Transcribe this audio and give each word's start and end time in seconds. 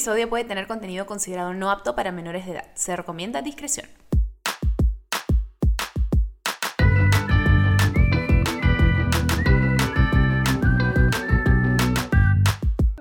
episodio 0.00 0.30
puede 0.30 0.44
tener 0.44 0.66
contenido 0.66 1.04
considerado 1.04 1.52
no 1.52 1.70
apto 1.70 1.94
para 1.94 2.10
menores 2.10 2.46
de 2.46 2.52
edad. 2.52 2.64
Se 2.74 2.96
recomienda 2.96 3.42
discreción. 3.42 3.86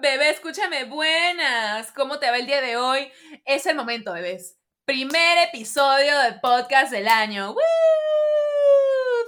Bebé, 0.02 0.32
escúchame, 0.32 0.84
buenas. 0.84 1.90
¿Cómo 1.94 2.20
te 2.20 2.30
va 2.30 2.36
el 2.36 2.46
día 2.46 2.60
de 2.60 2.76
hoy? 2.76 3.10
Es 3.46 3.66
el 3.66 3.78
momento, 3.78 4.12
bebés. 4.12 4.58
Primer 4.84 5.38
episodio 5.48 6.18
del 6.20 6.42
podcast 6.42 6.92
del 6.92 7.08
año. 7.08 7.54
¡Woo! 7.54 7.62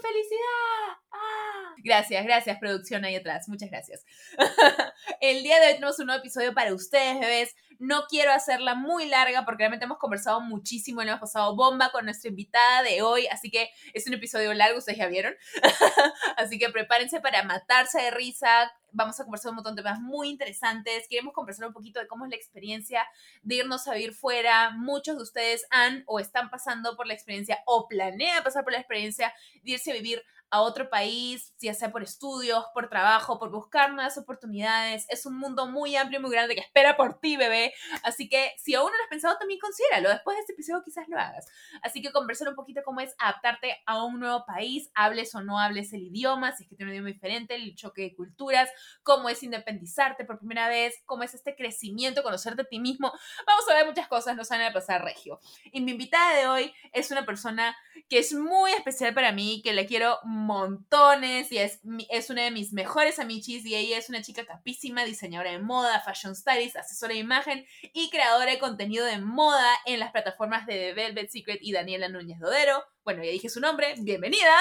¡Felicidad! 0.01 0.97
¡Ah! 1.13 1.70
Gracias, 1.83 2.23
gracias, 2.23 2.59
producción 2.59 3.05
ahí 3.05 3.15
atrás. 3.15 3.49
Muchas 3.49 3.69
gracias. 3.69 4.05
el 5.21 5.41
día 5.41 5.59
de 5.59 5.67
hoy 5.67 5.73
tenemos 5.73 5.99
un 5.99 6.07
nuevo 6.07 6.19
episodio 6.19 6.53
para 6.53 6.73
ustedes, 6.73 7.19
bebés. 7.19 7.55
No 7.79 8.03
quiero 8.07 8.31
hacerla 8.31 8.75
muy 8.75 9.07
larga 9.07 9.43
porque 9.43 9.61
realmente 9.63 9.85
hemos 9.85 9.97
conversado 9.97 10.39
muchísimo 10.39 11.01
le 11.01 11.09
hemos 11.09 11.21
pasado 11.21 11.55
bomba 11.55 11.91
con 11.91 12.05
nuestra 12.05 12.29
invitada 12.29 12.83
de 12.83 13.01
hoy, 13.01 13.25
así 13.27 13.49
que 13.49 13.71
es 13.95 14.05
un 14.05 14.13
episodio 14.13 14.53
largo, 14.53 14.77
ustedes 14.77 14.99
ya 14.99 15.07
vieron. 15.07 15.33
así 16.37 16.59
que 16.59 16.69
prepárense 16.69 17.19
para 17.19 17.43
matarse 17.43 17.99
de 17.99 18.11
risa. 18.11 18.71
Vamos 18.91 19.19
a 19.19 19.23
conversar 19.23 19.49
un 19.49 19.55
montón 19.55 19.75
de 19.75 19.81
temas 19.81 19.99
muy 19.99 20.29
interesantes. 20.29 21.07
Queremos 21.09 21.33
conversar 21.33 21.65
un 21.65 21.73
poquito 21.73 21.99
de 21.99 22.07
cómo 22.07 22.25
es 22.25 22.29
la 22.29 22.35
experiencia 22.35 23.07
de 23.41 23.55
irnos 23.55 23.87
a 23.87 23.95
vivir 23.95 24.13
fuera. 24.13 24.71
Muchos 24.71 25.15
de 25.17 25.23
ustedes 25.23 25.65
han 25.71 26.03
o 26.05 26.19
están 26.19 26.51
pasando 26.51 26.95
por 26.95 27.07
la 27.07 27.13
experiencia 27.13 27.63
o 27.65 27.87
planean 27.87 28.43
pasar 28.43 28.63
por 28.63 28.73
la 28.73 28.79
experiencia 28.79 29.33
de 29.63 29.71
irse 29.71 29.91
a 29.91 29.95
vivir 29.95 30.21
a 30.51 30.61
otro 30.61 30.89
país, 30.89 31.53
ya 31.59 31.73
sea 31.73 31.91
por 31.91 32.03
estudios, 32.03 32.65
por 32.73 32.89
trabajo, 32.89 33.39
por 33.39 33.49
buscar 33.49 33.93
nuevas 33.93 34.17
oportunidades. 34.17 35.05
Es 35.09 35.25
un 35.25 35.37
mundo 35.37 35.65
muy 35.65 35.95
amplio 35.95 36.19
y 36.19 36.21
muy 36.21 36.31
grande 36.31 36.55
que 36.55 36.61
espera 36.61 36.97
por 36.97 37.19
ti, 37.19 37.37
bebé. 37.37 37.73
Así 38.03 38.27
que 38.27 38.51
si 38.57 38.75
aún 38.75 38.91
no 38.91 38.97
lo 38.97 39.03
has 39.03 39.09
pensado, 39.09 39.37
también 39.37 39.59
considéralo. 39.59 40.09
Después 40.09 40.35
de 40.35 40.41
este 40.41 40.53
episodio 40.53 40.83
quizás 40.83 41.07
lo 41.07 41.17
hagas. 41.17 41.47
Así 41.81 42.01
que 42.01 42.11
conversar 42.11 42.49
un 42.49 42.55
poquito 42.55 42.81
cómo 42.83 42.99
es 42.99 43.15
adaptarte 43.17 43.77
a 43.85 44.03
un 44.03 44.19
nuevo 44.19 44.45
país, 44.45 44.91
hables 44.93 45.33
o 45.35 45.41
no 45.41 45.57
hables 45.57 45.93
el 45.93 46.03
idioma, 46.03 46.51
si 46.51 46.63
es 46.63 46.69
que 46.69 46.75
tiene 46.75 46.91
un 46.91 46.95
idioma 46.95 47.13
diferente, 47.13 47.55
el 47.55 47.73
choque 47.75 48.01
de 48.01 48.15
culturas, 48.15 48.69
cómo 49.03 49.29
es 49.29 49.41
independizarte 49.43 50.25
por 50.25 50.37
primera 50.37 50.67
vez, 50.67 50.95
cómo 51.05 51.23
es 51.23 51.33
este 51.33 51.55
crecimiento, 51.55 52.23
conocerte 52.23 52.63
a 52.63 52.65
ti 52.65 52.79
mismo. 52.79 53.13
Vamos 53.47 53.69
a 53.69 53.73
ver 53.73 53.85
muchas 53.85 54.09
cosas, 54.09 54.35
nos 54.35 54.49
van 54.49 54.61
a 54.61 54.73
pasar 54.73 55.01
regio. 55.01 55.39
Y 55.71 55.79
mi 55.79 55.91
invitada 55.91 56.35
de 56.35 56.47
hoy 56.47 56.73
es 56.91 57.09
una 57.09 57.25
persona 57.25 57.77
que 58.09 58.19
es 58.19 58.33
muy 58.33 58.71
especial 58.71 59.13
para 59.13 59.31
mí, 59.31 59.61
que 59.63 59.71
le 59.71 59.85
quiero 59.85 60.19
montones 60.41 61.51
y 61.51 61.57
es, 61.57 61.79
es 62.09 62.29
una 62.29 62.43
de 62.43 62.51
mis 62.51 62.73
mejores 62.73 63.19
amichis 63.19 63.65
y 63.65 63.75
ella 63.75 63.97
es 63.97 64.09
una 64.09 64.21
chica 64.21 64.45
capísima, 64.45 65.05
diseñadora 65.05 65.51
de 65.51 65.59
moda, 65.59 66.01
fashion 66.01 66.35
stylist, 66.35 66.75
asesora 66.75 67.13
de 67.13 67.19
imagen 67.19 67.65
y 67.93 68.09
creadora 68.09 68.51
de 68.51 68.59
contenido 68.59 69.05
de 69.05 69.19
moda 69.19 69.71
en 69.85 69.99
las 69.99 70.11
plataformas 70.11 70.65
de 70.65 70.73
The 70.73 70.93
Velvet 70.93 71.29
Secret 71.29 71.59
y 71.61 71.71
Daniela 71.71 72.09
Núñez 72.09 72.39
Dodero. 72.39 72.83
Bueno, 73.03 73.23
ya 73.23 73.31
dije 73.31 73.49
su 73.49 73.59
nombre, 73.59 73.95
bienvenida. 73.99 74.53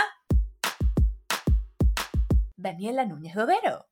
Daniela 2.57 3.05
Núñez 3.05 3.35
Dodero. 3.35 3.90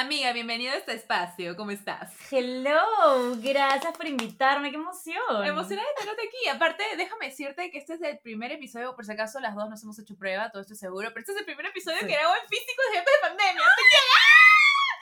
Amiga, 0.00 0.32
bienvenida 0.32 0.72
a 0.72 0.76
este 0.76 0.94
espacio. 0.94 1.56
¿Cómo 1.56 1.72
estás? 1.72 2.10
Hello, 2.30 3.36
gracias 3.36 3.94
por 3.94 4.06
invitarme, 4.06 4.70
qué 4.70 4.76
emoción. 4.76 5.44
Emocionada 5.44 5.86
de 5.88 5.94
tenerte 6.00 6.22
aquí. 6.26 6.48
Aparte, 6.48 6.82
déjame 6.96 7.26
decirte 7.26 7.70
que 7.70 7.76
este 7.76 7.94
es 7.94 8.00
el 8.02 8.18
primer 8.18 8.50
episodio, 8.50 8.94
por 8.96 9.04
si 9.04 9.12
acaso 9.12 9.40
las 9.40 9.54
dos 9.54 9.68
nos 9.68 9.82
hemos 9.82 9.98
hecho 9.98 10.16
prueba, 10.16 10.50
todo 10.50 10.62
esto 10.62 10.72
es 10.72 10.80
seguro, 10.80 11.08
pero 11.10 11.20
este 11.20 11.32
es 11.32 11.38
el 11.38 11.44
primer 11.44 11.66
episocio 11.66 12.00
Sí. 12.00 12.06
que 12.06 12.12
grabo 12.14 12.32
en 12.34 12.48
físico 12.48 12.82
desde 12.88 12.98
antes 13.00 13.12
de 13.14 13.28
pandemia. 13.28 13.62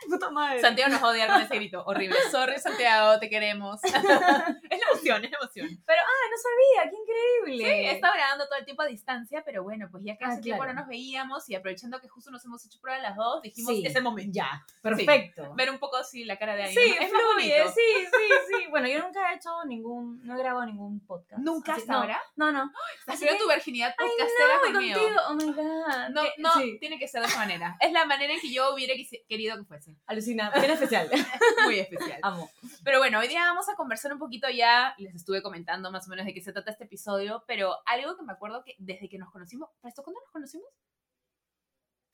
Puta 0.09 0.31
madre. 0.31 0.61
Santiago 0.61 0.91
nos 0.93 1.03
odia 1.03 1.27
con 1.27 1.41
ese 1.41 1.55
grito 1.57 1.83
horrible. 1.85 2.17
Sorry, 2.31 2.59
Santiago, 2.59 3.19
te 3.19 3.29
queremos. 3.29 3.81
es 3.85 3.93
la 3.93 4.87
emoción, 4.91 5.25
es 5.25 5.31
la 5.31 5.39
emoción. 5.41 5.83
Pero, 5.87 6.01
ah, 6.03 6.25
no 6.31 6.37
sabía, 6.39 6.91
qué 6.91 6.97
increíble. 6.97 7.65
Sí, 7.65 7.87
he 7.87 7.91
estado 7.93 8.15
grabando 8.15 8.47
todo 8.47 8.59
el 8.59 8.65
tiempo 8.65 8.83
a 8.83 8.87
distancia, 8.87 9.43
pero 9.45 9.63
bueno, 9.63 9.89
pues 9.91 10.03
ya 10.05 10.17
que 10.17 10.25
Ah, 10.25 10.29
hace 10.29 10.43
tiempo 10.43 10.63
claro. 10.63 10.75
no 10.75 10.81
nos 10.81 10.89
veíamos 10.89 11.49
y 11.49 11.55
aprovechando 11.55 12.01
que 12.01 12.09
justo 12.09 12.31
nos 12.31 12.45
hemos 12.45 12.65
hecho 12.65 12.79
prueba 12.81 13.01
las 13.01 13.17
dos, 13.17 13.43
dijimos, 13.43 13.75
Sí. 13.75 13.85
es 13.87 13.95
el 13.95 14.03
momento. 14.03 14.31
Ya, 14.35 14.65
perfecto. 14.83 15.55
Ver 15.55 15.71
un 15.71 15.79
poco 15.79 15.97
así 15.97 16.25
la 16.25 16.39
cara 16.39 16.55
de 16.57 16.65
alguien. 16.65 16.85
Sí, 16.85 16.95
¿no? 16.99 17.03
es 17.05 17.11
fluye, 17.11 17.25
bonito. 17.61 17.73
sí, 17.75 18.07
sí, 18.07 18.35
sí. 18.57 18.67
Bueno, 18.71 18.89
yo 18.89 19.01
nunca 19.01 19.33
he 19.33 19.37
hecho 19.37 19.51
ningún, 19.67 20.21
no 20.25 20.35
he 20.35 20.39
grabado 20.39 20.67
ningún 20.67 21.01
podcast. 21.07 21.43
¿Nunca 21.43 21.75
hasta 21.75 21.93
no, 21.93 21.99
ahora? 22.01 22.23
No, 22.37 22.53
no. 22.53 22.71
Así 23.07 23.27
que- 23.27 23.35
tu 23.37 23.49
virginidad 23.49 23.95
podcastera 23.97 24.55
no, 24.57 24.73
conmigo. 24.73 24.99
contigo. 25.01 25.21
Oh 25.29 25.35
my 25.35 25.53
god. 25.53 26.09
No, 26.11 26.23
no, 26.39 26.53
Sí, 26.61 26.79
tiene 26.81 26.99
que 26.99 27.07
ser 27.09 27.21
de 27.23 27.29
esa 27.29 27.39
manera. 27.39 27.77
Es 27.81 27.93
la 27.93 28.05
manera 28.07 28.33
en 28.33 28.41
que 28.41 28.53
yo 28.53 28.75
hubiera 28.75 28.95
querido 29.29 29.57
que 29.57 29.65
fuese. 29.65 29.95
Alucina, 30.07 30.51
bien 30.51 30.71
especial. 30.71 31.09
Muy 31.65 31.79
especial. 31.79 32.19
Amo. 32.23 32.51
Pero 32.85 32.99
bueno, 32.99 33.19
hoy 33.19 33.29
día 33.29 33.43
vamos 33.45 33.69
a 33.69 33.75
conversar 33.75 34.13
un 34.13 34.19
poquito 34.19 34.49
ya, 34.49 34.95
les 34.99 35.15
estuve 35.15 35.43
comentando 35.43 35.91
más 35.91 36.07
o 36.07 36.11
menos 36.11 36.27
de 36.27 36.35
qué 36.35 36.41
se 36.41 36.53
trata 36.53 36.71
este 36.71 36.85
episodio, 36.85 37.45
pero 37.47 37.77
algo 37.87 38.17
que 38.17 38.23
me 38.23 38.33
acuerdo 38.33 38.63
que 38.65 38.75
desde 38.79 39.09
que 39.09 39.19
nos 39.19 39.31
conocimos, 39.31 39.71
¿para 39.81 39.91
esto 39.91 40.03
cuándo 40.03 40.21
nos 40.21 40.31
conocimos? 40.31 40.69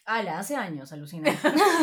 Ala, 0.06 0.38
hace 0.38 0.54
años, 0.54 0.92
alucina. 0.92 1.32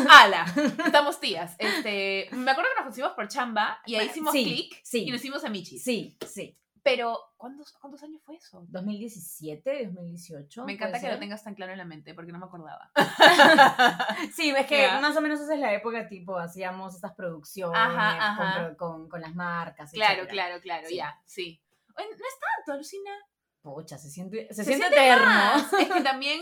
¡Hala! 0.09 0.45
Estamos 0.85 1.19
tías. 1.19 1.55
Este, 1.57 2.29
me 2.33 2.51
acuerdo 2.51 2.69
que 2.69 2.75
nos 2.75 2.83
conocimos 2.83 3.11
por 3.13 3.27
chamba 3.27 3.81
y 3.85 3.95
ahí 3.95 4.07
hicimos 4.07 4.31
Sí, 4.31 4.43
clic 4.43 4.79
sí. 4.83 5.05
y 5.07 5.11
nos 5.11 5.19
hicimos 5.21 5.43
amichis. 5.43 5.83
Sí, 5.83 6.17
sí. 6.27 6.55
Pero, 6.83 7.19
¿cuántos, 7.37 7.71
¿cuántos 7.73 8.01
años 8.01 8.21
fue 8.25 8.35
eso? 8.37 8.65
2017, 8.69 9.85
2018. 9.93 10.65
Me 10.65 10.73
encanta 10.73 10.99
que 10.99 11.09
lo 11.11 11.19
tengas 11.19 11.43
tan 11.43 11.53
claro 11.53 11.71
en 11.73 11.77
la 11.77 11.85
mente 11.85 12.13
porque 12.15 12.31
no 12.31 12.39
me 12.39 12.45
acordaba. 12.45 12.91
Sí, 14.33 14.49
es 14.49 14.65
que 14.67 14.87
más 15.01 15.15
o 15.15 15.21
menos 15.21 15.39
esa 15.39 15.53
es 15.53 15.59
la 15.59 15.73
época, 15.73 16.07
tipo, 16.07 16.37
hacíamos 16.37 16.95
estas 16.95 17.13
producciones 17.13 17.77
Ajá, 17.79 18.35
con 18.37 18.45
ajá. 18.47 18.75
Con, 18.77 19.09
con 19.09 19.21
las 19.21 19.35
marcas. 19.35 19.91
claro, 19.91 20.23
etcétera. 20.23 20.31
claro, 20.47 20.61
claro, 20.61 20.87
Sí. 20.87 20.95
ya, 20.95 21.21
sí. 21.25 21.61
No 21.97 22.03
es 22.03 22.17
tanto, 22.19 22.73
alucina. 22.73 23.11
Pucha, 23.61 23.97
se 23.99 24.09
siente, 24.09 24.47
se 24.47 24.55
Se 24.55 24.63
siente 24.63 24.87
siente 24.87 25.05
eterno. 25.07 25.25
más. 25.25 25.73
Es 25.73 25.89
que 25.91 26.01
también, 26.03 26.41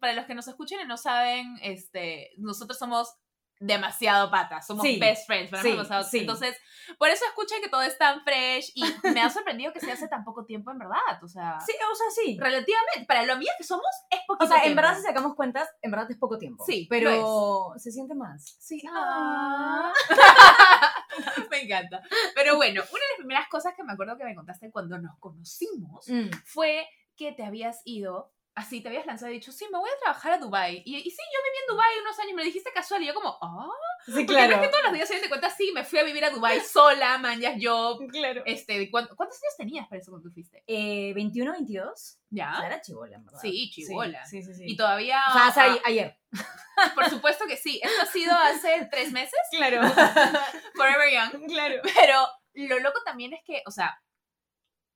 para 0.00 0.14
los 0.14 0.24
que 0.24 0.34
nos 0.34 0.48
escuchen 0.48 0.80
y 0.80 0.86
no 0.86 0.96
saben, 0.96 1.58
este, 1.62 2.30
nosotros 2.38 2.78
somos 2.78 3.14
demasiado 3.60 4.30
patas, 4.30 4.66
somos 4.66 4.82
Sí, 4.84 4.98
best 4.98 5.26
friends, 5.26 5.50
para 5.50 5.62
sí, 5.62 5.76
sí. 6.10 6.18
Entonces, 6.20 6.56
por 6.98 7.08
eso 7.10 7.24
escuchan 7.26 7.60
que 7.62 7.68
todo 7.68 7.82
es 7.82 7.96
tan 7.98 8.24
fresh 8.24 8.72
y 8.74 8.82
me 9.12 9.20
ha 9.20 9.28
sorprendido 9.30 9.72
que 9.72 9.80
se 9.80 9.92
hace 9.92 10.08
tan 10.08 10.24
poco 10.24 10.46
tiempo 10.46 10.70
en 10.70 10.78
verdad, 10.78 11.22
o 11.22 11.28
sea, 11.28 11.60
Sí, 11.60 11.72
o 11.90 11.94
sea, 11.94 12.06
sí. 12.24 12.38
relativamente, 12.40 13.04
para 13.06 13.22
lo 13.24 13.34
amigas 13.34 13.54
que 13.58 13.64
somos, 13.64 13.84
es 14.10 14.18
poquito 14.26 14.46
O 14.46 14.48
sea, 14.48 14.64
en 14.64 14.74
verdad, 14.74 14.96
si 14.96 15.02
sacamos 15.02 15.34
cuentas, 15.34 15.68
en 15.82 15.90
verdad 15.90 16.10
es 16.10 16.16
poco 16.18 16.38
tiempo. 16.38 16.64
Sí, 16.66 16.86
Pero 16.88 17.72
se 17.76 17.92
siente 17.92 18.14
más. 18.14 18.56
Sí. 18.58 18.82
Ah. 18.90 19.92
me 21.50 21.62
encanta. 21.62 22.02
Pero 22.34 22.56
bueno, 22.56 22.80
una 22.82 23.00
de 23.00 23.08
las 23.10 23.16
primeras 23.18 23.48
cosas 23.48 23.74
que 23.76 23.84
me 23.84 23.92
acuerdo 23.92 24.16
que 24.16 24.24
me 24.24 24.34
contaste 24.34 24.70
cuando 24.70 24.98
nos 24.98 25.18
conocimos 25.18 26.08
Mm. 26.08 26.30
fue 26.44 26.88
que 27.16 27.32
te 27.32 27.44
habías 27.44 27.82
ido, 27.84 28.32
así 28.54 28.80
te 28.82 28.88
habías 28.88 29.06
lanzado 29.06 29.30
y 29.30 29.34
dicho, 29.34 29.52
sí, 29.52 29.66
me 29.72 29.78
voy 29.78 29.88
a 29.88 29.98
trabajar 30.00 30.32
a 30.32 30.38
Dubai 30.38 30.82
Y, 30.84 30.96
y 30.96 31.10
sí, 31.10 31.22
yo 31.32 31.38
viví 31.44 31.56
en 31.62 31.74
Dubai 31.74 31.98
unos 32.00 32.18
años, 32.18 32.32
me 32.34 32.42
lo 32.42 32.46
dijiste 32.46 32.70
casual 32.74 33.02
y 33.02 33.06
yo 33.06 33.14
como, 33.14 33.38
ah, 33.40 33.68
Sí, 34.06 34.12
porque 34.12 34.26
claro. 34.26 34.54
es 34.54 34.60
que 34.60 34.68
todos 34.68 34.84
los 34.84 34.92
días 34.94 35.08
se 35.08 35.20
den 35.20 35.28
cuenta, 35.28 35.50
sí, 35.50 35.72
me 35.74 35.84
fui 35.84 35.98
a 35.98 36.02
vivir 36.04 36.24
a 36.24 36.30
Dubai 36.30 36.60
sola, 36.64 37.18
manjas 37.18 37.54
yo, 37.58 37.98
Claro. 38.10 38.42
este, 38.46 38.90
¿cuántos, 38.90 39.16
¿cuántos 39.16 39.38
años 39.42 39.56
tenías 39.56 39.88
para 39.88 40.00
eso 40.00 40.10
cuando 40.10 40.28
tú 40.28 40.34
fuiste? 40.34 40.62
Eh, 40.66 41.12
21, 41.14 41.52
22. 41.52 41.86
O 41.86 41.96
sea, 41.96 42.16
¿Ya? 42.30 42.66
era 42.66 42.80
chivola, 42.80 43.16
en 43.16 43.24
verdad. 43.24 43.40
Sí, 43.40 43.70
chibola. 43.70 44.24
Sí, 44.26 44.42
sí, 44.42 44.54
sí. 44.54 44.64
Y 44.66 44.76
todavía, 44.76 45.22
O 45.28 45.32
sea, 45.52 45.64
ah, 45.72 45.78
ayer. 45.84 46.18
por 46.94 47.08
supuesto 47.08 47.44
que 47.46 47.56
sí, 47.56 47.80
esto 47.82 48.02
ha 48.02 48.06
sido 48.06 48.34
hace 48.34 48.88
tres 48.90 49.12
meses, 49.12 49.38
Claro. 49.52 49.80
Forever 50.74 51.12
Young, 51.12 51.46
claro. 51.48 51.76
pero 51.94 52.26
lo 52.54 52.78
loco 52.80 53.00
también 53.04 53.32
es 53.32 53.40
que, 53.44 53.62
o 53.66 53.70
sea, 53.70 54.00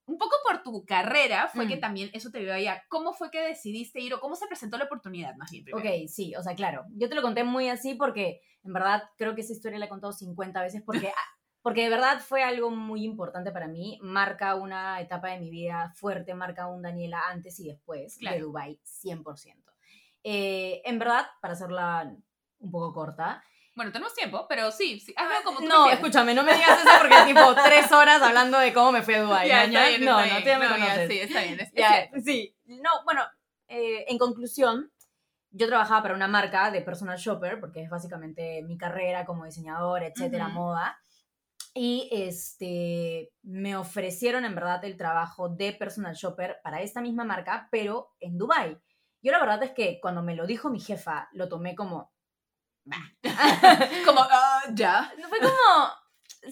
un 0.06 0.18
poco 0.18 0.36
por 0.46 0.62
tu 0.62 0.84
carrera 0.84 1.48
fue 1.48 1.66
que 1.66 1.76
Mm. 1.76 1.80
también 1.80 2.10
eso 2.12 2.30
te 2.30 2.40
vio 2.40 2.52
allá. 2.52 2.82
¿Cómo 2.88 3.12
fue 3.14 3.30
que 3.30 3.40
decidiste 3.40 4.00
ir 4.00 4.12
o 4.14 4.20
cómo 4.20 4.36
se 4.36 4.46
presentó 4.46 4.76
la 4.78 4.84
oportunidad 4.84 5.34
más 5.36 5.50
bien? 5.50 5.64
primero? 5.64 5.82
Ok, 5.88 6.08
sí, 6.08 6.34
o 6.36 6.42
sea, 6.42 6.54
claro. 6.54 6.84
Yo 6.90 7.08
te 7.08 7.14
lo 7.14 7.22
conté 7.22 7.42
muy 7.44 7.68
así 7.68 7.94
porque, 7.94 8.40
en 8.62 8.72
verdad, 8.72 9.04
creo 9.16 9.34
que 9.34 9.40
esa 9.40 9.52
historia 9.52 9.78
la 9.78 9.86
he 9.86 9.88
contado 9.88 10.12
50 10.12 10.60
veces 10.62 10.82
porque, 10.84 11.10
porque 11.62 11.82
de 11.84 11.88
verdad 11.88 12.20
fue 12.20 12.42
algo 12.42 12.70
muy 12.70 13.04
importante 13.04 13.50
para 13.50 13.66
mí. 13.66 13.98
Marca 14.02 14.54
una 14.56 15.00
etapa 15.00 15.28
de 15.30 15.38
mi 15.40 15.50
vida 15.50 15.92
fuerte, 15.96 16.34
marca 16.34 16.66
un 16.66 16.82
Daniela 16.82 17.22
antes 17.30 17.58
y 17.60 17.68
después 17.68 18.18
Claro. 18.18 18.36
de 18.36 18.42
Dubai 18.42 18.80
100%. 18.84 19.72
Eh, 20.22 20.82
en 20.84 20.98
verdad, 20.98 21.26
para 21.40 21.54
hacerla 21.54 22.14
un 22.58 22.70
poco 22.70 22.92
corta. 22.92 23.42
Bueno, 23.74 23.90
tenemos 23.90 24.14
tiempo, 24.14 24.46
pero 24.48 24.70
sí, 24.70 25.00
sí 25.00 25.12
hazlo 25.16 25.42
como 25.44 25.58
tú 25.58 25.64
Ah, 25.64 25.68
no, 25.68 25.90
escúchame, 25.90 26.32
no 26.34 26.44
me 26.44 26.54
digas 26.54 26.78
eso 26.78 26.90
porque 27.00 27.16
tipo 27.26 27.54
tres 27.64 27.90
horas 27.90 28.22
hablando 28.22 28.58
de 28.58 28.72
cómo 28.72 28.92
me 28.92 29.02
fui 29.02 29.14
a 29.14 29.22
Dubai. 29.22 29.48
Ya, 29.48 29.56
mañana. 29.66 29.88
está 29.88 29.88
bien, 29.88 30.04
no, 30.04 30.20
está 30.20 30.38
no, 30.38 30.44
bien. 30.44 30.58
me 30.60 30.68
No, 30.68 30.76
ya, 30.78 31.06
sí, 31.08 31.18
está 31.18 31.42
bien. 31.42 31.60
es- 31.60 31.72
Ya, 31.72 32.10
sí. 32.24 32.56
No, 32.66 32.90
bueno, 33.04 33.22
eh, 33.68 34.04
en 34.08 34.18
conclusión, 34.18 34.92
yo 35.50 35.66
trabajaba 35.66 36.02
para 36.02 36.14
una 36.14 36.28
marca 36.28 36.70
de 36.70 36.82
personal 36.82 37.18
shopper, 37.18 37.58
porque 37.60 37.82
es 37.82 37.90
básicamente 37.90 38.62
mi 38.62 38.78
carrera 38.78 39.24
como 39.24 39.44
diseñadora, 39.44 40.06
etcétera, 40.06 40.48
moda. 40.48 40.96
Y 41.74 42.08
este, 42.12 43.32
me 43.42 43.76
ofrecieron 43.76 44.44
en 44.44 44.54
verdad 44.54 44.84
el 44.84 44.96
trabajo 44.96 45.48
de 45.48 45.72
personal 45.72 46.14
shopper 46.14 46.60
para 46.62 46.80
esta 46.82 47.00
misma 47.00 47.24
marca, 47.24 47.68
pero 47.72 48.12
en 48.20 48.38
Dubai. 48.38 48.78
Yo 49.22 49.32
la 49.32 49.40
verdad 49.40 49.62
es 49.64 49.72
que 49.72 49.98
cuando 50.00 50.22
me 50.22 50.36
lo 50.36 50.46
dijo 50.46 50.70
mi 50.70 50.78
jefa, 50.78 51.28
lo 51.32 51.48
tomé 51.48 51.74
como... 51.74 52.13
como, 54.06 54.20
ah, 54.20 54.62
ya. 54.74 55.12
Fue 55.28 55.38
como... 55.38 55.52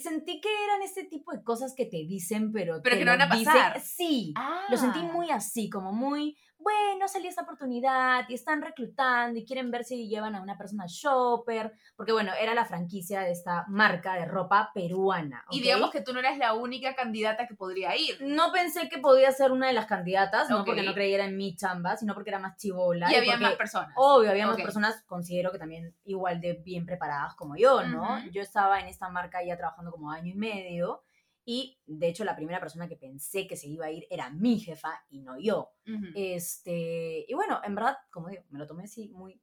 Sentí 0.00 0.40
que 0.40 0.48
eran 0.64 0.80
este 0.80 1.04
tipo 1.04 1.32
de 1.32 1.42
cosas 1.44 1.74
que 1.76 1.84
te 1.84 1.98
dicen, 1.98 2.50
pero... 2.50 2.80
Pero 2.82 2.94
te 2.96 2.98
que 3.00 3.04
no 3.04 3.10
van 3.12 3.20
a 3.22 3.26
dicen- 3.36 3.52
pasar. 3.52 3.80
Sí, 3.82 4.32
Ah. 4.36 4.64
lo 4.70 4.76
sentí 4.78 5.00
muy 5.00 5.30
así, 5.30 5.68
como 5.68 5.92
muy, 5.92 6.38
bueno, 6.62 7.08
salió 7.08 7.28
esta 7.28 7.42
oportunidad 7.42 8.24
y 8.28 8.34
están 8.34 8.62
reclutando 8.62 9.38
y 9.38 9.44
quieren 9.44 9.70
ver 9.70 9.84
si 9.84 10.08
llevan 10.08 10.34
a 10.34 10.42
una 10.42 10.56
persona 10.56 10.84
shopper, 10.88 11.72
porque 11.96 12.12
bueno, 12.12 12.32
era 12.40 12.54
la 12.54 12.64
franquicia 12.64 13.20
de 13.20 13.32
esta 13.32 13.64
marca 13.68 14.14
de 14.14 14.24
ropa 14.24 14.70
peruana. 14.74 15.44
Y 15.50 15.58
¿ok? 15.58 15.62
digamos 15.62 15.90
que 15.90 16.00
tú 16.00 16.12
no 16.12 16.20
eras 16.20 16.38
la 16.38 16.54
única 16.54 16.94
candidata 16.94 17.46
que 17.46 17.54
podría 17.54 17.96
ir. 17.96 18.18
No 18.20 18.52
pensé 18.52 18.88
que 18.88 18.98
podía 18.98 19.30
ser 19.32 19.52
una 19.52 19.66
de 19.66 19.72
las 19.72 19.86
candidatas, 19.86 20.48
no 20.50 20.64
porque 20.64 20.82
no 20.82 20.94
creyera 20.94 21.24
en 21.24 21.36
mi 21.36 21.56
chamba, 21.56 21.96
sino 21.96 22.14
porque 22.14 22.30
era 22.30 22.38
más 22.38 22.56
chivola. 22.56 23.10
Y 23.10 23.16
había 23.16 23.32
porque- 23.32 23.44
más 23.44 23.54
personas. 23.54 23.90
Obvio, 23.96 24.30
había 24.30 24.46
más 24.46 24.60
personas, 24.60 25.02
considero 25.06 25.52
que 25.52 25.58
también 25.58 25.94
igual 26.04 26.40
de 26.40 26.54
bien 26.54 26.86
preparadas 26.86 27.34
como 27.34 27.56
yo, 27.56 27.82
¿no? 27.82 28.18
Ujú. 28.18 28.30
Yo 28.30 28.42
estaba 28.42 28.80
en 28.80 28.86
esta 28.86 29.08
marca 29.08 29.42
ya 29.44 29.56
trabajando 29.56 29.90
como 29.90 30.10
año 30.10 30.32
y 30.32 30.34
medio 30.34 31.02
y 31.44 31.80
de 31.86 32.08
hecho 32.08 32.24
la 32.24 32.36
primera 32.36 32.60
persona 32.60 32.88
que 32.88 32.96
pensé 32.96 33.46
que 33.46 33.56
se 33.56 33.68
iba 33.68 33.86
a 33.86 33.90
ir 33.90 34.06
era 34.10 34.30
mi 34.30 34.58
jefa 34.60 35.04
y 35.08 35.20
no 35.20 35.38
yo. 35.38 35.72
Este, 36.14 37.24
y 37.28 37.34
bueno, 37.34 37.60
en 37.64 37.74
verdad, 37.74 37.96
como 38.10 38.28
digo, 38.28 38.42
me 38.50 38.58
lo 38.58 38.66
tomé 38.66 38.84
así 38.84 39.08
muy 39.08 39.40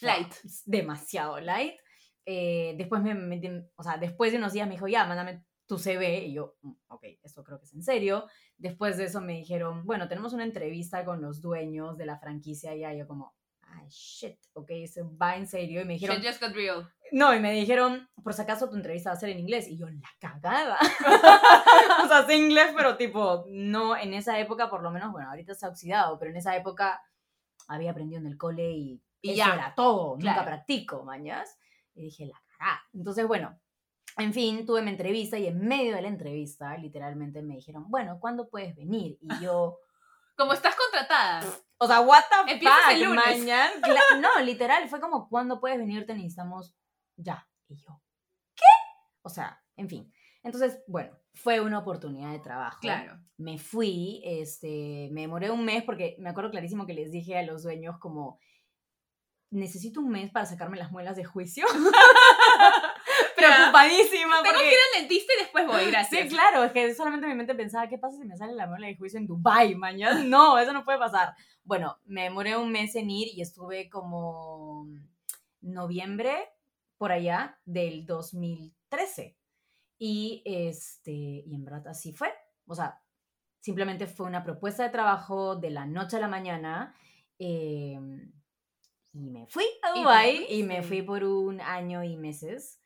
Light. 0.00 0.32
demasiado 0.66 1.40
light. 1.40 1.74
Eh, 2.26 2.74
después 2.76 3.02
me 3.02 3.68
o 3.74 3.82
sea, 3.82 3.96
después 3.96 4.30
de 4.32 4.38
unos 4.38 4.52
días 4.52 4.68
me 4.68 4.74
dijo, 4.74 4.86
ya, 4.86 5.06
mándame 5.06 5.44
tu 5.66 5.78
CV. 5.78 6.26
Y 6.26 6.34
yo, 6.34 6.56
"Mm, 6.62 6.72
ok, 6.88 7.04
esto 7.22 7.42
creo 7.42 7.58
que 7.58 7.64
es 7.64 7.74
en 7.74 7.82
serio. 7.82 8.26
Después 8.56 8.96
de 8.96 9.04
eso 9.04 9.20
me 9.20 9.34
dijeron, 9.34 9.84
bueno, 9.86 10.08
tenemos 10.08 10.32
una 10.34 10.44
entrevista 10.44 11.04
con 11.04 11.20
los 11.22 11.40
dueños 11.40 11.96
de 11.96 12.06
la 12.06 12.18
franquicia. 12.18 12.74
Y 12.74 12.80
ya 12.80 12.92
yo 12.94 13.06
como, 13.06 13.34
ah, 13.68 13.84
shit, 13.88 14.38
ok, 14.52 14.70
eso 14.70 15.10
va 15.16 15.36
en 15.36 15.46
serio. 15.46 15.80
Y 15.80 15.84
me 15.84 15.94
dijeron, 15.94 16.16
Shit 16.16 16.26
just 16.26 16.40
got 16.40 16.52
real. 16.52 16.90
no, 17.12 17.34
y 17.34 17.40
me 17.40 17.52
dijeron, 17.52 18.08
por 18.22 18.34
si 18.34 18.42
acaso 18.42 18.68
tu 18.68 18.76
entrevista 18.76 19.10
va 19.10 19.16
a 19.16 19.20
ser 19.20 19.30
en 19.30 19.38
inglés. 19.38 19.68
Y 19.68 19.78
yo, 19.78 19.88
la 19.88 20.10
cagada. 20.18 20.78
o 22.04 22.08
sea, 22.08 22.26
sé 22.26 22.36
inglés, 22.36 22.72
pero 22.76 22.96
tipo, 22.96 23.44
no, 23.48 23.96
en 23.96 24.14
esa 24.14 24.38
época, 24.38 24.70
por 24.70 24.82
lo 24.82 24.90
menos, 24.90 25.12
bueno, 25.12 25.28
ahorita 25.30 25.54
se 25.54 25.66
ha 25.66 25.68
oxidado, 25.68 26.18
pero 26.18 26.30
en 26.30 26.36
esa 26.36 26.56
época 26.56 27.02
había 27.68 27.90
aprendido 27.90 28.20
en 28.20 28.26
el 28.26 28.36
cole 28.36 28.70
y, 28.72 29.02
Y 29.20 29.30
eso 29.30 29.38
ya. 29.38 29.54
era 29.54 29.74
todo. 29.74 30.16
Claro. 30.16 30.40
Nunca 30.40 30.50
practico, 30.50 31.04
mañas. 31.04 31.58
Y 31.94 32.02
dije, 32.04 32.26
la 32.26 32.40
cagada. 32.58 32.82
Entonces, 32.92 33.26
bueno, 33.26 33.58
en 34.16 34.32
fin, 34.32 34.66
tuve 34.66 34.82
mi 34.82 34.90
entrevista 34.90 35.38
y 35.38 35.46
en 35.46 35.60
medio 35.60 35.94
de 35.94 36.02
la 36.02 36.08
entrevista, 36.08 36.76
literalmente 36.76 37.42
me 37.42 37.56
dijeron, 37.56 37.84
bueno, 37.88 38.18
¿cuándo 38.20 38.48
puedes 38.48 38.74
venir? 38.74 39.18
Y 39.20 39.28
yo, 39.42 39.78
Como 40.38 40.52
estás 40.52 40.76
contratada. 40.76 41.44
O 41.78 41.86
sea, 41.86 42.00
what 42.00 42.22
the 42.46 42.52
Empiezas 42.52 42.78
fuck, 42.84 42.92
el 42.92 43.02
lunes. 43.04 43.24
mañan? 43.26 43.70
Cla- 43.82 44.20
No, 44.20 44.40
literal, 44.42 44.88
fue 44.88 45.00
como, 45.00 45.28
¿cuándo 45.28 45.60
puedes 45.60 45.78
venir? 45.78 46.06
Te 46.06 46.14
necesitamos 46.14 46.74
ya. 47.16 47.48
Y 47.68 47.76
yo, 47.76 48.00
¿qué? 48.54 48.64
O 49.22 49.28
sea, 49.28 49.62
en 49.76 49.88
fin. 49.88 50.12
Entonces, 50.42 50.82
bueno, 50.86 51.16
fue 51.34 51.60
una 51.60 51.78
oportunidad 51.80 52.32
de 52.32 52.38
trabajo. 52.40 52.78
Claro. 52.80 53.18
Me 53.36 53.58
fui, 53.58 54.22
este, 54.24 55.08
me 55.12 55.20
demoré 55.22 55.50
un 55.50 55.64
mes 55.64 55.82
porque 55.84 56.16
me 56.18 56.30
acuerdo 56.30 56.50
clarísimo 56.50 56.86
que 56.86 56.94
les 56.94 57.10
dije 57.12 57.38
a 57.38 57.42
los 57.42 57.62
dueños 57.62 57.98
como, 57.98 58.40
necesito 59.50 60.00
un 60.00 60.08
mes 60.10 60.30
para 60.30 60.46
sacarme 60.46 60.76
las 60.78 60.90
muelas 60.90 61.16
de 61.16 61.24
juicio. 61.24 61.66
Preocupadísima 63.36 64.42
Tengo 64.42 64.54
porque... 64.56 64.68
que 64.68 64.72
ir 64.72 64.78
al 64.94 65.00
dentista 65.00 65.32
y 65.34 65.42
después 65.42 65.66
voy, 65.82 65.90
gracias. 65.90 66.22
Sí, 66.22 66.28
claro, 66.28 66.64
es 66.64 66.72
que 66.72 66.94
solamente 66.94 67.26
mi 67.26 67.34
mente 67.34 67.54
pensaba, 67.54 67.88
¿qué 67.88 67.98
pasa 67.98 68.18
si 68.18 68.24
me 68.24 68.36
sale 68.36 68.54
la 68.54 68.66
muela 68.66 68.86
de 68.86 68.96
juicio 68.96 69.18
en 69.18 69.26
Dubai 69.26 69.74
mañana? 69.74 70.22
No, 70.24 70.58
eso 70.58 70.72
no 70.72 70.84
puede 70.84 70.98
pasar. 70.98 71.34
Bueno, 71.64 71.98
me 72.04 72.24
demoré 72.24 72.56
un 72.56 72.70
mes 72.70 72.94
en 72.96 73.10
ir 73.10 73.28
y 73.34 73.42
estuve 73.42 73.88
como 73.88 74.86
noviembre 75.60 76.36
por 76.96 77.12
allá 77.12 77.58
del 77.64 78.06
2013. 78.06 79.36
Y 79.98 80.42
este, 80.44 81.12
y 81.12 81.54
en 81.54 81.64
verdad 81.64 81.88
así 81.88 82.12
fue. 82.12 82.32
O 82.66 82.74
sea, 82.74 83.00
simplemente 83.60 84.06
fue 84.06 84.26
una 84.26 84.44
propuesta 84.44 84.82
de 84.84 84.90
trabajo 84.90 85.56
de 85.56 85.70
la 85.70 85.86
noche 85.86 86.16
a 86.16 86.20
la 86.20 86.28
mañana. 86.28 86.94
eh, 87.38 87.98
y 89.12 89.30
me 89.30 89.46
fui 89.46 89.64
a 89.82 89.98
Dubai 89.98 90.46
y, 90.48 90.62
me 90.62 90.82
fui 90.82 91.02
por 91.02 91.24
un 91.24 91.60
año 91.60 92.04
y 92.04 92.16
meses. 92.16 92.80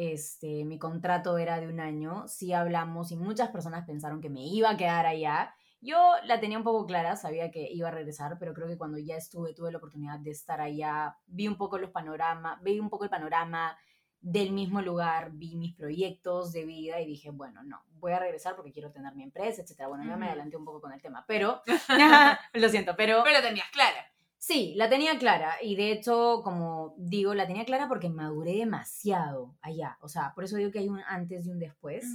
Este, 0.00 0.64
mi 0.64 0.78
contrato 0.78 1.36
era 1.36 1.60
de 1.60 1.68
un 1.68 1.78
año. 1.78 2.26
Sí 2.26 2.54
hablamos 2.54 3.12
y 3.12 3.16
muchas 3.16 3.50
personas 3.50 3.84
pensaron 3.84 4.22
que 4.22 4.30
me 4.30 4.46
iba 4.46 4.70
a 4.70 4.76
quedar 4.78 5.04
allá. 5.04 5.54
Yo 5.82 6.14
la 6.24 6.40
tenía 6.40 6.56
un 6.56 6.64
poco 6.64 6.86
clara, 6.86 7.16
sabía 7.16 7.50
que 7.50 7.68
iba 7.70 7.88
a 7.88 7.90
regresar, 7.90 8.38
pero 8.38 8.54
creo 8.54 8.66
que 8.66 8.78
cuando 8.78 8.96
ya 8.96 9.16
estuve, 9.16 9.52
tuve 9.52 9.70
la 9.70 9.76
oportunidad 9.76 10.18
de 10.18 10.30
estar 10.30 10.62
allá, 10.62 11.18
vi 11.26 11.48
un 11.48 11.58
poco 11.58 11.76
los 11.76 11.90
panoramas, 11.90 12.62
vi 12.62 12.80
un 12.80 12.88
poco 12.88 13.04
el 13.04 13.10
panorama 13.10 13.76
del 14.22 14.52
mismo 14.52 14.80
lugar, 14.80 15.32
vi 15.32 15.56
mis 15.56 15.74
proyectos 15.74 16.50
de 16.52 16.64
vida 16.64 16.98
y 17.02 17.06
dije, 17.06 17.28
bueno, 17.28 17.62
no, 17.62 17.84
voy 17.90 18.12
a 18.12 18.18
regresar 18.18 18.56
porque 18.56 18.72
quiero 18.72 18.90
tener 18.92 19.14
mi 19.14 19.22
empresa, 19.22 19.60
etcétera. 19.60 19.88
Bueno, 19.90 20.04
ya 20.04 20.16
me 20.16 20.28
adelanté 20.28 20.56
un 20.56 20.64
poco 20.64 20.80
con 20.80 20.94
el 20.94 21.02
tema, 21.02 21.26
pero 21.28 21.60
lo 22.54 22.68
siento, 22.70 22.96
pero 22.96 23.20
Pero 23.22 23.42
tenías 23.42 23.68
clara. 23.70 24.09
Sí, 24.42 24.72
la 24.74 24.88
tenía 24.88 25.18
clara 25.18 25.56
y 25.62 25.76
de 25.76 25.92
hecho, 25.92 26.40
como 26.42 26.94
digo, 26.96 27.34
la 27.34 27.46
tenía 27.46 27.66
clara 27.66 27.88
porque 27.88 28.08
maduré 28.08 28.52
demasiado 28.54 29.54
allá. 29.60 29.98
O 30.00 30.08
sea, 30.08 30.32
por 30.34 30.44
eso 30.44 30.56
digo 30.56 30.70
que 30.70 30.78
hay 30.78 30.88
un 30.88 31.02
antes 31.06 31.46
y 31.46 31.50
un 31.50 31.58
después. 31.58 32.06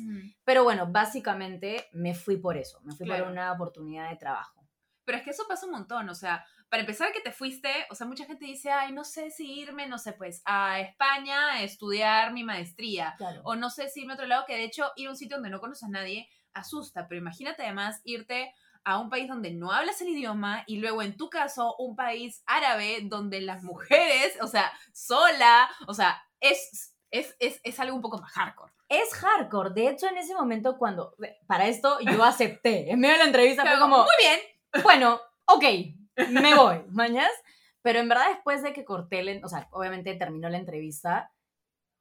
Pero 0.44 0.63
bueno, 0.63 0.88
básicamente 0.92 1.86
me 1.94 2.16
fui 2.16 2.38
por 2.38 2.57
eso, 2.57 2.81
me 2.81 2.95
fui 2.95 3.06
Claro. 3.06 3.25
por 3.25 3.31
una 3.31 3.51
oportunidad 3.51 4.10
de 4.10 4.16
trabajo. 4.18 4.68
Pero 5.04 5.19
es 5.19 5.24
que 5.24 5.30
eso 5.30 5.44
pasa 5.48 5.68
un 5.68 5.74
montón, 5.74 6.10
o 6.10 6.16
sea, 6.16 6.44
para 6.68 6.81
empezar 6.81 7.12
que 7.12 7.22
te 7.22 7.31
fuiste, 7.31 7.69
o 7.92 7.95
sea, 7.95 8.07
mucha 8.07 8.25
gente 8.25 8.44
dice, 8.45 8.72
ay, 8.72 8.92
no 8.92 9.04
sé 9.04 9.30
si 9.30 9.60
irme, 9.60 9.86
no 9.88 10.00
sé, 10.00 10.13
pues, 10.13 10.42
a 10.45 10.80
España 10.80 11.51
a 11.54 11.62
estudiar 11.62 12.33
mi 12.33 12.44
maestría, 12.44 13.13
Claro. 13.19 13.42
o 13.44 13.56
no 13.56 13.69
sé 13.69 13.88
si 13.88 14.00
irme 14.01 14.13
a 14.13 14.16
otro 14.16 14.25
lado, 14.25 14.45
que 14.48 14.56
de 14.56 14.63
hecho 14.63 14.92
ir 14.95 15.07
a 15.07 15.12
un 15.12 15.16
sitio 15.16 15.38
donde 15.38 15.51
no 15.51 15.60
conoces 15.60 15.83
a 15.83 15.89
nadie 15.89 16.27
asusta, 16.54 17.07
pero 17.07 17.22
imagínate 17.22 17.62
además 17.62 18.01
irte 18.04 18.51
a 18.85 18.99
un 18.99 19.09
país 19.09 19.27
donde 19.27 19.51
no 19.51 19.71
hablas 19.71 19.99
el 20.01 20.09
idioma 20.09 20.63
y 20.67 20.77
luego 20.77 21.01
en 21.01 21.17
tu 21.17 21.29
caso 21.29 21.75
un 21.77 21.95
país 21.95 22.43
árabe 22.45 22.99
donde 23.03 23.41
las 23.41 23.63
mujeres, 23.63 24.37
o 24.41 24.47
sea, 24.47 24.71
sola, 24.93 25.69
o 25.87 25.93
sea, 25.93 26.21
es, 26.39 26.95
es, 27.11 27.35
es, 27.39 27.59
es 27.63 27.79
algo 27.79 27.95
un 27.95 28.01
poco 28.01 28.19
más 28.19 28.31
hardcore. 28.31 28.71
Es 28.87 29.13
hardcore. 29.15 29.71
De 29.71 29.89
hecho, 29.89 30.07
en 30.07 30.17
ese 30.17 30.35
momento, 30.35 30.77
cuando. 30.77 31.15
Para 31.47 31.67
esto, 31.67 31.99
yo 32.01 32.23
acepté. 32.23 32.89
En 32.91 32.99
medio 32.99 33.13
de 33.13 33.19
la 33.19 33.25
entrevista 33.25 33.63
fue 33.63 33.71
Pero 33.71 33.81
como. 33.81 33.97
muy 33.97 34.13
bien, 34.19 34.39
bueno, 34.83 35.19
ok, 35.45 35.63
me 36.29 36.55
voy, 36.55 36.83
mañas. 36.91 37.31
Pero 37.81 37.99
en 37.99 38.09
verdad, 38.09 38.29
después 38.29 38.63
de 38.63 38.73
que 38.73 38.85
corté, 38.85 39.41
o 39.43 39.49
sea, 39.49 39.67
obviamente 39.71 40.13
terminó 40.15 40.49
la 40.49 40.57
entrevista, 40.57 41.31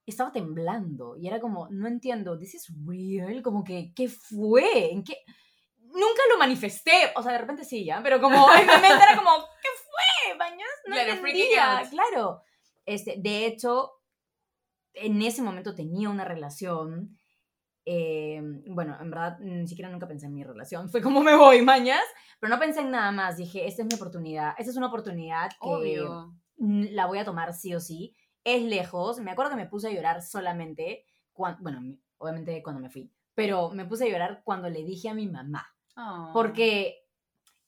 estaba 0.05 0.31
temblando 0.31 1.15
y 1.17 1.27
era 1.27 1.39
como, 1.39 1.67
no 1.69 1.87
entiendo, 1.87 2.37
this 2.37 2.55
is 2.55 2.67
real, 2.85 3.41
como 3.41 3.63
que, 3.63 3.93
¿qué 3.95 4.07
fue? 4.07 4.91
¿En 4.91 5.03
qué? 5.03 5.17
Nunca 5.95 6.21
lo 6.29 6.37
manifesté, 6.37 7.11
o 7.15 7.23
sea, 7.23 7.31
de 7.31 7.37
repente 7.39 7.63
sí, 7.63 7.85
ya, 7.85 8.01
pero 8.03 8.19
como 8.21 8.47
en 8.53 8.67
mi 8.67 8.73
mente 8.73 8.87
era 9.03 9.15
como, 9.17 9.31
¿qué 9.61 9.69
fue, 10.29 10.35
mañas? 10.37 10.67
No 10.85 10.93
Claro, 10.95 11.11
entendía, 11.13 11.83
claro. 11.89 12.41
Este, 12.85 13.15
de 13.17 13.45
hecho, 13.45 13.91
en 14.93 15.21
ese 15.21 15.41
momento 15.41 15.73
tenía 15.73 16.09
una 16.09 16.25
relación. 16.25 17.17
eh, 17.87 18.41
bueno, 18.67 18.97
en 18.99 19.09
verdad, 19.11 19.37
ni 19.39 19.67
siquiera 19.67 19.89
nunca 19.91 20.07
pensé 20.07 20.25
en 20.25 20.33
mi 20.33 20.43
relación. 20.43 20.89
Fue 20.89 21.01
como 21.01 21.21
me 21.21 21.35
voy, 21.35 21.61
mañas. 21.61 22.01
Pero 22.39 22.53
no 22.53 22.59
pensé 22.59 22.79
en 22.81 22.91
nada 22.91 23.11
más. 23.11 23.37
Dije, 23.37 23.67
esta 23.67 23.83
es 23.83 23.87
mi 23.87 23.93
oportunidad. 23.95 24.53
Esta 24.57 24.71
es 24.71 24.77
una 24.77 24.87
oportunidad 24.87 25.49
que 25.51 25.55
obvio. 25.69 26.33
la 26.57 27.05
voy 27.05 27.19
a 27.19 27.25
tomar 27.25 27.53
sí 27.53 27.75
o 27.75 27.79
sí. 27.79 28.15
Es 28.43 28.63
lejos. 28.63 29.19
Me 29.19 29.31
acuerdo 29.31 29.51
que 29.51 29.57
me 29.57 29.67
puse 29.67 29.87
a 29.87 29.91
llorar 29.91 30.21
solamente. 30.23 31.05
Cuando, 31.31 31.61
bueno, 31.61 31.79
obviamente 32.17 32.61
cuando 32.63 32.81
me 32.81 32.89
fui. 32.89 33.11
Pero 33.35 33.69
me 33.69 33.85
puse 33.85 34.05
a 34.05 34.09
llorar 34.09 34.41
cuando 34.43 34.69
le 34.69 34.83
dije 34.83 35.09
a 35.09 35.13
mi 35.13 35.27
mamá. 35.27 35.67
Oh. 35.95 36.31
Porque 36.33 37.07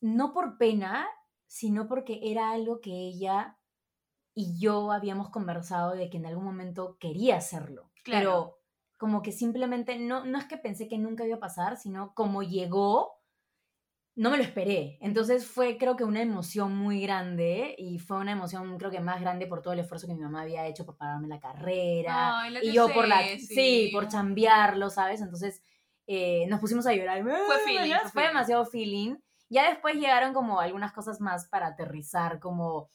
no 0.01 0.33
por 0.33 0.57
pena, 0.57 1.07
sino 1.45 1.87
porque 1.87 2.19
era 2.23 2.51
algo 2.51 2.81
que 2.81 2.91
ella 2.91 3.57
y 4.33 4.59
yo 4.59 4.91
habíamos 4.91 5.29
conversado 5.29 5.95
de 5.95 6.09
que 6.09 6.17
en 6.17 6.27
algún 6.27 6.45
momento 6.45 6.97
quería 6.99 7.37
hacerlo. 7.37 7.91
Claro. 8.03 8.19
Pero 8.19 8.57
como 8.97 9.21
que 9.21 9.31
simplemente 9.31 9.97
no, 9.97 10.25
no 10.25 10.37
es 10.37 10.45
que 10.45 10.57
pensé 10.57 10.87
que 10.87 10.97
nunca 10.97 11.25
iba 11.25 11.37
a 11.37 11.39
pasar, 11.39 11.77
sino 11.77 12.13
como 12.13 12.43
llegó, 12.43 13.17
no 14.15 14.31
me 14.31 14.37
lo 14.37 14.43
esperé. 14.43 14.97
Entonces 15.01 15.45
fue 15.45 15.77
creo 15.77 15.95
que 15.95 16.03
una 16.03 16.21
emoción 16.21 16.75
muy 16.75 17.01
grande 17.01 17.75
y 17.77 17.99
fue 17.99 18.17
una 18.17 18.31
emoción 18.31 18.77
creo 18.77 18.91
que 18.91 18.99
más 18.99 19.21
grande 19.21 19.45
por 19.45 19.61
todo 19.61 19.73
el 19.73 19.79
esfuerzo 19.79 20.07
que 20.07 20.15
mi 20.15 20.21
mamá 20.21 20.41
había 20.41 20.65
hecho 20.67 20.85
por 20.85 20.97
pagarme 20.97 21.27
la 21.27 21.39
carrera 21.39 22.41
Ay, 22.41 22.57
y 22.63 22.73
yo 22.73 22.89
por 22.91 23.07
la 23.07 23.19
tesis. 23.19 23.47
sí 23.49 23.89
por 23.93 24.07
chambearlo 24.07 24.89
sabes 24.89 25.21
entonces 25.21 25.61
eh, 26.07 26.47
nos 26.47 26.59
pusimos 26.59 26.87
a 26.87 26.93
llorar 26.93 27.21
Fue 27.23 27.59
feeling, 27.65 27.81
¿verdad? 27.89 28.01
fue 28.03 28.11
fue 28.11 28.21
feeling. 28.21 28.27
demasiado 28.27 28.65
feeling 28.65 29.15
ya 29.49 29.69
después 29.69 29.95
llegaron 29.95 30.33
como 30.33 30.59
algunas 30.59 30.91
cosas 30.93 31.21
más 31.21 31.47
para 31.47 31.67
aterrizar 31.67 32.39
como 32.39 32.89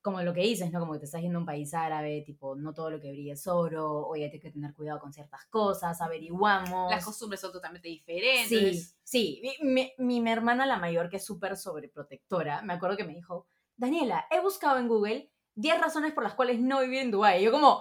como 0.00 0.20
lo 0.22 0.34
que 0.34 0.40
dices, 0.40 0.72
¿no? 0.72 0.80
Como 0.80 0.94
que 0.94 0.98
te 0.98 1.04
estás 1.04 1.22
yendo 1.22 1.38
a 1.38 1.42
un 1.42 1.46
país 1.46 1.72
árabe, 1.74 2.22
tipo, 2.26 2.56
no 2.56 2.74
todo 2.74 2.90
lo 2.90 2.98
que 2.98 3.12
brilla 3.12 3.34
es 3.34 3.46
oro, 3.46 4.04
oye, 4.08 4.24
hay 4.32 4.40
que 4.40 4.50
tener 4.50 4.74
cuidado 4.74 4.98
con 4.98 5.12
ciertas 5.12 5.44
cosas, 5.46 6.00
averiguamos. 6.00 6.90
Las 6.90 7.04
costumbres 7.04 7.40
son 7.40 7.52
totalmente 7.52 7.86
Sí, 7.88 7.94
diferentes. 7.98 8.96
sí. 9.04 9.40
Mi, 9.62 9.92
mi- 9.98 10.18
mi 10.22 10.30
hermana, 10.32 10.66
la 10.66 10.76
mayor, 10.76 11.08
que 11.08 11.18
es 11.18 11.24
súper 11.24 11.56
sobreprotectora, 11.56 12.62
me 12.62 12.72
acuerdo 12.72 12.96
que 12.96 13.04
me 13.04 13.14
dijo, 13.14 13.46
Daniela, 13.76 14.26
he 14.32 14.40
buscado 14.40 14.78
en 14.78 14.88
Google 14.88 15.30
10 15.54 15.80
razones 15.80 16.12
por 16.12 16.24
las 16.24 16.34
cuales 16.34 16.58
no 16.58 16.80
vivir 16.80 16.98
en 16.98 17.10
Dubái. 17.12 17.40
Y 17.40 17.44
yo 17.44 17.52
como, 17.52 17.80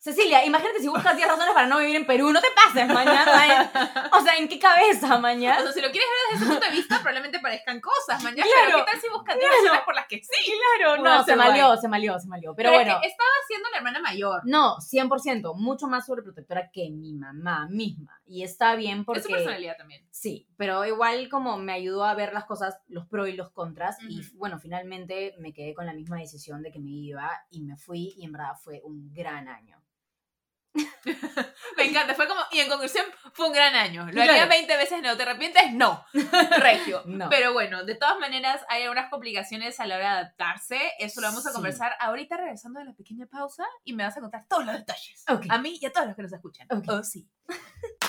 Cecilia, 0.00 0.44
imagínate 0.44 0.78
si 0.78 0.86
buscas 0.88 1.16
10 1.16 1.26
razones 1.28 1.52
para 1.54 1.66
no 1.66 1.78
vivir 1.80 1.96
en 1.96 2.06
Perú, 2.06 2.32
no 2.32 2.40
te 2.40 2.46
pases 2.54 2.86
mañana. 2.86 3.70
O 4.12 4.20
sea, 4.20 4.36
¿en 4.36 4.48
qué 4.48 4.58
cabeza 4.58 5.16
O 5.16 5.20
mañana? 5.20 5.60
sea, 5.60 5.72
si 5.72 5.80
lo 5.80 5.90
quieres 5.90 6.08
ver 6.08 6.18
desde 6.32 6.44
ese 6.44 6.52
punto 6.54 6.66
de 6.70 6.76
vista, 6.76 6.96
probablemente 6.98 7.40
parezcan 7.40 7.80
cosas, 7.80 8.22
man. 8.22 8.34
ya, 8.36 8.44
Claro. 8.44 8.60
Pero 8.66 8.78
¿qué 8.84 8.90
tal 8.92 9.00
si 9.00 9.08
buscas 9.08 9.36
10 9.36 9.48
Claro. 9.48 9.62
razones 9.64 9.84
por 9.84 9.94
las 9.96 10.06
que 10.06 10.16
sí? 10.22 10.52
Claro, 10.78 11.02
no, 11.02 11.24
se 11.24 11.34
malió, 11.36 11.76
se 11.76 11.88
malió, 11.88 12.18
se 12.20 12.28
malió. 12.28 12.54
Pero, 12.54 12.70
Pero, 12.70 12.78
bueno, 12.84 12.92
es 12.94 13.00
que 13.02 13.08
estaba 13.08 13.28
siendo 13.48 13.68
la 13.70 13.76
hermana 13.78 14.00
mayor. 14.00 14.42
no, 14.44 14.76
100%, 14.80 15.54
mucho 15.56 15.88
más 15.88 16.06
sobreprotectora 16.06 16.70
que 16.72 16.90
mi 16.90 17.14
mamá 17.14 17.66
misma. 17.68 18.20
Y 18.24 18.44
está 18.44 18.76
bien 18.76 19.04
porque... 19.04 19.18
Es 19.20 19.26
su 19.26 19.32
personalidad 19.32 19.76
también. 19.76 20.06
Sí, 20.12 20.48
pero 20.56 20.84
igual 20.86 21.28
como 21.28 21.58
me 21.58 21.72
ayudó 21.72 22.04
a 22.04 22.14
ver 22.14 22.32
las 22.32 22.44
cosas, 22.44 22.78
los 22.86 23.06
pros 23.08 23.28
y 23.28 23.32
los 23.32 23.50
contras, 23.50 23.96
y 24.08 24.20
Ujú. 24.20 24.38
bueno, 24.38 24.58
finalmente 24.60 25.34
me 25.40 25.52
quedé 25.52 25.74
con 25.74 25.86
la 25.86 25.92
misma 25.92 26.18
decisión 26.18 26.62
de 26.62 26.70
que 26.70 26.78
me 26.78 26.90
iba 26.90 27.30
y 27.50 27.62
me 27.62 27.76
fui 27.76 28.14
y 28.16 28.24
en 28.24 28.32
verdad 28.32 28.52
fue 28.62 28.80
un 28.84 29.12
gran 29.12 29.48
año. 29.48 29.76
Me 31.76 31.84
encanta, 31.84 32.14
fue 32.14 32.26
como, 32.28 32.40
y 32.52 32.60
en 32.60 32.68
conclusión, 32.68 33.04
fue 33.32 33.46
un 33.46 33.52
gran 33.52 33.74
año. 33.74 34.04
¿Lo 34.06 34.12
Claro. 34.12 34.32
haría 34.32 34.46
20 34.46 34.76
veces, 34.76 35.02
no 35.02 35.16
te 35.16 35.22
arrepientes? 35.22 35.72
No. 35.72 36.04
Regio. 36.58 37.02
No. 37.06 37.28
Pero 37.30 37.52
bueno, 37.52 37.84
de 37.84 37.94
todas 37.94 38.18
maneras, 38.18 38.62
hay 38.68 38.82
algunas 38.82 39.10
complicaciones 39.10 39.78
a 39.80 39.86
la 39.86 39.96
hora 39.96 40.04
de 40.04 40.16
adaptarse. 40.20 40.80
Eso 40.98 41.20
lo 41.20 41.28
vamos 41.28 41.46
a 41.46 41.50
Sí. 41.50 41.54
conversar 41.54 41.94
ahorita 42.00 42.36
regresando 42.36 42.80
de 42.80 42.86
la 42.86 42.92
pequeña 42.94 43.26
pausa 43.26 43.64
y 43.84 43.92
me 43.94 44.04
vas 44.04 44.16
a 44.16 44.20
contar 44.20 44.46
todos 44.48 44.64
los 44.66 44.74
detalles. 44.74 45.24
A 45.26 45.58
mí 45.58 45.78
y 45.80 45.86
a 45.86 45.92
todos 45.92 46.06
los 46.08 46.16
que 46.16 46.22
nos 46.22 46.32
escuchan. 46.32 46.66
Ok. 46.70 46.84
Oh, 46.88 47.02
sí. 47.02 47.28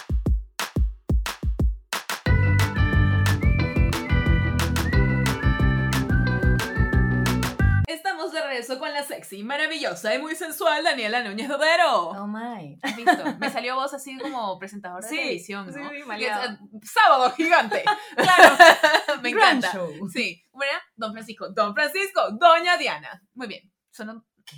Estamos 7.89 8.31
de 8.31 8.39
regreso 8.41 8.77
con 8.77 8.93
la 8.93 9.03
sexy, 9.03 9.43
maravillosa 9.43 10.13
y 10.13 10.19
muy 10.19 10.35
sensual 10.35 10.83
Daniela 10.83 11.23
Núñez 11.23 11.47
Dodero. 11.49 12.09
Oh 12.09 12.27
my. 12.27 12.77
¿Has 12.83 12.95
visto? 12.95 13.37
Me 13.39 13.49
salió 13.49 13.73
voz 13.73 13.91
así 13.95 14.15
como 14.19 14.59
presentadora 14.59 15.01
de 15.01 15.09
Sí, 15.09 15.15
televisión, 15.17 15.65
¿no? 15.65 15.73
sí, 15.73 16.03
maleado. 16.05 16.53
eh, 16.53 16.57
Sábado 16.83 17.31
gigante. 17.31 17.83
Claro. 18.15 18.55
Me 19.23 19.29
encanta. 19.29 19.71
show. 19.71 19.91
Sí. 20.13 20.39
Bueno, 20.51 20.77
Don 20.95 21.13
Francisco, 21.13 21.49
Don 21.49 21.73
Francisco, 21.73 22.21
Doña 22.39 22.77
Diana. 22.77 23.23
Muy 23.33 23.47
bien. 23.47 23.71
Sonó- 23.91 24.23
¿Qué? 24.45 24.55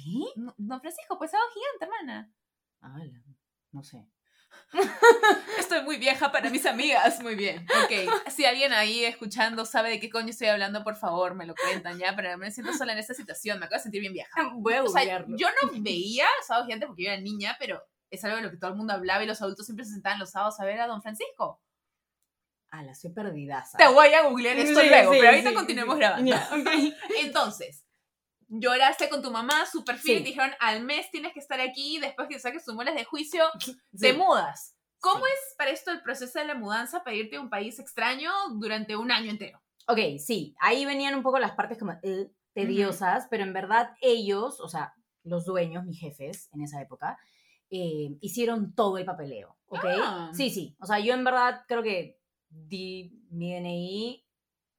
Don 0.57 0.81
Francisco, 0.81 1.17
pues 1.17 1.31
sábado 1.31 1.49
gigante, 1.53 1.85
hermana. 1.85 2.33
Ala, 2.81 3.23
no 3.71 3.81
sé. 3.81 4.05
Muy 5.83 5.97
vieja 5.97 6.31
para 6.31 6.49
mis 6.49 6.65
amigas. 6.65 7.21
Muy 7.21 7.35
bien. 7.35 7.65
Ok. 7.83 8.31
Si 8.31 8.45
alguien 8.45 8.73
ahí 8.73 9.05
escuchando 9.05 9.65
sabe 9.65 9.89
de 9.89 9.99
qué 9.99 10.09
coño 10.09 10.29
estoy 10.29 10.47
hablando, 10.47 10.83
por 10.83 10.95
favor, 10.95 11.35
me 11.35 11.45
lo 11.45 11.53
cuentan 11.55 11.97
ya. 11.99 12.15
Pero 12.15 12.37
me 12.37 12.51
siento 12.51 12.73
sola 12.73 12.93
en 12.93 12.99
esta 12.99 13.13
situación. 13.13 13.59
Me 13.59 13.65
acabo 13.65 13.77
de 13.79 13.83
sentir 13.83 14.01
bien 14.01 14.13
vieja. 14.13 14.29
Voy 14.53 14.73
a 14.73 14.83
O 14.83 14.87
sea, 14.87 15.25
yo 15.27 15.47
no 15.61 15.71
veía 15.81 16.25
sábado 16.45 16.65
gigante 16.65 16.87
porque 16.87 17.03
yo 17.03 17.11
era 17.11 17.21
niña, 17.21 17.55
pero 17.59 17.81
es 18.09 18.23
algo 18.25 18.37
de 18.37 18.43
lo 18.43 18.51
que 18.51 18.57
todo 18.57 18.71
el 18.71 18.77
mundo 18.77 18.93
hablaba 18.93 19.23
y 19.23 19.27
los 19.27 19.41
adultos 19.41 19.65
siempre 19.65 19.85
se 19.85 19.91
sentaban 19.93 20.19
los 20.19 20.31
sábados 20.31 20.59
a 20.59 20.65
ver 20.65 20.79
a 20.81 20.87
Don 20.87 21.01
Francisco. 21.01 21.61
Ala, 22.69 22.95
soy 22.95 23.11
perdidaza. 23.11 23.77
Te 23.77 23.87
voy 23.87 24.13
a 24.13 24.23
googlear 24.29 24.57
esto 24.57 24.79
Sí, 24.79 24.87
luego, 24.87 25.11
sí, 25.11 25.19
pero 25.19 25.31
ahorita 25.31 25.49
sí, 25.49 25.55
continuemos 25.55 25.97
grabando. 25.97 26.29
Ya, 26.29 26.49
ok. 26.53 26.93
Entonces, 27.19 27.85
lloraste 28.47 29.09
con 29.09 29.21
tu 29.21 29.29
mamá, 29.29 29.65
su 29.65 29.83
perfil, 29.83 30.17
Sí. 30.17 30.23
te 30.23 30.29
dijeron 30.29 30.51
al 30.59 30.81
mes 30.83 31.09
tienes 31.11 31.33
que 31.33 31.39
estar 31.39 31.59
aquí, 31.59 31.99
después 31.99 32.27
que 32.29 32.39
saques 32.39 32.63
tus 32.63 32.73
muelas 32.73 32.95
de 32.95 33.03
juicio, 33.03 33.43
te 33.99 34.13
mudas. 34.13 34.77
¿Cómo 35.01 35.25
Sí. 35.25 35.31
es 35.33 35.55
para 35.57 35.71
esto 35.71 35.91
el 35.91 36.01
proceso 36.01 36.39
de 36.39 36.45
la 36.45 36.55
mudanza 36.55 37.03
para 37.03 37.15
irte 37.17 37.35
a 37.35 37.41
un 37.41 37.49
país 37.49 37.79
extraño 37.79 38.31
durante 38.55 38.95
un 38.95 39.11
año 39.11 39.29
entero? 39.31 39.61
Ok, 39.87 39.99
sí, 40.19 40.55
ahí 40.61 40.85
venían 40.85 41.15
un 41.15 41.23
poco 41.23 41.39
las 41.39 41.51
partes 41.51 41.77
como 41.77 41.93
eh, 42.03 42.31
tediosas, 42.53 43.27
pero 43.29 43.43
en 43.43 43.51
verdad 43.53 43.95
ellos, 44.01 44.59
o 44.61 44.69
sea, 44.69 44.93
los 45.23 45.45
dueños, 45.45 45.83
mis 45.85 45.99
jefes 45.99 46.49
en 46.53 46.61
esa 46.61 46.81
época, 46.81 47.17
eh, 47.69 48.17
hicieron 48.21 48.73
todo 48.75 48.97
el 48.97 49.05
papeleo, 49.05 49.57
¿ok? 49.67 49.85
Ah. 50.01 50.31
Sí, 50.33 50.49
sí, 50.49 50.75
o 50.79 50.85
sea, 50.85 50.99
yo 50.99 51.13
en 51.13 51.23
verdad 51.23 51.61
creo 51.67 51.81
que 51.83 52.19
di 52.49 53.11
mi 53.29 53.53
DNI, 53.53 54.25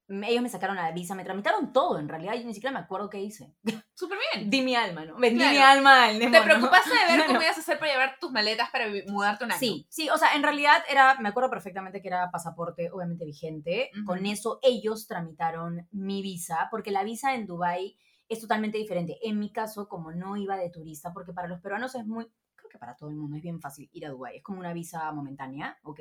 ellos 0.09 0.43
me 0.43 0.49
sacaron 0.49 0.77
la 0.77 0.91
visa, 0.93 1.15
me 1.15 1.25
tramitaron 1.25 1.73
todo, 1.73 1.99
en 1.99 2.09
realidad 2.09 2.35
yo 2.35 2.45
ni 2.45 2.53
siquiera 2.55 2.73
me 2.73 2.81
acuerdo 2.81 3.09
qué 3.09 3.21
hice. 3.21 3.55
Súper 3.95 4.19
bien. 4.35 4.51
Di 4.51 4.63
mi 4.63 4.75
alma, 4.75 5.05
¿no? 5.05 5.17
Vendí 5.17 5.39
Claro. 5.39 5.53
mi 5.53 5.59
alma 5.59 6.05
al 6.07 6.19
¿Te 6.19 6.25
demonio. 6.27 6.45
preocupaste 6.45 6.91
de 6.91 7.17
ver 7.17 7.27
cómo 7.27 7.41
ibas 7.43 7.57
a 7.57 7.61
hacer 7.61 7.79
para 7.79 7.93
llevar 7.93 8.17
tus 8.21 8.31
maletas 8.33 8.71
para 8.71 8.87
mudarte 9.07 9.45
un 9.45 9.53
año? 9.53 9.59
Sí, 9.61 9.87
sí, 9.89 10.11
o 10.11 10.19
sea, 10.19 10.35
en 10.35 10.43
realidad 10.43 10.83
era, 10.91 11.19
me 11.21 11.29
acuerdo 11.29 11.51
perfectamente 11.51 12.03
que 12.03 12.09
era 12.09 12.31
pasaporte, 12.31 12.91
obviamente 12.91 13.25
vigente. 13.25 13.91
Ujú. 13.95 14.05
Con 14.05 14.27
eso 14.27 14.59
ellos 14.63 15.07
tramitaron 15.07 15.87
mi 15.93 16.21
visa, 16.23 16.69
porque 16.71 16.91
la 16.91 17.05
visa 17.05 17.35
en 17.35 17.47
Dubai 17.47 17.97
es 18.29 18.41
totalmente 18.41 18.79
diferente. 18.79 19.19
En 19.23 19.39
mi 19.39 19.53
caso, 19.53 19.89
como 19.89 20.11
no 20.13 20.37
iba 20.37 20.57
de 20.57 20.71
turista, 20.71 21.13
porque 21.13 21.33
para 21.33 21.49
los 21.49 21.61
peruanos 21.61 21.95
es 21.95 22.07
muy, 22.07 22.27
creo 22.57 22.71
que 22.71 22.79
para 22.79 22.97
todo 22.97 23.11
el 23.11 23.17
mundo 23.17 23.37
es 23.37 23.43
bien 23.43 23.61
fácil 23.61 23.89
ir 23.93 24.07
a 24.07 24.11
Dubai. 24.11 24.39
Es 24.39 24.43
como 24.43 24.59
una 24.59 24.73
visa 24.73 25.11
momentánea, 25.13 25.79
¿ok? 25.83 26.01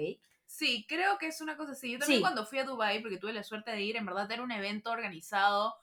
Sí, 0.53 0.85
creo 0.87 1.17
que 1.17 1.27
es 1.27 1.39
una 1.41 1.55
cosa 1.55 1.71
así. 1.71 1.91
Yo 1.93 1.99
también 1.99 2.17
Sí. 2.19 2.21
cuando 2.21 2.45
fui 2.45 2.59
a 2.59 2.65
Dubai, 2.65 3.01
porque 3.01 3.17
tuve 3.17 3.31
la 3.33 3.43
suerte 3.43 3.71
de 3.71 3.81
ir, 3.81 3.95
en 3.95 4.05
verdad 4.05 4.29
era 4.31 4.43
un 4.43 4.51
evento 4.51 4.91
organizado 4.91 5.75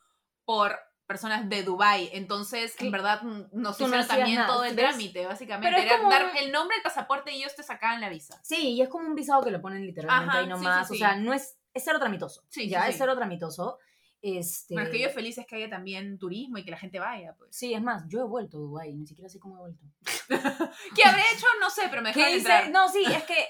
por 0.44 0.78
personas 1.06 1.48
de 1.48 1.62
Dubai. 1.62 2.10
Entonces, 2.12 2.76
en 2.80 2.90
verdad, 2.90 3.22
mm, 3.22 3.44
nos 3.52 3.80
no 3.80 3.86
hicieron 3.86 4.06
también 4.06 4.36
nada, 4.36 4.46
todo 4.48 4.64
el 4.64 4.76
¿ves? 4.76 4.88
trámite, 4.90 5.24
básicamente. 5.26 5.74
Pero 5.74 5.88
Era 5.88 5.98
como 5.98 6.10
dar 6.10 6.30
el 6.36 6.52
nombre, 6.52 6.76
el 6.76 6.82
pasaporte 6.82 7.32
y 7.32 7.36
ellos 7.38 7.54
te 7.56 7.62
sacaban 7.62 8.00
la 8.02 8.10
visa. 8.10 8.38
Sí, 8.44 8.74
y 8.74 8.82
es 8.82 8.90
como 8.90 9.08
un 9.08 9.14
visado 9.14 9.42
que 9.42 9.50
lo 9.50 9.60
ponen 9.62 9.86
literalmente 9.86 10.30
Ajá, 10.30 10.38
ahí 10.40 10.46
nomás. 10.46 10.86
sí, 10.88 10.94
O 10.94 10.98
sea, 10.98 11.16
no 11.16 11.32
es, 11.32 11.56
es 11.72 11.82
cero 11.82 11.98
tramitoso. 11.98 12.42
Sí, 12.50 12.64
sí, 12.64 12.68
ya, 12.68 12.86
es 12.88 12.98
cero 12.98 13.16
tramitoso. 13.16 13.78
Este, 14.20 14.74
Bueno, 14.74 14.90
es 14.90 14.94
que 14.94 15.02
yo 15.02 15.08
feliz 15.10 15.38
es 15.38 15.46
que 15.46 15.56
haya 15.56 15.70
también 15.70 16.18
turismo 16.18 16.58
y 16.58 16.64
que 16.64 16.70
la 16.72 16.76
gente 16.78 16.98
vaya, 16.98 17.34
pues. 17.38 17.56
Sí, 17.56 17.72
es 17.72 17.80
más, 17.80 18.02
yo 18.08 18.20
he 18.20 18.24
vuelto 18.24 18.58
a 18.58 18.60
Dubai, 18.60 18.92
ni 18.92 19.06
siquiera 19.06 19.30
sé 19.30 19.38
cómo 19.38 19.54
he 19.56 19.60
vuelto. 19.60 19.84
¿Qué 20.94 21.02
habré 21.08 21.22
hecho? 21.34 21.46
No 21.60 21.70
sé, 21.70 21.82
pero 21.88 22.02
me 22.02 22.12
¿Qué 22.12 22.18
dejaron 22.20 22.38
entrar. 22.38 22.70
No, 22.70 22.88
sí, 22.90 23.02
es 23.06 23.22
que 23.24 23.46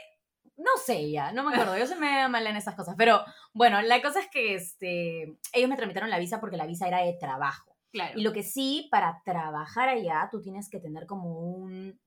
no 0.59 0.71
sé 0.85 1.11
ya, 1.11 1.33
no 1.33 1.45
me 1.45 1.53
acuerdo. 1.53 1.79
Yo 1.79 1.87
se 1.87 1.97
me 1.97 2.29
mal 2.29 2.47
en 2.47 2.57
esas 2.57 2.75
cosas. 2.75 2.97
Pero 2.99 3.25
bueno, 3.55 3.81
la 3.81 4.03
cosa 4.03 4.21
es 4.21 4.29
que 4.29 4.55
este, 4.55 5.38
ellos 5.53 5.71
me 5.71 5.77
tramitaron 5.77 6.11
la 6.11 6.19
visa 6.19 6.41
porque 6.41 6.57
la 6.57 6.67
visa 6.67 6.88
era 6.88 6.99
de 6.99 7.15
trabajo. 7.15 7.77
Claro. 7.93 8.19
Y 8.19 8.23
lo 8.23 8.33
que 8.33 8.43
sí, 8.43 8.88
para 8.91 9.23
trabajar 9.25 9.88
allá, 9.88 10.29
tú 10.31 10.43
tienes 10.43 10.69
que 10.69 10.81
tener 10.81 11.07
como 11.07 11.38
un. 11.38 11.99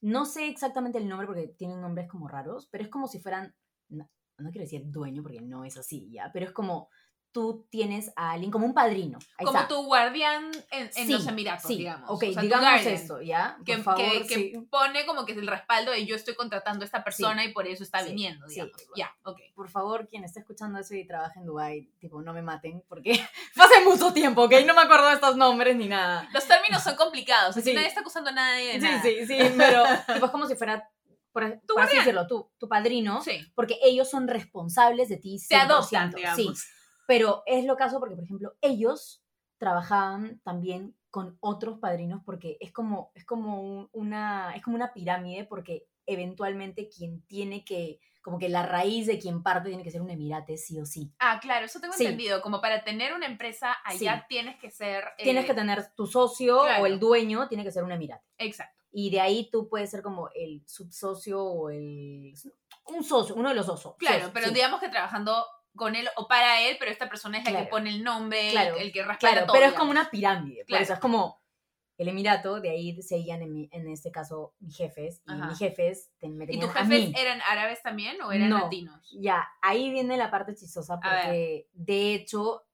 No 0.00 0.24
sé 0.24 0.48
exactamente 0.48 0.98
el 0.98 1.08
nombre 1.08 1.26
porque 1.26 1.48
tienen 1.48 1.80
nombres 1.80 2.08
como 2.08 2.28
raros, 2.28 2.68
pero 2.70 2.84
es 2.84 2.90
como 2.90 3.08
si 3.08 3.20
fueran. 3.20 3.54
No, 3.88 4.08
no 4.38 4.50
quiero 4.50 4.64
decir 4.64 4.84
dueño 4.86 5.22
porque 5.22 5.40
no 5.40 5.64
es 5.64 5.76
así 5.76 6.08
ya, 6.10 6.30
pero 6.32 6.46
es 6.46 6.52
como 6.52 6.88
tú 7.32 7.66
tienes 7.70 8.12
a 8.14 8.32
alguien 8.32 8.50
como 8.50 8.66
un 8.66 8.74
padrino. 8.74 9.18
Ahí 9.38 9.46
Como 9.46 9.58
está. 9.60 9.68
tu 9.68 9.82
guardián 9.84 10.50
en, 10.70 10.82
en 10.82 10.92
Sí, 10.92 11.12
los 11.12 11.26
Emiratos, 11.26 11.66
sí, 11.66 11.78
digamos. 11.78 12.10
Ok, 12.10 12.24
O 12.28 12.32
sea, 12.32 12.34
tu 12.34 12.40
digamos 12.42 12.80
esto, 12.86 13.22
¿ya? 13.22 13.54
Por 13.56 13.64
que, 13.64 13.78
favor, 13.78 14.02
que- 14.02 14.26
que 14.26 14.34
sí. 14.34 14.52
pone 14.70 15.06
como 15.06 15.24
que 15.24 15.32
el 15.32 15.46
respaldo 15.46 15.92
de 15.92 16.04
yo 16.04 16.14
estoy 16.14 16.34
contratando 16.34 16.82
a 16.82 16.86
esta 16.86 17.02
persona 17.02 17.42
y 17.44 17.52
por 17.54 17.66
eso 17.66 17.82
está 17.84 18.00
Sí, 18.02 18.10
viniendo, 18.10 18.46
sí. 18.48 18.56
digamos. 18.56 18.76
Ya, 18.94 19.10
ok. 19.24 19.38
por 19.54 19.70
favor, 19.70 20.06
quien 20.08 20.24
esté 20.24 20.40
escuchando 20.40 20.78
eso 20.78 20.94
y 20.94 21.06
trabaje 21.06 21.38
en 21.38 21.46
Dubai, 21.46 21.88
tipo, 21.98 22.20
no 22.20 22.34
me 22.34 22.42
maten, 22.42 22.84
porque 22.88 23.12
hace 23.56 23.82
mucho 23.84 24.12
tiempo, 24.12 24.42
¿ok? 24.42 24.52
No 24.66 24.74
me 24.74 24.82
acuerdo 24.82 25.08
de 25.08 25.14
estos 25.14 25.36
nombres 25.36 25.74
ni 25.76 25.88
nada. 25.88 26.28
Los 26.34 26.46
términos 26.46 26.82
son 26.82 26.96
complicados, 26.96 27.56
así 27.56 27.70
Sí. 27.70 27.74
nadie 27.74 27.88
está 27.88 28.00
acusando 28.00 28.28
a 28.28 28.34
nadie 28.34 28.66
de 28.66 28.72
Sí, 28.74 28.78
nada. 28.80 29.02
sí, 29.02 29.26
sí, 29.26 29.38
pero 29.56 29.82
tipo, 30.14 30.26
es 30.26 30.30
como 30.32 30.46
si 30.46 30.54
fuera, 30.54 30.86
por, 31.32 31.60
por 31.62 31.80
así 31.80 31.96
decirlo, 31.96 32.26
tu, 32.26 32.50
tu 32.58 32.68
padrino, 32.68 33.22
Sí, 33.22 33.40
porque 33.54 33.78
ellos 33.82 34.10
son 34.10 34.28
responsables 34.28 35.08
de 35.08 35.16
ti 35.16 35.38
100%. 35.38 35.48
te 35.48 35.56
adoptan, 35.56 36.10
digamos. 36.10 36.36
Sí, 36.36 36.50
pero 37.14 37.42
es 37.46 37.64
lo 37.66 37.76
caso 37.76 37.98
porque, 38.00 38.14
por 38.14 38.24
ejemplo, 38.24 38.54
ellos 38.62 39.22
trabajaban 39.58 40.40
también 40.44 40.96
con 41.10 41.36
otros 41.40 41.78
padrinos 41.78 42.22
porque 42.24 42.56
es 42.60 42.72
como, 42.72 43.12
es 43.14 43.24
como 43.26 43.60
un- 43.60 43.88
una, 43.92 44.54
es 44.56 44.62
como 44.62 44.76
una 44.76 44.92
pirámide 44.94 45.44
porque 45.44 45.86
eventualmente 46.06 46.88
quien 46.88 47.22
tiene 47.26 47.64
que, 47.64 48.00
como 48.22 48.38
que 48.38 48.48
la 48.48 48.64
raíz 48.64 49.06
de 49.06 49.18
quien 49.18 49.42
parte 49.42 49.68
tiene 49.68 49.84
que 49.84 49.90
ser 49.90 50.00
un 50.02 50.10
emirate 50.10 50.56
sí 50.56 50.80
o 50.80 50.86
sí. 50.86 51.12
Ah, 51.18 51.38
claro, 51.40 51.66
eso 51.66 51.80
tengo 51.80 51.92
Sí. 51.94 52.04
entendido. 52.04 52.40
Como 52.40 52.60
para 52.60 52.82
tener 52.82 53.12
una 53.12 53.26
empresa 53.26 53.76
allá 53.84 54.20
Sí. 54.20 54.24
tienes 54.28 54.56
que 54.58 54.70
ser... 54.70 55.04
eh, 55.18 55.24
Tienes 55.24 55.44
que 55.44 55.54
tener 55.54 55.94
tu 55.94 56.06
socio 56.06 56.62
claro. 56.62 56.82
o 56.82 56.86
el 56.86 56.98
dueño, 56.98 57.46
tiene 57.48 57.62
que 57.62 57.72
ser 57.72 57.84
un 57.84 57.92
emirate. 57.92 58.24
Exacto. 58.38 58.82
Y 58.90 59.10
de 59.10 59.20
ahí 59.20 59.48
tú 59.50 59.68
puedes 59.68 59.90
ser 59.90 60.02
como 60.02 60.28
el 60.34 60.62
subsocio 60.66 61.42
o 61.42 61.70
el... 61.70 62.32
Un 62.86 63.04
socio, 63.04 63.34
uno 63.36 63.48
de 63.50 63.54
los 63.54 63.66
socios. 63.66 63.94
Claro, 63.98 64.30
pero 64.34 64.48
sí. 64.48 64.54
digamos 64.54 64.80
que 64.80 64.88
trabajando 64.88 65.44
con 65.76 65.94
él 65.96 66.08
o 66.16 66.26
para 66.28 66.60
él, 66.62 66.76
pero 66.78 66.90
esta 66.90 67.08
persona 67.08 67.38
es 67.38 67.44
la 67.44 67.50
que 67.50 67.56
Claro. 67.56 67.70
pone 67.70 67.90
el 67.90 68.02
nombre, 68.04 68.46
el- 68.48 68.52
Claro, 68.52 68.76
el, 68.76 68.92
que 68.92 69.00
respalda 69.04 69.18
Claro, 69.18 69.46
todo. 69.46 69.54
pero 69.54 69.66
es 69.66 69.72
como 69.72 69.90
una 69.90 70.10
pirámide. 70.10 70.58
Por 70.58 70.66
Claro. 70.66 70.84
eso 70.84 70.92
es 70.94 70.98
como 71.00 71.40
el 71.98 72.08
Emirato, 72.08 72.60
de 72.60 72.70
ahí 72.70 73.00
seguían 73.02 73.42
en, 73.42 73.52
mi- 73.52 73.68
en 73.72 73.88
este 73.88 74.10
caso 74.10 74.54
mis 74.58 74.76
jefes. 74.76 75.22
Y 75.26 75.32
Ajá. 75.32 75.46
mis 75.46 75.58
jefes 75.58 76.10
me 76.20 76.46
¿Y 76.48 76.58
tus 76.58 76.70
a 76.70 76.84
jefes 76.84 77.08
mí. 77.08 77.14
eran 77.16 77.40
árabes 77.48 77.80
también 77.82 78.20
o 78.22 78.32
eran 78.32 78.48
No. 78.48 78.58
latinos? 78.58 79.16
Ya, 79.20 79.48
ahí 79.60 79.90
viene 79.90 80.16
la 80.16 80.30
parte 80.30 80.54
chistosa 80.54 80.94
A 80.94 81.00
porque 81.00 81.68
de 81.72 82.14
hecho 82.14 82.64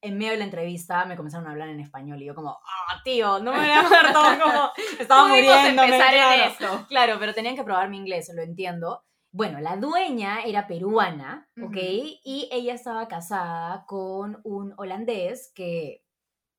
en 0.00 0.16
medio 0.16 0.30
de 0.32 0.38
la 0.38 0.44
entrevista 0.44 1.04
me 1.06 1.16
comenzaron 1.16 1.48
a 1.48 1.50
hablar 1.50 1.68
en 1.70 1.80
español 1.80 2.22
y 2.22 2.26
yo 2.26 2.34
como, 2.34 2.50
ah, 2.50 3.00
tío, 3.04 3.40
no 3.40 3.52
me 3.52 3.58
voy 3.58 3.68
a 3.68 3.82
todo 4.38 4.40
como 4.40 4.70
estaba 5.00 5.26
muriéndome. 5.28 5.68
empezar 5.70 6.14
en 6.14 6.20
claro. 6.20 6.44
esto. 6.52 6.86
Claro, 6.88 7.16
pero 7.18 7.34
tenían 7.34 7.56
que 7.56 7.64
probar 7.64 7.88
mi 7.88 7.96
inglés, 7.96 8.30
lo 8.32 8.42
entiendo. 8.42 9.04
Bueno, 9.38 9.60
la 9.60 9.76
dueña 9.76 10.42
era 10.42 10.66
peruana, 10.66 11.48
¿ok? 11.62 11.76
Y 11.76 12.48
ella 12.50 12.74
estaba 12.74 13.06
casada 13.06 13.84
con 13.86 14.40
un 14.42 14.74
holandés 14.78 15.52
que 15.54 16.02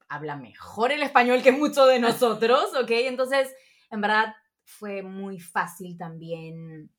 habla 0.08 0.38
mejor 0.38 0.94
el 0.94 1.04
español 1.04 1.44
que 1.44 1.52
muchos 1.52 1.90
de 1.90 2.00
nosotros, 2.40 2.74
¿ok? 2.82 2.90
Entonces, 2.92 3.54
en 3.92 4.00
verdad, 4.00 4.34
fue 4.64 5.02
muy 5.02 5.42
fácil 5.42 5.98
también 5.98 6.90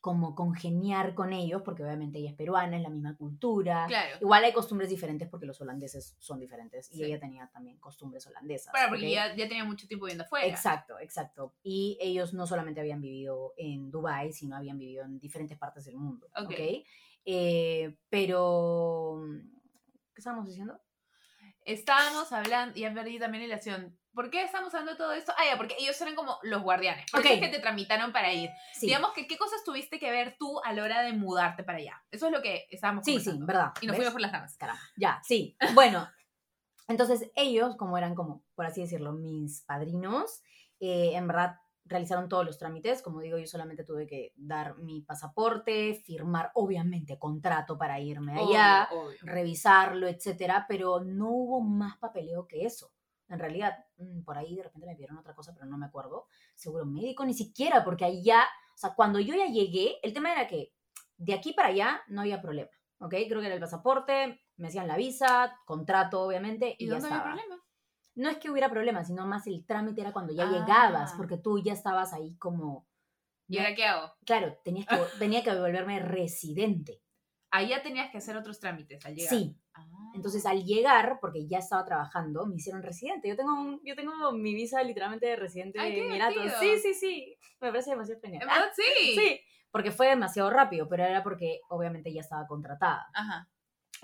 como 0.00 0.34
congeniar 0.34 1.14
con 1.14 1.32
ellos, 1.32 1.62
porque 1.64 1.82
obviamente 1.82 2.18
ella 2.18 2.30
es 2.30 2.36
peruana, 2.36 2.76
es 2.76 2.82
la 2.82 2.88
misma 2.88 3.16
cultura. 3.16 3.86
Claro. 3.88 4.16
Igual 4.20 4.44
hay 4.44 4.52
costumbres 4.52 4.88
diferentes 4.90 5.28
porque 5.28 5.44
los 5.46 5.60
holandeses 5.60 6.14
son 6.18 6.38
diferentes 6.38 6.90
y 6.92 6.96
Sí. 6.98 7.04
ella 7.04 7.18
tenía 7.18 7.48
también 7.52 7.78
costumbres 7.78 8.26
holandesas. 8.28 8.72
Claro, 8.72 8.90
porque 8.90 9.06
¿ok? 9.06 9.12
ya, 9.12 9.34
ya 9.34 9.48
tenía 9.48 9.64
mucho 9.64 9.88
tiempo 9.88 10.06
viviendo 10.06 10.24
afuera. 10.24 10.46
Exacto, 10.46 10.98
exacto. 11.00 11.54
Y 11.62 11.98
ellos 12.00 12.32
no 12.32 12.46
solamente 12.46 12.80
habían 12.80 13.00
vivido 13.00 13.54
en 13.56 13.90
Dubái, 13.90 14.32
sino 14.32 14.56
habían 14.56 14.78
vivido 14.78 15.04
en 15.04 15.18
diferentes 15.18 15.58
partes 15.58 15.84
del 15.84 15.96
mundo. 15.96 16.28
Ok. 16.36 16.44
¿ok? 16.50 16.86
Eh, 17.24 17.96
pero, 18.08 19.20
¿qué 20.14 20.18
estábamos 20.20 20.46
diciendo? 20.46 20.80
Estábamos 21.64 22.32
hablando, 22.32 22.78
y 22.78 22.82
ya 22.82 22.94
perdí 22.94 23.18
también 23.18 23.42
la 23.42 23.48
relación. 23.56 23.98
¿Por 24.18 24.30
qué 24.30 24.42
estamos 24.42 24.74
hablando 24.74 24.90
de 24.94 24.98
todo 24.98 25.12
esto? 25.12 25.32
Ah, 25.38 25.44
ya, 25.48 25.56
porque 25.56 25.76
ellos 25.78 26.00
eran 26.00 26.16
como 26.16 26.40
los 26.42 26.60
guardianes. 26.60 27.08
Por 27.08 27.20
eso 27.20 27.28
Ok. 27.28 27.34
es 27.36 27.40
que 27.40 27.54
te 27.56 27.60
tramitaron 27.60 28.10
para 28.10 28.32
ir. 28.32 28.50
Sí, 28.74 28.86
Digamos 28.86 29.12
que, 29.12 29.28
¿qué 29.28 29.38
cosas 29.38 29.62
tuviste 29.62 30.00
que 30.00 30.10
ver 30.10 30.34
tú 30.36 30.60
a 30.64 30.72
la 30.72 30.82
hora 30.82 31.02
de 31.02 31.12
mudarte 31.12 31.62
para 31.62 31.78
allá? 31.78 32.02
Eso 32.10 32.26
es 32.26 32.32
lo 32.32 32.42
que 32.42 32.66
estábamos 32.68 33.04
sí, 33.04 33.20
sí, 33.20 33.38
verdad. 33.38 33.72
Y 33.80 33.86
nos 33.86 33.92
¿ves? 33.92 33.98
fuimos 33.98 34.12
por 34.14 34.20
las 34.20 34.32
ramas. 34.32 34.56
Caramba, 34.56 34.82
ya, 34.96 35.20
sí. 35.22 35.56
Bueno, 35.72 36.08
entonces 36.88 37.30
ellos, 37.36 37.76
como 37.76 37.96
eran 37.96 38.16
como, 38.16 38.42
por 38.56 38.66
así 38.66 38.80
decirlo, 38.80 39.12
mis 39.12 39.62
padrinos, 39.62 40.42
eh, 40.80 41.12
en 41.14 41.28
verdad 41.28 41.60
realizaron 41.84 42.28
todos 42.28 42.44
los 42.44 42.58
trámites. 42.58 43.02
Como 43.02 43.20
digo, 43.20 43.38
yo 43.38 43.46
solamente 43.46 43.84
tuve 43.84 44.08
que 44.08 44.32
dar 44.34 44.78
mi 44.78 45.00
pasaporte, 45.00 45.94
firmar, 46.04 46.50
obviamente, 46.54 47.20
contrato 47.20 47.78
para 47.78 48.00
irme 48.00 48.32
allá, 48.32 48.88
Obvio, 48.90 49.00
obvio. 49.04 49.18
revisarlo, 49.22 50.08
etcétera, 50.08 50.66
pero 50.68 51.04
no 51.04 51.30
hubo 51.30 51.60
más 51.60 51.98
papeleo 51.98 52.48
que 52.48 52.66
eso. 52.66 52.90
En 53.28 53.38
realidad, 53.38 53.76
mm, 53.98 54.22
por 54.22 54.38
ahí 54.38 54.56
de 54.56 54.62
repente 54.62 54.86
me 54.86 54.94
pidieron 54.94 55.18
otra 55.18 55.34
cosa, 55.34 55.52
pero 55.54 55.66
no 55.66 55.76
me 55.78 55.86
acuerdo. 55.86 56.26
Seguro 56.54 56.86
médico, 56.86 57.24
ni 57.24 57.34
siquiera, 57.34 57.84
porque 57.84 58.04
allá, 58.04 58.42
o 58.74 58.78
sea, 58.78 58.94
cuando 58.94 59.20
yo 59.20 59.34
ya 59.34 59.46
llegué, 59.46 59.96
el 60.02 60.12
tema 60.12 60.32
era 60.32 60.46
que 60.46 60.72
de 61.16 61.34
aquí 61.34 61.52
para 61.52 61.68
allá 61.68 62.00
no 62.08 62.20
había 62.22 62.40
problema, 62.40 62.70
¿ok? 63.00 63.10
Creo 63.28 63.40
que 63.40 63.46
era 63.46 63.54
el 63.54 63.60
pasaporte, 63.60 64.40
me 64.56 64.68
hacían 64.68 64.88
la 64.88 64.96
visa, 64.96 65.58
contrato, 65.66 66.22
obviamente, 66.22 66.74
y, 66.78 66.84
¿Y 66.84 66.86
ya 66.88 66.94
dónde 66.94 67.08
había 67.08 67.18
estaba. 67.18 67.34
problema? 67.36 67.62
No 68.14 68.28
es 68.30 68.38
que 68.38 68.50
hubiera 68.50 68.68
problema, 68.70 69.04
sino 69.04 69.26
más 69.26 69.46
el 69.46 69.64
trámite 69.66 70.00
era 70.00 70.12
cuando 70.12 70.32
ya 70.32 70.48
Ah. 70.48 70.50
llegabas, 70.52 71.12
porque 71.14 71.36
tú 71.38 71.58
ya 71.62 71.72
estabas 71.72 72.12
ahí 72.12 72.36
como... 72.36 72.88
¿Y 73.46 73.58
ahora 73.58 73.74
qué 73.74 73.84
hago? 73.84 74.12
Claro, 74.26 74.56
tenías 74.64 74.86
que, 74.86 74.96
tenía 75.18 75.42
que 75.44 75.54
volverme 75.54 76.00
residente. 76.00 77.02
Allá 77.50 77.82
tenías 77.82 78.10
que 78.10 78.18
hacer 78.18 78.36
otros 78.36 78.60
trámites 78.60 79.04
al 79.06 79.14
llegar. 79.14 79.30
Sí, 79.30 79.56
Ah. 79.80 80.12
Entonces 80.14 80.44
al 80.46 80.64
llegar, 80.64 81.18
porque 81.20 81.46
ya 81.46 81.58
estaba 81.58 81.84
trabajando, 81.84 82.46
me 82.46 82.56
hicieron 82.56 82.82
residente. 82.82 83.28
Yo 83.28 83.36
tengo, 83.36 83.52
un- 83.54 83.80
yo 83.84 83.94
tengo 83.94 84.32
mi 84.32 84.54
visa 84.54 84.82
literalmente 84.82 85.26
de 85.26 85.36
residente 85.36 85.78
Ay, 85.78 85.94
de 85.94 86.06
Emiratos. 86.06 86.52
Sí, 86.60 86.78
sí, 86.82 86.94
sí. 86.94 87.36
Me 87.60 87.70
parece 87.70 87.90
demasiado 87.90 88.20
genial. 88.20 88.42
¿En 88.42 88.48
Ah, 88.50 88.54
verdad 88.54 88.72
sí? 88.74 89.14
sí, 89.14 89.40
porque 89.70 89.90
fue 89.92 90.08
demasiado 90.08 90.50
rápido, 90.50 90.88
pero 90.88 91.04
era 91.04 91.22
porque 91.22 91.60
obviamente 91.68 92.12
ya 92.12 92.20
estaba 92.22 92.46
contratada. 92.46 93.06
Ajá. 93.14 93.48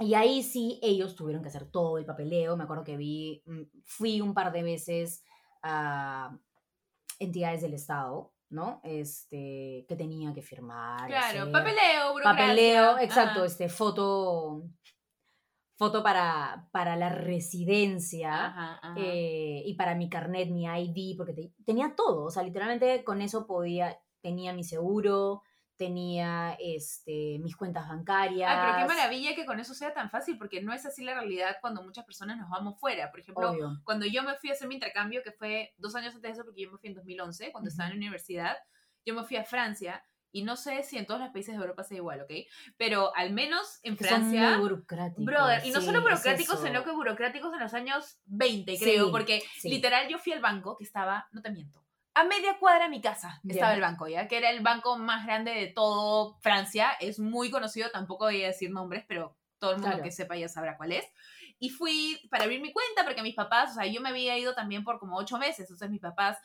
Y 0.00 0.14
ahí 0.14 0.42
sí 0.42 0.78
ellos 0.82 1.14
tuvieron 1.16 1.42
que 1.42 1.48
hacer 1.48 1.70
todo 1.70 1.98
el 1.98 2.04
papeleo. 2.04 2.56
Me 2.56 2.64
acuerdo 2.64 2.84
que 2.84 2.96
vi, 2.96 3.42
mm, 3.46 3.62
fui 3.84 4.20
un 4.20 4.34
par 4.34 4.50
de 4.52 4.62
veces 4.62 5.24
a 5.62 6.36
entidades 7.18 7.62
del 7.62 7.74
Estado, 7.74 8.32
¿no? 8.50 8.80
Este, 8.84 9.84
que 9.88 9.96
tenía 9.96 10.32
que 10.34 10.42
firmar. 10.42 11.06
Claro, 11.06 11.40
hacer- 11.42 11.52
papeleo, 11.52 12.12
burocracia. 12.12 12.44
papeleo, 12.44 12.98
exacto, 12.98 13.38
Ajá. 13.40 13.46
este, 13.46 13.68
foto, 13.68 14.64
foto 15.76 16.02
para, 16.02 16.68
para 16.72 16.96
la 16.96 17.08
residencia. 17.08 18.46
Ajá, 18.46 18.78
ajá. 18.82 18.94
eh, 18.96 19.62
y 19.64 19.74
para 19.74 19.94
mi 19.94 20.08
carnet, 20.08 20.50
mi 20.50 20.64
ID, 20.66 21.16
porque 21.16 21.32
te- 21.32 21.52
tenía 21.64 21.94
todo, 21.96 22.24
o 22.24 22.30
sea, 22.30 22.42
literalmente 22.42 23.04
con 23.04 23.22
eso 23.22 23.46
podía, 23.46 23.98
tenía 24.20 24.52
mi 24.52 24.64
seguro, 24.64 25.42
tenía 25.76 26.56
este, 26.60 27.38
mis 27.40 27.56
cuentas 27.56 27.88
bancarias. 27.88 28.48
Ay, 28.50 28.58
pero 28.62 28.78
qué 28.78 28.94
maravilla 28.94 29.34
que 29.34 29.44
con 29.44 29.58
eso 29.58 29.74
sea 29.74 29.92
tan 29.92 30.08
fácil, 30.10 30.38
porque 30.38 30.62
no 30.62 30.72
es 30.72 30.86
así 30.86 31.02
la 31.02 31.14
realidad 31.14 31.56
cuando 31.60 31.82
muchas 31.82 32.04
personas 32.04 32.38
nos 32.38 32.48
vamos 32.48 32.78
fuera. 32.78 33.10
Por 33.10 33.20
ejemplo, 33.20 33.50
Obvio. 33.50 33.80
cuando 33.84 34.06
yo 34.06 34.22
me 34.22 34.36
fui 34.36 34.50
a 34.50 34.52
hacer 34.52 34.68
mi 34.68 34.74
intercambio, 34.74 35.22
que 35.24 35.32
fue 35.32 35.74
dos 35.76 35.94
años 35.96 36.14
antes 36.14 36.22
de 36.22 36.30
eso, 36.30 36.44
porque 36.44 36.62
yo 36.62 36.70
me 36.70 36.78
fui 36.78 36.90
en 36.90 36.94
2011, 36.94 37.50
cuando 37.50 37.68
estaba 37.68 37.88
en 37.88 37.94
la 37.94 37.98
universidad, 37.98 38.56
yo 39.04 39.14
me 39.14 39.24
fui 39.24 39.36
a 39.36 39.44
Francia, 39.44 40.04
y 40.34 40.42
no 40.42 40.56
sé 40.56 40.82
si 40.82 40.98
en 40.98 41.06
todos 41.06 41.20
los 41.20 41.30
países 41.30 41.54
de 41.54 41.60
Europa 41.62 41.84
sea 41.84 41.96
igual, 41.96 42.20
¿ok? 42.22 42.30
Pero 42.76 43.14
al 43.14 43.32
menos 43.32 43.78
en 43.84 43.96
Que 43.96 44.04
son 44.04 44.18
Francia... 44.18 44.50
muy 44.50 44.58
burocráticos. 44.68 45.24
Brother, 45.24 45.64
y 45.64 45.70
no 45.70 45.80
sí, 45.80 45.86
solo 45.86 45.98
es 45.98 46.04
burocráticos, 46.04 46.56
eso. 46.56 46.66
sino 46.66 46.82
que 46.84 46.90
burocráticos 46.90 47.54
en 47.54 47.60
los 47.60 47.72
años 47.72 48.18
20, 48.26 48.76
creo, 48.78 49.04
Sí, 49.06 49.10
porque 49.12 49.42
sí. 49.60 49.70
literal 49.70 50.08
yo 50.08 50.18
fui 50.18 50.32
al 50.32 50.40
banco 50.40 50.76
que 50.76 50.84
estaba, 50.84 51.28
no 51.32 51.40
te 51.40 51.50
miento, 51.50 51.84
a 52.14 52.24
media 52.24 52.58
cuadra 52.58 52.84
de 52.84 52.90
mi 52.90 53.00
casa 53.00 53.40
estaba 53.48 53.70
Ya. 53.70 53.74
el 53.76 53.80
banco, 53.80 54.08
¿ya? 54.08 54.26
Que 54.28 54.36
era 54.38 54.50
el 54.50 54.60
banco 54.60 54.98
más 54.98 55.24
grande 55.24 55.52
de 55.52 55.68
todo 55.68 56.36
Francia, 56.40 56.90
es 57.00 57.18
muy 57.20 57.50
conocido, 57.50 57.90
tampoco 57.90 58.24
voy 58.24 58.42
a 58.42 58.48
decir 58.48 58.70
nombres, 58.70 59.04
pero 59.06 59.36
todo 59.58 59.70
el 59.70 59.76
mundo 59.76 59.90
Claro. 59.92 60.02
que 60.04 60.10
sepa 60.12 60.36
ya 60.36 60.48
sabrá 60.48 60.76
cuál 60.76 60.92
es. 60.92 61.04
Y 61.60 61.70
fui 61.70 62.20
para 62.30 62.44
abrir 62.44 62.60
mi 62.60 62.72
cuenta 62.72 63.04
porque 63.04 63.22
mis 63.22 63.36
papás, 63.36 63.70
o 63.70 63.74
sea, 63.74 63.86
yo 63.86 64.00
me 64.00 64.08
había 64.10 64.36
ido 64.36 64.54
también 64.54 64.82
por 64.84 64.98
como 64.98 65.16
ocho 65.16 65.38
meses, 65.38 65.60
entonces 65.60 65.88
mis 65.88 66.00
papás, 66.00 66.36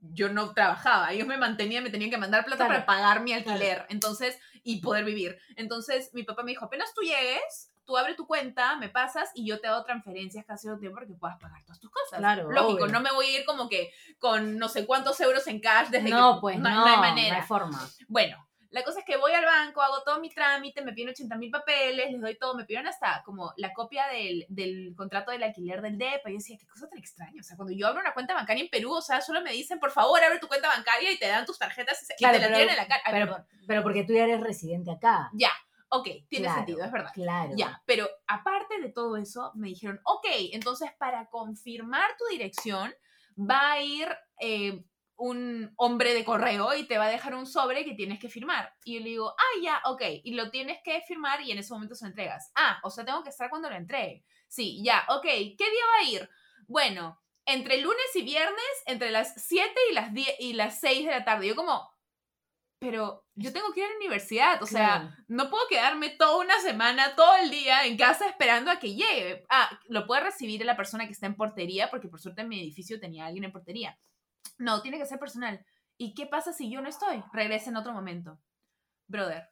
yo 0.00 0.28
no 0.30 0.52
trabajaba, 0.54 1.12
ellos 1.12 1.26
me 1.28 1.36
mantenían, 1.36 1.84
me 1.84 1.90
tenían 1.90 2.10
que 2.10 2.16
mandar 2.18 2.44
plata 2.44 2.66
Claro. 2.66 2.72
para 2.72 2.86
pagar 2.86 3.22
mi 3.22 3.32
alquiler, 3.32 3.84
entonces, 3.90 4.38
y 4.62 4.80
poder 4.80 5.04
vivir. 5.04 5.38
Entonces 5.56 6.10
mi 6.14 6.22
papá 6.22 6.42
me 6.42 6.52
dijo, 6.52 6.64
apenas 6.64 6.92
tú 6.94 7.02
llegues, 7.02 7.70
tú 7.84 7.96
abre 7.98 8.14
tu 8.14 8.26
cuenta, 8.26 8.76
me 8.76 8.88
pasas 8.88 9.30
y 9.34 9.44
yo 9.46 9.60
te 9.60 9.66
hago 9.66 9.82
transferencias 9.84 10.44
casi 10.46 10.66
todo 10.66 10.74
el 10.74 10.80
tiempo 10.80 10.94
para 10.96 11.06
que 11.06 11.14
puedas 11.14 11.38
pagar 11.38 11.62
todas 11.64 11.80
tus 11.80 11.90
cosas. 11.90 12.18
Claro, 12.20 12.50
Lógico, 12.50 12.84
obvio. 12.84 12.92
no 12.92 13.00
me 13.00 13.10
voy 13.12 13.26
a 13.26 13.38
ir 13.40 13.44
como 13.44 13.68
que 13.68 13.92
con 14.18 14.58
no 14.58 14.68
sé 14.68 14.86
cuántos 14.86 15.20
euros 15.20 15.46
en 15.48 15.60
cash 15.60 15.88
desde 15.88 16.08
No, 16.10 16.36
que 16.36 16.40
pues 16.40 16.58
no, 16.58 16.70
no, 16.70 16.76
no 16.80 16.86
hay 16.86 16.98
manera. 16.98 17.36
No 17.36 17.42
hay 17.42 17.46
forma. 17.48 17.88
Bueno, 18.08 18.46
la 18.70 18.82
cosa 18.84 19.00
es 19.00 19.04
que 19.04 19.16
voy 19.16 19.32
al 19.32 19.44
banco, 19.44 19.82
hago 19.82 20.02
todo 20.04 20.20
mi 20.20 20.30
trámite, 20.30 20.82
me 20.82 20.92
piden 20.92 21.10
80 21.10 21.36
mil 21.36 21.50
papeles, 21.50 22.10
les 22.12 22.20
doy 22.20 22.38
todo, 22.38 22.54
me 22.54 22.64
pidieron 22.64 22.86
hasta 22.86 23.22
como 23.24 23.52
la 23.56 23.72
copia 23.72 24.06
del, 24.08 24.46
del 24.48 24.94
contrato 24.96 25.32
del 25.32 25.42
alquiler 25.42 25.82
del 25.82 25.98
DEPA. 25.98 26.30
Y 26.30 26.32
yo 26.34 26.38
decía, 26.38 26.56
qué 26.58 26.66
cosa 26.66 26.88
tan 26.88 26.98
extraña. 26.98 27.40
O 27.40 27.42
sea, 27.42 27.56
cuando 27.56 27.74
yo 27.74 27.86
abro 27.88 28.00
una 28.00 28.14
cuenta 28.14 28.34
bancaria 28.34 28.62
en 28.62 28.70
Perú, 28.70 28.92
o 28.94 29.02
sea, 29.02 29.20
solo 29.20 29.40
me 29.42 29.52
dicen, 29.52 29.78
por 29.80 29.90
favor, 29.90 30.22
abre 30.22 30.38
tu 30.38 30.46
cuenta 30.48 30.68
bancaria 30.68 31.10
y 31.12 31.18
te 31.18 31.26
dan 31.28 31.44
tus 31.46 31.58
tarjetas 31.58 32.00
y, 32.02 32.06
se- 32.06 32.14
y 32.14 32.16
Claro, 32.18 32.34
te 32.36 32.40
la 32.42 32.46
pero- 32.46 32.58
tiran 32.58 32.70
en 32.74 32.76
la 32.76 32.86
cara. 32.88 33.02
Ay, 33.04 33.12
Pero, 33.12 33.26
perdón. 33.26 33.46
pero 33.66 33.82
porque 33.82 34.04
tú 34.04 34.12
ya 34.14 34.24
eres 34.24 34.40
residente 34.40 34.90
acá. 34.92 35.30
Ya, 35.34 35.50
ok, 35.88 36.06
tiene 36.28 36.44
Claro, 36.44 36.56
sentido, 36.58 36.84
es 36.84 36.92
verdad. 36.92 37.10
Claro. 37.12 37.52
Ya, 37.56 37.82
pero 37.86 38.08
aparte 38.28 38.80
de 38.80 38.90
todo 38.92 39.16
eso, 39.16 39.50
me 39.56 39.66
dijeron, 39.68 40.00
ok, 40.04 40.26
entonces 40.52 40.90
para 40.98 41.26
confirmar 41.28 42.08
tu 42.16 42.24
dirección 42.30 42.94
va 43.36 43.72
a 43.72 43.82
ir 43.82 44.08
eh, 44.38 44.84
un 45.20 45.72
hombre 45.76 46.14
de 46.14 46.24
correo 46.24 46.74
y 46.74 46.84
te 46.84 46.98
va 46.98 47.04
a 47.06 47.10
dejar 47.10 47.34
un 47.34 47.46
sobre 47.46 47.84
que 47.84 47.94
tienes 47.94 48.18
que 48.18 48.28
firmar. 48.28 48.74
Y 48.84 48.94
yo 48.94 49.00
le 49.00 49.10
digo, 49.10 49.34
ah, 49.38 49.60
ya, 49.62 49.80
ok, 49.84 50.02
y 50.24 50.34
lo 50.34 50.50
tienes 50.50 50.78
que 50.82 51.00
firmar 51.02 51.40
y 51.42 51.52
en 51.52 51.58
ese 51.58 51.72
momento 51.72 51.94
se 51.94 52.04
lo 52.04 52.08
entregas. 52.08 52.50
Ah, 52.54 52.80
o 52.82 52.90
sea, 52.90 53.04
tengo 53.04 53.22
que 53.22 53.28
estar 53.30 53.50
cuando 53.50 53.68
lo 53.70 53.76
entregue. 53.76 54.24
Sí, 54.48 54.82
ya, 54.82 55.04
ok, 55.08 55.22
¿qué 55.22 55.56
día 55.58 55.86
va 55.94 56.00
a 56.00 56.10
ir? 56.10 56.30
Bueno, 56.66 57.20
entre 57.46 57.78
lunes 57.80 58.14
y 58.14 58.22
viernes, 58.22 58.82
entre 58.86 59.10
las 59.10 59.34
7 59.46 59.72
y 59.90 59.94
las 59.94 60.12
10 60.14 60.36
y 60.40 60.52
las 60.54 60.80
6 60.80 61.04
de 61.06 61.10
la 61.12 61.24
tarde. 61.24 61.46
Yo 61.48 61.54
como, 61.56 61.90
pero 62.78 63.26
yo 63.34 63.52
tengo 63.52 63.72
que 63.72 63.80
ir 63.80 63.86
a 63.86 63.90
la 63.90 63.96
universidad, 63.96 64.62
o 64.62 64.66
sea, 64.66 65.00
Claro. 65.00 65.14
no 65.28 65.50
puedo 65.50 65.68
quedarme 65.68 66.08
toda 66.10 66.38
una 66.38 66.58
semana, 66.60 67.14
todo 67.14 67.36
el 67.36 67.50
día 67.50 67.84
en 67.84 67.96
casa 67.98 68.26
esperando 68.26 68.70
a 68.70 68.78
que 68.78 68.94
llegue. 68.94 69.44
Ah, 69.50 69.78
lo 69.88 70.06
puede 70.06 70.22
recibir 70.22 70.64
la 70.64 70.76
persona 70.76 71.04
que 71.06 71.12
está 71.12 71.26
en 71.26 71.36
portería, 71.36 71.90
porque 71.90 72.08
por 72.08 72.20
suerte 72.20 72.40
en 72.40 72.48
mi 72.48 72.58
edificio 72.58 72.98
tenía 72.98 73.26
alguien 73.26 73.44
en 73.44 73.52
portería. 73.52 73.98
No, 74.58 74.82
tiene 74.82 74.98
que 74.98 75.06
ser 75.06 75.18
personal. 75.18 75.64
¿Y 75.96 76.14
qué 76.14 76.26
pasa 76.26 76.52
si 76.52 76.70
yo 76.70 76.80
no 76.80 76.88
estoy? 76.88 77.22
Regresa 77.32 77.70
en 77.70 77.76
otro 77.76 77.92
momento. 77.92 78.38
Brother, 79.06 79.48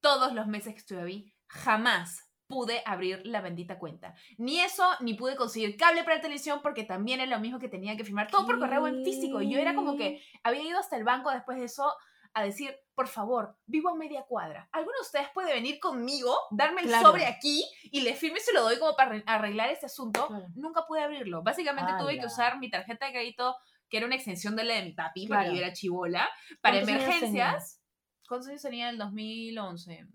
todos 0.00 0.32
los 0.32 0.46
meses 0.46 0.72
que 0.74 0.78
estuve 0.80 1.02
ahí, 1.02 1.34
jamás 1.48 2.26
pude 2.46 2.82
abrir 2.84 3.22
la 3.24 3.40
bendita 3.40 3.78
cuenta. 3.78 4.14
Ni 4.38 4.60
eso, 4.60 4.84
ni 5.00 5.14
pude 5.14 5.36
conseguir 5.36 5.76
cable 5.76 6.02
para 6.02 6.16
la 6.16 6.22
televisión 6.22 6.60
porque 6.62 6.84
también 6.84 7.20
era 7.20 7.30
lo 7.36 7.40
mismo 7.40 7.58
que 7.60 7.68
tenía 7.68 7.96
que 7.96 8.04
firmar 8.04 8.28
todo 8.28 8.44
por 8.44 8.58
correo 8.58 8.86
en 8.88 9.04
físico. 9.04 9.40
Y 9.40 9.52
yo 9.52 9.58
era 9.60 9.74
como 9.74 9.96
que 9.96 10.22
había 10.42 10.62
ido 10.62 10.78
hasta 10.78 10.96
el 10.96 11.04
banco 11.04 11.30
después 11.30 11.58
de 11.58 11.64
eso 11.64 11.92
a 12.32 12.42
decir, 12.42 12.74
por 12.94 13.08
favor, 13.08 13.56
vivo 13.66 13.88
a 13.88 13.94
media 13.96 14.22
cuadra. 14.22 14.68
¿Alguno 14.72 14.96
de 14.98 15.02
ustedes 15.02 15.28
puede 15.34 15.52
venir 15.52 15.78
conmigo, 15.80 16.36
darme 16.50 16.80
el 16.82 16.86
Claro. 16.88 17.06
sobre 17.08 17.26
aquí 17.26 17.64
y 17.84 18.00
le 18.02 18.14
firme 18.14 18.38
y 18.38 18.42
se 18.42 18.52
lo 18.52 18.62
doy 18.62 18.78
como 18.78 18.94
para 18.96 19.10
arre- 19.16 19.24
arreglar 19.26 19.70
este 19.70 19.86
asunto? 19.86 20.26
Claro. 20.28 20.46
Nunca 20.54 20.86
pude 20.86 21.02
abrirlo. 21.02 21.42
Básicamente 21.42 21.92
tuve 21.98 22.18
que 22.18 22.26
usar 22.26 22.58
mi 22.58 22.70
tarjeta 22.70 23.06
de 23.06 23.12
crédito, 23.12 23.56
que 23.90 23.96
era 23.98 24.06
una 24.06 24.14
extensión 24.14 24.56
de 24.56 24.64
la 24.64 24.74
de 24.76 24.82
mi 24.84 24.92
papi, 24.92 25.26
Claro. 25.26 25.42
porque 25.46 25.58
yo 25.58 25.64
era 25.64 25.72
chivola, 25.74 26.28
para 26.60 26.76
¿Cuántos 26.76 26.94
años 26.94 27.04
emergencias. 27.04 27.82
¿Cuántos 28.28 28.48
años 28.48 28.62
tenía 28.62 28.84
en 28.88 28.90
el 28.94 28.98
2011? 28.98 30.06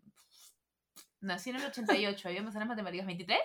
Nací 1.19 1.49
en 1.49 1.57
el 1.57 1.65
88, 1.65 2.27
¿había 2.29 2.41
más 2.43 2.55
en 2.55 2.67
matemáticas? 2.67 3.05
¿23? 3.07 3.37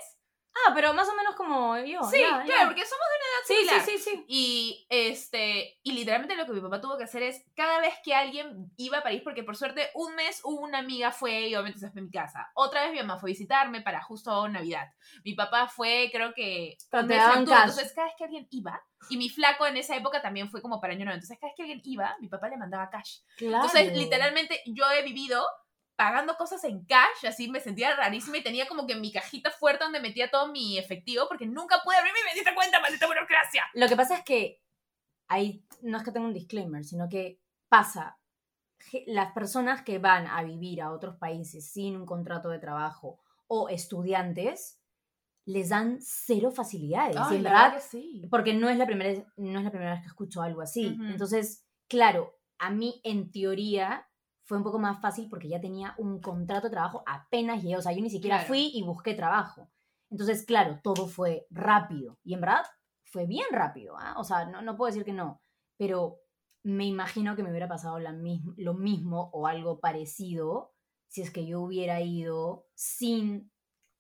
Ah, 0.67 0.73
pero 0.75 0.93
más 0.95 1.09
o 1.09 1.15
menos 1.15 1.35
como 1.37 1.77
yo. 1.79 2.03
Sí, 2.05 2.21
ya, 2.21 2.43
claro, 2.43 2.47
ya. 2.47 2.67
porque 2.67 2.85
somos 2.87 3.07
de 3.09 3.17
una 3.17 3.27
edad 3.27 3.47
Sí, 3.47 3.55
similar. 3.55 3.85
sí, 3.85 3.99
sí, 3.99 4.11
sí. 4.11 4.25
Y 4.29 4.87
este, 4.89 5.79
y 5.83 5.93
literalmente 5.93 6.37
lo 6.37 6.47
que 6.47 6.53
mi 6.53 6.61
papá 6.61 6.81
tuvo 6.81 6.97
que 6.99 7.05
hacer 7.05 7.23
es 7.23 7.45
cada 7.55 7.81
vez 7.81 7.95
que 8.05 8.15
alguien 8.15 8.73
iba 8.77 8.99
a 8.99 9.03
París, 9.03 9.23
porque 9.25 9.43
por 9.45 9.57
suerte 9.57 9.91
un 9.95 10.15
mes 10.15 10.41
una 10.45 10.79
amiga 10.79 11.13
fue 11.13 11.49
y 11.49 11.55
obviamente 11.55 11.79
se 11.81 11.91
fue 11.91 12.01
a 12.01 12.05
mi 12.05 12.11
casa. 12.11 12.51
Otra 12.55 12.83
vez 12.83 12.93
mi 12.93 12.99
mamá 12.99 13.19
fue 13.19 13.31
a 13.31 13.33
visitarme 13.33 13.81
para 13.81 14.03
justo 14.03 14.49
Navidad. 14.49 14.89
Mi 15.25 15.35
papá 15.35 15.69
fue, 15.69 16.11
creo 16.13 16.35
que 16.35 16.77
un 16.93 17.07
mes 17.07 17.23
en 17.37 17.47
cash. 17.47 17.61
Entonces 17.61 17.93
cada 17.95 18.07
vez 18.09 18.15
que 18.19 18.25
alguien 18.25 18.47
iba, 18.51 18.83
y 19.09 19.17
mi 19.17 19.29
flaco 19.31 19.67
en 19.67 19.77
esa 19.77 19.97
época 19.97 20.21
también 20.21 20.51
fue 20.51 20.61
como 20.61 20.81
para 20.81 20.93
año 20.93 21.05
nuevo. 21.05 21.17
Entonces 21.17 21.39
cada 21.41 21.51
vez 21.51 21.57
que 21.57 21.63
alguien 21.63 21.81
iba, 21.85 22.17
mi 22.21 22.29
papá 22.29 22.49
le 22.49 22.57
mandaba 22.57 22.91
cash. 22.91 23.21
Claro. 23.37 23.65
Entonces, 23.65 23.97
literalmente, 23.97 24.63
yo 24.67 24.91
he 24.91 25.03
vivido 25.03 25.45
pagando 26.01 26.35
cosas 26.39 26.65
en 26.65 26.83
cash, 26.87 27.27
así 27.29 27.51
me 27.51 27.61
sentía 27.61 27.95
rarísima 27.95 28.39
y 28.39 28.43
tenía 28.43 28.67
como 28.67 28.87
que 28.87 28.97
mi 28.97 29.13
cajita 29.13 29.51
fuerte 29.51 29.85
donde 29.85 30.01
metía 30.01 30.31
todo 30.31 30.51
mi 30.51 30.79
efectivo 30.79 31.27
porque 31.29 31.45
nunca 31.45 31.83
pude 31.85 31.95
abrir 31.97 32.15
mi 32.15 32.27
bendita 32.27 32.55
cuenta, 32.55 32.81
maldita 32.81 33.07
burocracia. 33.07 33.65
Lo 33.75 33.87
que 33.87 33.97
pasa 33.97 34.15
es 34.15 34.25
que 34.25 34.63
ahí 35.29 35.63
no 35.83 35.99
es 35.99 36.03
que 36.03 36.11
tenga 36.11 36.27
un 36.27 36.33
disclaimer, 36.33 36.87
sino 36.87 37.07
que 37.11 37.39
pasa. 37.69 38.19
Las 39.09 39.33
personas 39.33 39.83
que 39.83 39.99
van 39.99 40.27
a 40.27 40.43
vivir 40.43 40.81
a 40.81 40.91
otros 40.91 41.17
países 41.17 41.71
sin 41.71 41.97
un 41.97 42.07
contrato 42.07 42.49
de 42.49 42.59
trabajo 42.59 43.21
o 43.47 43.69
estudiantes 43.69 44.81
les 45.45 45.69
dan 45.69 45.99
cero 46.01 46.51
facilidades. 46.51 47.19
y 47.31 47.35
en 47.35 47.43
verdad, 47.43 47.79
sí. 47.79 48.27
porque 48.31 48.55
no 48.55 48.71
es 48.71 48.79
la 48.79 48.87
primera, 48.87 49.23
no 49.37 49.59
es 49.59 49.65
la 49.67 49.71
primera 49.71 49.91
vez 49.91 50.01
que 50.01 50.09
escucho 50.09 50.41
algo 50.41 50.63
así. 50.63 50.95
Ujú. 50.95 51.05
Entonces, 51.05 51.67
claro, 51.89 52.39
a 52.59 52.71
mí 52.71 53.03
en 53.05 53.31
teoría 53.31 54.07
fue 54.45 54.59
un 54.59 54.65
poco 54.65 54.79
más 54.79 55.01
fácil 55.01 55.29
porque 55.29 55.49
ya 55.49 55.61
tenía 55.61 55.95
un 55.99 56.21
contrato 56.21 56.67
de 56.67 56.73
trabajo 56.73 57.03
apenas 57.07 57.63
llegué. 57.63 57.77
O 57.77 57.83
sea, 57.83 57.93
yo 57.93 58.03
ni 58.03 58.11
siquiera 58.11 58.37
Claro. 58.39 58.49
fui 58.49 58.71
y 58.75 58.83
busqué 58.83 59.15
trabajo. 59.15 59.71
Entonces, 60.11 60.45
claro, 60.45 60.81
todo 60.83 61.07
fue 61.07 61.47
rápido. 61.51 62.19
Y 62.25 62.35
en 62.35 62.41
verdad 62.41 62.65
fue 63.05 63.27
bien 63.27 63.47
rápido. 63.53 63.97
¿ah? 63.99 64.15
O 64.19 64.25
sea, 64.25 64.47
no, 64.47 64.61
no 64.63 64.77
puedo 64.77 64.89
decir 64.91 65.05
que 65.05 65.13
no. 65.13 65.41
Pero 65.79 66.19
me 66.65 66.85
imagino 66.87 67.37
que 67.37 67.43
me 67.43 67.51
hubiera 67.51 67.69
pasado 67.69 67.99
la 68.01 68.13
mis- 68.13 68.43
lo 68.57 68.75
mismo 68.75 69.31
o 69.33 69.47
algo 69.47 69.79
parecido 69.81 70.73
si 71.09 71.23
es 71.23 71.31
que 71.31 71.47
yo 71.47 71.61
hubiera 71.63 72.01
ido 72.01 72.67
sin 72.75 73.51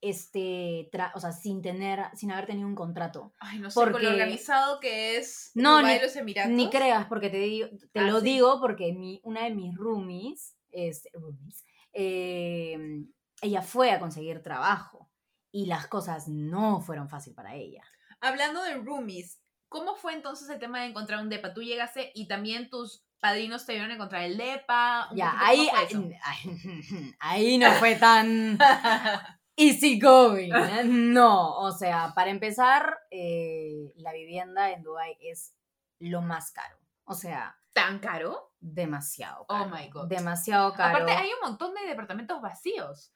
este, 0.02 0.90
o 1.14 1.20
sea, 1.20 1.32
sin 1.32 1.60
tener, 1.62 2.04
sin 2.14 2.32
haber 2.32 2.46
tenido 2.46 2.66
un 2.66 2.74
contrato. 2.74 3.32
Ay, 3.38 3.58
no 3.58 3.70
sé, 3.70 3.74
con 3.74 3.92
Porque- 3.92 4.04
lo 4.06 4.12
organizado 4.12 4.80
que 4.80 5.16
es 5.18 5.50
No, 5.54 5.82
ni- 5.82 5.98
los 6.00 6.16
Emiratos. 6.16 6.52
Ni 6.52 6.70
creas, 6.70 7.06
porque 7.06 7.28
te, 7.30 7.38
digo, 7.38 7.68
te 7.92 8.00
Ah, 8.00 8.04
lo 8.04 8.20
sí. 8.20 8.26
digo 8.26 8.60
porque 8.60 8.92
mi, 8.92 9.20
una 9.24 9.44
de 9.44 9.50
mis 9.50 9.74
roomies, 9.74 10.56
este, 10.70 11.10
roomies 11.14 11.64
eh, 11.92 12.78
ella 13.42 13.62
fue 13.62 13.90
a 13.90 13.98
conseguir 13.98 14.42
trabajo 14.42 15.10
y 15.52 15.66
las 15.66 15.86
cosas 15.88 16.28
no 16.28 16.80
fueron 16.80 17.08
fácil 17.08 17.34
para 17.34 17.54
ella. 17.56 17.82
Hablando 18.20 18.62
de 18.62 18.76
roomies, 18.76 19.40
¿cómo 19.68 19.96
fue 19.96 20.12
entonces 20.14 20.48
el 20.50 20.58
tema 20.60 20.80
de 20.80 20.86
encontrar 20.86 21.20
un 21.22 21.28
depa? 21.28 21.52
Tú 21.54 21.62
llegaste 21.62 22.12
y 22.14 22.28
también 22.28 22.70
tus 22.70 23.04
padrinos 23.18 23.66
te 23.66 23.72
vieron 23.72 23.90
a 23.90 23.94
encontrar 23.94 24.22
el 24.22 24.36
depa. 24.38 25.08
Un 25.10 25.16
Ya, 25.16 25.30
poquito, 25.32 25.44
ahí, 25.46 25.88
¿cómo 25.92 26.06
fue 26.06 26.18
ahí, 26.22 26.38
ahí 27.20 27.58
no 27.58 27.72
fue 27.72 27.96
tan 27.96 28.58
easy 29.60 29.98
going. 29.98 30.52
¿eh? 30.52 30.84
No, 30.84 31.58
o 31.58 31.72
sea, 31.72 32.12
para 32.14 32.30
empezar, 32.30 32.98
eh, 33.10 33.92
la 33.96 34.12
vivienda 34.12 34.70
en 34.70 34.82
Dubai 34.82 35.16
es 35.20 35.54
lo 35.98 36.22
más 36.22 36.50
caro. 36.52 36.78
O 37.04 37.14
sea, 37.14 37.56
¿Tan 37.72 37.98
caro? 37.98 38.52
demasiado 38.60 39.42
Oh 39.42 39.46
caro. 39.46 39.70
my 39.70 39.88
God. 39.88 40.08
Demasiado 40.08 40.72
caro. 40.74 40.96
Aparte, 40.96 41.12
hay 41.12 41.30
un 41.32 41.48
montón 41.48 41.74
de 41.74 41.88
departamentos 41.88 42.40
vacíos. 42.40 43.12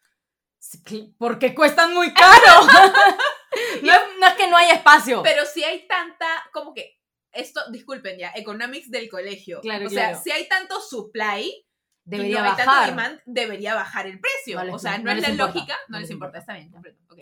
Porque 1.18 1.54
cuestan 1.54 1.92
muy 1.92 2.12
caro. 2.14 2.66
no, 3.82 3.92
es, 3.92 3.98
no 4.18 4.26
es 4.26 4.34
que 4.34 4.48
no 4.48 4.56
haya 4.56 4.74
espacio. 4.74 5.22
Pero 5.22 5.44
si 5.44 5.62
hay 5.62 5.86
tanta, 5.86 6.26
como 6.52 6.72
que, 6.72 6.98
esto, 7.32 7.60
disculpen 7.70 8.18
ya, 8.18 8.32
economics 8.34 8.90
del 8.90 9.10
colegio. 9.10 9.60
Claro, 9.60 9.86
o 9.86 9.90
sea, 9.90 10.10
claro. 10.10 10.22
si 10.22 10.30
hay 10.30 10.48
tanto 10.48 10.80
supply, 10.80 11.63
Debería 12.04 12.42
no 12.42 12.50
bajar. 12.50 12.86
demand, 12.90 13.20
debería 13.24 13.74
bajar 13.74 14.06
el 14.06 14.20
precio. 14.20 14.58
No 14.58 14.64
les- 14.64 14.74
o 14.74 14.78
sea, 14.78 14.98
no, 14.98 15.04
no 15.04 15.10
es 15.12 15.22
la 15.22 15.30
importa, 15.30 15.54
lógica, 15.54 15.74
no, 15.88 15.98
les 15.98 16.02
les 16.02 16.10
importa, 16.10 16.38
importa. 16.38 16.38
está 16.38 16.54
bien, 16.54 16.70
comprendo. 16.70 17.00
ok. 17.10 17.18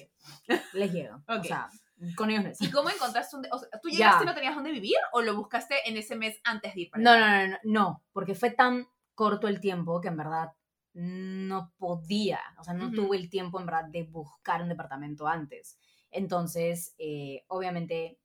Les 0.75 0.93
llega. 0.93 1.17
Ok. 1.29 1.41
O 1.41 1.45
sea, 1.45 1.69
con 2.17 2.31
ellos 2.31 2.43
no 2.45 2.51
es. 2.51 2.61
¿Y 2.61 2.71
cómo 2.71 2.91
encontraste 2.91 3.37
un... 3.37 3.47
o 3.53 3.59
sea, 3.59 3.69
¿Tú 3.81 3.89
llegaste 3.89 4.25
y 4.25 4.27
no 4.27 4.35
tenías 4.35 4.55
dónde 4.57 4.73
vivir 4.73 4.97
o 5.13 5.23
lo 5.23 5.37
buscaste 5.37 5.77
en 5.89 5.97
ese 5.97 6.17
mes 6.17 6.41
antes 6.45 6.75
de 6.75 6.81
ir 6.83 6.91
para 6.91 7.03
No, 7.05 7.11
allá? 7.13 7.21
no, 7.47 7.47
no, 7.47 7.49
no, 7.53 7.59
no, 7.65 8.03
porque 8.13 8.35
fue 8.35 8.51
tan 8.51 8.89
corto 9.15 9.47
el 9.47 9.61
tiempo 9.61 10.01
que 10.01 10.09
en 10.09 10.17
verdad 10.17 10.49
no 10.95 11.73
podía, 11.79 12.41
o 12.59 12.65
sea, 12.65 12.75
no 12.75 12.87
Ujú. 12.87 12.95
tuve 12.97 13.17
el 13.17 13.31
tiempo 13.31 13.59
en 13.61 13.67
verdad 13.67 13.85
de 13.89 14.03
buscar 14.03 14.63
un 14.63 14.69
departamento 14.69 15.27
antes. 15.29 15.79
Entonces, 16.11 16.95
eh, 16.99 17.45
obviamente, 17.49 18.19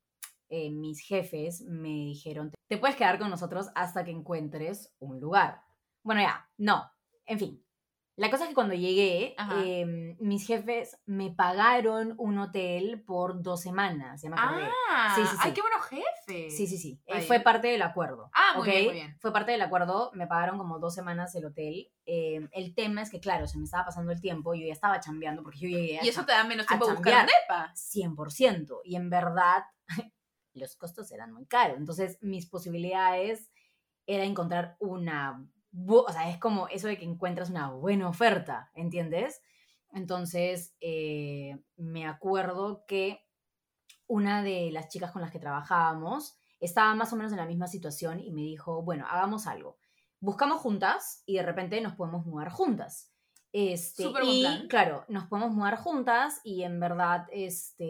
eh, 0.49 0.69
mis 0.71 0.99
jefes 1.01 1.61
me 1.61 1.89
dijeron, 1.89 2.51
te 2.67 2.77
puedes 2.77 2.95
quedar 2.95 3.19
con 3.19 3.29
nosotros 3.29 3.67
hasta 3.75 4.03
que 4.03 4.11
encuentres 4.11 4.93
un 4.99 5.19
lugar. 5.19 5.61
Bueno, 6.07 6.21
ya, 6.21 6.49
no, 6.57 6.89
en 7.25 7.37
fin. 7.37 7.63
La 8.15 8.31
cosa 8.31 8.45
es 8.45 8.49
que 8.49 8.55
cuando 8.55 8.73
llegué, 8.73 9.35
em, 9.65 10.15
mis 10.21 10.47
jefes 10.47 10.97
me 11.05 11.31
pagaron 11.31 12.15
un 12.17 12.39
hotel 12.39 13.03
por 13.05 13.43
dos 13.43 13.61
semanas, 13.61 14.21
ya 14.21 14.29
me 14.29 14.37
acordé. 14.39 14.69
Ah, 14.89 15.13
Sí, 15.13 15.21
sí, 15.23 15.27
sí. 15.27 15.37
ay, 15.41 15.51
qué 15.53 15.61
buenos 15.61 15.85
jefes. 15.85 16.55
Sí, 16.57 16.65
sí, 16.65 16.77
sí. 16.77 17.01
Eh, 17.07 17.21
fue 17.23 17.41
parte 17.41 17.67
del 17.67 17.81
acuerdo. 17.81 18.31
Ah, 18.33 18.53
muy 18.55 18.61
¿ok? 18.69 18.73
bien, 18.73 18.85
muy 18.85 18.93
bien. 18.95 19.17
Fue 19.19 19.33
parte 19.33 19.51
del 19.51 19.61
acuerdo. 19.61 20.11
Me 20.13 20.27
pagaron 20.27 20.57
como 20.57 20.79
dos 20.79 20.95
semanas 20.95 21.35
el 21.35 21.43
hotel. 21.45 21.91
Eh, 22.05 22.47
el 22.53 22.73
tema 22.73 23.01
es 23.01 23.11
que, 23.11 23.19
claro, 23.19 23.47
se 23.47 23.57
me 23.57 23.65
estaba 23.65 23.83
pasando 23.85 24.13
el 24.13 24.21
tiempo. 24.21 24.55
Yo 24.55 24.65
ya 24.65 24.73
estaba 24.73 25.01
chambeando 25.01 25.43
porque 25.43 25.59
yo 25.59 25.67
llegué 25.67 25.99
a 25.99 26.05
Y 26.05 26.07
eso 26.07 26.25
te 26.25 26.31
da 26.31 26.45
menos 26.45 26.65
tiempo 26.67 26.89
a 26.89 26.93
buscar 26.93 27.27
depa. 27.27 27.73
100%. 27.75 28.79
Y 28.85 28.95
en 28.95 29.09
verdad, 29.11 29.63
los 30.53 30.75
costos 30.77 31.11
eran 31.11 31.33
muy 31.33 31.45
caros. 31.45 31.77
Entonces, 31.77 32.17
mis 32.21 32.47
posibilidades 32.47 33.51
era 34.07 34.23
encontrar 34.23 34.75
una... 34.79 35.45
O 35.73 36.11
sea, 36.11 36.29
es 36.29 36.39
como 36.39 36.67
eso 36.69 36.87
de 36.87 36.97
que 36.97 37.05
encuentras 37.05 37.49
una 37.49 37.69
buena 37.69 38.09
oferta, 38.09 38.71
¿entiendes? 38.73 39.41
Entonces, 39.91 40.75
eh, 40.81 41.57
me 41.75 42.05
acuerdo 42.05 42.85
que 42.87 43.21
una 44.07 44.43
de 44.43 44.71
las 44.71 44.89
chicas 44.89 45.11
con 45.11 45.21
las 45.21 45.31
que 45.31 45.39
trabajábamos 45.39 46.39
estaba 46.59 46.95
más 46.95 47.13
o 47.13 47.15
menos 47.15 47.31
en 47.31 47.37
la 47.37 47.45
misma 47.45 47.67
situación 47.67 48.19
y 48.19 48.31
me 48.31 48.41
dijo, 48.41 48.81
bueno, 48.83 49.05
hagamos 49.09 49.47
algo. 49.47 49.77
Buscamos 50.19 50.61
juntas 50.61 51.23
y 51.25 51.35
de 51.35 51.43
repente 51.43 51.79
nos 51.81 51.93
podemos 51.93 52.25
mudar 52.25 52.49
juntas. 52.49 53.11
Este, 53.53 54.03
y 54.23 54.41
plan. 54.41 54.67
claro, 54.67 55.05
nos 55.07 55.25
podemos 55.25 55.53
mudar 55.53 55.77
juntas 55.77 56.41
y 56.43 56.63
en 56.63 56.79
verdad, 56.79 57.27
este, 57.31 57.85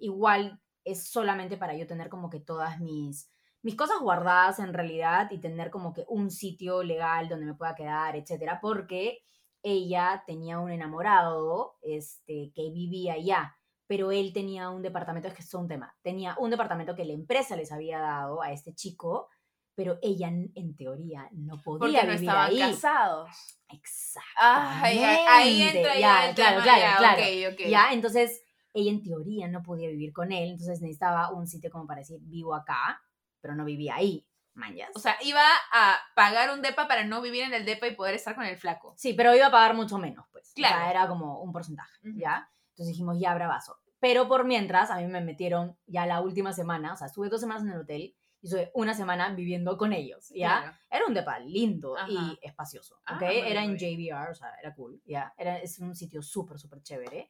igual 0.00 0.60
es 0.84 1.08
solamente 1.08 1.56
para 1.56 1.76
yo 1.76 1.86
tener 1.86 2.08
como 2.08 2.30
que 2.30 2.40
todas 2.40 2.80
mis, 2.80 3.30
mis 3.62 3.74
cosas 3.74 4.00
guardadas 4.00 4.58
en 4.60 4.72
realidad 4.72 5.30
y 5.30 5.40
tener 5.40 5.70
como 5.70 5.92
que 5.92 6.04
un 6.08 6.30
sitio 6.30 6.82
legal 6.82 7.28
donde 7.28 7.46
me 7.46 7.54
pueda 7.54 7.74
quedar, 7.74 8.16
etcétera, 8.16 8.60
porque 8.60 9.18
ella 9.62 10.22
tenía 10.26 10.58
un 10.58 10.70
enamorado 10.70 11.76
este, 11.82 12.52
que 12.54 12.70
vivía 12.70 13.14
allá, 13.14 13.56
pero 13.86 14.12
él 14.12 14.32
tenía 14.32 14.70
un 14.70 14.82
departamento, 14.82 15.28
es 15.28 15.34
que 15.34 15.42
es 15.42 15.54
un 15.54 15.66
tema, 15.66 15.96
tenía 16.02 16.36
un 16.38 16.50
departamento 16.50 16.94
que 16.94 17.04
la 17.04 17.14
empresa 17.14 17.56
les 17.56 17.72
había 17.72 17.98
dado 17.98 18.42
a 18.42 18.52
este 18.52 18.74
chico, 18.74 19.28
pero 19.74 19.98
ella 20.02 20.28
en, 20.28 20.76
teoría 20.76 21.28
no 21.32 21.60
podía 21.62 21.78
Porque 21.78 22.06
no 22.06 22.12
vivir 22.12 22.20
estaban 22.20 22.50
ahí. 22.50 22.58
casados. 22.58 23.30
Exacto. 23.68 24.40
Ahí 24.40 25.62
entra 25.62 25.98
ya, 25.98 26.28
el 26.28 26.34
claro, 26.34 26.60
tema, 26.60 26.62
claro, 26.62 26.80
ya, 26.80 26.96
claro. 26.96 27.22
ok, 27.22 27.54
ok. 27.54 27.68
Ya, 27.68 27.92
entonces 27.92 28.42
ella 28.74 28.90
en 28.90 29.02
teoría 29.02 29.48
no 29.48 29.62
podía 29.62 29.88
vivir 29.88 30.12
con 30.12 30.32
él, 30.32 30.50
entonces 30.50 30.80
necesitaba 30.80 31.30
un 31.32 31.46
sitio 31.46 31.70
como 31.70 31.86
para 31.86 32.00
decir, 32.00 32.18
vivo 32.22 32.54
acá, 32.54 33.00
pero 33.40 33.54
no 33.54 33.64
vivía 33.64 33.94
ahí, 33.96 34.26
mañas. 34.54 34.90
O 34.94 34.98
sea, 34.98 35.16
iba 35.22 35.42
a 35.72 35.98
pagar 36.14 36.50
un 36.50 36.62
depa 36.62 36.88
para 36.88 37.04
no 37.04 37.20
vivir 37.20 37.42
en 37.44 37.54
el 37.54 37.64
depa 37.64 37.86
y 37.86 37.94
poder 37.94 38.14
estar 38.14 38.34
con 38.34 38.44
el 38.44 38.56
flaco. 38.56 38.94
sí, 38.96 39.12
pero 39.14 39.34
iba 39.34 39.46
a 39.46 39.50
pagar 39.50 39.74
mucho 39.74 39.98
menos, 39.98 40.26
pues. 40.32 40.52
Claro. 40.54 40.76
O 40.76 40.78
sea, 40.80 40.90
era 40.90 41.08
como 41.08 41.40
un 41.40 41.52
porcentaje. 41.52 41.96
¿ya? 42.14 42.50
Entonces 42.70 42.88
dijimos, 42.94 43.16
ya, 43.20 43.34
bravazo. 43.34 43.76
Pero 44.00 44.28
por 44.28 44.44
mientras, 44.44 44.90
a 44.90 44.96
mí 44.98 45.06
me 45.06 45.20
metieron 45.20 45.76
ya 45.86 46.06
la 46.06 46.20
última 46.20 46.52
semana, 46.52 46.92
o 46.92 46.96
sea, 46.96 47.08
estuve 47.08 47.28
dos 47.28 47.40
semanas 47.40 47.64
en 47.64 47.70
el 47.70 47.80
hotel 47.80 48.14
y 48.40 48.46
estuve 48.46 48.70
una 48.74 48.94
semana 48.94 49.34
viviendo 49.34 49.76
con 49.76 49.92
ellos, 49.92 50.28
¿ya? 50.28 50.60
Claro. 50.60 50.76
Era 50.88 51.06
un 51.06 51.14
depa 51.14 51.38
lindo 51.40 51.96
Ajá. 51.96 52.06
y 52.08 52.38
espacioso, 52.40 53.00
Ah, 53.06 53.16
¿ok? 53.16 53.22
era 53.22 53.64
en. 53.64 53.76
JBR, 53.76 54.30
o 54.30 54.34
sea, 54.36 54.54
era 54.62 54.72
cool, 54.76 55.02
¿ya? 55.04 55.34
Era, 55.36 55.58
es 55.58 55.80
un 55.80 55.96
sitio 55.96 56.22
súper, 56.22 56.58
súper 56.60 56.80
chévere. 56.82 57.28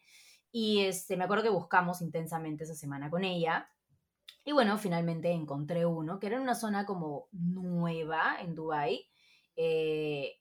Y 0.52 0.80
este, 0.84 1.16
me 1.16 1.24
acuerdo 1.24 1.44
que 1.44 1.48
buscamos 1.50 2.02
intensamente 2.02 2.64
esa 2.64 2.74
semana 2.74 3.08
con 3.08 3.24
ella. 3.24 3.70
Y 4.48 4.52
bueno, 4.52 4.78
finalmente 4.78 5.30
encontré 5.30 5.84
uno 5.84 6.18
que 6.18 6.26
era 6.28 6.36
en 6.36 6.42
una 6.42 6.54
zona 6.54 6.86
como 6.86 7.28
nueva 7.32 8.38
en 8.40 8.54
Dubai. 8.54 9.06
Eh, 9.56 10.40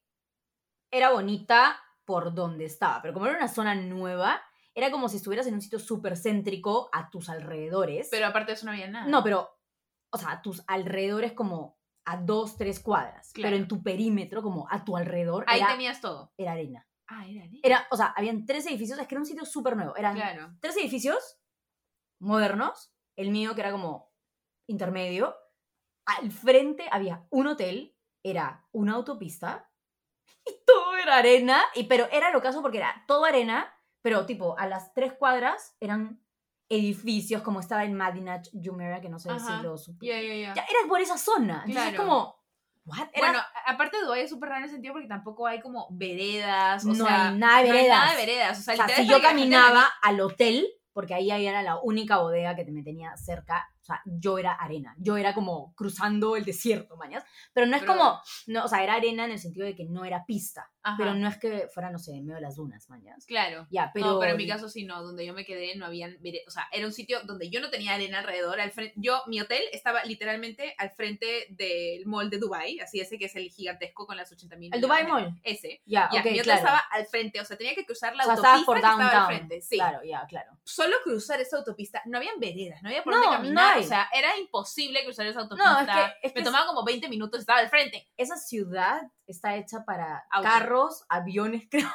era 0.90 1.12
bonita 1.12 1.78
por 2.06 2.34
donde 2.34 2.64
estaba, 2.64 3.02
pero 3.02 3.14
como 3.14 3.26
era 3.26 3.36
una 3.36 3.50
zona 3.50 3.76
nueva, 3.76 4.42
era 4.74 4.92
como 4.92 5.10
si 5.10 5.18
estuvieras 5.18 5.46
en 5.48 5.56
un 5.56 5.62
sitio 5.62 5.78
súper 5.78 6.16
céntrico 6.16 6.90
a 6.94 7.10
tus 7.10 7.28
alrededores. 7.28 8.08
Pero 8.10 8.28
aparte 8.28 8.52
de 8.52 8.56
eso 8.56 8.66
no 8.66 8.72
había 8.72 8.88
nada. 8.88 9.08
No, 9.08 9.22
pero, 9.26 9.50
o 10.10 10.18
sea, 10.18 10.32
a 10.32 10.42
tus 10.42 10.64
alrededores 10.68 11.34
como 11.34 11.78
a 12.06 12.16
dos, 12.16 12.56
tres 12.56 12.80
cuadras. 12.80 13.34
Claro. 13.34 13.48
Pero 13.48 13.62
en 13.62 13.68
tu 13.68 13.84
perímetro, 13.84 14.42
como 14.42 14.70
a 14.72 14.86
tu 14.86 14.96
alrededor, 14.96 15.44
Ahí 15.50 15.60
era, 15.60 15.72
tenías 15.74 16.00
todo. 16.00 16.32
era 16.38 16.54
arena. 16.54 16.88
Ah, 17.08 17.28
era 17.28 17.44
ahí. 17.44 17.60
Era, 17.62 17.86
o 17.92 17.98
sea, 17.98 18.14
habían 18.16 18.46
tres 18.46 18.66
edificios, 18.68 18.98
es 19.00 19.06
que 19.06 19.16
era 19.16 19.20
un 19.22 19.26
sitio 19.26 19.44
súper 19.44 19.76
nuevo. 19.76 19.98
Eran 19.98 20.16
Claro. 20.16 20.56
tres 20.62 20.78
edificios 20.78 21.42
modernos, 22.20 22.94
el 23.18 23.32
mío 23.32 23.54
que 23.54 23.62
era 23.62 23.72
como 23.72 24.14
intermedio. 24.68 25.36
Al 26.06 26.32
frente 26.32 26.88
había 26.90 27.26
un 27.30 27.48
hotel, 27.48 27.98
era 28.24 28.66
una 28.72 28.94
autopista 28.94 29.70
y 30.46 30.52
todo 30.66 30.96
era 30.96 31.18
arena, 31.18 31.62
y, 31.76 31.84
pero 31.84 32.08
era 32.12 32.32
lo 32.32 32.42
caso 32.42 32.62
porque 32.62 32.78
era 32.78 33.04
todo 33.08 33.26
arena, 33.26 33.74
pero 34.02 34.26
tipo 34.26 34.58
a 34.58 34.68
las 34.68 34.94
tres 34.94 35.12
cuadras 35.14 35.76
eran 35.82 36.24
edificios 36.70 37.42
como 37.42 37.60
estaba 37.60 37.84
en 37.86 37.94
Madinat 37.94 38.48
Jumeirah, 38.54 39.02
que 39.02 39.10
no 39.10 39.20
sé 39.20 39.30
Ajá. 39.32 39.58
si 39.58 39.64
lo 39.64 39.78
supe. 39.78 40.06
Ya, 40.06 40.22
ya, 40.22 40.34
ya. 40.36 40.54
Ya, 40.54 40.64
era 40.64 40.88
por 40.88 41.00
esa 41.02 41.18
zona. 41.18 41.64
Entonces 41.66 41.84
es 41.84 41.90
Claro. 41.92 42.04
como, 42.10 42.44
¿what? 42.86 43.08
Era- 43.14 43.28
Bueno, 43.28 43.40
aparte 43.66 43.98
de 43.98 44.04
Dubái 44.04 44.22
es 44.22 44.30
súper 44.30 44.50
raro 44.50 44.60
en 44.60 44.64
el 44.66 44.70
sentido 44.70 44.94
porque 44.94 45.08
tampoco 45.08 45.48
hay 45.48 45.60
como 45.62 45.88
veredas, 45.92 46.86
o 46.86 46.90
No 46.90 47.06
sea, 47.06 47.30
hay 47.32 47.38
nada 47.38 47.58
de 47.62 47.68
no 47.70 47.74
hay 47.74 47.78
veredas. 47.80 48.00
nada 48.00 48.12
de 48.12 48.18
veredas, 48.26 48.60
o 48.60 48.62
sea, 48.62 48.74
O 48.74 48.78
sea, 48.78 48.86
literal 48.88 49.06
si 49.08 49.12
es 49.14 49.18
yo 49.18 49.22
caminaba 49.28 49.88
al 50.02 50.20
hotel, 50.22 50.68
porque 50.98 51.14
ahí, 51.14 51.30
ahí 51.30 51.46
era 51.46 51.62
la 51.62 51.80
única 51.80 52.18
bodega 52.18 52.56
que 52.56 52.66
me 52.72 52.82
tenía 52.82 53.16
cerca, 53.18 53.70
sea, 53.88 54.02
yo 54.06 54.38
era 54.38 54.54
arena. 54.54 54.96
Yo 55.00 55.18
era 55.18 55.34
como 55.34 55.74
cruzando 55.76 56.36
el 56.36 56.46
desierto, 56.46 56.98
mañas. 56.98 57.24
Pero 57.54 57.66
no 57.68 57.76
es 57.76 57.82
Pero- 57.82 57.94
como, 57.94 58.20
no, 58.48 58.66
o 58.66 58.68
sea, 58.68 58.84
era 58.84 58.96
arena 58.96 59.26
en 59.26 59.32
el 59.32 59.40
sentido 59.40 59.66
de 59.66 59.76
que 59.76 59.86
no 59.86 60.06
era 60.06 60.26
pista. 60.26 60.70
Ajá, 60.84 60.96
Pero 60.98 61.14
no 61.16 61.28
es 61.28 61.38
que 61.38 61.68
fuera, 61.74 61.90
no 61.92 62.00
sé, 62.00 62.12
en 62.14 62.26
medio 62.26 62.36
de 62.36 62.42
las 62.42 62.56
dunas, 62.56 62.90
mañas. 62.90 63.26
Claro. 63.26 63.68
Ya, 63.70 63.92
pero. 63.94 64.06
no, 64.06 64.20
pero 64.20 64.32
en 64.32 64.38
mi 64.38 64.48
caso 64.48 64.70
sí, 64.70 64.86
no, 64.86 65.04
donde 65.04 65.26
yo 65.26 65.34
me 65.34 65.44
quedé 65.46 65.76
no 65.76 65.86
habían 65.86 66.18
o 66.48 66.52
sea, 66.52 66.68
era 66.72 66.86
un 66.86 66.94
sitio 66.94 67.20
donde 67.24 67.50
yo 67.50 67.60
no 67.60 67.70
tenía 67.70 67.94
arena 67.94 68.20
alrededor, 68.20 68.60
al 68.62 68.72
frente, 68.72 68.94
yo, 68.96 69.22
mi 69.28 69.42
hotel 69.42 69.62
estaba 69.74 70.04
literalmente 70.06 70.74
al 70.78 70.92
frente 70.92 71.48
del 71.50 72.06
mall 72.06 72.30
de 72.30 72.38
Dubai, 72.38 72.80
así 72.80 73.00
ese 73.02 73.18
que 73.18 73.26
es 73.26 73.36
el 73.36 73.50
gigantesco 73.50 74.06
con 74.08 74.16
las 74.16 74.32
80 74.32 74.56
mil. 74.56 74.74
¿El 74.74 74.80
Dubai 74.82 75.06
Mall? 75.06 75.38
Ese. 75.44 75.82
Ya, 75.86 76.10
Ya, 76.14 76.20
ok, 76.22 76.26
mi 76.26 76.32
hotel 76.40 76.44
claro. 76.44 76.60
estaba 76.60 76.80
al 76.92 77.06
frente, 77.08 77.42
o 77.42 77.46
sea, 77.46 77.58
tenía 77.58 77.76
que 77.76 77.86
cruzar 77.86 78.16
la 78.16 78.24
o 78.24 78.26
sea, 78.28 78.34
autopista 78.36 78.66
por 78.66 78.76
que 78.76 78.80
estaba 78.80 79.28
al 79.28 79.28
frente, 79.28 79.62
sí. 79.62 79.76
Claro, 79.76 80.00
ya, 80.04 80.26
claro. 80.28 80.52
Solo 80.64 80.96
cruzar 81.04 81.42
esa 81.42 81.58
autopista, 81.58 82.02
no 82.06 82.18
habían 82.18 82.40
veredas, 82.40 82.82
no 82.82 82.90
había 82.90 83.04
por 83.04 83.14
No, 83.14 83.22
dónde 83.22 83.38
caminar. 83.38 83.77
O 83.80 83.88
sea, 83.88 84.10
era 84.14 84.38
imposible 84.38 85.04
cruzar 85.04 85.26
esa 85.28 85.42
autopista. 85.42 85.72
No, 85.74 85.80
es 85.80 85.88
que- 85.88 86.28
es 86.28 86.34
que 86.34 86.40
me 86.40 86.46
tomaba 86.46 86.68
como 86.68 86.84
20 86.84 87.08
minutos, 87.10 87.40
estaba 87.40 87.60
al 87.60 87.70
frente. 87.70 88.08
Esa 88.18 88.36
ciudad 88.38 89.02
está 89.26 89.56
hecha 89.56 89.84
para 89.86 90.26
Auto. 90.32 90.48
carros, 90.48 91.06
aviones, 91.10 91.68
creo. 91.72 91.90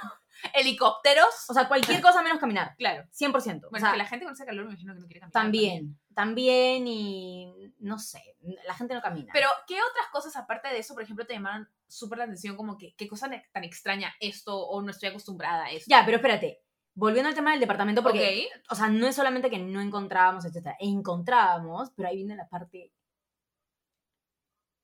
Helicópteros. 0.54 1.48
O 1.48 1.54
sea, 1.54 1.68
cualquier 1.68 2.00
cosa 2.00 2.22
menos 2.22 2.38
caminar. 2.38 2.74
Claro. 2.76 3.04
100%. 3.12 3.32
Bueno, 3.32 3.76
o 3.76 3.78
sea, 3.78 3.88
es 3.88 3.92
que 3.92 3.98
la 3.98 4.06
gente 4.06 4.24
con 4.24 4.34
ese 4.34 4.44
calor 4.44 4.64
me 4.64 4.72
imagino 4.72 4.94
que 4.94 5.00
no 5.00 5.06
quiere 5.06 5.20
caminar. 5.20 5.32
también, 5.32 6.00
también 6.14 6.86
y 6.86 7.72
no 7.78 7.98
sé, 7.98 8.22
la 8.66 8.74
gente 8.74 8.94
no 8.94 9.02
camina. 9.02 9.32
Pero, 9.32 9.48
¿qué 9.66 9.74
otras 9.74 10.06
cosas 10.10 10.36
aparte 10.36 10.68
de 10.68 10.78
eso, 10.78 10.94
por 10.94 11.02
ejemplo, 11.02 11.26
te 11.26 11.34
llamaron 11.34 11.68
súper 11.86 12.18
la 12.18 12.24
atención? 12.24 12.56
Como 12.56 12.76
que, 12.76 12.94
¿qué 12.96 13.06
cosa 13.08 13.30
tan 13.52 13.64
extraña 13.64 14.14
esto 14.20 14.58
o 14.58 14.82
no 14.82 14.90
estoy 14.90 15.10
acostumbrada 15.10 15.64
a 15.66 15.70
esto? 15.70 15.86
Ya, 15.88 16.02
pero 16.04 16.16
espérate. 16.16 16.61
Volviendo 16.94 17.28
al 17.30 17.34
tema 17.34 17.52
del 17.52 17.60
departamento, 17.60 18.02
porque, 18.02 18.48
Ok. 18.54 18.72
o 18.72 18.74
sea, 18.74 18.88
no 18.88 19.06
es 19.06 19.16
solamente 19.16 19.48
que 19.48 19.58
no 19.58 19.80
encontrábamos, 19.80 20.44
etcétera, 20.44 20.76
encontrábamos, 20.78 21.90
pero 21.96 22.08
ahí 22.08 22.16
viene 22.16 22.36
la 22.36 22.48
parte. 22.48 22.92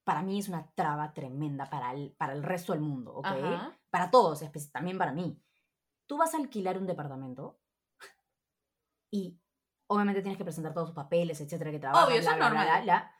Para 0.04 0.22
mí 0.22 0.38
es 0.38 0.48
una 0.48 0.70
traba 0.74 1.12
tremenda 1.12 1.68
para 1.68 1.92
el, 1.92 2.12
para 2.12 2.32
el 2.32 2.42
resto 2.42 2.72
del 2.72 2.80
mundo, 2.80 3.12
¿ok? 3.14 3.26
Ajá. 3.26 3.78
Para 3.90 4.10
todos, 4.10 4.42
también 4.72 4.96
para 4.96 5.12
mí. 5.12 5.38
Tú 6.06 6.16
vas 6.16 6.32
a 6.32 6.38
alquilar 6.38 6.78
un 6.78 6.86
departamento 6.86 7.60
y 9.10 9.38
obviamente 9.86 10.22
tienes 10.22 10.38
que 10.38 10.44
presentar 10.44 10.72
todos 10.72 10.88
sus 10.88 10.96
papeles, 10.96 11.40
etcétera, 11.42 11.70
que 11.70 11.78
trabajas, 11.78 12.08
Obvio, 12.08 12.20
eso 12.20 12.30
es 12.30 12.38
normal. 12.38 12.66
bla, 12.66 12.80
bla, 12.80 13.14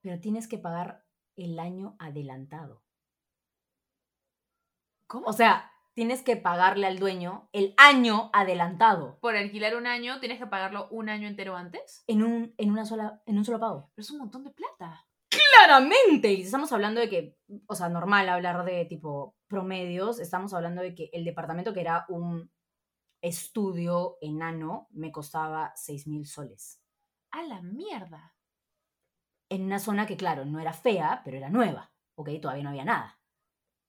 pero 0.00 0.18
tienes 0.20 0.48
que 0.48 0.56
pagar 0.56 1.04
el 1.36 1.58
año 1.58 1.96
adelantado. 1.98 2.82
¿Cómo? 5.06 5.26
O 5.26 5.32
sea, 5.34 5.69
tienes 5.94 6.22
que 6.22 6.36
pagarle 6.36 6.86
al 6.86 6.98
dueño 6.98 7.48
el 7.52 7.74
año 7.76 8.30
adelantado 8.32 9.18
por 9.20 9.36
alquilar 9.36 9.76
un 9.76 9.86
año, 9.86 10.20
tienes 10.20 10.38
que 10.38 10.46
pagarlo 10.46 10.88
un 10.90 11.08
año 11.08 11.28
entero 11.28 11.56
antes. 11.56 12.04
en 12.06 12.22
un, 12.22 12.54
en 12.56 12.70
una 12.70 12.84
sola, 12.84 13.22
en 13.26 13.38
un 13.38 13.44
solo 13.44 13.60
pago. 13.60 13.90
Pero 13.94 14.02
es 14.02 14.10
un 14.10 14.18
montón 14.18 14.44
de 14.44 14.50
plata. 14.50 15.06
Claramente. 15.28 16.32
Y 16.32 16.42
estamos 16.42 16.72
hablando 16.72 17.00
de 17.00 17.08
que, 17.08 17.38
o 17.66 17.74
sea, 17.74 17.88
normal 17.88 18.28
hablar 18.28 18.64
de 18.64 18.84
tipo 18.86 19.36
promedios, 19.46 20.18
estamos 20.20 20.54
hablando 20.54 20.82
de 20.82 20.94
que 20.94 21.10
el 21.12 21.24
departamento 21.24 21.72
que 21.72 21.80
era 21.80 22.06
un 22.08 22.50
estudio 23.22 24.16
enano 24.20 24.88
me 24.90 25.12
costaba 25.12 25.72
6 25.76 26.06
mil 26.06 26.26
soles. 26.26 26.82
A 27.30 27.42
la 27.42 27.62
mierda. 27.62 28.34
En 29.48 29.64
una 29.64 29.78
zona 29.78 30.06
que, 30.06 30.16
claro, 30.16 30.44
no 30.44 30.60
era 30.60 30.72
fea, 30.72 31.22
pero 31.24 31.36
era 31.36 31.50
nueva. 31.50 31.92
Ok, 32.16 32.30
todavía 32.40 32.64
no 32.64 32.70
había 32.70 32.84
nada. 32.84 33.19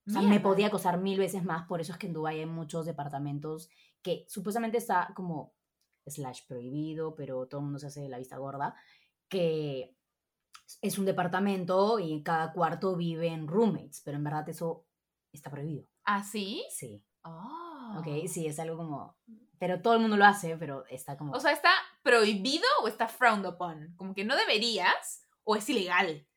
O 0.08 0.12
sea, 0.12 0.22
me 0.22 0.40
podía 0.40 0.72
costar 0.72 0.98
mil 1.00 1.20
veces 1.20 1.44
más, 1.44 1.68
por 1.68 1.80
eso 1.80 1.92
es 1.94 1.98
que 2.00 2.08
en 2.08 2.14
Dubái 2.14 2.40
hay 2.40 2.46
muchos 2.46 2.86
departamentos 2.86 3.70
que 4.02 4.26
supuestamente 4.28 4.78
está 4.78 5.12
como 5.16 5.54
slash 6.08 6.48
prohibido, 6.48 7.14
pero 7.16 7.48
todo 7.48 7.60
el 7.62 7.66
mundo 7.66 7.80
se 7.80 7.88
hace 7.88 8.10
la 8.10 8.18
vista 8.18 8.38
gorda, 8.38 8.76
que 9.30 9.96
es 10.82 10.98
un 10.98 11.06
departamento 11.06 12.00
y 12.00 12.14
en 12.14 12.24
cada 12.24 12.52
cuarto 12.52 12.96
viven 12.96 13.48
roommates, 13.48 14.02
pero 14.04 14.18
en 14.18 14.24
verdad 14.24 14.50
eso 14.50 14.88
está 15.32 15.52
prohibido. 15.52 15.86
¿Ah, 16.04 16.24
sí? 16.24 16.66
Sí, 16.70 17.04
Oh. 17.24 17.98
ok, 18.00 18.28
sí, 18.28 18.48
es 18.48 18.60
algo 18.60 18.78
como... 18.78 19.16
Pero 19.60 19.82
todo 19.82 19.94
el 19.94 20.00
mundo 20.00 20.18
lo 20.18 20.26
hace, 20.26 20.58
pero 20.58 20.86
está 20.88 21.18
como... 21.18 21.34
O 21.34 21.40
sea, 21.40 21.52
¿está 21.52 21.70
prohibido 22.02 22.66
o 22.82 22.88
está 22.88 23.08
frowned 23.08 23.46
upon? 23.48 23.94
Como 23.96 24.16
que 24.16 24.26
no 24.26 24.36
deberías 24.36 25.28
o 25.44 25.56
es 25.56 25.70
ilegal. 25.70 26.28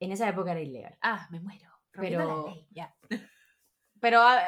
en 0.00 0.12
esa 0.12 0.28
época 0.28 0.52
era 0.52 0.60
ilegal. 0.60 0.96
Ah, 1.02 1.26
me 1.32 1.40
muero. 1.40 1.68
Pero- 2.00 2.46
la 2.46 2.52
ley, 2.52 2.66
ya. 2.70 2.94
Pero 4.00 4.20
ah, 4.22 4.40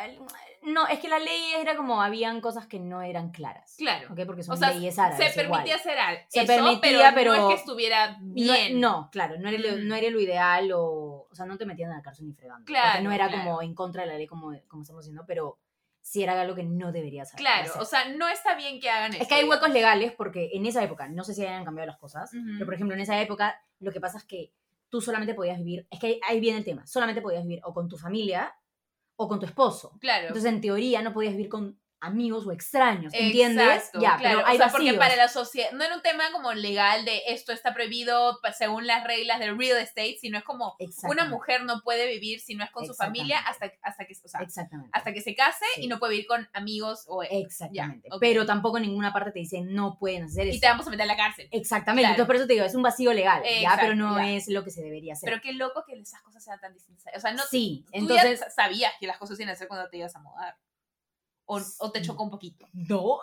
no, 0.62 0.86
es 0.86 1.00
que 1.00 1.08
la 1.08 1.18
ley 1.18 1.54
era 1.58 1.74
como, 1.76 2.00
habían 2.02 2.40
cosas 2.40 2.68
que 2.68 2.78
no 2.78 3.02
eran 3.02 3.32
claras. 3.32 3.74
Claro. 3.76 4.06
¿ok? 4.12 4.20
Porque 4.24 4.44
son 4.44 4.54
O 4.54 4.56
sea, 4.56 4.70
leyes 4.70 4.96
árabes. 4.96 5.32
se 5.34 5.42
igual. 5.42 5.62
permitía 5.64 5.74
hacer 5.74 5.98
algo. 5.98 6.22
Se 6.28 6.42
eso, 6.42 6.46
permitía, 6.54 7.12
pero, 7.16 7.34
no 7.34 7.48
es 7.50 7.54
que 7.56 7.60
estuviera 7.60 8.16
No, 8.20 8.32
bien. 8.34 8.78
no, 8.78 9.08
claro, 9.10 9.38
no 9.40 9.48
era, 9.48 9.58
lo, 9.58 9.76
Mm. 9.76 9.88
no 9.88 9.94
era 9.96 10.08
lo 10.10 10.20
ideal 10.20 10.70
o... 10.72 11.26
O 11.28 11.34
sea, 11.34 11.46
no 11.46 11.58
te 11.58 11.66
metían 11.66 11.90
a 11.90 11.96
la 11.96 12.02
cárcel 12.02 12.26
ni 12.28 12.32
fregando. 12.34 12.60
porque 12.64 12.74
Claro, 12.74 13.02
no 13.02 13.10
era 13.10 13.26
claro. 13.26 13.42
como 13.42 13.62
en 13.62 13.74
contra 13.74 14.02
de 14.02 14.08
la 14.08 14.14
ley 14.18 14.28
como, 14.28 14.52
como 14.68 14.82
estamos 14.82 15.04
diciendo, 15.04 15.24
pero 15.26 15.58
sí 16.00 16.22
era 16.22 16.40
algo 16.40 16.54
que 16.54 16.62
no 16.62 16.92
deberías 16.92 17.28
hacer. 17.28 17.38
Claro, 17.40 17.70
hacer. 17.70 17.82
o 17.82 17.84
sea, 17.84 18.08
no 18.10 18.28
está 18.28 18.54
bien 18.54 18.80
que 18.80 18.88
hagan 18.88 19.12
eso. 19.14 19.22
es 19.22 19.28
que 19.28 19.34
hay 19.34 19.48
huecos 19.48 19.70
legales 19.70 20.12
porque 20.12 20.50
en 20.52 20.64
esa 20.66 20.82
época, 20.84 21.08
no 21.08 21.24
sé 21.24 21.34
si 21.34 21.42
hayan 21.44 21.64
cambiado 21.64 21.88
las 21.88 21.98
cosas, 21.98 22.32
Ujú. 22.32 22.44
pero 22.54 22.66
por 22.66 22.74
ejemplo, 22.74 22.94
en 22.94 23.00
esa 23.02 23.20
época 23.20 23.60
lo 23.80 23.90
que 23.90 24.00
pasa 24.00 24.18
es 24.18 24.24
que 24.24 24.52
tú 24.90 25.00
solamente 25.00 25.34
podías 25.34 25.58
vivir, 25.58 25.86
es 25.90 25.98
que 26.00 26.20
ahí- 26.28 26.40
viene 26.40 26.58
el 26.58 26.64
tema, 26.64 26.86
solamente 26.86 27.22
podías 27.22 27.42
vivir 27.44 27.60
o 27.64 27.72
con 27.72 27.88
tu 27.88 27.96
familia 27.96 28.54
o 29.16 29.28
con 29.28 29.38
tu 29.40 29.46
esposo. 29.46 29.96
Claro. 30.00 30.28
Entonces, 30.28 30.50
en 30.52 30.60
teoría, 30.60 31.02
no 31.02 31.12
podías 31.12 31.32
vivir 31.34 31.48
con 31.48 31.80
amigos 32.00 32.46
o 32.46 32.52
extraños, 32.52 33.12
¿entiendes? 33.14 33.66
Exacto, 33.66 34.00
ya, 34.00 34.16
claro. 34.16 34.38
pero 34.38 34.46
hay 34.48 34.56
o 34.56 34.58
sea, 34.58 34.68
porque 34.70 34.94
para 34.94 35.16
la 35.16 35.28
sociedad 35.28 35.70
no 35.72 35.84
era 35.84 35.94
un 35.94 36.02
tema 36.02 36.24
como 36.32 36.52
legal 36.54 37.04
de 37.04 37.22
esto 37.28 37.52
está 37.52 37.74
prohibido 37.74 38.38
pa- 38.42 38.52
según 38.52 38.86
las 38.86 39.04
reglas 39.04 39.38
del 39.38 39.58
real 39.58 39.76
estate, 39.78 40.16
sino 40.20 40.38
es 40.38 40.44
como 40.44 40.76
una 41.04 41.26
mujer 41.26 41.62
no 41.64 41.82
puede 41.82 42.06
vivir 42.06 42.40
si 42.40 42.54
no 42.54 42.64
es 42.64 42.70
con 42.70 42.86
su 42.86 42.94
familia 42.94 43.38
hasta, 43.40 43.70
hasta 43.82 44.06
que, 44.06 44.14
o 44.24 44.28
sea, 44.28 44.40
hasta 44.92 45.12
que 45.12 45.20
se 45.20 45.34
case 45.34 45.64
Sí. 45.74 45.82
y 45.84 45.88
no 45.88 45.98
puede 45.98 46.12
vivir 46.12 46.26
con 46.26 46.48
amigos 46.54 47.04
o 47.06 47.22
Exactamente. 47.22 48.08
Ya. 48.10 48.16
Pero 48.18 48.46
tampoco 48.46 48.78
en 48.78 48.84
ninguna 48.84 49.12
parte 49.12 49.32
te 49.32 49.38
dicen 49.40 49.74
no 49.74 49.98
pueden 49.98 50.24
hacer 50.24 50.46
eso. 50.46 50.56
y 50.56 50.60
te 50.60 50.66
vamos 50.68 50.86
a 50.86 50.90
meter 50.90 51.02
a 51.02 51.06
la 51.06 51.16
cárcel. 51.16 51.48
Exactamente. 51.50 52.02
Claro. 52.02 52.12
Entonces, 52.14 52.26
por 52.26 52.36
eso 52.36 52.46
te 52.46 52.54
digo, 52.54 52.64
es 52.64 52.74
un 52.74 52.82
vacío 52.82 53.12
legal, 53.12 53.42
¿ya? 53.60 53.76
Pero 53.80 53.94
no 53.94 54.16
ya. 54.18 54.30
es 54.30 54.48
lo 54.48 54.64
que 54.64 54.70
se 54.70 54.82
debería 54.82 55.12
hacer. 55.12 55.28
Pero 55.28 55.42
qué 55.42 55.52
loco 55.52 55.84
que 55.86 55.98
esas 56.00 56.22
cosas 56.22 56.42
sean 56.42 56.58
tan 56.60 56.72
distintas. 56.72 57.12
O 57.14 57.20
sea, 57.20 57.32
no 57.32 57.42
sí, 57.50 57.84
tú 57.86 57.98
entonces. 57.98 58.40
ya 58.40 58.50
sabías 58.50 58.92
que 58.98 59.06
las 59.06 59.18
cosas 59.18 59.38
iban 59.38 59.52
a 59.52 59.56
ser 59.56 59.68
cuando 59.68 59.88
te 59.90 59.98
ibas 59.98 60.16
a 60.16 60.20
mudar. 60.20 60.56
O, 61.52 61.60
o 61.80 61.90
te 61.90 62.00
chocó 62.02 62.22
un 62.24 62.30
poquito. 62.30 62.66
No. 62.72 63.18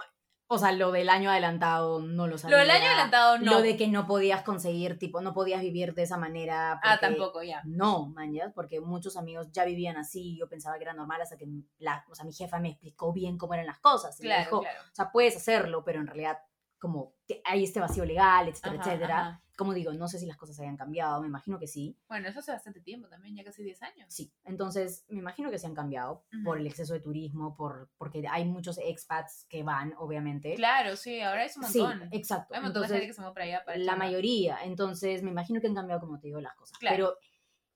O 0.50 0.58
sea, 0.58 0.72
lo 0.72 0.92
del 0.94 1.10
año 1.10 1.30
adelantado 1.30 2.00
no 2.02 2.26
lo 2.28 2.38
sabía. 2.38 2.56
Lo 2.56 2.62
del 2.62 2.72
año 2.72 2.86
adelantado 2.88 3.38
no. 3.38 3.52
Lo 3.52 3.62
de 3.62 3.76
que 3.76 3.88
no 3.90 4.08
podías 4.08 4.44
conseguir, 4.44 4.98
tipo, 4.98 5.20
no 5.22 5.34
podías 5.34 5.62
vivir 5.62 5.94
de 5.94 6.04
esa 6.04 6.16
manera. 6.18 6.80
Ah, 6.84 6.98
porque- 7.02 7.16
tampoco, 7.16 7.44
ya. 7.44 7.62
No, 7.66 8.08
mañas, 8.08 8.54
porque 8.56 8.80
muchos 8.80 9.18
amigos 9.18 9.48
ya 9.52 9.66
vivían 9.66 9.98
así 9.98 10.36
y 10.36 10.40
yo 10.40 10.48
pensaba 10.48 10.78
que 10.78 10.84
era 10.84 10.94
normal 10.94 11.22
hasta 11.22 11.36
que 11.38 11.48
la, 11.80 12.06
o 12.10 12.16
sea, 12.16 12.24
mi 12.26 12.32
jefa 12.32 12.60
me 12.60 12.70
explicó 12.70 13.12
bien 13.12 13.38
cómo 13.38 13.54
eran 13.56 13.66
las 13.66 13.80
cosas. 13.80 14.18
Y 14.20 14.24
me 14.24 14.30
Claro, 14.30 14.44
dijo, 14.46 14.62
claro. 14.62 14.80
o 14.90 14.96
sea, 14.96 15.12
puedes 15.12 15.36
hacerlo, 15.36 15.84
pero 15.84 16.00
en 16.00 16.08
realidad 16.08 16.38
como 16.80 17.14
hay 17.44 17.64
este 17.66 17.80
vacío 17.82 18.06
legal, 18.06 18.48
etcétera, 18.48 18.76
Ajá, 18.80 18.90
etcétera. 18.92 19.20
ajá. 19.20 19.42
Como 19.58 19.74
digo, 19.74 19.92
no 19.92 20.08
sé 20.08 20.20
si 20.20 20.28
las 20.28 20.38
cosas 20.38 20.60
hayan 20.60 20.78
cambiado, 20.78 21.20
me 21.20 21.28
imagino 21.28 21.58
que 21.58 21.66
sí. 21.68 21.98
Bueno, 22.08 22.30
eso 22.30 22.40
hace 22.40 22.52
bastante 22.52 22.80
tiempo 22.80 23.10
también, 23.10 23.36
ya 23.36 23.44
casi 23.44 23.64
10 23.64 23.82
años. 23.82 24.06
Sí, 24.14 24.32
entonces 24.46 25.04
me 25.10 25.18
imagino 25.20 25.50
que 25.50 25.58
se 25.58 25.66
han 25.66 25.74
cambiado 25.74 26.24
por 26.46 26.60
el 26.60 26.68
exceso 26.68 26.94
de 26.94 27.00
turismo, 27.00 27.56
por, 27.56 27.90
porque 27.98 28.24
hay 28.30 28.46
muchos 28.46 28.78
expats 28.78 29.46
que 29.50 29.64
van, 29.64 29.94
obviamente. 29.98 30.54
Claro, 30.56 30.96
sí, 30.96 31.20
ahora 31.22 31.44
es 31.44 31.58
un 31.58 31.64
Sí, 31.64 31.80
montón. 31.80 32.08
exacto. 32.12 32.54
Hay 32.54 32.60
un 32.60 32.66
montón 32.66 32.84
de 32.84 32.88
gente 32.90 33.08
que 33.08 33.14
se 33.14 33.22
mueve 33.22 33.34
para 33.34 33.46
allá. 33.46 33.64
Para 33.66 33.78
la 33.80 33.96
mayoría. 33.96 34.60
Entonces, 34.64 35.24
me 35.24 35.32
imagino 35.32 35.60
que 35.60 35.68
han 35.68 35.76
cambiado, 35.76 36.00
como 36.02 36.20
te 36.20 36.28
digo, 36.28 36.40
las 36.40 36.56
cosas. 36.56 36.78
Claro. 36.78 36.96
Pero 36.96 37.18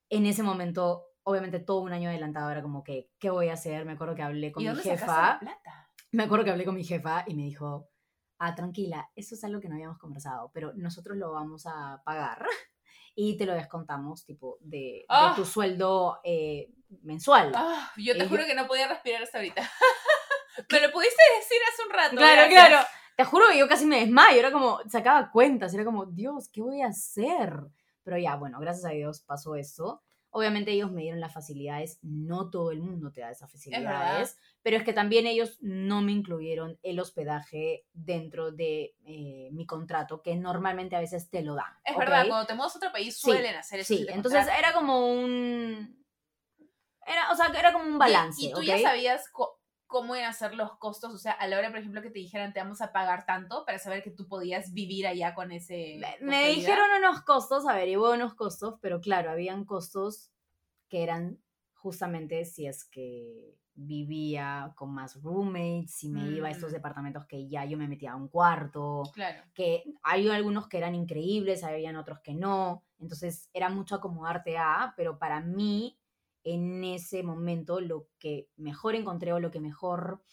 en 0.10 0.26
ese 0.28 0.44
momento, 0.44 1.06
obviamente, 1.24 1.60
todo 1.60 1.82
un 1.82 1.94
año 1.94 2.10
adelantado 2.10 2.52
era 2.52 2.62
como 2.62 2.84
que, 2.84 3.10
¿qué 3.17 3.30
voy 3.32 3.50
a 3.50 3.54
hacer? 3.54 3.86
Me 3.86 3.94
acuerdo 3.94 4.13
que 4.15 4.22
hablé 4.22 4.52
con 4.52 4.62
¿Y 4.62 4.67
mi 4.67 4.74
dónde 4.76 4.84
jefa. 4.89 5.06
la 5.08 5.39
plata? 5.39 5.89
Me 6.12 6.24
acuerdo 6.24 6.46
que 6.46 6.52
hablé 6.52 6.65
con 6.65 6.76
mi 6.76 6.84
jefa 6.84 7.24
y 7.26 7.34
me 7.36 7.44
dijo, 7.44 7.89
ah, 8.43 8.56
tranquila, 8.56 9.10
eso 9.15 9.36
es 9.36 9.43
algo 9.43 9.60
que 9.62 9.69
no 9.69 9.75
habíamos 9.75 9.97
conversado, 9.99 10.49
pero 10.54 10.73
nosotros 10.73 11.17
lo 11.17 11.32
vamos 11.32 11.65
a 11.67 12.01
pagar 12.04 12.45
y 13.15 13.38
te 13.38 13.45
lo 13.45 13.54
descontamos, 13.54 14.25
tipo, 14.25 14.58
de, 14.62 14.77
de 14.77 15.06
Ah. 15.10 15.34
tu 15.36 15.45
sueldo 15.45 16.19
eh, 16.23 16.69
mensual. 17.04 17.51
Ah, 17.56 17.91
yo 17.97 18.13
te 18.17 18.23
Eh, 18.23 18.27
juro 18.27 18.45
que 18.45 18.56
no 18.56 18.67
podía 18.67 18.88
respirar 18.88 19.21
hasta 19.23 19.38
ahorita. 19.38 19.62
Me 20.71 20.82
lo 20.82 20.91
pudiste 20.91 21.21
decir 21.39 21.58
hace 21.71 21.84
un 21.88 21.93
rato. 21.93 22.15
Claro, 22.17 22.41
gracias. 22.49 22.67
claro. 22.67 22.88
te 23.15 23.25
juro 23.25 23.45
que 23.51 23.58
yo 23.60 23.67
casi 23.67 23.86
me 23.86 23.99
desmayo, 23.99 24.39
era 24.39 24.51
como, 24.51 24.80
sacaba 24.89 25.30
cuentas, 25.32 25.73
era 25.73 25.86
como, 25.86 26.06
Dios, 26.08 26.49
¿qué 26.49 26.62
voy 26.62 26.82
a 26.82 26.88
hacer? 26.88 27.54
Pero 28.04 28.17
ya, 28.17 28.36
bueno, 28.36 28.60
gracias 28.60 28.86
a 28.86 28.89
Dios 28.95 29.21
pasó 29.21 29.56
eso. 29.56 30.01
Obviamente 30.32 30.72
ellos 30.72 30.91
me 30.91 31.02
dieron 31.02 31.20
las 31.20 31.34
facilidades, 31.34 32.00
no 32.02 32.50
todo 32.50 32.72
el 32.72 32.80
mundo 32.80 33.12
te 33.12 33.22
da 33.22 33.32
esas 33.32 33.52
facilidades, 33.52 34.38
pero 34.62 34.78
es 34.78 34.84
que 34.84 34.94
también 34.94 35.28
ellos 35.28 35.58
no 35.62 36.02
me 36.02 36.13
incluyeron 36.13 36.80
el 36.84 37.00
hospedaje 37.00 37.86
dentro 37.94 38.52
de 38.52 38.96
eh, 39.06 39.50
mi 39.52 39.65
contrato, 39.65 40.22
que 40.22 40.36
normalmente 40.36 40.96
a 40.96 41.02
veces 41.02 41.30
te 41.30 41.41
lo 41.41 41.56
dan. 41.56 41.74
Es 41.84 41.98
verdad, 41.98 42.28
cuando 42.28 42.48
te 42.48 42.54
mudas 42.54 42.76
a 42.76 42.78
otro 42.78 42.91
país 42.91 43.17
suelen 43.17 43.56
hacer 43.56 43.82
eso. 43.82 43.94
Sí, 43.94 44.06
entonces 44.10 44.48
era 44.58 44.74
como 44.74 45.12
un... 45.12 46.02
Era, 47.06 47.32
o 47.32 47.36
sea, 47.36 47.48
era 47.48 47.74
como 47.74 47.86
un 47.86 48.00
balance. 48.00 48.41
Y, 48.41 48.48
y 48.48 48.54
tú 48.54 48.63
ya 48.63 48.80
sabías 48.80 49.30
cómo 49.91 50.15
iban 50.15 50.30
a 50.30 50.34
ser 50.34 50.56
los 50.56 50.77
costos, 50.77 51.13
o 51.13 51.17
sea, 51.17 51.34
a 51.34 51.47
la 51.47 51.60
hora, 51.60 51.69
por 51.69 51.80
ejemplo, 51.80 52.01
que 52.01 52.10
te 52.10 52.19
dijeran 52.19 52.54
te 52.54 52.62
vamos 52.62 52.82
a 52.82 52.91
pagar 52.93 53.25
tanto 53.25 53.65
para 53.65 53.77
saber 53.77 54.01
que 54.01 54.10
tú 54.10 54.27
podías 54.27 54.73
vivir 54.73 55.06
allá 55.06 55.36
con 55.36 55.51
ese... 55.51 55.99
Me, 56.21 56.47
dijeron 56.47 56.89
unos 56.97 57.21
costos, 57.21 57.67
averigué 57.67 57.97
unos 57.97 58.34
costos, 58.34 58.80
pero 58.82 59.01
claro, 59.01 59.30
habían 59.30 59.65
costos 59.65 60.32
que 60.88 61.04
eran 61.04 61.39
justamente 61.73 62.45
si 62.45 62.65
es 62.65 62.86
que 62.86 63.58
vivía 63.73 64.73
con 64.75 64.93
más 64.93 65.21
roommates, 65.21 65.93
si 65.93 66.10
me 66.10 66.30
iba 66.30 66.47
a 66.47 66.51
estos 66.51 66.71
Mm. 66.71 66.73
departamentos 66.73 67.25
que 67.25 67.47
ya 67.49 67.65
yo 67.65 67.77
me 67.77 67.88
metía 67.88 68.13
a 68.13 68.15
un 68.15 68.30
cuarto, 68.30 69.04
Claro. 69.13 69.43
que 69.54 69.84
hay 70.04 70.30
algunos 70.30 70.67
que 70.67 70.77
eran 70.77 70.95
increíbles, 70.95 71.63
habían 71.63 71.97
otros 71.97 72.19
que 72.21 72.34
no, 72.34 72.86
entonces 72.99 73.49
era 73.54 73.69
mucho 73.69 73.95
acomodarte 73.95 74.58
a, 74.58 74.93
pero 74.95 75.17
para 75.19 75.41
mí 75.41 75.97
en 76.43 76.84
ese 76.84 77.23
momento 77.23 77.80
lo 77.82 78.08
que 78.19 78.49
mejor 78.58 78.95
encontré 78.95 79.34
o 79.34 79.39
lo 79.39 79.51
que 79.51 79.60
mejor 79.60 80.23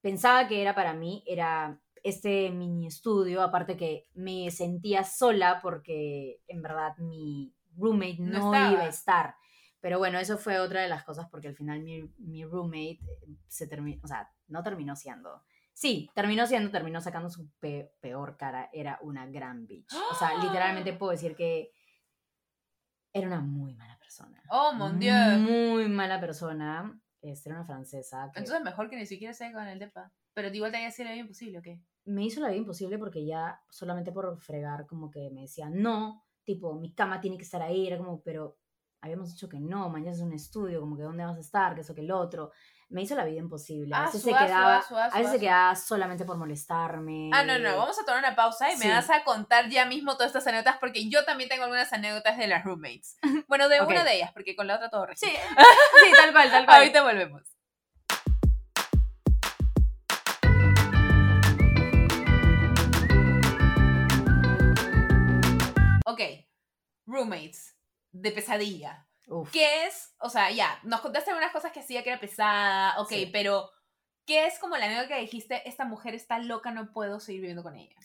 pensaba 0.00 0.48
que 0.48 0.62
era 0.62 0.74
para 0.74 0.94
mí 0.94 1.22
era 1.26 1.80
este 2.02 2.50
mini 2.50 2.86
estudio, 2.86 3.42
aparte 3.42 3.76
que 3.76 4.08
me 4.14 4.50
sentía 4.50 5.04
sola 5.04 5.60
porque 5.62 6.40
en 6.48 6.62
verdad 6.62 6.96
mi 6.98 7.54
roommate 7.76 8.16
No 8.20 8.50
no, 8.52 8.72
iba 8.72 8.82
a 8.82 8.88
estar. 8.88 9.34
Pero 9.80 9.98
bueno, 9.98 10.18
eso 10.18 10.36
fue 10.38 10.58
otra 10.58 10.82
de 10.82 10.88
las 10.88 11.04
cosas 11.04 11.28
porque 11.30 11.48
al 11.48 11.54
final 11.56 11.82
mi, 11.82 12.02
mi 12.18 12.44
roommate 12.44 13.00
eh, 13.00 13.36
se 13.48 13.66
terminó, 13.66 14.00
o 14.02 14.06
sea, 14.06 14.30
no 14.48 14.62
terminó 14.62 14.94
siendo. 14.96 15.42
Sí, 15.72 16.10
terminó 16.14 16.46
siendo, 16.46 16.70
terminó 16.70 17.00
sacando 17.00 17.30
su 17.30 17.48
pe- 17.58 17.92
peor 18.00 18.36
cara. 18.36 18.68
Era 18.72 18.98
una 19.02 19.26
gran 19.26 19.66
bitch. 19.66 19.92
O 20.10 20.14
sea, 20.14 20.34
literalmente 20.42 20.92
puedo 20.98 21.12
decir 21.12 21.34
que 21.34 21.70
era 23.12 23.26
una 23.26 23.40
muy 23.40 23.74
mala 23.74 23.98
persona. 23.98 24.42
Oh, 24.50 24.72
mon 24.72 24.98
Dieu. 24.98 25.14
Muy 25.38 25.88
mala 25.88 26.20
persona. 26.20 26.98
Este, 27.22 27.48
era 27.50 27.58
una 27.58 27.66
francesa. 27.66 28.30
que- 28.32 28.40
Entonces 28.40 28.62
mejor 28.64 28.88
que 28.88 28.96
ni 28.96 29.06
siquiera 29.06 29.34
se 29.34 29.52
con 29.52 29.66
el 29.66 29.78
depa. 29.78 30.12
Pero 30.34 30.48
igual 30.54 30.70
te 30.70 30.78
haya 30.78 30.90
sido 30.90 31.08
bien 31.08 31.20
imposible, 31.20 31.58
¿o 31.58 31.62
qué? 31.62 31.80
me 32.06 32.24
hizo 32.24 32.40
la 32.40 32.48
vida 32.48 32.56
imposible 32.58 32.98
porque 32.98 33.24
ya 33.26 33.60
solamente 33.68 34.10
por 34.10 34.40
fregar 34.40 34.86
como 34.86 35.10
que 35.10 35.30
me 35.30 35.42
decía, 35.42 35.68
no, 35.70 36.24
tipo, 36.44 36.74
mi 36.74 36.92
cama 36.94 37.20
tiene 37.20 37.36
que 37.36 37.44
estar 37.44 37.60
ahí, 37.62 37.86
era 37.86 37.98
como, 37.98 38.22
pero 38.22 38.56
habíamos 39.02 39.28
dicho 39.30 39.48
que 39.50 39.60
no, 39.60 39.90
mañana 39.90 40.12
es 40.12 40.20
un 40.20 40.32
estudio, 40.32 40.80
como 40.80 40.96
que 40.96 41.02
dónde 41.02 41.24
vas 41.24 41.36
a 41.36 41.40
estar, 41.40 41.74
que 41.74 41.82
eso, 41.82 41.94
que 41.94 42.00
el 42.00 42.10
otro. 42.10 42.50
Me 42.90 43.02
hizo 43.02 43.14
la 43.14 43.24
vida 43.24 43.38
imposible. 43.38 43.94
A 43.94 43.98
Ah, 44.02 44.06
veces 44.06 44.22
suá, 44.22 44.40
se 44.40 44.46
quedaba, 44.46 44.78
a 45.12 45.18
veces 45.18 45.30
se 45.32 45.38
quedaba 45.38 45.76
solamente 45.76 46.24
por 46.24 46.36
molestarme. 46.36 47.30
Ah, 47.32 47.44
no, 47.44 47.56
no, 47.60 47.76
vamos 47.76 47.96
a 48.00 48.04
tomar 48.04 48.18
una 48.18 48.34
pausa 48.34 48.68
y 48.72 48.76
me 48.78 48.86
Sí. 48.86 48.88
vas 48.90 49.08
a 49.10 49.22
contar 49.22 49.68
ya 49.68 49.84
mismo 49.86 50.14
todas 50.14 50.30
estas 50.30 50.44
anécdotas 50.48 50.78
porque 50.78 51.08
yo 51.08 51.24
también 51.24 51.48
tengo 51.48 51.62
algunas 51.62 51.92
anécdotas 51.92 52.36
de 52.36 52.48
las 52.48 52.64
roommates. 52.64 53.16
Bueno, 53.46 53.68
de 53.68 53.80
una 54.02 54.02
de 54.02 54.16
ellas, 54.16 54.32
porque 54.32 54.56
con 54.56 54.66
la 54.66 54.74
otra 54.74 54.90
todo 54.90 55.06
Sí, 55.14 55.26
recién. 55.26 55.32
sí, 56.04 56.10
tal 56.16 56.32
cual, 56.32 56.50
tal 56.50 56.66
cual. 56.66 56.78
Ahorita 56.78 57.02
volvemos. 57.04 57.42
Ok, 66.06 66.20
roommates 67.06 67.76
de 68.12 68.32
pesadilla. 68.32 69.06
Uf. 69.30 69.50
¿Qué 69.52 69.86
es? 69.86 70.12
O 70.20 70.28
sea, 70.28 70.50
ya, 70.50 70.78
nos 70.82 71.00
contaste 71.00 71.30
algunas 71.30 71.52
cosas 71.52 71.72
que 71.72 71.80
hacía 71.80 72.02
que 72.02 72.10
era 72.10 72.20
pesada, 72.20 73.00
ok, 73.00 73.08
Sí. 73.08 73.30
pero 73.32 73.70
¿qué 74.26 74.46
es 74.46 74.58
como 74.58 74.76
la 74.76 74.86
anécdota 74.86 75.08
que 75.14 75.20
dijiste, 75.20 75.68
esta 75.68 75.84
mujer 75.84 76.14
está 76.14 76.38
loca, 76.40 76.72
no 76.72 76.92
puedo 76.92 77.20
seguir 77.20 77.42
viviendo 77.42 77.62
con 77.62 77.76
ella? 77.76 77.96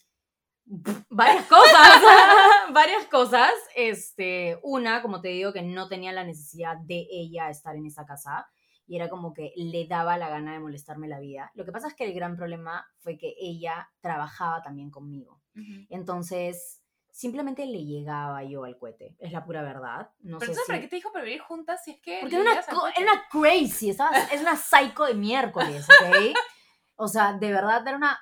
varias 1.10 1.46
cosas, 1.46 2.02
varias 2.74 3.06
cosas. 3.08 3.52
Este, 3.76 4.60
una, 4.64 5.02
como 5.02 5.22
te 5.22 5.30
digo, 5.30 5.52
que 5.52 5.62
no 5.64 5.88
tenía 5.88 6.12
la 6.12 6.24
necesidad 6.24 6.78
de 6.78 7.08
ella 7.10 7.50
estar 7.50 7.76
en 7.76 7.86
esa 7.88 8.06
casa 8.06 8.48
y 8.88 8.96
era 8.96 9.10
como 9.10 9.34
que 9.34 9.52
le 9.56 9.88
daba 9.88 10.18
la 10.18 10.30
gana 10.30 10.54
de 10.54 10.60
molestarme 10.60 11.08
la 11.08 11.20
vida. 11.20 11.52
Lo 11.56 11.66
que 11.66 11.72
pasa 11.72 11.88
es 11.88 11.96
que 11.96 12.06
el 12.06 12.14
gran 12.14 12.36
problema 12.36 12.88
fue 13.00 13.18
que 13.18 13.34
ella 13.40 13.90
trabajaba 14.00 14.62
también 14.62 14.92
conmigo. 14.92 15.42
Entonces, 15.90 16.82
simplemente 17.16 17.66
le 17.66 17.86
llegaba 17.86 18.44
yo 18.44 18.66
al 18.66 18.78
cohete. 18.78 19.16
Es 19.20 19.32
la 19.32 19.46
pura 19.46 19.62
verdad. 19.62 20.10
No 20.20 20.38
Pero 20.38 20.52
sé 20.52 20.60
entonces, 20.60 20.66
si... 20.66 20.72
¿para 20.72 20.82
qué 20.82 20.88
te 20.90 20.96
dijo 20.98 21.14
para 21.14 21.24
vivir 21.24 21.40
juntas 21.40 21.82
si 21.82 21.92
es 21.92 22.02
que... 22.02 22.18
Porque 22.20 22.36
era 22.36 22.44
una, 22.44 22.60
era 22.60 23.14
una 23.14 23.24
crazy, 23.32 23.90
es 23.90 24.42
una 24.42 24.58
psycho 24.58 25.06
de 25.06 25.14
miércoles, 25.14 25.88
¿ok? 25.90 26.36
O 26.98 27.08
sea, 27.08 27.32
de 27.32 27.52
verdad 27.54 27.88
era 27.88 27.96
una 27.96 28.20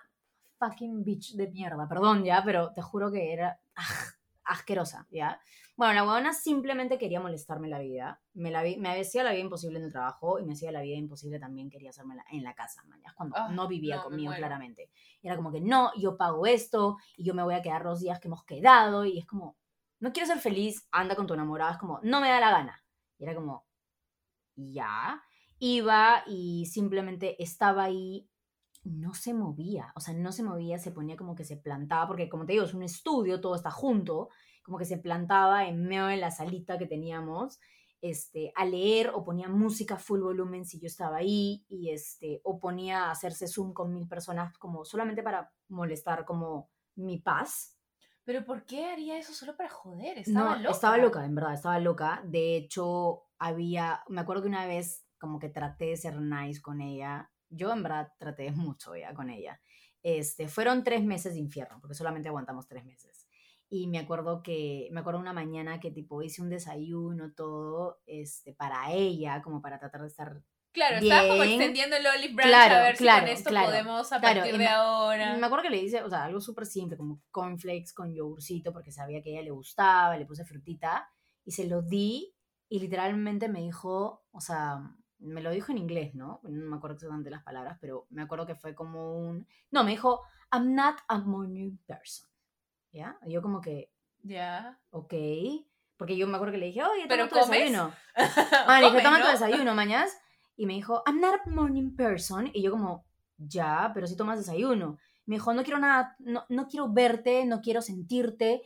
fucking 0.59 1.03
bitch 1.03 1.33
de 1.33 1.47
mierda, 1.49 1.87
perdón 1.89 2.23
ya, 2.23 2.43
pero 2.45 2.71
te 2.71 2.83
juro 2.83 3.11
que 3.11 3.33
era 3.33 3.59
aj, 3.73 4.13
asquerosa, 4.43 5.07
¿ya? 5.09 5.41
Bueno, 5.75 5.93
la 5.95 6.03
huevona 6.03 6.33
simplemente 6.33 6.99
quería 6.99 7.19
molestarme 7.19 7.67
la 7.67 7.79
vida, 7.79 8.21
me, 8.33 8.51
la 8.51 8.61
vi- 8.61 8.77
me 8.77 8.99
hacía 8.99 9.23
la 9.23 9.31
vida 9.31 9.41
imposible 9.41 9.79
en 9.79 9.85
el 9.85 9.91
trabajo 9.91 10.39
y 10.39 10.45
me 10.45 10.53
hacía 10.53 10.71
la 10.71 10.81
vida 10.81 10.95
imposible 10.95 11.39
también 11.39 11.69
quería 11.71 11.89
hacerme 11.89 12.15
en 12.31 12.43
la 12.43 12.53
casa, 12.53 12.83
mañas, 12.83 13.13
cuando 13.15 13.35
Ah, 13.37 13.49
no 13.49 13.67
vivía 13.67 13.95
no, 13.97 14.03
conmigo 14.03 14.33
claramente. 14.35 14.91
Era 15.23 15.35
como 15.35 15.51
que 15.51 15.61
no, 15.61 15.91
yo 15.97 16.15
pago 16.15 16.45
esto 16.45 16.97
y 17.17 17.23
yo 17.25 17.33
me 17.33 17.41
voy 17.43 17.55
a 17.55 17.63
quedar 17.63 17.83
los 17.85 17.99
días 18.01 18.19
que 18.19 18.27
hemos 18.27 18.43
quedado 18.45 19.03
y 19.05 19.17
es 19.17 19.25
como, 19.25 19.57
no 19.99 20.13
quiero 20.13 20.27
ser 20.27 20.39
feliz, 20.39 20.87
anda 20.91 21.15
con 21.15 21.25
tu 21.25 21.33
enamorado, 21.33 21.71
es 21.71 21.77
como, 21.79 21.99
no 22.03 22.21
me 22.21 22.29
da 22.29 22.39
la 22.39 22.51
gana. 22.51 22.83
Y 23.17 23.23
era 23.23 23.33
como, 23.33 23.65
ya. 24.55 25.21
Iba 25.59 26.23
y 26.27 26.65
simplemente 26.65 27.41
estaba 27.41 27.85
ahí, 27.85 28.29
no 28.83 29.13
se 29.13 29.33
movía, 29.33 29.93
o 29.95 30.01
sea, 30.01 30.13
no 30.13 30.31
se 30.33 30.43
movía, 30.43 30.77
se 30.79 30.91
ponía 30.91 31.15
como 31.17 31.35
que 31.35 31.45
se 31.45 31.57
plantaba, 31.57 32.07
porque 32.07 32.29
como 32.29 32.45
te 32.45 32.53
digo, 32.53 32.65
es 32.65 32.73
un 32.73 32.83
estudio, 32.83 33.41
todo 33.41 33.55
está 33.55 33.71
junto, 33.71 34.29
como 34.63 34.77
que 34.77 34.85
se 34.85 34.97
plantaba 34.97 35.67
en 35.67 35.83
medio 35.83 36.07
de 36.07 36.17
la 36.17 36.31
salita 36.31 36.77
que 36.77 36.87
teníamos, 36.87 37.59
este, 38.01 38.51
a 38.55 38.65
leer 38.65 39.11
o 39.13 39.23
ponía 39.23 39.47
música 39.47 39.97
full 39.97 40.21
volumen 40.21 40.65
si 40.65 40.79
yo 40.79 40.87
estaba 40.87 41.17
ahí, 41.17 41.65
y 41.69 41.91
este, 41.91 42.41
o 42.43 42.59
ponía 42.59 43.05
a 43.05 43.11
hacerse 43.11 43.47
Zoom 43.47 43.73
con 43.73 43.93
mil 43.93 44.07
personas 44.07 44.57
como 44.57 44.83
solamente 44.83 45.23
para 45.23 45.53
molestar 45.69 46.25
como 46.25 46.69
mi 46.95 47.19
paz. 47.19 47.77
Pero 48.25 48.45
¿por 48.45 48.65
qué 48.65 48.85
haría 48.85 49.17
eso 49.17 49.33
solo 49.33 49.55
para 49.55 49.69
joder? 49.69 50.17
Estaba 50.17 50.55
no, 50.55 50.63
loca. 50.63 50.71
estaba 50.71 50.97
loca, 50.97 51.25
en 51.25 51.35
verdad, 51.35 51.53
estaba 51.53 51.79
loca. 51.79 52.21
De 52.25 52.55
hecho, 52.55 53.23
había, 53.37 54.01
me 54.07 54.21
acuerdo 54.21 54.43
que 54.43 54.49
una 54.49 54.65
vez 54.65 55.05
como 55.17 55.39
que 55.39 55.47
traté 55.47 55.85
de 55.85 55.97
ser 55.97 56.19
nice 56.19 56.61
con 56.61 56.81
ella. 56.81 57.31
Yo 57.49 57.71
en 57.71 57.83
verdad 57.83 58.11
traté 58.17 58.51
mucho 58.51 58.95
ya 58.95 59.13
con 59.13 59.29
ella. 59.29 59.61
Este, 60.01 60.49
fueron 60.49 60.83
tres 60.83 61.05
meses 61.05 61.35
de 61.35 61.39
infierno, 61.39 61.79
porque 61.79 61.95
solamente 61.95 62.27
aguantamos 62.27 62.67
tres 62.67 62.83
meses. 62.83 63.22
Y 63.75 63.87
me 63.87 63.97
acuerdo 63.97 64.43
que, 64.43 64.87
me 64.91 64.99
acuerdo 64.99 65.19
una 65.19 65.33
mañana 65.33 65.79
que 65.79 65.89
tipo 65.89 66.21
hice 66.21 66.43
un 66.43 66.49
desayuno, 66.51 67.33
todo, 67.33 68.01
este, 68.05 68.53
para 68.53 68.91
ella, 68.91 69.41
como 69.41 69.63
para 69.63 69.79
tratar 69.79 70.01
de 70.01 70.09
estar 70.09 70.43
Claro, 70.71 70.97
estaba 70.97 71.27
como 71.27 71.41
Bien. 71.41 71.53
extendiendo 71.59 71.95
el 71.95 72.05
olive 72.05 72.35
branch 72.35 72.49
Claro, 72.51 72.75
a 72.75 72.81
ver 72.83 72.97
si 72.97 73.03
claro, 73.03 73.21
con 73.21 73.29
esto 73.29 73.49
claro, 73.49 73.67
podemos 73.69 74.13
a 74.13 74.21
partir 74.21 74.51
de 74.51 74.57
me- 74.59 74.67
ahora. 74.67 75.37
Me 75.37 75.45
acuerdo 75.47 75.63
que 75.63 75.71
le 75.71 75.81
hice, 75.81 76.03
o 76.03 76.09
sea, 76.09 76.25
algo 76.25 76.39
súper 76.39 76.67
simple, 76.67 76.97
como 76.97 77.23
cornflakes 77.31 77.93
con 77.95 78.13
yogurcito, 78.13 78.71
porque 78.73 78.91
sabía 78.91 79.23
que 79.23 79.29
a 79.31 79.33
ella 79.33 79.41
le 79.45 79.49
gustaba, 79.49 80.17
le 80.17 80.27
puse 80.27 80.45
frutita, 80.45 81.09
y 81.43 81.49
se 81.51 81.65
lo 81.67 81.81
di, 81.81 82.31
y 82.69 82.79
literalmente 82.79 83.49
me 83.49 83.61
dijo, 83.61 84.23
o 84.31 84.39
sea, 84.39 84.81
me 85.17 85.41
lo 85.41 85.49
dijo 85.49 85.71
en 85.71 85.79
inglés, 85.79 86.13
¿no? 86.13 86.41
No 86.43 86.69
me 86.69 86.75
acuerdo 86.75 86.93
exactamente 86.95 87.31
las 87.31 87.41
palabras, 87.43 87.79
pero 87.81 88.05
me 88.11 88.21
acuerdo 88.21 88.45
que 88.45 88.53
fue 88.55 88.75
como 88.75 89.17
un... 89.17 89.47
No, 89.71 89.83
me 89.83 89.89
dijo, 89.91 90.21
I'm 90.51 90.75
not 90.75 90.97
a 91.07 91.17
morning 91.17 91.77
person, 91.87 92.29
¿ya? 92.93 93.17
Yo 93.27 93.41
como 93.41 93.59
que, 93.59 93.91
Ya. 94.23 94.79
ok, 94.91 95.13
porque 95.97 96.15
yo 96.15 96.27
me 96.27 96.35
acuerdo 96.35 96.53
que 96.53 96.59
le 96.59 96.67
dije, 96.67 96.83
oye, 96.83 97.05
¿Pero 97.09 97.27
toma 97.27 97.41
tu 97.41 97.45
comes? 97.47 97.59
desayuno. 97.59 97.93
Ah, 98.67 98.79
le 98.81 98.87
dije, 98.91 99.01
toma 99.03 99.17
tu 99.19 99.25
¿no? 99.25 99.31
desayuno, 99.31 99.75
mañas. 99.75 100.11
Y 100.55 100.65
me 100.65 100.73
dijo, 100.73 101.03
I'm 101.05 101.19
not 101.19 101.41
a 101.45 101.49
morning 101.49 101.95
person. 101.95 102.49
Y 102.53 102.61
yo 102.61 102.71
como, 102.71 103.05
ya, 103.37 103.91
pero 103.93 104.07
si 104.07 104.15
tomas 104.15 104.37
desayuno. 104.37 104.97
Me 105.25 105.35
dijo, 105.35 105.53
no 105.53 105.63
quiero 105.63 105.79
nada, 105.79 106.15
no, 106.19 106.45
no 106.49 106.67
quiero 106.67 106.91
verte, 106.91 107.45
no 107.45 107.61
quiero 107.61 107.81
sentirte. 107.81 108.61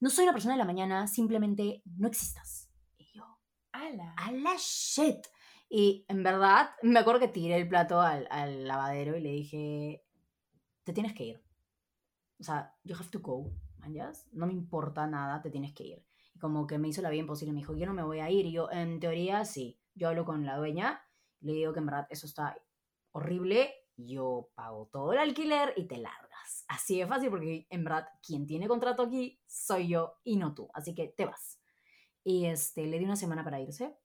No 0.00 0.08
soy 0.10 0.24
una 0.24 0.32
persona 0.32 0.54
de 0.54 0.58
la 0.58 0.64
mañana, 0.64 1.06
simplemente 1.06 1.82
no 1.84 2.08
existas. 2.08 2.70
Y 2.96 3.10
yo, 3.14 3.24
Ala. 3.72 4.14
a 4.16 4.30
la 4.32 4.54
shit. 4.58 5.26
Y 5.68 6.04
en 6.08 6.22
verdad, 6.22 6.70
me 6.82 7.00
acuerdo 7.00 7.20
que 7.20 7.28
tiré 7.28 7.56
el 7.56 7.68
plato 7.68 8.00
al, 8.00 8.28
al 8.30 8.66
lavadero 8.68 9.16
y 9.16 9.20
le 9.20 9.30
dije, 9.30 10.04
te 10.84 10.92
tienes 10.92 11.12
que 11.12 11.24
ir. 11.24 11.42
O 12.38 12.44
sea, 12.44 12.72
you 12.84 12.94
have 12.94 13.08
to 13.10 13.18
go, 13.20 13.50
No 14.32 14.46
me 14.46 14.52
importa 14.52 15.06
nada, 15.06 15.40
te 15.42 15.50
tienes 15.50 15.72
que 15.74 15.84
ir. 15.84 16.04
Y 16.34 16.38
como 16.38 16.66
que 16.66 16.78
me 16.78 16.88
hizo 16.88 17.02
la 17.02 17.10
vida 17.10 17.20
imposible, 17.20 17.52
me 17.52 17.60
dijo, 17.60 17.74
yo 17.74 17.86
no 17.86 17.94
me 17.94 18.02
voy 18.02 18.20
a 18.20 18.30
ir. 18.30 18.46
Y 18.46 18.52
yo, 18.52 18.70
en 18.70 19.00
teoría, 19.00 19.44
sí. 19.44 19.80
Yo 19.94 20.08
hablo 20.08 20.24
con 20.24 20.44
la 20.44 20.56
dueña, 20.56 21.02
le 21.40 21.52
digo 21.52 21.72
que 21.72 21.78
en 21.80 21.86
verdad 21.86 22.06
eso 22.10 22.26
está 22.26 22.56
horrible, 23.12 23.72
yo 23.96 24.50
pago 24.54 24.88
todo 24.92 25.12
el 25.12 25.18
alquiler 25.18 25.72
y 25.76 25.86
te 25.86 25.96
largas. 25.96 26.64
Así 26.68 26.98
de 26.98 27.06
fácil, 27.06 27.30
porque 27.30 27.66
en 27.70 27.84
verdad, 27.84 28.08
quien 28.26 28.46
tiene 28.46 28.68
contrato 28.68 29.04
aquí 29.04 29.40
soy 29.46 29.88
yo 29.88 30.14
y 30.22 30.36
no 30.36 30.54
tú. 30.54 30.68
Así 30.74 30.94
que 30.94 31.08
te 31.08 31.24
vas. 31.24 31.60
Y 32.22 32.46
este, 32.46 32.86
le 32.86 32.98
di 32.98 33.04
una 33.04 33.16
semana 33.16 33.42
para 33.44 33.60
irse. 33.60 33.96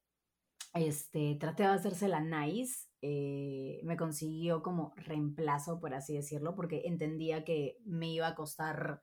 Este, 0.73 1.36
traté 1.36 1.63
de 1.63 1.69
hacerse 1.69 2.07
la 2.07 2.21
nice. 2.21 2.88
eh, 3.01 3.82
me 3.84 3.97
consiguió 3.97 4.61
como 4.61 4.93
reemplazo, 4.95 5.79
por 5.79 5.93
así 5.93 6.13
decirlo, 6.15 6.55
porque 6.55 6.84
entendía 6.86 7.43
que 7.43 7.79
me 7.84 8.07
iba 8.11 8.27
a 8.27 8.36
costar 8.36 9.01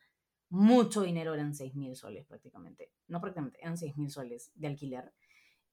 mucho 0.50 1.02
dinero, 1.02 1.34
eran 1.34 1.54
6 1.54 1.74
mil 1.74 1.96
soles 1.96 2.26
prácticamente. 2.26 2.92
No 3.06 3.20
prácticamente, 3.20 3.58
eran 3.60 3.76
6 3.76 3.96
mil 3.96 4.10
soles 4.10 4.50
de 4.54 4.66
alquiler. 4.66 5.12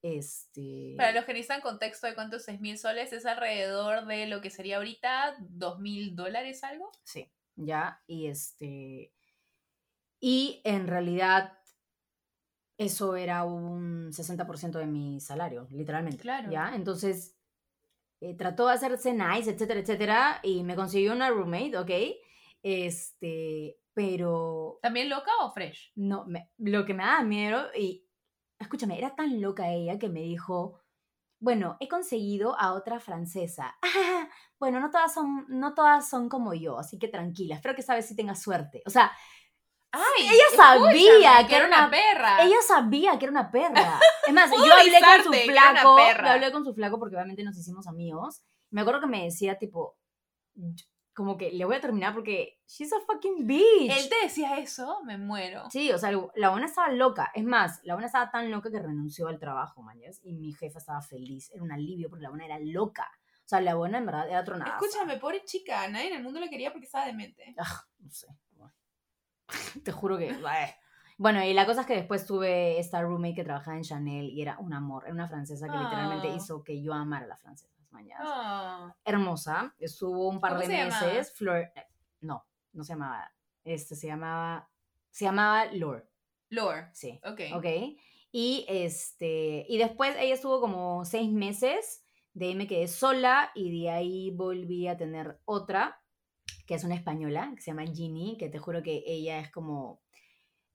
Este. 0.01 0.93
Para 0.97 1.13
los 1.13 1.25
que 1.25 1.33
necesitan 1.33 1.61
contexto 1.61 2.07
de 2.07 2.13
cuántos 2.13 2.43
6 2.43 2.61
mil 2.61 2.77
soles, 2.77 3.11
es 3.13 3.25
alrededor 3.25 4.05
de 4.05 4.27
lo 4.27 4.41
que 4.41 4.49
sería 4.49 4.77
ahorita 4.77 5.35
2 5.39 5.79
mil 5.79 6.15
dólares 6.15 6.63
algo. 6.63 6.91
Sí, 7.03 7.31
ya, 7.55 8.03
y 8.05 8.27
este. 8.27 9.13
Y 10.19 10.61
en 10.63 10.87
realidad, 10.87 11.57
eso 12.77 13.15
era 13.15 13.43
un 13.45 14.11
60% 14.11 14.79
de 14.79 14.85
mi 14.85 15.19
salario, 15.19 15.67
literalmente. 15.71 16.21
Claro. 16.21 16.51
Ya, 16.51 16.75
entonces, 16.75 17.35
eh, 18.21 18.35
trató 18.35 18.67
de 18.67 18.73
hacerse 18.73 19.13
nice, 19.13 19.49
etcétera, 19.49 19.79
etcétera, 19.79 20.39
y 20.43 20.63
me 20.63 20.75
consiguió 20.75 21.13
una 21.13 21.29
roommate, 21.29 21.77
¿ok? 21.77 21.91
Este, 22.63 23.77
pero 23.95 24.77
¿También 24.83 25.09
loca 25.09 25.31
o 25.41 25.51
fresh? 25.51 25.91
no, 25.95 26.25
me- 26.25 26.51
lo 26.59 26.85
que 26.85 26.93
me 26.93 27.03
daba 27.03 27.23
miedo, 27.23 27.69
y 27.75 28.05
escúchame, 28.59 28.97
era 28.99 29.15
tan 29.15 29.41
loca 29.41 29.71
ella 29.71 29.97
que 29.97 30.09
me 30.09 30.21
dijo, 30.21 30.79
bueno, 31.39 31.77
he 31.79 31.87
conseguido 31.87 32.55
a 32.59 32.73
otra 32.73 32.99
francesa. 32.99 33.75
"Ah, 33.81 33.81
bueno, 34.59 34.79
no 34.79 34.89
todas, 34.91 35.13
son, 35.13 35.45
no 35.49 35.73
todas 35.73 36.07
son 36.07 36.29
como 36.29 36.53
yo, 36.53 36.77
así 36.77 36.99
que 36.99 37.07
tranquila, 37.07 37.55
espero 37.55 37.73
que 37.73 37.81
esta 37.81 37.95
vez 37.95 38.05
sí 38.07 38.15
tenga 38.15 38.35
suerte. 38.35 38.83
O 38.85 38.89
sea, 38.89 39.11
¡Ay! 39.91 40.27
ella 40.27 40.43
sabía 40.57 41.47
que 41.47 41.55
era 41.55 41.67
una 41.67 41.89
perra. 41.89 42.43
ella 42.43 42.57
sabía 42.67 43.17
que 43.17 43.25
era 43.25 43.31
una 43.31 43.49
perra. 43.49 43.99
Es 44.27 44.33
más, 44.33 44.49
yo 44.51 44.57
hablé 44.73 44.99
con 44.99 45.23
su 45.23 45.31
que 45.31 45.45
flaco, 45.51 45.97
yo 45.99 46.27
hablé 46.29 46.51
con 46.51 46.65
su 46.65 46.73
flaco 46.73 46.97
porque 46.99 47.15
obviamente 47.15 47.43
nos 47.43 47.55
hicimos 47.57 47.87
amigos. 47.87 48.41
Me 48.71 48.81
acuerdo 48.81 48.99
que 49.01 49.07
me 49.07 49.23
decía 49.23 49.57
tipo, 49.59 49.97
como 51.15 51.37
que 51.37 51.51
le 51.51 51.65
voy 51.65 51.75
a 51.77 51.81
terminar 51.81 52.13
porque 52.13 52.59
she's 52.67 52.91
a 52.93 52.99
fucking 53.07 53.47
bitch. 53.47 53.89
Él 53.89 54.09
te 54.09 54.15
decía 54.23 54.57
eso, 54.59 55.01
me 55.03 55.17
muero. 55.17 55.69
Sí, 55.71 55.91
o 55.91 55.97
sea, 55.97 56.11
la 56.35 56.49
buena 56.49 56.65
estaba 56.65 56.89
loca. 56.89 57.31
Es 57.33 57.45
más, 57.45 57.79
la 57.83 57.93
buena 57.95 58.07
estaba 58.07 58.29
tan 58.29 58.51
loca 58.51 58.69
que 58.69 58.79
renunció 58.79 59.27
al 59.29 59.39
trabajo, 59.39 59.81
mañas. 59.81 60.19
Y 60.23 60.33
mi 60.33 60.51
jefa 60.53 60.77
estaba 60.79 61.01
feliz. 61.01 61.49
Era 61.53 61.63
un 61.63 61.71
alivio 61.71 62.09
porque 62.09 62.23
la 62.23 62.29
buena 62.29 62.45
era 62.45 62.59
loca. 62.59 63.09
O 63.45 63.47
sea, 63.47 63.61
la 63.61 63.75
buena 63.75 63.97
en 63.99 64.05
verdad 64.05 64.27
era 64.29 64.43
tronada. 64.43 64.77
Escúchame, 64.79 65.17
pobre 65.17 65.43
chica, 65.45 65.87
nadie 65.87 66.07
en 66.09 66.17
el 66.17 66.23
mundo 66.23 66.39
la 66.39 66.49
quería 66.49 66.71
porque 66.71 66.85
estaba 66.85 67.05
demente. 67.05 67.55
Ah, 67.57 67.83
no 67.99 68.11
sé. 68.11 68.27
Te 69.83 69.91
juro 69.91 70.17
que. 70.17 70.35
Bueno, 71.17 71.43
y 71.43 71.53
la 71.53 71.65
cosa 71.65 71.81
es 71.81 71.87
que 71.87 71.93
después 71.95 72.25
tuve 72.25 72.77
esta 72.79 73.01
roommate 73.01 73.35
que 73.35 73.43
trabajaba 73.43 73.77
en 73.77 73.83
Chanel 73.83 74.29
y 74.31 74.41
era 74.41 74.57
un 74.59 74.73
amor. 74.73 75.03
Era 75.05 75.13
una 75.13 75.27
francesa 75.27 75.67
que 75.69 75.77
literalmente 75.77 76.27
Ah. 76.29 76.35
hizo 76.35 76.63
que 76.63 76.81
yo 76.81 76.93
amara 76.93 77.25
a 77.25 77.29
las 77.29 77.41
francesas, 77.41 77.84
mañas. 77.95 78.19
Ah. 78.23 78.95
Hermosa. 79.03 79.73
Estuvo 79.79 80.29
un 80.29 80.39
par 80.39 80.53
¿Cómo 80.53 80.61
de 80.67 80.67
meses. 80.85 81.33
Flor. 81.33 81.57
eh, 81.75 81.87
No, 82.21 82.45
no 82.73 82.83
se 82.83 82.93
llamaba. 82.93 83.31
Este 83.63 83.95
se 83.95 84.07
llamaba. 84.07 84.69
Se 85.09 85.25
llamaba 85.25 85.65
Lore. 85.73 86.07
Lore. 86.49 86.89
Sí. 86.93 87.19
Ok. 87.23 87.41
¿ok? 87.55 87.65
Y 88.31 88.65
este, 88.67 89.65
y 89.69 89.77
después 89.77 90.15
ella 90.19 90.33
estuvo 90.33 90.59
como 90.59 91.05
seis 91.05 91.31
meses, 91.31 92.03
de 92.33 92.47
ahí 92.47 92.55
me 92.55 92.67
quedé 92.67 92.87
sola 92.89 93.49
y 93.55 93.81
de 93.81 93.89
ahí 93.89 94.31
volví 94.31 94.87
a 94.89 94.97
tener 94.97 95.39
otra, 95.45 96.01
que 96.67 96.75
es 96.75 96.83
una 96.83 96.95
española, 96.95 97.53
que 97.55 97.61
se 97.61 97.71
llama 97.71 97.85
Ginny, 97.87 98.35
que 98.37 98.49
te 98.49 98.59
juro 98.59 98.83
que 98.83 99.03
ella 99.07 99.39
es 99.39 99.49
como, 99.51 100.01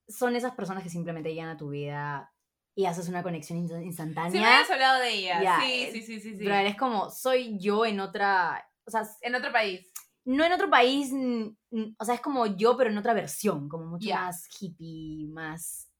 son 0.09 0.37
esas 0.37 0.55
personas 0.55 0.83
que 0.83 0.89
simplemente 0.89 1.35
llegan 1.35 1.51
a 1.51 1.59
tu 1.59 1.69
vida 1.69 2.33
y 2.81 2.87
haces 2.87 3.09
una 3.09 3.23
conexión 3.23 3.59
inst- 3.59 3.69
Sí, 3.71 3.75
me 3.79 3.85
instantánea. 3.87 4.55
habías 4.57 4.71
hablado 4.71 5.01
de 5.01 5.11
ella. 5.15 5.61
Sí, 5.61 5.73
eh, 5.73 5.91
sí, 5.93 6.03
sí, 6.03 6.21
sí, 6.21 6.31
sí. 6.37 6.45
Pero 6.45 6.55
es 6.57 6.77
como, 6.77 7.11
soy 7.11 7.59
yo 7.59 7.85
en 7.87 8.01
otra, 8.01 8.65
o 8.87 8.91
sea, 8.91 9.03
En 9.23 9.35
otro 9.35 9.53
país. 9.53 9.93
no 10.25 10.45
en 10.45 10.53
otro 10.53 10.69
país, 10.71 11.13
mm, 11.13 11.45
mm, 11.71 11.95
o 11.99 12.05
sea, 12.05 12.15
es 12.15 12.21
como 12.21 12.47
yo, 12.47 12.77
pero 12.77 12.91
en 12.91 12.99
otra 12.99 13.15
versión, 13.15 13.69
como 13.69 13.87
mucho 13.87 14.09
más 14.15 14.49
hippie, 14.61 15.27
más, 15.29 15.91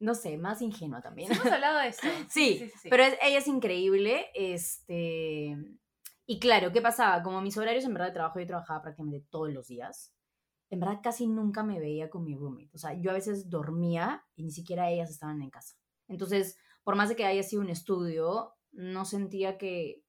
no 0.00 0.14
sé, 0.14 0.36
más 0.38 0.60
ingenua 0.62 1.00
también. 1.00 1.28
Sí, 1.32 1.38
hemos 1.40 1.52
hablado 1.60 1.78
de 1.78 1.88
esto. 1.88 2.08
Sí, 2.28 2.70
Pero 2.90 3.04
es- 3.04 3.18
ella 3.22 3.38
es 3.38 3.46
increíble. 3.48 4.26
Este. 4.34 5.56
Y 6.26 6.38
claro, 6.38 6.72
¿qué 6.72 6.80
pasaba? 6.80 7.22
Como 7.22 7.40
mis 7.40 7.56
horarios 7.56 7.84
en 7.84 7.92
verdad 7.94 8.06
de 8.08 8.12
trabajo, 8.14 8.40
yo 8.40 8.46
trabajaba 8.46 8.82
prácticamente 8.82 9.26
todos 9.30 9.52
los 9.52 9.66
días. 9.68 10.12
En 10.70 10.80
verdad 10.80 11.00
casi 11.02 11.26
nunca 11.26 11.62
me 11.62 11.78
veía 11.80 12.08
con 12.08 12.24
mi 12.24 12.34
roommate. 12.34 12.70
O 12.74 12.78
sea, 12.78 12.94
yo 12.94 13.10
a 13.10 13.14
veces 13.14 13.50
dormía 13.50 14.24
y 14.36 14.42
ni 14.44 14.50
siquiera 14.50 14.88
ellas 14.88 15.10
estaban 15.10 15.42
en 15.42 15.50
casa. 15.50 15.76
Entonces, 16.12 16.56
por 16.84 16.94
más 16.96 17.08
de 17.08 17.16
que 17.16 17.24
haya 17.26 17.42
sido 17.42 17.62
un 17.62 17.70
estudio, 17.70 18.54
no 18.72 19.04
sentía 19.04 19.58
que 19.58 20.02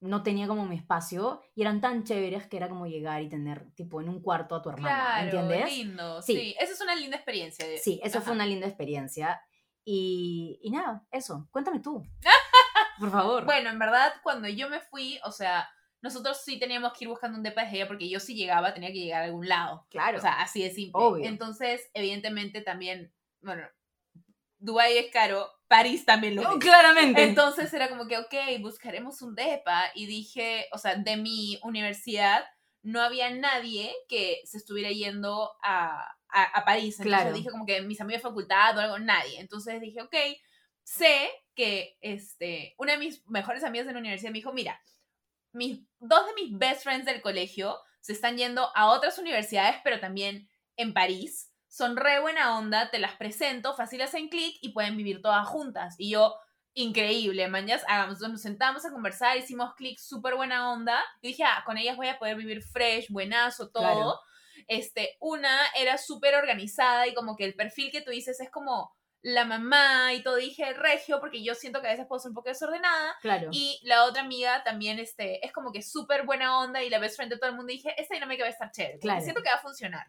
no 0.00 0.22
tenía 0.22 0.46
como 0.46 0.66
mi 0.66 0.76
espacio 0.76 1.40
y 1.54 1.62
eran 1.62 1.80
tan 1.80 2.04
chéveres 2.04 2.46
que 2.46 2.58
era 2.58 2.68
como 2.68 2.86
llegar 2.86 3.22
y 3.22 3.28
tener 3.28 3.70
tipo 3.74 4.00
en 4.00 4.08
un 4.10 4.20
cuarto 4.20 4.54
a 4.54 4.62
tu 4.62 4.68
hermana, 4.68 4.96
Claro, 5.30 5.40
¿entiendes? 5.40 5.72
lindo. 5.78 6.22
Sí. 6.22 6.34
Sí. 6.36 6.54
esa 6.60 6.72
es 6.74 6.80
una 6.80 6.94
linda 6.94 7.16
experiencia. 7.16 7.66
de- 7.66 7.78
Sí, 7.78 7.98
eso 8.02 8.18
fue 8.20 8.26
Ajá. 8.26 8.32
una 8.32 8.46
linda 8.46 8.66
experiencia. 8.66 9.40
Y, 9.84 10.58
y 10.62 10.70
nada, 10.70 11.06
eso. 11.10 11.48
Cuéntame 11.50 11.80
tú. 11.80 12.02
Por 12.98 13.10
favor. 13.10 13.44
Bueno, 13.44 13.70
en 13.70 13.78
verdad, 13.78 14.12
cuando 14.22 14.48
yo 14.48 14.68
me 14.68 14.80
fui, 14.80 15.18
o 15.24 15.30
sea, 15.32 15.68
nosotros 16.02 16.40
sí 16.44 16.58
teníamos 16.58 16.92
que 16.92 17.04
ir 17.04 17.08
buscando 17.08 17.36
un 17.38 17.42
depa 17.42 17.64
de 17.64 17.76
ella 17.76 17.86
porque 17.88 18.08
yo 18.08 18.20
si 18.20 18.34
llegaba 18.34 18.74
tenía 18.74 18.90
que 18.92 19.00
llegar 19.00 19.22
a 19.22 19.26
algún 19.26 19.48
lado. 19.48 19.86
claro. 19.90 20.18
O 20.18 20.20
sea, 20.20 20.40
así 20.42 20.62
de 20.62 20.70
simple. 20.70 20.92
Obvio. 21.02 21.24
Entonces, 21.26 21.88
evidentemente 21.94 22.60
también, 22.60 23.12
bueno, 23.40 23.66
Dubái 24.58 24.96
es 24.98 25.10
caro, 25.12 25.50
París 25.68 26.04
también 26.04 26.36
lo 26.36 26.42
Oh, 26.48 26.52
es. 26.54 26.58
claramente. 26.58 27.22
Entonces 27.22 27.72
era 27.74 27.88
como 27.88 28.06
que, 28.06 28.18
ok, 28.18 28.34
buscaremos 28.60 29.20
un 29.22 29.34
DEPA. 29.34 29.90
Y 29.94 30.06
dije, 30.06 30.66
o 30.72 30.78
sea, 30.78 30.94
de 30.96 31.16
mi 31.16 31.58
universidad 31.62 32.44
no 32.82 33.02
había 33.02 33.30
nadie 33.30 33.92
que 34.08 34.40
se 34.44 34.58
estuviera 34.58 34.90
yendo 34.90 35.50
a, 35.62 36.00
a, 36.28 36.42
a 36.44 36.64
París. 36.64 36.98
Entonces 37.00 37.20
Claro. 37.22 37.36
dije 37.36 37.50
como 37.50 37.66
que 37.66 37.82
mis 37.82 38.00
amigos 38.00 38.22
de 38.22 38.28
facultad 38.28 38.76
o 38.76 38.80
algo, 38.80 38.98
nadie. 38.98 39.40
Entonces 39.40 39.80
dije, 39.80 40.00
ok, 40.02 40.14
sé 40.84 41.30
que 41.54 41.96
este, 42.00 42.74
una 42.78 42.92
de 42.92 42.98
mis 42.98 43.26
mejores 43.26 43.64
amigas 43.64 43.86
de 43.86 43.92
la 43.92 43.98
universidad 43.98 44.30
me 44.30 44.38
dijo, 44.38 44.52
mira, 44.52 44.80
mis, 45.52 45.80
dos 45.98 46.26
de 46.26 46.34
mis 46.34 46.56
best 46.56 46.82
friends 46.84 47.06
del 47.06 47.22
colegio 47.22 47.76
se 48.00 48.12
están 48.12 48.36
yendo 48.36 48.70
a 48.76 48.86
otras 48.90 49.18
universidades, 49.18 49.76
pero 49.82 49.98
también 49.98 50.48
en 50.76 50.92
París. 50.94 51.50
Son 51.76 51.94
re 51.94 52.20
buena 52.20 52.56
onda, 52.56 52.90
te 52.90 52.98
las 52.98 53.16
presento, 53.16 53.74
fácil 53.74 54.00
hacen 54.00 54.30
clic 54.30 54.56
y 54.62 54.70
pueden 54.70 54.96
vivir 54.96 55.20
todas 55.20 55.46
juntas. 55.46 55.94
Y 55.98 56.08
yo, 56.08 56.34
increíble, 56.72 57.48
mañas, 57.48 57.84
hagamos, 57.86 58.18
nos 58.20 58.40
sentamos 58.40 58.86
a 58.86 58.90
conversar, 58.90 59.36
hicimos 59.36 59.74
clic, 59.74 59.98
súper 59.98 60.36
buena 60.36 60.72
onda. 60.72 60.98
Y 61.20 61.28
dije, 61.28 61.44
ah, 61.44 61.62
con 61.66 61.76
ellas 61.76 61.98
voy 61.98 62.08
a 62.08 62.18
poder 62.18 62.36
vivir 62.36 62.62
fresh, 62.62 63.10
buenazo, 63.10 63.68
todo. 63.68 63.82
Claro. 63.82 64.20
Este, 64.68 65.18
una 65.20 65.66
era 65.76 65.98
súper 65.98 66.36
organizada 66.36 67.08
y 67.08 67.12
como 67.12 67.36
que 67.36 67.44
el 67.44 67.54
perfil 67.54 67.90
que 67.90 68.00
tú 68.00 68.10
dices 68.10 68.40
es 68.40 68.50
como 68.50 68.96
la 69.20 69.44
mamá 69.44 70.14
y 70.14 70.22
todo. 70.22 70.36
Dije 70.36 70.72
regio 70.72 71.20
porque 71.20 71.44
yo 71.44 71.54
siento 71.54 71.82
que 71.82 71.88
a 71.88 71.90
veces 71.90 72.06
puedo 72.06 72.20
ser 72.20 72.30
un 72.30 72.36
poco 72.36 72.48
desordenada. 72.48 73.16
Claro. 73.20 73.50
Y 73.52 73.80
la 73.82 74.04
otra 74.04 74.22
amiga 74.22 74.64
también 74.64 74.98
este, 74.98 75.44
es 75.44 75.52
como 75.52 75.72
que 75.72 75.82
súper 75.82 76.24
buena 76.24 76.58
onda 76.58 76.82
y 76.82 76.88
la 76.88 76.98
best 77.00 77.16
friend 77.16 77.34
de 77.34 77.38
todo 77.38 77.50
el 77.50 77.56
mundo. 77.56 77.70
Y 77.70 77.76
dije, 77.76 77.94
esta 77.98 78.14
dinámica 78.14 78.44
va 78.44 78.48
a 78.48 78.52
estar 78.52 78.70
chévere. 78.70 78.98
Claro. 78.98 79.20
Siento 79.20 79.42
que 79.42 79.50
va 79.50 79.56
a 79.56 79.60
funcionar. 79.60 80.06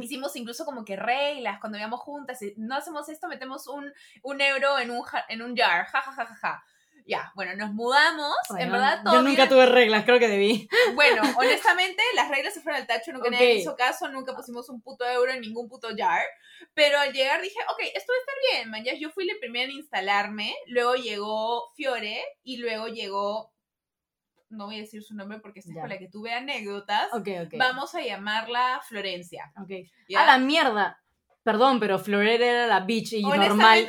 Hicimos 0.00 0.34
incluso 0.36 0.64
como 0.64 0.84
que 0.84 0.96
reglas 0.96 1.58
cuando 1.60 1.78
íbamos 1.78 2.00
juntas. 2.00 2.40
y 2.42 2.54
No 2.56 2.76
hacemos 2.76 3.08
esto, 3.08 3.28
metemos 3.28 3.66
un, 3.66 3.92
un 4.22 4.40
euro 4.40 4.78
en 4.78 4.90
un, 4.90 5.02
ja- 5.02 5.24
en 5.28 5.42
un 5.42 5.56
jar. 5.56 5.86
Ja, 5.86 6.00
ja, 6.02 6.12
ja, 6.12 6.26
ja, 6.26 6.34
ja. 6.36 6.64
Ya, 7.04 7.32
bueno, 7.34 7.56
nos 7.56 7.72
mudamos. 7.74 8.32
en 8.56 8.70
verdad, 8.70 9.00
todo 9.02 9.14
Yo 9.14 9.22
nunca 9.22 9.36
bien. 9.42 9.48
tuve 9.48 9.66
reglas, 9.66 10.04
creo 10.04 10.20
que 10.20 10.28
debí. 10.28 10.68
Bueno, 10.94 11.20
honestamente, 11.36 12.00
las 12.14 12.28
reglas 12.28 12.54
se 12.54 12.60
fueron 12.60 12.80
al 12.80 12.86
tacho, 12.86 13.12
nunca 13.12 13.26
Ok. 13.26 13.32
nadie 13.32 13.54
hizo 13.56 13.74
caso, 13.74 14.08
nunca 14.08 14.36
pusimos 14.36 14.68
un 14.68 14.80
puto 14.80 15.04
euro 15.04 15.32
en 15.32 15.40
ningún 15.40 15.68
puto 15.68 15.88
jar. 15.96 16.22
Pero 16.74 17.00
al 17.00 17.12
llegar 17.12 17.42
dije, 17.42 17.58
ok, 17.72 17.80
esto 17.92 18.12
va 18.12 18.16
a 18.16 18.20
estar 18.20 18.34
bien, 18.52 18.70
man. 18.70 18.84
Ya 18.84 18.94
yo 18.94 19.10
fui 19.10 19.24
la 19.26 19.34
primera 19.40 19.64
en 19.64 19.72
instalarme, 19.78 20.54
luego 20.68 20.94
llegó 20.94 21.72
Fiore 21.74 22.22
y 22.44 22.58
luego 22.58 22.86
llegó, 22.86 23.51
no 24.52 24.66
voy 24.66 24.76
a 24.76 24.80
decir 24.80 25.02
su 25.02 25.14
nombre 25.14 25.38
porque 25.40 25.60
esta 25.60 25.72
es 25.72 25.78
con 25.78 25.88
la 25.88 25.98
que 25.98 26.08
tuve 26.08 26.32
anécdotas. 26.32 27.08
Ok, 27.12 27.28
ok. 27.46 27.54
Vamos 27.58 27.94
a 27.94 28.00
llamarla 28.02 28.80
Florencia. 28.88 29.52
Ok. 29.60 29.70
¿ya? 30.08 30.22
A 30.22 30.26
la 30.26 30.38
mierda. 30.38 31.02
Perdón, 31.42 31.80
pero 31.80 31.98
Florera 31.98 32.46
era 32.46 32.66
la 32.66 32.80
bitch 32.80 33.14
y 33.14 33.22
normal. 33.22 33.86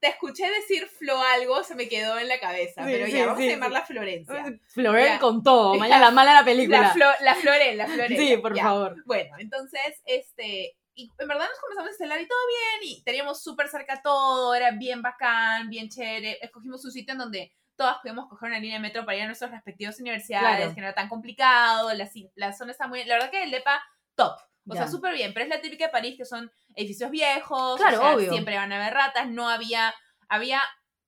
Te 0.00 0.08
escuché 0.08 0.48
decir 0.48 0.86
Flo 0.86 1.20
algo, 1.20 1.64
se 1.64 1.74
me 1.74 1.88
quedó 1.88 2.18
en 2.18 2.28
la 2.28 2.38
cabeza. 2.38 2.84
Sí, 2.84 2.90
pero 2.92 3.06
sí, 3.06 3.12
ya, 3.12 3.26
vamos 3.26 3.40
sí, 3.40 3.48
a 3.48 3.52
llamarla 3.52 3.82
Florencia. 3.84 4.44
Florera 4.68 5.14
Ya. 5.14 5.18
con 5.18 5.42
todo. 5.42 5.74
Mañana 5.78 6.06
la 6.06 6.10
mala 6.12 6.34
la 6.34 6.44
película. 6.44 6.82
La, 6.82 6.90
Flo, 6.90 7.06
la 7.20 7.34
Flore, 7.34 7.74
la 7.74 7.86
Flore. 7.86 8.16
sí, 8.16 8.36
por 8.36 8.54
ya. 8.54 8.62
favor. 8.64 9.02
Bueno, 9.06 9.34
entonces, 9.38 10.00
este, 10.04 10.76
y 10.94 11.10
en 11.18 11.28
verdad 11.28 11.46
nos 11.48 11.58
comenzamos 11.60 11.88
a 11.88 11.90
instalar 11.92 12.20
y 12.20 12.28
todo 12.28 12.38
bien, 12.48 12.92
y 12.92 13.02
teníamos 13.02 13.42
súper 13.42 13.68
cerca 13.68 14.00
todo, 14.02 14.54
era 14.54 14.70
bien 14.72 15.02
bacán, 15.02 15.68
bien 15.68 15.88
chévere. 15.88 16.38
Escogimos 16.42 16.84
un 16.84 16.92
sitio 16.92 17.12
en 17.12 17.18
donde 17.18 17.52
todas 17.78 17.98
pudimos 18.02 18.28
coger 18.28 18.50
una 18.50 18.58
línea 18.58 18.76
de 18.76 18.82
metro 18.82 19.06
para 19.06 19.16
ir 19.16 19.22
a 19.22 19.26
nuestras 19.26 19.52
respectivas 19.52 19.98
universidades, 20.00 20.74
que 20.74 20.80
no 20.80 20.86
era 20.88 20.94
tan 20.94 21.08
complicado, 21.08 21.94
la, 21.94 22.10
la 22.34 22.52
zona 22.52 22.72
está 22.72 22.88
muy... 22.88 23.04
La 23.04 23.14
verdad 23.14 23.30
que 23.30 23.44
el 23.44 23.52
DEPA, 23.52 23.80
top. 24.14 24.36
O 24.70 24.74
sea, 24.74 24.86
súper 24.86 25.14
bien, 25.14 25.32
pero 25.32 25.44
es 25.44 25.50
la 25.50 25.62
típica 25.62 25.86
de 25.86 25.92
París 25.92 26.16
que 26.18 26.26
son 26.26 26.50
edificios 26.74 27.10
viejos, 27.10 27.80
claro, 27.80 28.16
o 28.16 28.20
sea, 28.20 28.30
siempre 28.30 28.56
van 28.56 28.70
a 28.70 28.76
haber 28.76 28.92
ratas, 28.92 29.26
no 29.30 29.48
había, 29.48 29.94
había 30.28 30.60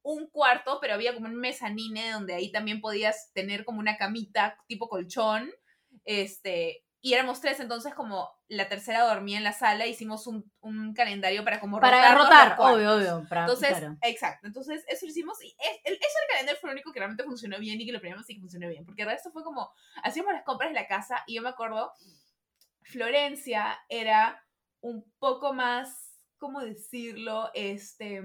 un 0.03 0.31
cuarto, 0.31 0.79
pero 0.81 0.95
había 0.95 1.13
como 1.13 1.27
un 1.27 1.37
mezanine 1.37 2.13
donde 2.13 2.35
ahí 2.35 2.51
también 2.51 2.81
podías 2.81 3.33
tener 3.35 3.67
como 3.67 3.81
una 3.81 3.99
camita 3.99 4.57
tipo 4.67 4.89
colchón, 4.89 5.51
este, 6.05 6.85
y 7.03 7.15
éramos 7.15 7.41
tres, 7.41 7.59
entonces 7.61 7.95
como 7.95 8.31
la 8.49 8.69
tercera 8.69 9.05
dormía 9.05 9.39
en 9.39 9.45
la 9.45 9.53
sala, 9.53 9.87
hicimos 9.87 10.27
un, 10.27 10.53
un 10.61 10.93
calendario 10.93 11.45
para 11.45 11.61
como 11.61 11.81
Para 11.81 12.15
rotar, 12.15 12.57
obvio, 12.59 12.95
obvio. 12.95 13.27
entonces, 13.31 13.77
exacto, 14.03 14.47
entonces 14.47 14.85
eso 14.87 15.07
lo 15.07 15.11
hicimos 15.11 15.43
y 15.43 15.49
es, 15.49 15.81
el, 15.85 15.95
ese 15.95 16.19
calendario 16.29 16.61
fue 16.61 16.69
lo 16.69 16.73
único 16.73 16.93
que 16.93 16.99
realmente 16.99 17.25
funcionó 17.25 17.59
bien 17.59 17.81
y 17.81 17.87
que 17.87 17.93
lo 17.93 18.01
primero 18.01 18.23
sí 18.23 18.35
que 18.35 18.41
funcionó 18.41 18.69
bien, 18.69 18.85
porque 18.85 19.03
el 19.03 19.09
resto 19.09 19.31
fue 19.31 19.43
como, 19.43 19.71
hacíamos 20.03 20.33
las 20.33 20.45
compras 20.45 20.71
de 20.71 20.75
la 20.75 20.87
casa 20.87 21.25
y 21.27 21.37
yo 21.37 21.43
me 21.43 21.49
acuerdo 21.49 21.93
Florencia 22.83 23.79
era 23.89 24.45
un 24.81 25.05
poco 25.19 25.53
más, 25.53 26.19
¿cómo 26.39 26.61
decirlo? 26.61 27.51
Este, 27.55 28.23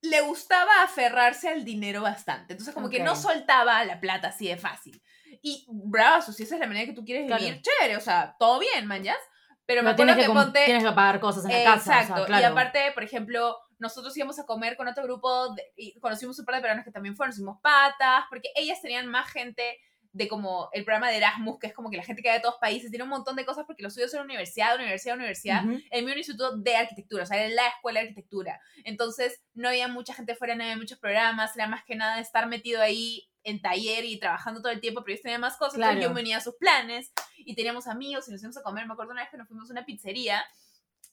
le 0.00 0.20
gustaba 0.22 0.82
aferrarse 0.82 1.48
al 1.48 1.64
dinero 1.64 2.02
bastante. 2.02 2.52
Entonces, 2.52 2.74
como 2.74 2.88
que 2.88 3.02
no 3.02 3.16
soltaba 3.16 3.84
la 3.84 4.00
plata 4.00 4.28
así 4.28 4.48
de 4.48 4.56
fácil. 4.56 5.02
Y 5.42 5.66
bravo, 5.68 6.22
si 6.22 6.42
esa 6.42 6.54
es 6.54 6.60
la 6.60 6.66
manera 6.66 6.86
que 6.86 6.92
tú 6.92 7.04
quieres 7.04 7.26
vivir, 7.26 7.62
chévere, 7.62 7.96
o 7.96 8.00
sea, 8.00 8.36
todo 8.38 8.58
bien, 8.58 8.86
manjas. 8.86 9.18
Pero 9.66 9.82
me 9.82 9.90
acuerdo 9.90 10.14
que, 10.14 10.22
que 10.22 10.28
ponte... 10.28 10.64
Tienes 10.64 10.82
que 10.82 10.92
pagar 10.92 11.20
cosas 11.20 11.44
en 11.44 11.52
la 11.52 11.74
casa. 11.74 12.00
Exacto. 12.00 12.32
Y 12.32 12.42
aparte, 12.42 12.90
por 12.94 13.02
ejemplo, 13.02 13.56
nosotros 13.78 14.16
íbamos 14.16 14.38
a 14.38 14.46
comer 14.46 14.76
con 14.76 14.88
otro 14.88 15.04
grupo 15.04 15.54
y 15.76 15.98
conocimos 16.00 16.38
un 16.38 16.44
par 16.44 16.54
de 16.54 16.60
peruanos 16.62 16.84
que 16.84 16.90
también 16.90 17.16
fueron, 17.16 17.32
hicimos 17.34 17.58
patas, 17.62 18.24
porque 18.30 18.48
ellas 18.56 18.80
tenían 18.80 19.06
más 19.06 19.30
gente 19.30 19.78
de 20.12 20.26
como 20.26 20.68
el 20.72 20.84
programa 20.84 21.10
de 21.10 21.18
Erasmus, 21.18 21.58
que 21.58 21.68
es 21.68 21.74
como 21.74 21.90
que 21.90 21.96
la 21.96 22.02
gente 22.02 22.22
que 22.22 22.28
va 22.28 22.34
de 22.34 22.40
todos 22.40 22.56
países, 22.60 22.90
tiene 22.90 23.04
un 23.04 23.10
montón 23.10 23.36
de 23.36 23.44
cosas 23.44 23.64
porque 23.66 23.82
los 23.82 23.92
estudios 23.92 24.14
en 24.14 24.22
universidad, 24.22 24.74
universidad, 24.74 25.16
universidad, 25.16 25.62
en 25.64 26.04
mi 26.04 26.12
instituto 26.12 26.56
de 26.56 26.76
arquitectura, 26.76 27.22
o 27.22 27.26
sea, 27.26 27.36
era 27.36 27.54
la 27.54 27.68
escuela 27.68 28.00
de 28.00 28.08
arquitectura. 28.08 28.60
Entonces, 28.84 29.42
no 29.54 29.68
había 29.68 29.86
mucha 29.86 30.14
gente 30.14 30.34
fuera, 30.34 30.54
no 30.54 30.64
había 30.64 30.76
muchos 30.76 30.98
programas, 30.98 31.54
era 31.56 31.68
más 31.68 31.84
que 31.84 31.94
nada 31.94 32.20
estar 32.20 32.48
metido 32.48 32.80
ahí 32.80 33.28
en 33.48 33.60
taller 33.60 34.04
y 34.04 34.18
trabajando 34.18 34.60
todo 34.60 34.72
el 34.72 34.80
tiempo, 34.80 35.02
pero 35.02 35.14
ellos 35.14 35.22
tenían 35.22 35.40
más 35.40 35.56
cosas, 35.56 35.74
entonces 35.76 36.04
yo 36.04 36.14
venía 36.14 36.36
a 36.36 36.40
sus 36.40 36.54
planes 36.56 37.12
y 37.38 37.54
teníamos 37.54 37.86
amigos 37.86 38.28
y 38.28 38.32
nos 38.32 38.40
íbamos 38.40 38.56
a 38.56 38.62
comer. 38.62 38.86
Me 38.86 38.92
acuerdo 38.92 39.12
una 39.12 39.22
vez 39.22 39.30
que 39.30 39.36
nos 39.36 39.48
fuimos 39.48 39.70
a 39.70 39.72
una 39.72 39.84
pizzería 39.84 40.44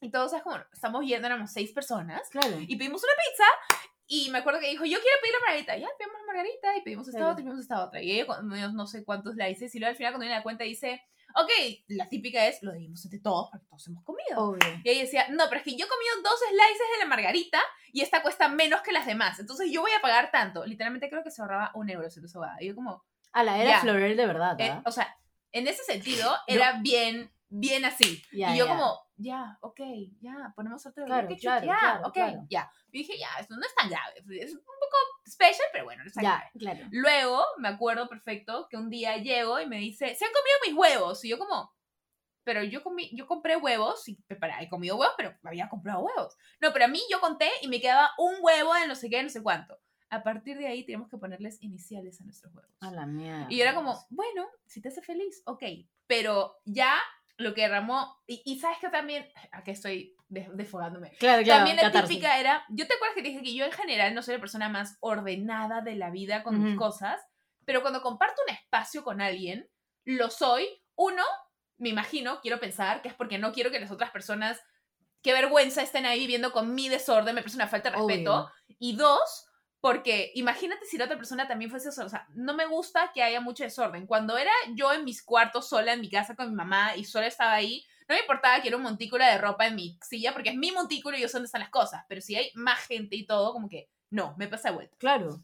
y 0.01 0.11
todos, 0.11 0.33
como, 0.43 0.57
estamos 0.73 1.05
yendo, 1.05 1.27
éramos 1.27 1.51
seis 1.51 1.71
personas 1.71 2.21
y 2.67 2.75
pedimos 2.75 3.01
una 3.03 3.13
pizza 3.13 3.85
y 4.07 4.29
me 4.29 4.39
acuerdo 4.39 4.59
que 4.59 4.69
dijo, 4.69 4.85
yo 4.85 4.99
quiero 4.99 5.17
pedir 5.21 5.33
la 5.33 5.39
margarita. 5.39 5.77
Ya, 5.77 5.87
pedimos 5.97 6.19
la 6.19 6.27
margarita 6.27 6.77
y 6.77 6.81
pedimos 6.81 7.07
esta 7.07 7.31
otra 7.31 7.41
y 7.41 7.43
pedimos 7.43 7.59
esta 7.59 7.83
otra. 7.83 8.01
Y 8.03 8.11
ella, 8.11 8.71
no 8.71 8.87
sé 8.87 9.03
cuántos 9.03 9.35
la 9.35 9.49
hice, 9.49 9.67
y 9.73 9.79
luego 9.79 9.91
al 9.91 9.97
final 9.97 10.11
cuando 10.13 10.23
viene 10.25 10.37
la 10.37 10.43
cuenta 10.43 10.63
dice, 10.63 11.01
ok, 11.35 11.51
la 11.89 12.07
típica 12.07 12.45
es, 12.47 12.63
lo 12.63 12.71
dimos 12.71 13.03
entre 13.03 13.19
todos 13.19 13.49
porque 13.51 13.65
todos 13.65 13.87
hemos 13.87 14.03
comido. 14.03 14.57
Y 14.83 14.89
ella 14.89 15.01
decía, 15.01 15.27
no, 15.29 15.45
pero 15.49 15.57
es 15.57 15.63
que 15.63 15.75
yo 15.75 15.85
he 15.85 15.89
comido 15.89 16.21
dos 16.23 16.39
slices 16.39 16.87
de 16.93 16.99
la 16.99 17.05
margarita 17.05 17.59
y 17.91 18.01
esta 18.01 18.21
cuesta 18.21 18.47
menos 18.47 18.81
que 18.81 18.93
las 18.93 19.05
demás. 19.05 19.39
Entonces 19.39 19.69
yo 19.71 19.81
voy 19.81 19.91
a 19.91 20.01
pagar 20.01 20.31
tanto. 20.31 20.65
Literalmente 20.65 21.09
creo 21.09 21.23
que 21.23 21.31
se 21.31 21.41
ahorraba 21.41 21.71
un 21.75 21.89
euro 21.89 22.09
se 22.09 22.21
lo 22.21 22.27
Y 22.59 22.67
yo 22.67 22.75
como... 22.75 23.03
A 23.33 23.43
la 23.43 23.61
era 23.61 23.81
Florel 23.81 24.15
de 24.15 24.25
verdad. 24.25 24.59
Eh, 24.59 24.81
o 24.85 24.91
sea, 24.91 25.17
en 25.51 25.67
ese 25.67 25.83
sentido 25.83 26.33
era 26.47 26.79
bien, 26.81 27.31
bien 27.49 27.83
así. 27.83 28.23
y 28.31 28.57
yo 28.57 28.67
como, 28.67 29.04
ya, 29.17 29.57
ok, 29.61 29.79
ya, 30.19 30.53
ponemos 30.55 30.85
otro 30.85 31.05
claro, 31.05 31.27
claro, 31.39 31.65
ya, 31.65 31.77
claro, 31.79 32.07
ok, 32.07 32.47
ya. 32.49 32.69
Y 32.91 32.99
dije, 32.99 33.17
ya, 33.17 33.29
esto 33.39 33.55
no 33.55 33.65
es 33.65 33.75
tan 33.75 33.89
grave, 33.89 34.23
es 34.41 34.53
un 34.53 34.61
poco 34.61 34.97
special, 35.27 35.67
pero 35.71 35.85
bueno, 35.85 36.03
no 36.03 36.07
es 36.07 36.13
tan 36.13 36.23
grave. 36.23 36.51
Claro. 36.57 36.87
Luego, 36.91 37.45
me 37.57 37.69
acuerdo 37.69 38.07
perfecto 38.09 38.67
que 38.69 38.77
un 38.77 38.89
día 38.89 39.17
llego 39.17 39.59
y 39.59 39.67
me 39.67 39.77
dice, 39.77 40.15
se 40.15 40.25
han 40.25 40.31
comido 40.31 40.57
mis 40.67 40.77
huevos, 40.77 41.23
y 41.23 41.29
yo 41.29 41.37
como, 41.37 41.73
pero 42.43 42.63
yo 42.63 42.83
comí, 42.83 43.09
yo 43.13 43.25
compré 43.25 43.57
huevos 43.57 44.07
y 44.07 44.15
preparé, 44.27 44.53
he 44.61 44.69
comido 44.69 44.97
huevos, 44.97 45.15
pero 45.17 45.35
había 45.43 45.67
comprado 45.67 46.03
huevos. 46.03 46.37
No, 46.61 46.71
pero 46.71 46.85
a 46.85 46.87
mí 46.87 47.01
yo 47.11 47.19
conté 47.19 47.49
y 47.61 47.67
me 47.67 47.81
quedaba 47.81 48.11
un 48.17 48.35
huevo 48.41 48.73
de 48.75 48.87
no 48.87 48.95
sé 48.95 49.09
qué, 49.09 49.21
no 49.23 49.29
sé 49.29 49.41
cuánto. 49.41 49.79
A 50.09 50.23
partir 50.23 50.57
de 50.57 50.67
ahí 50.67 50.85
tenemos 50.85 51.09
que 51.09 51.17
ponerles 51.17 51.61
iniciales 51.63 52.21
a 52.21 52.23
nuestros 52.23 52.53
huevos. 52.53 52.71
A 52.79 52.91
la 52.91 53.07
mierda. 53.07 53.47
Y 53.49 53.59
era 53.61 53.73
como, 53.73 54.05
bueno, 54.09 54.47
si 54.65 54.79
te 54.79 54.89
hace 54.89 55.01
feliz, 55.01 55.41
ok. 55.45 55.63
Pero 56.05 56.61
ya 56.65 56.95
lo 57.37 57.53
que 57.53 57.67
Ramón, 57.67 58.07
y, 58.27 58.59
sabes 58.59 58.77
que 58.79 58.89
también, 58.89 59.27
aquí 59.51 59.71
estoy 59.71 60.15
desfogándome, 60.29 61.11
claro, 61.17 61.43
claro, 61.43 61.65
también 61.65 61.77
la 61.77 61.91
típica 61.91 62.39
era, 62.39 62.65
yo 62.69 62.87
te 62.87 62.93
acuerdas 62.93 63.15
que 63.15 63.21
te 63.21 63.29
dije 63.29 63.43
que 63.43 63.53
yo 63.53 63.65
en 63.65 63.71
general 63.71 64.15
no 64.15 64.21
soy 64.21 64.35
la 64.35 64.39
persona 64.39 64.69
más 64.69 64.97
ordenada 65.01 65.81
de 65.81 65.95
la 65.95 66.09
vida 66.09 66.43
con 66.43 66.63
mis 66.63 66.77
cosas, 66.77 67.21
pero 67.65 67.81
cuando 67.81 68.01
comparto 68.01 68.41
un 68.47 68.53
espacio 68.53 69.03
con 69.03 69.21
alguien, 69.21 69.69
lo 70.05 70.29
soy, 70.29 70.67
uno, 70.95 71.23
me 71.77 71.89
imagino, 71.89 72.39
quiero 72.41 72.59
pensar 72.59 73.01
que 73.01 73.09
es 73.09 73.13
porque 73.13 73.37
no 73.37 73.51
quiero 73.51 73.71
que 73.71 73.79
las 73.79 73.91
otras 73.91 74.11
personas, 74.11 74.61
qué 75.21 75.33
vergüenza 75.33 75.81
estén 75.81 76.05
ahí 76.05 76.19
viviendo 76.19 76.51
con 76.51 76.73
mi 76.73 76.87
desorden, 76.89 77.35
me 77.35 77.41
parece 77.41 77.57
una 77.57 77.67
falta 77.67 77.89
de 77.89 77.97
respeto, 77.97 78.49
y 78.79 78.95
dos, 78.95 79.47
porque 79.85 80.31
imagínate 80.33 80.83
si 80.87 80.97
la 80.97 81.05
otra 81.05 81.15
persona 81.15 81.47
también 81.47 81.69
fuese 81.69 81.91
sola. 81.91 82.07
O 82.07 82.09
sea, 82.09 82.27
no 82.33 82.55
me 82.55 82.65
gusta 82.65 83.11
que 83.13 83.21
haya 83.21 83.39
mucho 83.39 83.63
desorden. 83.63 84.07
Cuando 84.07 84.35
era 84.35 84.49
yo 84.73 84.91
en 84.91 85.05
mis 85.05 85.21
cuartos 85.21 85.69
sola 85.69 85.93
en 85.93 86.01
mi 86.01 86.09
casa 86.09 86.35
con 86.35 86.49
mi 86.49 86.55
mamá 86.55 86.95
y 86.95 87.05
sola 87.05 87.27
estaba 87.27 87.53
ahí, 87.53 87.85
no 88.09 88.15
me 88.15 88.21
importaba 88.21 88.59
que 88.63 88.69
era 88.69 88.77
un 88.77 88.81
montículo 88.81 89.23
de 89.23 89.37
ropa 89.37 89.67
en 89.67 89.75
mi 89.75 89.99
silla, 90.01 90.33
porque 90.33 90.49
es 90.49 90.55
mi 90.55 90.71
montículo 90.71 91.15
y 91.15 91.21
yo 91.21 91.27
sé 91.27 91.33
dónde 91.33 91.45
están 91.45 91.61
las 91.61 91.69
cosas. 91.69 92.03
Pero 92.09 92.19
si 92.19 92.35
hay 92.35 92.49
más 92.55 92.79
gente 92.87 93.15
y 93.15 93.27
todo, 93.27 93.53
como 93.53 93.69
que 93.69 93.87
no, 94.09 94.33
me 94.39 94.47
pasa 94.47 94.69
de 94.69 94.75
vuelta. 94.75 94.97
Claro. 94.97 95.43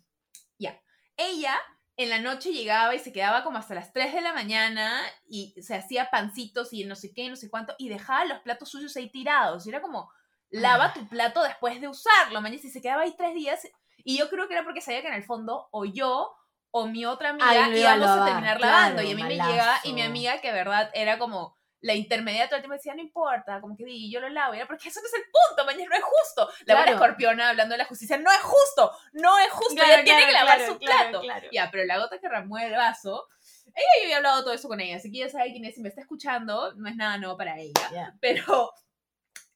Ya. 0.58 0.82
Ella 1.18 1.56
en 1.96 2.10
la 2.10 2.18
noche 2.18 2.52
llegaba 2.52 2.96
y 2.96 3.00
se 3.00 3.14
quedaba 3.14 3.44
como 3.44 3.60
hasta 3.60 3.76
las 3.76 3.94
3 3.94 4.12
de 4.12 4.22
la 4.22 4.34
mañana 4.34 5.04
y 5.28 5.54
se 5.62 5.76
hacía 5.76 6.10
pancitos 6.10 6.74
y 6.74 6.84
no 6.84 6.96
sé 6.96 7.14
qué, 7.14 7.30
no 7.30 7.36
sé 7.36 7.48
cuánto, 7.48 7.76
y 7.78 7.90
dejaba 7.90 8.26
los 8.26 8.40
platos 8.40 8.70
suyos 8.70 8.98
ahí 8.98 9.08
tirados. 9.12 9.68
Y 9.68 9.70
era 9.70 9.84
como, 9.84 10.10
lava 10.50 10.86
ah. 10.86 10.94
tu 10.96 11.08
plato 11.08 11.44
después 11.44 11.80
de 11.80 11.88
usarlo, 11.88 12.42
mañana. 12.42 12.60
Si 12.60 12.72
se 12.72 12.82
quedaba 12.82 13.04
ahí 13.04 13.14
tres 13.16 13.36
días, 13.36 13.68
y 14.04 14.18
yo 14.18 14.30
creo 14.30 14.48
que 14.48 14.54
era 14.54 14.64
porque 14.64 14.82
sabía 14.82 15.02
que 15.02 15.08
en 15.08 15.14
el 15.14 15.24
fondo 15.24 15.68
o 15.72 15.86
yo 15.86 16.36
o 16.72 16.88
mi 16.88 17.06
otra 17.06 17.30
amiga 17.30 17.70
íbamos 17.70 18.10
a, 18.10 18.26
terminar 18.26 18.60
lavando. 18.60 19.02
y 19.02 19.12
a 19.12 19.16
mí 19.16 19.24
me 19.24 19.36
llega 19.36 19.80
y 19.84 19.94
mi 19.94 20.02
amiga, 20.02 20.40
que 20.40 20.52
verdad 20.52 20.90
era 20.94 21.20
como 21.20 21.56
la 21.82 21.96
intermedia 21.96 22.48
todo 22.48 22.58
el 22.58 22.62
tiempo 22.62 22.76
decía, 22.76 22.94
no 22.94 23.02
importa, 23.02 23.60
como 23.60 23.76
que 23.76 23.84
di, 23.84 24.12
yo 24.12 24.20
lo 24.20 24.30
lavo. 24.30 24.54
Y 24.54 24.58
era 24.58 24.68
porque 24.68 24.90
eso 24.90 25.02
no 25.02 25.08
es 25.08 25.14
el 25.16 25.24
punto, 25.24 25.66
mañana 25.66 25.90
no 25.90 25.96
es 25.96 26.04
justo. 26.04 26.50
La 26.66 26.76
buena 26.76 26.92
escorpiona 26.92 27.50
hablando 27.50 27.74
de 27.74 27.80
la 27.80 27.86
justicia, 27.86 28.18
no 28.18 28.32
es 28.32 28.42
justo, 28.42 28.92
no 29.14 29.38
es 29.40 29.50
justo, 29.50 29.84
ella 29.84 30.04
tiene 30.04 30.26
que 30.26 30.32
lavar 30.32 30.66
su 30.66 30.78
plato. 30.78 31.22
Ya, 31.52 31.70
pero 31.72 31.84
la 31.86 31.98
gota 31.98 32.20
que 32.20 32.30
remueve 32.30 32.68
el 32.68 32.78
vaso, 32.78 33.28
ella 33.66 33.88
yo 34.00 34.04
había 34.04 34.18
hablado 34.18 34.44
todo 34.44 34.54
eso 34.54 34.68
con 34.68 34.80
ella, 34.80 34.98
así 34.98 35.12
que 35.12 35.18
ella 35.18 35.30
sabe 35.30 35.52
quién 35.52 35.66
es, 35.66 35.76
si 35.76 35.82
me 35.82 35.90
está 35.90 36.02
escuchando, 36.02 36.74
no 36.76 36.88
es 36.88 36.96
nada 36.96 37.18
nuevo 37.18 37.36
para 37.36 37.58
ella. 37.58 38.16
Pero 38.22 38.72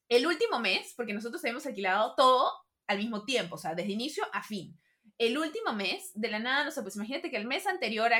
el 0.09 0.25
último 0.25 0.59
mes, 0.59 0.93
porque 0.97 1.13
nosotros 1.13 1.43
habíamos 1.43 1.65
alquilado 1.67 2.15
todo 2.15 2.64
al 2.87 2.97
mismo 2.97 3.23
tiempo, 3.23 3.55
o 3.55 3.57
sea, 3.57 3.75
desde 3.75 3.91
inicio 3.91 4.23
a 4.33 4.43
fin. 4.43 4.79
El 5.17 5.37
último 5.37 5.73
mes, 5.73 6.11
de 6.13 6.29
la 6.29 6.39
nada, 6.39 6.65
no 6.65 6.71
sé, 6.71 6.81
pues 6.81 6.95
imagínate 6.95 7.29
que 7.29 7.37
el 7.37 7.47
mes 7.47 7.65
anterior, 7.67 8.11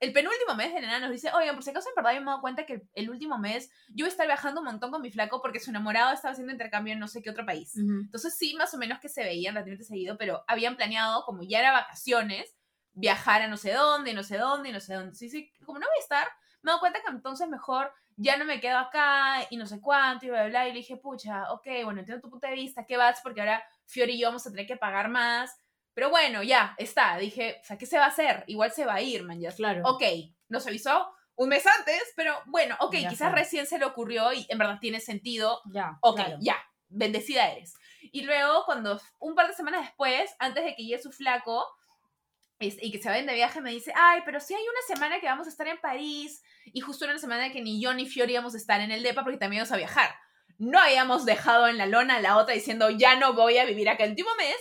el 0.00 0.12
penúltimo 0.12 0.54
mes 0.54 0.72
de 0.74 0.80
la 0.80 0.86
nada 0.86 1.00
nos 1.00 1.10
dice, 1.10 1.30
oigan, 1.32 1.54
por 1.54 1.64
si 1.64 1.70
acaso 1.70 1.88
en 1.88 1.94
verdad 1.96 2.14
yo 2.14 2.20
me 2.20 2.24
he 2.24 2.26
dado 2.26 2.40
cuenta 2.40 2.66
que 2.66 2.82
el, 2.94 3.10
último 3.10 3.38
mes 3.38 3.70
yo 3.88 4.04
voy 4.04 4.06
a 4.06 4.08
estar 4.08 4.26
viajando 4.26 4.60
un 4.60 4.66
montón 4.66 4.90
con 4.90 5.02
mi 5.02 5.10
flaco 5.10 5.40
porque 5.40 5.60
su 5.60 5.70
enamorado 5.70 6.12
estaba 6.12 6.32
haciendo 6.32 6.52
intercambio 6.52 6.92
en 6.92 7.00
no 7.00 7.08
sé 7.08 7.22
qué 7.22 7.30
otro 7.30 7.46
país. 7.46 7.74
Entonces 7.76 8.36
sí, 8.36 8.54
más 8.56 8.72
o 8.74 8.78
menos 8.78 9.00
que 9.00 9.08
se 9.08 9.24
veían 9.24 9.54
relativamente 9.54 9.84
seguido, 9.84 10.16
pero 10.18 10.44
habían 10.46 10.76
planeado, 10.76 11.24
como 11.24 11.42
ya 11.42 11.60
era 11.60 11.72
vacaciones, 11.72 12.56
viajar 12.92 13.42
a 13.42 13.48
no 13.48 13.56
sé 13.56 13.72
dónde, 13.72 14.14
no 14.14 14.22
sé 14.22 14.38
dónde, 14.38 14.72
no 14.72 14.80
sé 14.80 14.94
dónde. 14.94 15.14
Sí, 15.14 15.28
sí, 15.28 15.50
como 15.64 15.78
no 15.78 15.86
voy 15.86 15.98
a 15.98 16.02
estar, 16.02 16.26
me 16.62 16.70
he 16.70 16.72
dado 16.72 16.80
cuenta 16.80 17.00
que 17.00 17.10
entonces 17.10 17.48
mejor 17.48 17.92
ya 18.16 18.36
no 18.36 18.44
me 18.44 18.60
quedo 18.60 18.78
acá 18.78 19.46
y 19.50 19.56
no 19.56 19.66
sé 19.66 19.80
cuánto 19.80 20.26
y 20.26 20.30
bla, 20.30 20.42
bla, 20.42 20.48
bla. 20.48 20.68
Y 20.68 20.72
le 20.72 20.78
dije, 20.78 20.96
pucha, 20.96 21.52
ok, 21.52 21.66
bueno, 21.84 22.00
entiendo 22.00 22.22
tu 22.22 22.30
punto 22.30 22.46
de 22.46 22.54
vista, 22.54 22.84
¿qué 22.86 22.96
vas? 22.96 23.20
Porque 23.22 23.40
ahora 23.40 23.62
Fiori 23.86 24.14
y 24.14 24.20
yo 24.20 24.28
vamos 24.28 24.46
a 24.46 24.50
tener 24.50 24.66
que 24.66 24.76
pagar 24.76 25.08
más. 25.08 25.56
Pero 25.94 26.10
bueno, 26.10 26.42
ya, 26.42 26.74
está. 26.76 27.16
Dije, 27.16 27.58
o 27.62 27.64
sea, 27.64 27.78
¿qué 27.78 27.86
se 27.86 27.98
va 27.98 28.04
a 28.04 28.08
hacer? 28.08 28.44
Igual 28.48 28.70
se 28.70 28.84
va 28.84 28.94
a 28.94 29.00
ir, 29.00 29.22
man. 29.22 29.40
Ya. 29.40 29.50
Claro. 29.52 29.82
Ok, 29.84 30.02
nos 30.48 30.66
avisó 30.66 31.08
un 31.36 31.48
mes 31.48 31.66
antes, 31.66 32.02
pero 32.16 32.34
bueno, 32.46 32.76
ok, 32.80 32.96
quizás 33.08 33.32
recién 33.32 33.66
se 33.66 33.78
le 33.78 33.84
ocurrió 33.84 34.32
y 34.32 34.46
en 34.48 34.58
verdad 34.58 34.78
tiene 34.80 35.00
sentido. 35.00 35.60
Ya. 35.72 35.98
Ok, 36.02 36.20
ya, 36.40 36.56
bendecida 36.88 37.50
eres. 37.50 37.74
Y 38.12 38.22
luego, 38.22 38.64
cuando 38.64 39.00
un 39.18 39.34
par 39.34 39.46
de 39.46 39.54
semanas 39.54 39.82
después, 39.82 40.34
antes 40.38 40.64
de 40.64 40.74
que 40.74 40.84
llegue 40.84 41.02
su 41.02 41.12
flaco 41.12 41.66
y 42.58 42.90
que 42.90 42.98
se 42.98 43.08
vayan 43.08 43.26
de 43.26 43.34
viaje, 43.34 43.60
me 43.60 43.70
dice, 43.70 43.92
ay, 43.94 44.22
pero 44.24 44.40
si 44.40 44.54
hay 44.54 44.62
una 44.62 44.94
semana 44.94 45.20
que 45.20 45.26
vamos 45.26 45.46
a 45.46 45.50
estar 45.50 45.68
en 45.68 45.78
París 45.78 46.42
y 46.64 46.80
justo 46.80 47.04
una 47.04 47.18
semana 47.18 47.52
que 47.52 47.60
ni 47.60 47.80
yo 47.82 47.92
ni 47.92 48.06
Fiori 48.06 48.32
íbamos 48.32 48.54
a 48.54 48.58
estar 48.58 48.80
en 48.80 48.90
el 48.90 49.02
DEPA 49.02 49.22
porque 49.22 49.38
también 49.38 49.60
vamos 49.60 49.72
a 49.72 49.76
viajar 49.76 50.10
no 50.58 50.78
habíamos 50.80 51.24
dejado 51.24 51.68
en 51.68 51.78
la 51.78 51.86
lona 51.86 52.16
a 52.16 52.20
la 52.20 52.36
otra 52.36 52.54
diciendo, 52.54 52.90
ya 52.90 53.16
no 53.16 53.34
voy 53.34 53.58
a 53.58 53.64
vivir 53.64 53.88
acá 53.88 54.04
el 54.04 54.10
último 54.10 54.30
mes, 54.36 54.56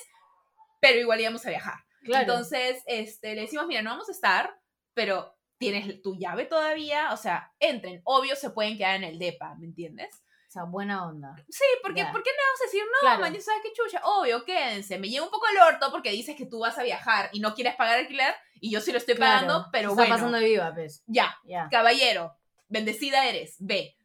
pero 0.81 0.99
igual 0.99 1.21
íbamos 1.21 1.45
a 1.45 1.49
viajar. 1.49 1.79
Entonces, 2.03 2.83
este, 2.85 3.33
le 3.35 3.41
decimos, 3.41 3.65
mira, 3.67 3.81
no 3.81 3.89
vamos 3.91 4.09
a 4.09 4.11
estar, 4.11 4.59
pero 4.93 5.35
tienes 5.57 6.01
tu 6.01 6.15
llave 6.17 6.45
todavía, 6.45 7.11
o 7.13 7.17
sea, 7.17 7.51
entren. 7.59 8.01
Obvio 8.03 8.35
se 8.35 8.49
pueden 8.51 8.77
quedar 8.77 8.95
en 8.95 9.03
el 9.05 9.17
DEPA, 9.19 9.55
¿me 9.55 9.65
entiendes? 9.65 10.21
sea, 10.55 10.63
buena 10.63 11.05
onda. 11.05 11.35
Sí, 11.49 11.65
porque 11.83 11.99
Ya. 11.99 12.11
¿por 12.13 12.23
qué 12.23 12.29
no 12.29 12.37
vamos 12.47 12.61
a 12.61 12.63
decir 12.65 12.83
no, 12.85 12.99
Claro. 13.01 13.19
man? 13.21 13.41
Sabes 13.41 13.61
qué 13.61 13.73
chucha. 13.73 13.99
Obvio, 14.05 14.45
quédense. 14.45 14.97
Me 14.97 15.09
llega 15.09 15.25
un 15.25 15.29
poco 15.29 15.45
el 15.51 15.57
orto 15.57 15.91
porque 15.91 16.11
dices 16.11 16.37
que 16.37 16.45
tú 16.45 16.59
vas 16.59 16.77
a 16.77 16.83
viajar 16.83 17.29
y 17.33 17.41
no 17.41 17.53
quieres 17.55 17.75
pagar 17.75 17.99
alquiler 17.99 18.33
y 18.61 18.71
yo 18.71 18.79
sí 18.79 18.93
lo 18.93 18.97
estoy 18.97 19.15
pagando, 19.15 19.53
Claro, 19.53 19.69
pero 19.73 19.89
se 19.89 19.95
bueno. 19.95 20.03
Está 20.05 20.15
pasando 20.15 20.37
de 20.39 20.45
viva, 20.45 20.73
pues. 20.73 21.03
Ya, 21.07 21.37
Ya. 21.43 21.67
caballero, 21.69 22.37
bendecida 22.69 23.27
eres, 23.27 23.57
ve. 23.59 23.97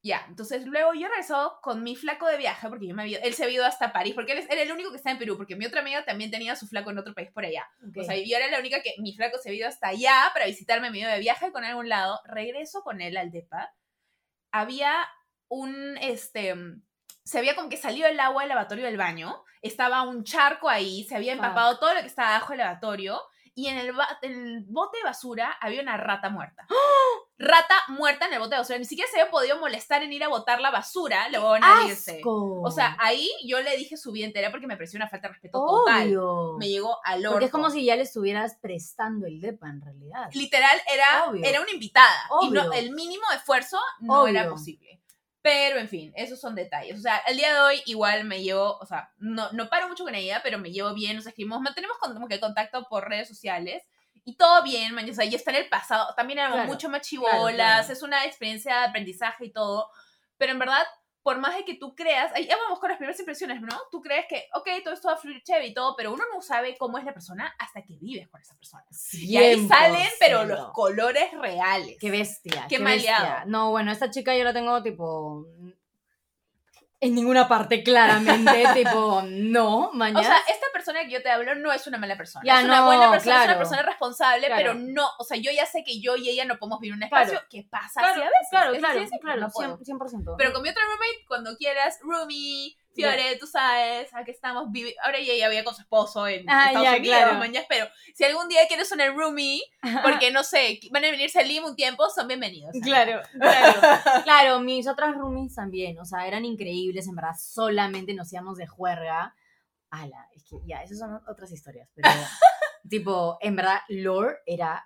Ya, 0.00 0.24
entonces 0.28 0.64
luego 0.64 0.94
yo 0.94 1.08
regreso 1.08 1.58
con 1.60 1.82
mi 1.82 1.96
flaco 1.96 2.26
de 2.28 2.36
viaje, 2.36 2.68
porque 2.68 2.86
yo 2.86 2.94
me 2.94 3.02
había, 3.02 3.18
él 3.18 3.34
se 3.34 3.42
había 3.42 3.56
ido 3.56 3.66
hasta 3.66 3.92
París, 3.92 4.14
porque 4.14 4.32
él 4.32 4.46
era 4.48 4.62
el 4.62 4.70
único 4.70 4.90
que 4.90 4.96
está 4.96 5.10
en 5.10 5.18
Perú, 5.18 5.36
porque 5.36 5.56
mi 5.56 5.66
otra 5.66 5.80
amiga 5.80 6.04
también 6.04 6.30
tenía 6.30 6.54
su 6.54 6.68
flaco 6.68 6.90
en 6.90 6.98
otro 6.98 7.14
país 7.14 7.30
por 7.32 7.44
allá. 7.44 7.68
O 7.96 8.04
sea, 8.04 8.16
yo 8.16 8.36
era 8.36 8.48
la 8.48 8.60
única 8.60 8.80
que 8.80 8.94
mi 8.98 9.14
flaco 9.16 9.38
se 9.38 9.48
había 9.48 9.60
ido 9.60 9.68
hasta 9.68 9.88
allá 9.88 10.30
para 10.32 10.46
visitarme, 10.46 10.90
me 10.90 11.04
de 11.04 11.18
viaje 11.18 11.50
con 11.50 11.64
algún 11.64 11.88
lado, 11.88 12.20
regreso 12.26 12.82
con 12.82 13.00
él 13.00 13.16
al 13.16 13.32
DEPA, 13.32 13.74
había 14.52 14.94
un, 15.48 15.96
este, 16.00 16.54
se 17.24 17.38
había 17.38 17.56
como 17.56 17.68
que 17.68 17.76
salido 17.76 18.06
el 18.06 18.20
agua 18.20 18.42
del 18.42 18.50
lavatorio 18.50 18.84
del 18.84 18.96
baño, 18.96 19.42
estaba 19.62 20.02
un 20.02 20.22
charco 20.22 20.68
ahí, 20.68 21.04
se 21.04 21.16
había 21.16 21.32
empapado 21.32 21.78
todo 21.78 21.92
lo 21.94 22.00
que 22.00 22.06
estaba 22.06 22.36
abajo 22.36 22.52
del 22.52 22.58
lavatorio, 22.58 23.20
y 23.58 23.66
en 23.66 23.76
el, 23.76 23.92
el 24.22 24.64
bote 24.68 24.98
de 24.98 25.02
basura 25.02 25.50
había 25.60 25.82
una 25.82 25.96
rata 25.96 26.30
muerta. 26.30 26.64
Rata 27.38 27.74
muerta 27.88 28.26
en 28.28 28.34
el 28.34 28.38
bote 28.38 28.54
de 28.54 28.60
basura. 28.60 28.78
Ni 28.78 28.84
siquiera 28.84 29.10
se 29.10 29.18
había 29.18 29.32
podido 29.32 29.58
molestar 29.58 30.04
en 30.04 30.12
ir 30.12 30.22
a 30.22 30.28
botar 30.28 30.60
la 30.60 30.70
basura, 30.70 31.28
luego 31.28 31.48
van 31.48 31.64
a 31.64 31.84
irse. 31.88 32.20
O 32.24 32.70
sea, 32.70 32.96
ahí 33.00 33.28
yo 33.44 33.60
le 33.60 33.76
dije 33.76 33.96
su 33.96 34.12
vida 34.12 34.26
entera 34.26 34.52
porque 34.52 34.68
me 34.68 34.76
pareció 34.76 34.96
una 34.96 35.08
falta 35.08 35.26
de 35.26 35.32
respeto 35.32 35.58
total. 35.58 36.06
Obvio. 36.06 36.56
Me 36.56 36.68
llegó 36.68 36.98
al 37.02 37.26
orto. 37.26 37.32
Porque 37.32 37.46
es 37.46 37.50
como 37.50 37.70
si 37.70 37.84
ya 37.84 37.96
le 37.96 38.02
estuvieras 38.02 38.56
prestando 38.62 39.26
el 39.26 39.40
depa, 39.40 39.68
en 39.68 39.80
realidad. 39.80 40.30
literal 40.34 40.78
era, 40.92 41.28
Obvio. 41.28 41.44
era 41.44 41.60
una 41.60 41.72
invitada. 41.72 42.28
Y 42.42 42.50
no, 42.50 42.72
el 42.72 42.92
mínimo 42.92 43.24
esfuerzo 43.34 43.80
no 43.98 44.28
era 44.28 44.48
posible. 44.48 45.02
Pero, 45.48 45.80
en 45.80 45.88
fin, 45.88 46.12
esos 46.14 46.38
son 46.38 46.54
detalles. 46.54 46.98
O 46.98 47.00
sea, 47.00 47.22
el 47.26 47.38
día 47.38 47.54
de 47.54 47.60
hoy 47.60 47.82
igual 47.86 48.24
me 48.24 48.42
llevo, 48.42 48.76
o 48.76 48.84
sea, 48.84 49.10
no, 49.16 49.50
no 49.52 49.70
paro 49.70 49.88
mucho 49.88 50.04
con 50.04 50.14
ella, 50.14 50.42
pero 50.42 50.58
me 50.58 50.70
llevo 50.70 50.92
bien, 50.92 51.16
nos 51.16 51.26
escribimos, 51.26 51.62
mantenemos 51.62 51.96
como 51.96 52.28
que 52.28 52.38
contacto 52.38 52.86
por 52.86 53.08
redes 53.08 53.28
sociales. 53.28 53.82
Y 54.26 54.36
todo 54.36 54.62
bien, 54.62 54.94
man, 54.94 55.08
o 55.08 55.14
sea, 55.14 55.24
ya 55.24 55.38
está 55.38 55.50
en 55.52 55.64
el 55.64 55.68
pasado. 55.70 56.12
También 56.14 56.40
éramos 56.40 56.56
Claro, 56.56 56.70
mucho 56.70 56.90
más 56.90 57.00
chivolas, 57.00 57.54
claro, 57.54 57.54
claro. 57.54 57.92
es 57.94 58.02
una 58.02 58.26
experiencia 58.26 58.80
de 58.80 58.86
aprendizaje 58.88 59.46
y 59.46 59.50
todo. 59.50 59.88
Pero 60.36 60.52
en 60.52 60.58
verdad, 60.58 60.84
por 61.28 61.40
más 61.40 61.54
de 61.54 61.64
que 61.66 61.74
tú 61.74 61.94
creas, 61.94 62.32
ahí 62.34 62.46
ya 62.46 62.56
vamos 62.56 62.78
con 62.78 62.88
las 62.88 62.96
primeras 62.96 63.20
impresiones, 63.20 63.60
¿no? 63.60 63.76
Tú 63.90 64.00
crees 64.00 64.24
que, 64.30 64.46
ok, 64.54 64.82
todo 64.82 64.94
esto 64.94 65.08
va 65.08 65.14
a 65.14 65.18
fluir 65.18 65.42
chévere 65.42 65.66
y 65.66 65.74
todo, 65.74 65.94
pero 65.94 66.10
uno 66.10 66.24
no 66.32 66.40
sabe 66.40 66.74
cómo 66.78 66.96
es 66.96 67.04
la 67.04 67.12
persona 67.12 67.54
hasta 67.58 67.82
que 67.82 67.98
vives 67.98 68.26
con 68.28 68.40
esa 68.40 68.54
persona. 68.54 68.82
Y 69.12 69.36
ahí 69.36 69.68
salen, 69.68 70.08
pero 70.18 70.46
los 70.46 70.58
100%. 70.58 71.30
qué 71.30 71.36
reales. 71.36 71.96
Qué 72.00 72.10
bestia. 72.10 72.64
Qué 72.66 72.78
Qué, 72.78 72.82
bestia. 72.82 73.44
No, 73.44 73.68
bueno, 73.72 73.92
esta 73.92 74.10
chica 74.10 74.34
yo 74.34 74.42
la 74.42 74.54
tengo 74.54 74.82
tipo. 74.82 75.44
En 77.00 77.14
ninguna 77.14 77.46
parte, 77.46 77.82
claramente. 77.84 78.64
tipo, 78.74 79.22
no, 79.24 79.90
mañana. 79.92 80.20
O 80.20 80.24
sea, 80.24 80.38
esta 80.48 80.66
persona 80.72 81.00
que 81.04 81.10
yo 81.10 81.22
te 81.22 81.30
hablo 81.30 81.54
no 81.54 81.72
es 81.72 81.86
una 81.86 81.96
mala 81.98 82.16
persona. 82.16 82.44
Ya, 82.44 82.58
es 82.58 82.64
una 82.64 82.80
no, 82.80 82.86
buena 82.86 83.10
persona, 83.10 83.34
es 83.36 83.42
claro. 83.42 83.50
una 83.52 83.58
persona 83.58 83.82
responsable, 83.82 84.46
Claro. 84.46 84.56
pero 84.56 84.74
no, 84.74 85.08
o 85.18 85.24
sea, 85.24 85.36
yo 85.36 85.52
ya 85.52 85.64
sé 85.66 85.84
que 85.84 86.00
yo 86.00 86.16
y 86.16 86.28
ella 86.28 86.44
no 86.44 86.58
podemos 86.58 86.80
vivir 86.80 86.94
un 86.94 87.08
Claro. 87.08 87.24
espacio 87.26 87.48
que 87.48 87.68
pasa 87.70 88.00
claro, 88.00 88.12
así 88.14 88.20
a 88.22 88.24
veces. 88.24 88.48
claro, 88.50 88.72
Es 88.72 88.78
claro, 88.80 89.00
simple, 89.00 89.18
claro, 89.20 89.40
no 89.42 89.48
puedo. 89.50 89.78
100%. 89.78 89.84
100%. 89.84 90.34
Pero 90.38 90.52
con 90.52 90.62
mi 90.62 90.68
otra 90.70 90.82
roommate, 90.84 91.24
cuando 91.28 91.56
quieras, 91.56 91.98
roomie, 92.02 92.76
Fiore, 92.94 93.36
tú 93.38 93.46
sabes, 93.46 94.12
aquí 94.14 94.30
estamos, 94.32 94.68
vivi- 94.70 94.94
ahora 95.04 95.18
ella 95.18 95.34
ya 95.36 95.48
vive 95.48 95.62
con 95.62 95.74
su 95.74 95.82
esposo 95.82 96.26
en 96.26 96.48
Ah, 96.50 96.66
Estados 96.68 96.84
ya, 96.84 96.96
Unidos, 96.96 97.16
claro. 97.18 97.38
mañas, 97.38 97.64
pero 97.68 97.86
si 98.14 98.24
algún 98.24 98.48
día 98.48 98.66
quieres 98.66 98.90
una 98.90 99.06
roomie, 99.12 99.62
porque 100.02 100.30
no 100.32 100.42
sé, 100.42 100.80
van 100.90 101.04
a 101.04 101.10
venirse 101.10 101.38
a 101.38 101.42
Lima 101.44 101.68
un 101.68 101.76
tiempo, 101.76 102.08
son 102.10 102.26
bienvenidos. 102.26 102.72
Claro, 102.82 103.20
claro. 103.32 103.80
Claro, 104.24 104.60
mis 104.60 104.88
otras 104.88 105.14
roomies 105.14 105.54
también, 105.54 105.98
o 105.98 106.04
sea, 106.04 106.26
eran 106.26 106.44
increíbles, 106.44 107.06
en 107.06 107.14
verdad, 107.14 107.34
solamente 107.38 108.14
nos 108.14 108.32
íbamos 108.32 108.56
de 108.58 108.66
juerga. 108.66 109.34
Ala, 109.90 110.28
es 110.34 110.44
que 110.44 110.56
ya, 110.66 110.82
esas 110.82 110.98
son 110.98 111.20
otras 111.28 111.52
historias, 111.52 111.88
pero 111.94 112.08
tipo, 112.90 113.38
en 113.40 113.54
verdad, 113.56 113.80
Lore 113.88 114.38
era 114.44 114.84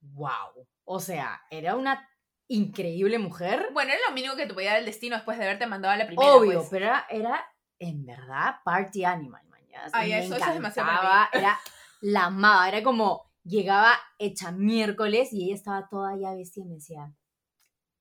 wow. 0.00 0.66
O 0.84 1.00
sea, 1.00 1.40
era 1.50 1.76
una 1.76 2.06
increíble 2.54 3.18
mujer. 3.18 3.68
Bueno, 3.72 3.92
era 3.92 4.00
lo 4.08 4.14
mínimo 4.14 4.36
que 4.36 4.46
te 4.46 4.54
podía 4.54 4.70
dar 4.70 4.80
el 4.80 4.86
destino 4.86 5.16
después 5.16 5.38
de 5.38 5.44
haberte 5.44 5.66
mandado 5.66 5.92
a 5.92 5.96
la 5.96 6.06
primera. 6.06 6.34
Obvio, 6.34 6.58
pues. 6.60 6.68
pero 6.70 6.86
era, 6.86 7.06
era, 7.10 7.44
en 7.78 8.04
verdad 8.06 8.56
party 8.64 9.04
animal, 9.04 9.46
mañas. 9.48 9.90
Ay, 9.92 10.10
Me 10.10 10.18
eso- 10.24 10.36
eso 10.36 10.46
es 10.46 10.54
demasiado 10.54 10.88
para 10.90 11.28
Era 11.32 11.58
la 12.00 12.24
amaba, 12.26 12.68
era 12.68 12.82
como 12.82 13.30
llegaba 13.44 13.98
hecha 14.18 14.52
miércoles 14.52 15.32
y 15.32 15.44
ella 15.46 15.54
estaba 15.54 15.88
toda 15.88 16.16
ya 16.16 16.34
vestida 16.34 16.64
y 16.64 16.68
me 16.68 16.74
decía, 16.76 17.12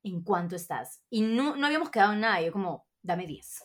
¿en 0.04 0.22
cuánto 0.24 0.56
estás? 0.56 1.02
Y 1.10 1.22
no, 1.22 1.56
no 1.56 1.66
habíamos 1.66 1.90
quedado 1.90 2.14
en 2.14 2.22
nada, 2.22 2.42
yo 2.42 2.52
como, 2.52 2.86
dame 3.02 3.26
10. 3.28 3.64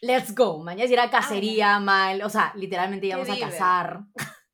Let's 0.00 0.34
go, 0.34 0.62
mañana 0.62 0.88
y 0.88 0.92
era 0.92 1.10
cacería 1.10 1.78
mal, 1.80 2.22
o 2.22 2.28
sea, 2.30 2.52
literalmente 2.54 3.06
íbamos 3.08 3.28
a 3.30 3.38
cazar. 3.38 4.00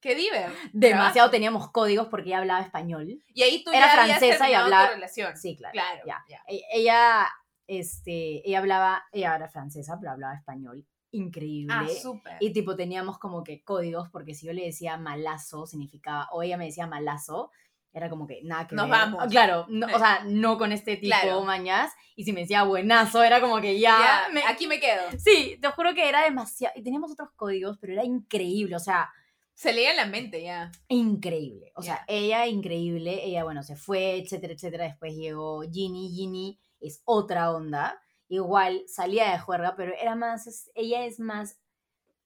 Qué 0.04 0.14
diver. 0.14 0.52
Demasiado 0.72 1.30
teníamos 1.30 1.70
códigos 1.72 2.08
porque 2.08 2.28
ella 2.28 2.38
hablaba 2.38 2.60
español. 2.60 3.20
Y 3.34 3.42
ahí 3.42 3.64
tú 3.64 3.70
Era 3.72 3.86
ya 4.06 4.18
francesa 4.18 4.48
y 4.50 4.54
hablaba- 4.54 4.88
tu 4.88 4.94
relación. 4.94 5.36
Sí, 5.36 5.56
claro. 5.56 5.72
Claro, 5.72 6.00
ya. 6.06 6.22
ya. 6.28 6.42
E- 6.46 6.62
Ella, 6.72 7.26
este, 7.66 8.46
ella 8.48 8.58
hablaba, 8.58 9.04
ella 9.12 9.34
era 9.34 9.48
francesa, 9.48 9.96
pero 9.98 10.12
hablaba 10.12 10.34
español 10.34 10.86
increíble. 11.10 11.72
Ah, 11.74 11.86
súper. 12.02 12.36
y 12.40 12.52
tipo 12.52 12.74
teníamos 12.76 13.18
como 13.18 13.44
que 13.44 13.62
códigos, 13.62 14.08
porque 14.10 14.34
si 14.34 14.46
yo 14.46 14.52
le 14.52 14.64
decía 14.64 14.96
malazo, 14.96 15.64
significaba, 15.64 16.28
o 16.32 16.42
ella 16.42 16.56
me 16.56 16.64
decía 16.66 16.88
malazo, 16.88 17.50
era 17.92 18.10
como 18.10 18.26
que 18.26 18.40
nada 18.42 18.66
que 18.66 18.74
Nos 18.74 18.86
ver. 18.90 18.98
vamos. 18.98 19.24
Claro, 19.30 19.64
no- 19.68 19.86
o 19.86 19.98
sea, 19.98 20.22
no 20.26 20.58
con 20.58 20.72
este 20.72 20.96
tipo 20.96 21.16
Claro. 21.16 21.42
mañas. 21.44 21.92
Y 22.16 22.24
si 22.24 22.32
me 22.32 22.40
decía 22.40 22.64
buenazo, 22.64 23.22
era 23.22 23.40
como 23.40 23.60
que 23.60 23.78
ya. 23.78 23.96
Ya, 24.26 24.32
me- 24.34 24.42
aquí 24.44 24.66
me 24.66 24.80
quedo. 24.80 25.02
Sí, 25.16 25.56
te 25.62 25.68
juro 25.70 25.94
que 25.94 26.08
era 26.08 26.24
demasiado. 26.24 26.74
Y 26.76 26.82
teníamos 26.82 27.12
otros 27.12 27.28
códigos, 27.36 27.78
pero 27.80 27.92
era 27.92 28.04
increíble, 28.04 28.74
o 28.74 28.80
sea, 28.80 29.08
Se 29.54 29.72
leía 29.72 29.90
en 29.92 29.96
la 29.96 30.06
mente 30.06 30.42
ya. 30.42 30.70
increíble. 30.88 31.72
O 31.76 31.82
sea, 31.82 32.04
ella 32.08 32.46
increíble, 32.46 33.24
ella, 33.24 33.44
bueno, 33.44 33.62
se 33.62 33.76
fue, 33.76 34.16
etcétera, 34.18 34.52
etcétera. 34.54 34.84
Después 34.84 35.14
llegó 35.14 35.62
Ginny, 35.62 36.10
Ginny 36.14 36.58
es 36.80 37.02
otra 37.04 37.50
onda. 37.52 38.00
Igual 38.28 38.82
salía 38.88 39.30
de 39.30 39.38
juerga, 39.38 39.74
pero 39.76 39.92
era 40.00 40.14
más, 40.16 40.46
es- 40.46 40.70
ella 40.74 41.04
es 41.04 41.20
más 41.20 41.60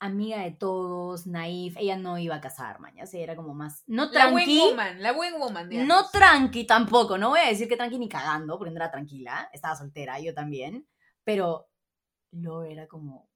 amiga 0.01 0.43
de 0.43 0.53
todos, 0.53 1.27
naif. 1.27 1.77
Ella 1.77 1.97
no 1.97 2.19
iba 2.19 2.37
a 2.37 2.41
casar, 2.41 2.79
mañas. 2.81 3.13
Ella 3.13 3.25
era 3.25 3.37
como 3.37 3.53
más, 3.53 3.83
no 3.87 4.07
La 4.13 4.29
wing 4.29 4.45
tranqui, 4.45 4.61
woman, 4.71 5.03
la 5.03 5.13
wing 5.13 5.39
woman, 5.39 5.69
digamos. 5.69 5.89
no 5.89 6.09
tranqui 6.11 6.65
tampoco. 6.65 7.19
No 7.19 7.31
voy 7.31 7.41
a 7.41 7.49
decir 7.49 7.69
que 7.69 7.77
tranqui 7.77 7.99
ni 7.99 8.09
cagando, 8.09 8.57
porque 8.59 8.71
no 8.71 8.77
era 8.77 8.91
tranquila. 8.91 9.51
Estaba 9.53 9.77
soltera, 9.77 10.19
yo 10.21 10.33
también. 10.33 10.89
Pero 11.25 11.69
lo 12.31 12.63
era 12.63 12.87
como, 12.87 13.29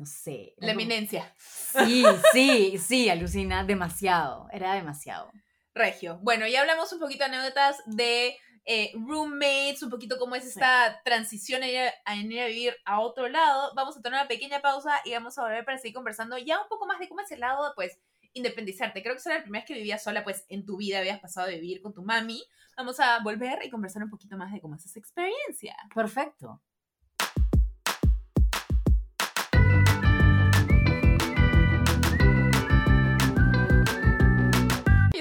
no 0.00 0.06
sé. 0.06 0.54
La 0.56 0.72
eminencia. 0.72 1.30
Sí, 1.36 2.02
sí, 2.32 2.78
sí, 2.78 3.10
alucina 3.10 3.64
demasiado. 3.64 4.48
Era 4.50 4.74
demasiado. 4.74 5.30
Regio. 5.74 6.18
Bueno, 6.22 6.48
ya 6.48 6.62
hablamos 6.62 6.90
un 6.94 7.00
poquito 7.00 7.18
de 7.24 7.36
anécdotas 7.36 7.76
de 7.84 8.34
eh, 8.64 8.92
roommates, 8.94 9.82
un 9.82 9.90
poquito 9.90 10.18
cómo 10.18 10.36
es 10.36 10.46
esta 10.46 11.02
transición 11.04 11.62
a 11.62 11.68
ir 11.68 11.78
a, 11.80 11.92
a 12.06 12.16
ir 12.16 12.40
a 12.40 12.46
vivir 12.46 12.76
a 12.86 13.00
otro 13.00 13.28
lado. 13.28 13.72
Vamos 13.76 13.94
a 13.98 14.00
tomar 14.00 14.20
una 14.20 14.28
pequeña 14.28 14.62
pausa 14.62 15.02
y 15.04 15.12
vamos 15.12 15.36
a 15.36 15.42
volver 15.42 15.66
para 15.66 15.76
seguir 15.76 15.94
conversando 15.94 16.38
ya 16.38 16.62
un 16.62 16.68
poco 16.68 16.86
más 16.86 16.98
de 16.98 17.06
cómo 17.06 17.20
es 17.20 17.30
el 17.30 17.40
lado 17.40 17.66
de, 17.66 17.70
pues, 17.74 18.00
independizarte. 18.32 19.02
Creo 19.02 19.14
que 19.14 19.18
esa 19.18 19.30
era 19.30 19.38
la 19.40 19.44
primera 19.44 19.60
vez 19.60 19.68
que 19.68 19.74
vivías 19.74 20.02
sola, 20.02 20.24
pues, 20.24 20.46
en 20.48 20.64
tu 20.64 20.78
vida 20.78 21.00
habías 21.00 21.20
pasado 21.20 21.46
de 21.46 21.60
vivir 21.60 21.82
con 21.82 21.92
tu 21.92 22.02
mami. 22.02 22.42
Vamos 22.74 22.98
a 23.00 23.18
volver 23.22 23.58
y 23.64 23.68
conversar 23.68 24.02
un 24.02 24.08
poquito 24.08 24.38
más 24.38 24.50
de 24.50 24.62
cómo 24.62 24.76
es 24.76 24.86
esa 24.86 24.98
experiencia. 24.98 25.76
Perfecto. 25.94 26.62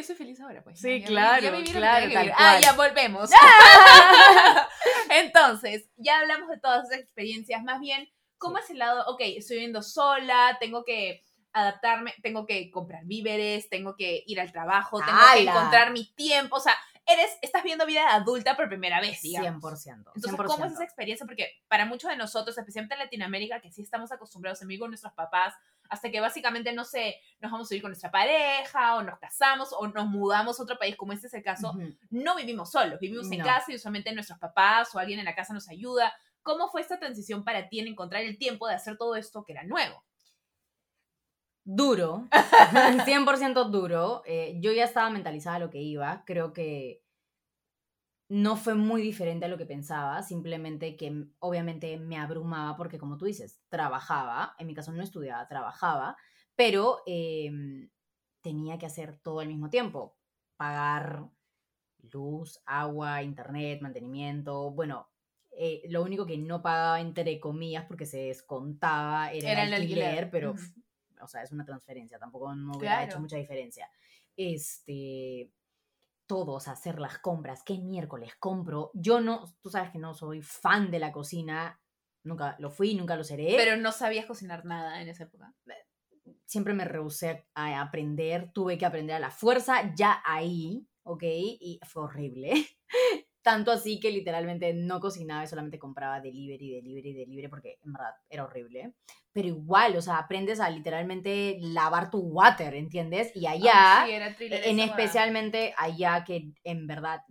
Soy 0.09 0.15
feliz 0.15 0.39
ahora, 0.41 0.63
pues. 0.63 0.79
Sí, 0.79 1.01
ya 1.01 1.07
claro, 1.07 1.51
claro, 1.71 2.11
tal. 2.11 2.33
Ah, 2.35 2.59
ya 2.59 2.73
volvemos. 2.73 3.29
Entonces, 5.11 5.87
ya 5.97 6.19
hablamos 6.19 6.49
de 6.49 6.59
todas 6.59 6.85
esas 6.85 6.99
experiencias. 6.99 7.63
Más 7.63 7.79
bien, 7.79 8.09
¿cómo 8.37 8.57
es 8.57 8.69
el 8.71 8.79
lado? 8.79 9.05
Ok, 9.07 9.21
estoy 9.21 9.57
viviendo 9.57 9.83
sola, 9.83 10.57
tengo 10.59 10.83
que 10.83 11.23
adaptarme, 11.53 12.15
tengo 12.23 12.47
que 12.47 12.71
comprar 12.71 13.05
víveres, 13.05 13.69
tengo 13.69 13.95
que 13.95 14.23
ir 14.25 14.39
al 14.39 14.51
trabajo, 14.51 14.99
tengo 14.99 15.19
que 15.33 15.43
encontrar 15.43 15.91
mi 15.91 16.11
tiempo. 16.15 16.55
O 16.55 16.59
sea, 16.59 16.73
eres, 17.05 17.37
estás 17.43 17.63
viendo 17.63 17.85
vida 17.85 18.13
adulta 18.13 18.55
por 18.55 18.67
primera 18.67 18.99
vez, 19.01 19.21
digamos. 19.21 19.61
100%. 19.61 20.11
Entonces, 20.15 20.31
100%. 20.31 20.45
¿cómo 20.47 20.65
es 20.65 20.73
esa 20.73 20.83
experiencia? 20.83 21.27
Porque 21.27 21.51
para 21.67 21.85
muchos 21.85 22.09
de 22.09 22.17
nosotros, 22.17 22.57
especialmente 22.57 22.95
en 22.95 22.99
Latinoamérica, 23.01 23.61
que 23.61 23.71
sí 23.71 23.83
estamos 23.83 24.11
acostumbrados 24.11 24.59
a 24.61 24.65
vivir 24.65 24.79
con 24.79 24.89
nuestros 24.89 25.13
papás, 25.13 25.53
hasta 25.89 26.11
que 26.11 26.21
básicamente, 26.21 26.71
no 26.71 26.85
sé, 26.85 27.15
nos 27.39 27.51
vamos 27.51 27.67
a 27.67 27.69
vivir 27.71 27.81
con 27.81 27.91
nuestra 27.91 28.11
pareja, 28.11 28.95
o 28.95 29.03
nos 29.03 29.19
casamos, 29.19 29.73
o 29.73 29.87
nos 29.87 30.07
mudamos 30.07 30.59
a 30.59 30.63
otro 30.63 30.77
país, 30.77 30.95
como 30.95 31.13
este 31.13 31.27
es 31.27 31.33
el 31.33 31.43
caso, 31.43 31.73
no 32.09 32.35
vivimos 32.35 32.71
solos, 32.71 32.99
vivimos 32.99 33.31
en 33.31 33.41
casa 33.41 33.71
y 33.71 33.75
usualmente 33.75 34.13
nuestros 34.13 34.39
papás 34.39 34.93
o 34.93 34.99
alguien 34.99 35.19
en 35.19 35.25
la 35.25 35.35
casa 35.35 35.53
nos 35.53 35.67
ayuda. 35.67 36.13
¿Cómo 36.43 36.69
fue 36.69 36.81
esta 36.81 36.99
transición 36.99 37.43
para 37.43 37.67
ti 37.67 37.79
en 37.79 37.87
encontrar 37.87 38.23
el 38.23 38.37
tiempo 38.37 38.67
de 38.67 38.75
hacer 38.75 38.97
todo 38.97 39.15
esto 39.15 39.43
que 39.43 39.53
era 39.53 39.63
nuevo? 39.63 40.03
Duro. 41.63 42.27
100% 42.31 43.69
duro. 43.69 44.23
Eh, 44.25 44.57
yo 44.59 44.71
ya 44.71 44.85
estaba 44.85 45.09
mentalizada 45.09 45.57
a 45.57 45.59
lo 45.59 45.69
que 45.69 45.79
iba. 45.79 46.23
Creo 46.25 46.53
que 46.53 47.03
no 48.29 48.55
fue 48.55 48.75
muy 48.75 49.01
diferente 49.01 49.45
a 49.45 49.49
lo 49.49 49.57
que 49.57 49.65
pensaba, 49.65 50.21
simplemente 50.21 50.95
que 50.95 51.09
mm, 51.11 51.33
obviamente 51.39 51.97
me 51.97 52.17
abrumaba 52.17 52.77
porque 52.77 52.99
como 52.99 53.17
tú 53.17 53.25
dices, 53.25 53.59
trabajaba, 53.69 54.55
en 54.59 54.67
mi 54.67 54.75
caso 54.75 54.93
no 54.93 55.01
estudiaba, 55.01 55.47
trabajaba, 55.47 56.15
pero 56.55 57.01
em, 57.07 57.89
tenía 58.41 58.77
que 58.77 58.85
hacer 58.85 59.17
todo 59.17 59.39
al 59.39 59.47
mismo 59.47 59.69
tiempo, 59.69 60.15
pagar 60.57 61.27
luz, 62.11 62.61
agua, 62.65 63.23
internet, 63.23 63.81
mantenimiento, 63.81 64.71
bueno, 64.71 65.09
eh, 65.51 65.81
lo 65.89 66.03
único 66.03 66.25
que 66.25 66.37
no 66.37 66.61
pagaba 66.61 67.01
entre 67.01 67.39
comillas 67.39 67.85
porque 67.85 68.05
se 68.05 68.19
descontaba 68.19 69.31
era, 69.33 69.51
Era 69.51 69.63
el 69.63 69.73
alquiler, 69.73 70.05
alquiler, 70.05 70.29
pero, 70.29 70.53
o 71.21 71.27
sea, 71.27 71.41
es 71.41 71.51
una 71.51 71.65
transferencia, 71.65 72.19
tampoco 72.19 72.53
no 72.53 72.77
hubiera 72.77 73.03
hecho 73.03 73.19
mucha 73.19 73.37
diferencia. 73.37 73.89
Este, 74.37 75.51
todo, 76.29 76.53
o 76.53 76.59
sea, 76.59 76.73
hacer 76.73 76.99
las 76.99 77.17
compras, 77.17 77.63
¿qué 77.63 77.79
miércoles 77.79 78.33
compro? 78.39 78.91
Yo 78.93 79.19
no, 79.19 79.45
tú 79.61 79.71
sabes 79.71 79.89
que 79.89 79.97
no 79.97 80.13
soy 80.13 80.43
fan 80.43 80.91
de 80.91 80.99
la 80.99 81.11
cocina, 81.11 81.81
nunca 82.23 82.55
lo 82.59 82.69
fui, 82.69 82.93
nunca 82.93 83.15
lo 83.15 83.23
seré. 83.23 83.55
Pero 83.57 83.77
no 83.77 83.91
sabías 83.91 84.27
cocinar 84.27 84.63
nada 84.63 85.01
en 85.01 85.09
esa 85.09 85.23
época. 85.23 85.55
siempre 86.45 86.75
me 86.75 86.85
rehusé 86.85 87.47
a 87.55 87.81
aprender, 87.81 88.51
tuve 88.53 88.77
que 88.77 88.85
aprender 88.85 89.15
a 89.15 89.19
la 89.19 89.31
fuerza 89.31 89.91
ya 89.95 90.21
ahí, 90.23 90.87
¿ok? 91.01 91.23
Y 91.23 91.79
fue 91.87 92.03
horrible. 92.03 92.53
Tanto 93.41 93.71
así 93.71 93.99
que 93.99 94.11
literalmente 94.11 94.73
no 94.73 94.99
cocinaba 94.99 95.43
y 95.43 95.47
solamente 95.47 95.79
compraba 95.79 96.19
delivery, 96.19 96.75
delivery, 96.75 97.13
delivery, 97.13 97.47
porque 97.47 97.79
en 97.85 97.93
verdad 97.93 98.13
era 98.29 98.43
horrible. 98.43 98.93
Pero 99.31 99.47
igual, 99.47 99.95
o 99.95 100.01
sea, 100.01 100.17
aprendes 100.17 100.59
a 100.59 100.69
literalmente 100.69 101.57
lavar 101.61 102.09
tu 102.09 102.19
water, 102.19 102.75
¿entiendes? 102.75 103.31
Y 103.35 103.45
allá, 103.47 104.05
sí, 104.37 104.45
en 104.51 104.79
especialmente 104.79 105.73
allá 105.77 106.23
que 106.25 106.51
en 106.63 106.87
verdad, 106.87 107.21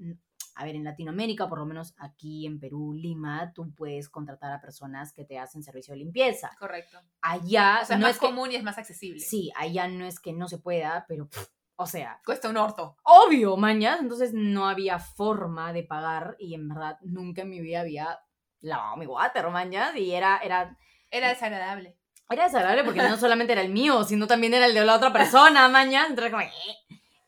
a 0.54 0.64
ver, 0.64 0.76
en 0.76 0.84
Latinoamérica, 0.84 1.48
por 1.48 1.58
lo 1.58 1.66
menos 1.66 1.94
aquí 1.98 2.46
en 2.46 2.58
Perú, 2.58 2.94
Lima, 2.94 3.52
tú 3.52 3.74
puedes 3.74 4.08
contratar 4.08 4.52
a 4.52 4.60
personas 4.60 5.12
que 5.12 5.24
te 5.24 5.38
hacen 5.38 5.62
servicio 5.62 5.92
de 5.92 5.98
limpieza. 5.98 6.50
Correcto. 6.58 6.98
Allá 7.20 7.80
O 7.82 7.84
sea, 7.84 7.96
es 7.96 8.00
no 8.00 8.06
más 8.06 8.14
es 8.16 8.20
que, 8.20 8.26
común 8.26 8.50
y 8.50 8.56
es 8.56 8.62
más 8.62 8.78
accesible. 8.78 9.20
Sí, 9.20 9.52
allá 9.56 9.88
no 9.88 10.06
es 10.06 10.20
que 10.20 10.32
no 10.32 10.48
se 10.48 10.58
pueda, 10.58 11.04
pero, 11.06 11.28
pff, 11.28 11.48
o 11.80 11.86
sea, 11.86 12.20
Cuesta 12.24 12.48
un 12.48 12.56
orto. 12.56 12.96
obvio, 13.04 13.56
mañas. 13.56 14.00
Entonces 14.00 14.32
no 14.34 14.68
había 14.68 14.98
forma 14.98 15.72
de 15.72 15.84
pagar 15.84 16.36
y 16.38 16.54
en 16.54 16.68
verdad 16.68 16.98
nunca 17.02 17.42
en 17.42 17.50
mi 17.50 17.60
vida 17.60 17.80
había 17.80 18.18
lavado 18.60 18.96
mi 18.96 19.06
water, 19.06 19.48
mañas. 19.50 19.94
Y 19.96 20.12
era, 20.12 20.38
era, 20.38 20.76
Era 21.10 21.28
desagradable. 21.28 21.96
era 22.28 22.44
desagradable 22.44 22.82
porque 22.84 23.00
no 23.02 23.16
solamente 23.16 23.52
era 23.52 23.62
el 23.62 23.72
mío, 23.72 24.02
sino 24.04 24.26
también 24.26 24.54
era 24.54 24.66
el 24.66 24.74
de 24.74 24.84
la 24.84 24.96
otra 24.96 25.12
persona, 25.12 25.68
mañas. 25.68 26.10
Entonces, 26.10 26.32
como, 26.32 26.42
eh. 26.42 26.50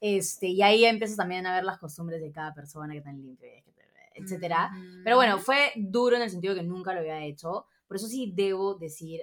este, 0.01 0.48
y 0.48 0.62
ahí 0.62 0.84
empiezas 0.84 1.16
también 1.16 1.46
a 1.46 1.55
ver 1.55 1.64
las 1.64 1.78
costumbres 1.78 2.20
de 2.20 2.32
cada 2.32 2.53
persona, 2.53 2.92
que 2.92 3.01
tan 3.03 3.20
limpio 3.22 3.48
es, 3.48 3.64
etcétera. 4.16 4.72
Pero 5.05 5.14
bueno, 5.16 5.38
fue 5.38 5.72
duro 5.76 6.16
en 6.16 6.22
el 6.22 6.30
sentido 6.30 6.55
que 6.57 6.62
nunca 6.64 6.92
lo 6.92 7.01
había 7.01 7.20
hecho. 7.24 7.66
Por 7.86 7.96
eso 7.96 8.09
sí 8.09 8.32
debo 8.34 8.74
decir 8.74 9.22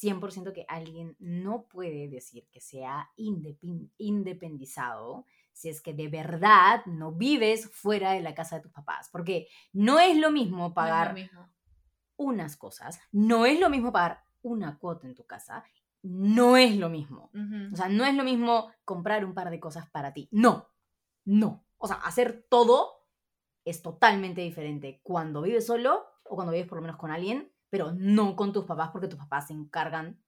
100% 0.00 0.52
que 0.52 0.64
alguien 0.68 1.16
no 1.18 1.66
puede 1.68 2.08
decir 2.08 2.48
que 2.50 2.60
sea 2.60 3.10
indepin- 3.16 3.90
independizado 3.98 5.26
si 5.52 5.68
es 5.68 5.80
que 5.82 5.92
de 5.92 6.08
verdad 6.08 6.84
no 6.86 7.12
vives 7.12 7.68
fuera 7.70 8.12
de 8.12 8.20
la 8.22 8.34
casa 8.34 8.56
de 8.56 8.62
tus 8.62 8.72
papás. 8.72 9.08
Porque 9.12 9.48
no 9.72 9.98
es 10.00 10.16
lo 10.16 10.30
mismo 10.30 10.56
No 10.58 10.64
es 10.64 10.70
lo 10.70 10.74
pagar 10.74 11.14
mismo. 11.14 11.48
unas 12.16 12.56
cosas, 12.56 13.00
no 13.12 13.44
es 13.46 13.60
lo 13.60 13.68
mismo 13.68 13.92
pagar 13.92 14.24
una 14.42 14.78
cuota 14.78 15.06
en 15.06 15.14
tu 15.14 15.24
casa, 15.26 15.62
no 16.02 16.56
es 16.56 16.76
lo 16.76 16.88
mismo. 16.88 17.30
O 17.72 17.76
sea, 17.76 17.88
no 17.88 18.04
es 18.04 18.14
lo 18.14 18.24
mismo 18.24 18.72
comprar 18.84 19.24
un 19.24 19.34
par 19.34 19.50
de 19.50 19.60
cosas 19.60 19.88
para 19.90 20.12
ti. 20.12 20.28
No, 20.32 20.68
no. 21.24 21.64
O 21.78 21.86
sea, 21.86 21.96
hacer 21.96 22.46
todo 22.48 23.04
es 23.64 23.82
totalmente 23.82 24.40
diferente 24.40 25.00
cuando 25.04 25.42
vives 25.42 25.66
solo 25.66 26.04
o 26.24 26.34
cuando 26.34 26.52
vives 26.52 26.66
por 26.66 26.78
lo 26.78 26.82
menos 26.82 26.96
con 26.96 27.10
alguien, 27.12 27.51
pero 27.72 27.90
no 27.96 28.36
con 28.36 28.52
tus 28.52 28.66
papás 28.66 28.90
porque 28.92 29.08
tus 29.08 29.18
papás 29.18 29.46
se 29.46 29.54
encargan 29.54 30.22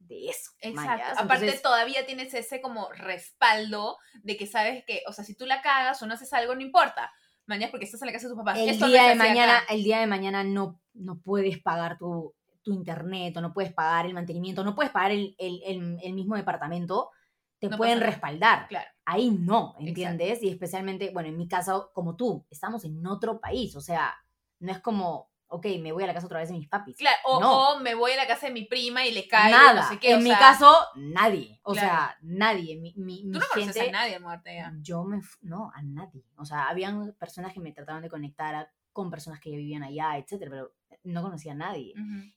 de 0.00 0.26
eso. 0.28 0.50
Exacto. 0.60 1.18
Aparte, 1.18 1.58
todavía 1.62 2.04
tienes 2.04 2.34
ese 2.34 2.60
como 2.60 2.92
respaldo 2.92 3.96
de 4.22 4.36
que 4.36 4.46
sabes 4.46 4.84
que, 4.86 5.00
o 5.08 5.12
sea, 5.14 5.24
si 5.24 5.34
tú 5.34 5.46
la 5.46 5.62
cagas 5.62 6.02
o 6.02 6.06
no 6.06 6.12
haces 6.12 6.30
algo, 6.34 6.54
no 6.54 6.60
importa. 6.60 7.10
Mañana 7.46 7.70
porque 7.70 7.86
estás 7.86 8.02
en 8.02 8.06
la 8.06 8.12
casa 8.12 8.26
de 8.28 8.34
tus 8.34 8.38
papás. 8.38 8.58
el 8.58 8.68
Esto 8.68 8.84
no 8.84 8.90
día 8.92 9.04
es 9.12 9.18
de 9.18 9.24
mañana, 9.24 9.58
acá. 9.60 9.72
el 9.72 9.82
día 9.82 9.98
de 10.00 10.06
mañana 10.06 10.44
no, 10.44 10.78
no 10.92 11.18
puedes 11.20 11.58
pagar 11.62 11.96
tu, 11.96 12.34
tu 12.62 12.74
internet 12.74 13.34
o 13.38 13.40
no 13.40 13.54
puedes 13.54 13.72
pagar 13.72 14.04
el 14.04 14.12
mantenimiento, 14.12 14.62
no 14.62 14.74
puedes 14.74 14.92
pagar 14.92 15.12
el, 15.12 15.34
el- 15.38 15.62
el- 15.64 15.98
el 16.02 16.12
mismo 16.12 16.36
departamento, 16.36 17.10
te 17.58 17.68
No 17.70 17.78
pueden 17.78 18.00
respaldar. 18.00 18.68
Claro. 18.68 18.90
Ahí 19.06 19.30
no, 19.30 19.74
¿entiendes? 19.78 20.42
Y 20.42 20.50
especialmente, 20.50 21.12
bueno, 21.14 21.30
en 21.30 21.38
mi 21.38 21.48
caso, 21.48 21.92
como 21.94 22.14
tú, 22.14 22.44
estamos 22.50 22.84
en 22.84 23.06
otro 23.06 23.40
país, 23.40 23.74
o 23.74 23.80
sea, 23.80 24.14
no 24.60 24.70
es 24.70 24.80
como, 24.80 25.30
ok, 25.54 25.66
me 25.80 25.92
voy 25.92 26.04
a 26.04 26.06
la 26.06 26.14
casa 26.14 26.26
otra 26.26 26.40
vez 26.40 26.48
de 26.48 26.56
mis 26.56 26.68
papis. 26.68 26.96
Claro, 26.96 27.16
o, 27.24 27.40
No. 27.40 27.68
o 27.76 27.80
me 27.80 27.94
voy 27.94 28.12
a 28.12 28.16
la 28.16 28.26
casa 28.26 28.46
de 28.48 28.52
mi 28.52 28.64
prima 28.64 29.06
y 29.06 29.12
le 29.12 29.26
caigo, 29.28 29.56
Nada. 29.56 29.82
no 29.82 29.88
sé 29.88 29.98
qué. 29.98 30.10
en 30.12 30.18
o 30.18 30.20
mi 30.20 30.30
sea, 30.30 30.38
caso, 30.38 30.76
nadie. 30.96 31.60
O 31.62 31.72
Claro. 31.72 31.88
sea, 31.88 32.16
nadie. 32.22 32.76
Mi, 32.96 33.22
Tú 33.32 33.38
no 33.38 33.44
conoces 33.52 33.88
a 33.88 33.90
nadie, 33.92 34.18
muerte 34.20 34.54
ya. 34.54 34.72
Yo 34.80 35.04
me. 35.04 35.20
No, 35.42 35.70
a 35.74 35.82
nadie. 35.82 36.24
O 36.36 36.44
sea, 36.44 36.68
habían 36.68 37.12
personas 37.18 37.52
que 37.52 37.60
me 37.60 37.72
trataban 37.72 38.02
de 38.02 38.10
conectar 38.10 38.54
a- 38.54 38.70
con 38.92 39.10
personas 39.10 39.40
que 39.40 39.50
ya 39.50 39.56
vivían 39.56 39.82
allá, 39.82 40.16
etcétera, 40.18 40.50
pero 40.50 40.72
no 41.02 41.22
conocía 41.22 41.52
a 41.52 41.56
nadie. 41.56 41.94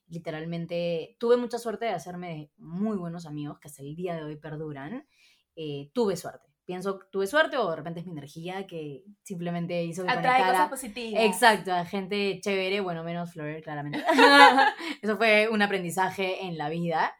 Literalmente, 0.08 1.16
tuve 1.18 1.36
mucha 1.36 1.58
suerte 1.58 1.84
de 1.86 1.92
hacerme 1.92 2.50
muy 2.56 2.96
buenos 2.96 3.24
amigos 3.26 3.58
que 3.60 3.68
hasta 3.68 3.82
el 3.82 3.94
día 3.94 4.14
de 4.16 4.24
hoy 4.24 4.36
perduran. 4.36 5.06
Eh, 5.56 5.90
tuve 5.94 6.16
suerte. 6.16 6.47
Pienso, 6.68 6.98
tuve 7.10 7.26
suerte 7.26 7.56
o 7.56 7.70
de 7.70 7.76
repente 7.76 8.00
es 8.00 8.04
mi 8.06 8.12
energía 8.12 8.66
que 8.66 9.02
simplemente 9.22 9.82
hizo 9.84 10.04
que 10.04 10.10
Atrae 10.10 10.42
conectara- 10.42 10.52
cosas 10.52 10.68
positivas. 10.68 11.22
Exacto, 11.24 11.72
a 11.72 11.86
gente 11.86 12.38
chévere, 12.42 12.80
bueno, 12.80 13.02
menos 13.02 13.32
Flor, 13.32 13.62
claramente. 13.62 14.04
Eso 15.02 15.16
fue 15.16 15.48
un 15.48 15.62
aprendizaje 15.62 16.44
en 16.44 16.58
la 16.58 16.68
vida, 16.68 17.14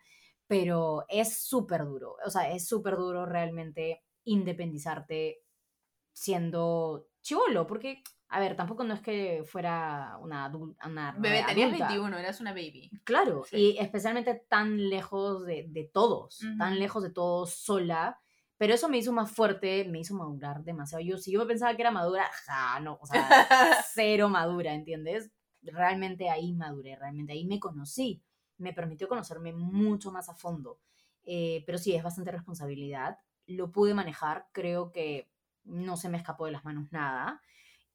pero 0.46 1.06
es 1.08 1.38
súper 1.48 1.86
duro, 1.86 2.16
o 2.26 2.28
sea, 2.28 2.50
es 2.52 2.68
súper 2.68 2.96
duro 2.96 3.24
realmente 3.24 4.02
independizarte 4.24 5.38
siendo 6.12 7.06
chivolo, 7.22 7.66
porque, 7.66 8.02
a 8.28 8.40
ver, 8.40 8.54
tampoco 8.54 8.84
no 8.84 8.92
es 8.92 9.00
que 9.00 9.44
fuera 9.46 10.18
una 10.20 10.44
adulta. 10.44 10.86
Una 10.86 11.12
Bebé, 11.18 11.42
tenías 11.46 11.68
adulta. 11.68 11.88
21, 11.88 12.18
eras 12.18 12.40
una 12.42 12.50
baby. 12.52 12.90
Claro, 13.04 13.44
Sí. 13.44 13.56
y 13.56 13.78
especialmente 13.78 14.34
tan 14.48 14.90
lejos 14.90 15.46
de, 15.46 15.64
de 15.68 15.84
todos, 15.84 16.40
tan 16.58 16.72
Ujú. 16.72 16.80
lejos 16.80 17.02
de 17.02 17.10
todos 17.10 17.54
sola. 17.54 18.20
Pero 18.58 18.74
eso 18.74 18.88
me 18.88 18.98
hizo 18.98 19.12
más 19.12 19.30
fuerte, 19.30 19.84
me 19.84 20.00
hizo 20.00 20.14
madurar 20.14 20.64
demasiado. 20.64 21.02
Yo, 21.02 21.16
si 21.16 21.32
yo 21.32 21.46
pensaba 21.46 21.74
que 21.76 21.82
era 21.82 21.92
madura, 21.92 22.28
ja, 22.44 22.80
no, 22.80 22.98
o 23.00 23.06
sea, 23.06 23.22
cero 23.94 24.28
madura, 24.28 24.74
¿entiendes? 24.74 25.30
Realmente 25.62 26.28
ahí 26.28 26.52
maduré, 26.52 26.96
realmente 26.96 27.32
ahí 27.32 27.46
me 27.46 27.60
conocí. 27.60 28.20
Me 28.56 28.72
permitió 28.72 29.08
conocerme 29.08 29.52
mucho 29.52 30.10
más 30.10 30.28
a 30.28 30.34
fondo. 30.34 30.80
Eh, 31.24 31.62
pero 31.66 31.78
sí, 31.78 31.94
es 31.94 32.02
bastante 32.02 32.32
responsabilidad. 32.32 33.18
Lo 33.46 33.70
pude 33.70 33.94
manejar, 33.94 34.48
creo 34.52 34.90
que 34.90 35.30
no 35.64 35.96
se 35.96 36.08
me 36.08 36.18
escapó 36.18 36.46
de 36.46 36.52
las 36.52 36.64
manos 36.64 36.90
nada. 36.90 37.40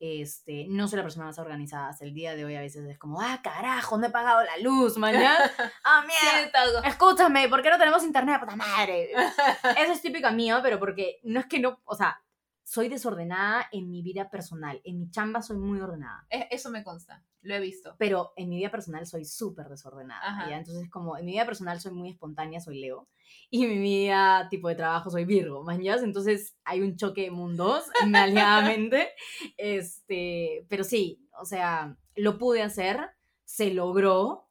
Este, 0.05 0.65
no 0.67 0.89
soy 0.89 0.97
la 0.97 1.03
persona 1.03 1.27
más 1.27 1.39
organizada. 1.39 1.87
Hasta 1.87 2.03
el 2.03 2.13
día 2.13 2.35
de 2.35 2.43
hoy 2.43 2.55
a 2.55 2.59
veces 2.59 2.85
es 2.89 2.97
como, 2.99 3.21
ah, 3.21 3.39
carajo, 3.41 3.97
no 3.97 4.07
he 4.07 4.09
pagado 4.09 4.43
la 4.43 4.57
luz, 4.57 4.97
mañana. 4.97 5.37
ah, 5.85 6.03
mierda. 6.05 6.85
Escúchame, 6.85 7.47
¿por 7.47 7.61
qué 7.63 7.69
no 7.69 7.77
tenemos 7.77 8.03
internet, 8.03 8.41
puta 8.41 8.57
madre? 8.57 9.11
Eso 9.13 9.93
es 9.93 10.01
típica 10.01 10.29
mía, 10.31 10.59
pero 10.61 10.77
porque 10.77 11.21
no 11.23 11.39
es 11.39 11.45
que 11.45 11.61
no, 11.61 11.79
o 11.85 11.95
sea, 11.95 12.21
soy 12.65 12.89
desordenada 12.89 13.69
en 13.71 13.89
mi 13.89 14.01
vida 14.01 14.29
personal. 14.29 14.81
En 14.83 14.99
mi 14.99 15.09
chamba 15.09 15.41
soy 15.41 15.55
muy 15.55 15.79
ordenada, 15.79 16.25
Es- 16.29 16.47
Eso 16.51 16.69
me 16.69 16.83
consta, 16.83 17.23
lo 17.41 17.55
he 17.55 17.61
visto. 17.61 17.95
pero 17.97 18.33
en 18.35 18.49
mi 18.49 18.57
vida 18.57 18.71
personal 18.71 19.05
soy 19.05 19.23
súper 19.23 19.69
desordenada. 19.69 20.49
¿ya? 20.49 20.57
Entonces, 20.57 20.89
como 20.89 21.17
en 21.17 21.25
mi 21.25 21.31
vida 21.31 21.45
personal 21.45 21.79
soy 21.79 21.93
muy 21.93 22.09
espontánea, 22.09 22.59
soy 22.59 22.81
Leo, 22.81 23.07
y 23.49 23.67
mi 23.67 23.77
vida 23.77 24.47
tipo 24.49 24.67
de 24.67 24.75
trabajo 24.75 25.09
soy 25.09 25.25
Virgo, 25.25 25.63
mañas. 25.63 26.03
Entonces 26.03 26.55
hay 26.63 26.81
un 26.81 26.95
choque 26.97 27.23
de 27.23 27.31
mundos, 27.31 27.83
maleadamente. 28.07 29.11
Este, 29.57 30.65
pero 30.69 30.83
sí, 30.83 31.27
o 31.39 31.45
sea, 31.45 31.97
lo 32.15 32.37
pude 32.37 32.61
hacer, 32.61 32.99
se 33.45 33.71
logró, 33.71 34.49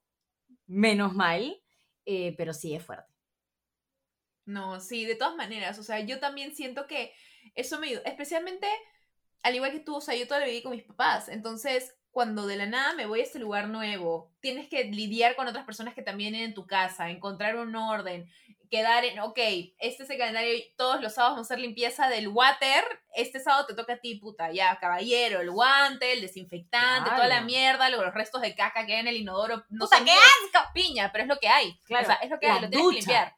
menos 0.66 1.14
mal, 1.14 1.60
eh, 2.04 2.34
pero 2.36 2.52
sí 2.52 2.74
es 2.74 2.84
fuerte. 2.84 3.12
No, 4.44 4.80
sí, 4.80 5.04
de 5.04 5.14
todas 5.14 5.36
maneras, 5.36 5.78
o 5.78 5.82
sea, 5.82 6.00
yo 6.00 6.18
también 6.18 6.54
siento 6.54 6.86
que 6.86 7.12
eso 7.54 7.78
me 7.78 7.88
ayudó, 7.88 8.02
especialmente, 8.04 8.66
al 9.42 9.54
igual 9.54 9.70
que 9.70 9.80
tú, 9.80 9.96
o 9.96 10.00
sea, 10.00 10.16
yo 10.16 10.26
todavía 10.26 10.48
viví 10.48 10.62
con 10.62 10.72
mis 10.72 10.82
papás, 10.82 11.28
entonces, 11.28 11.94
cuando 12.10 12.46
de 12.46 12.56
la 12.56 12.66
nada 12.66 12.94
me 12.94 13.06
voy 13.06 13.20
a 13.20 13.22
este 13.22 13.38
lugar 13.38 13.68
nuevo, 13.68 14.32
tienes 14.40 14.68
que 14.68 14.84
lidiar 14.84 15.36
con 15.36 15.46
otras 15.46 15.64
personas 15.64 15.94
que 15.94 16.02
también 16.02 16.34
en 16.34 16.54
tu 16.54 16.66
casa, 16.66 17.10
encontrar 17.10 17.56
un 17.56 17.74
orden, 17.76 18.28
quedar 18.72 19.04
en, 19.04 19.20
ok, 19.20 19.38
este 19.78 20.02
es 20.04 20.08
el 20.10 20.16
calendario, 20.16 20.58
todos 20.78 21.00
los 21.02 21.12
sábados 21.14 21.36
vamos 21.36 21.50
a 21.50 21.54
hacer 21.54 21.60
limpieza 21.62 22.08
del 22.08 22.28
water, 22.28 22.82
este 23.14 23.38
sábado 23.38 23.66
te 23.66 23.74
toca 23.74 23.92
a 23.92 23.96
ti, 23.98 24.14
puta, 24.14 24.50
ya, 24.50 24.78
caballero, 24.80 25.42
el 25.42 25.50
guante, 25.50 26.14
el 26.14 26.22
desinfectante, 26.22 27.10
toda 27.10 27.26
la 27.28 27.42
mierda, 27.42 27.90
los 27.90 28.02
los 28.02 28.14
restos 28.14 28.40
de 28.40 28.54
caca 28.54 28.86
que 28.86 28.94
hay 28.94 29.00
en 29.00 29.08
el 29.08 29.16
inodoro, 29.18 29.62
no 29.68 29.84
Puta, 29.84 29.98
qué 29.98 30.04
míos, 30.04 30.16
piña, 30.72 31.10
pero 31.12 31.24
es 31.24 31.28
lo 31.28 31.36
que 31.38 31.48
hay, 31.48 31.78
Claro, 31.84 32.04
o 32.04 32.06
sea, 32.06 32.14
es 32.16 32.30
lo 32.30 32.40
que 32.40 32.46
hay, 32.46 32.60
lo 32.62 32.70
tienes 32.70 32.88
que 32.88 32.94
ducha. 32.96 32.96
limpiar. 32.96 33.34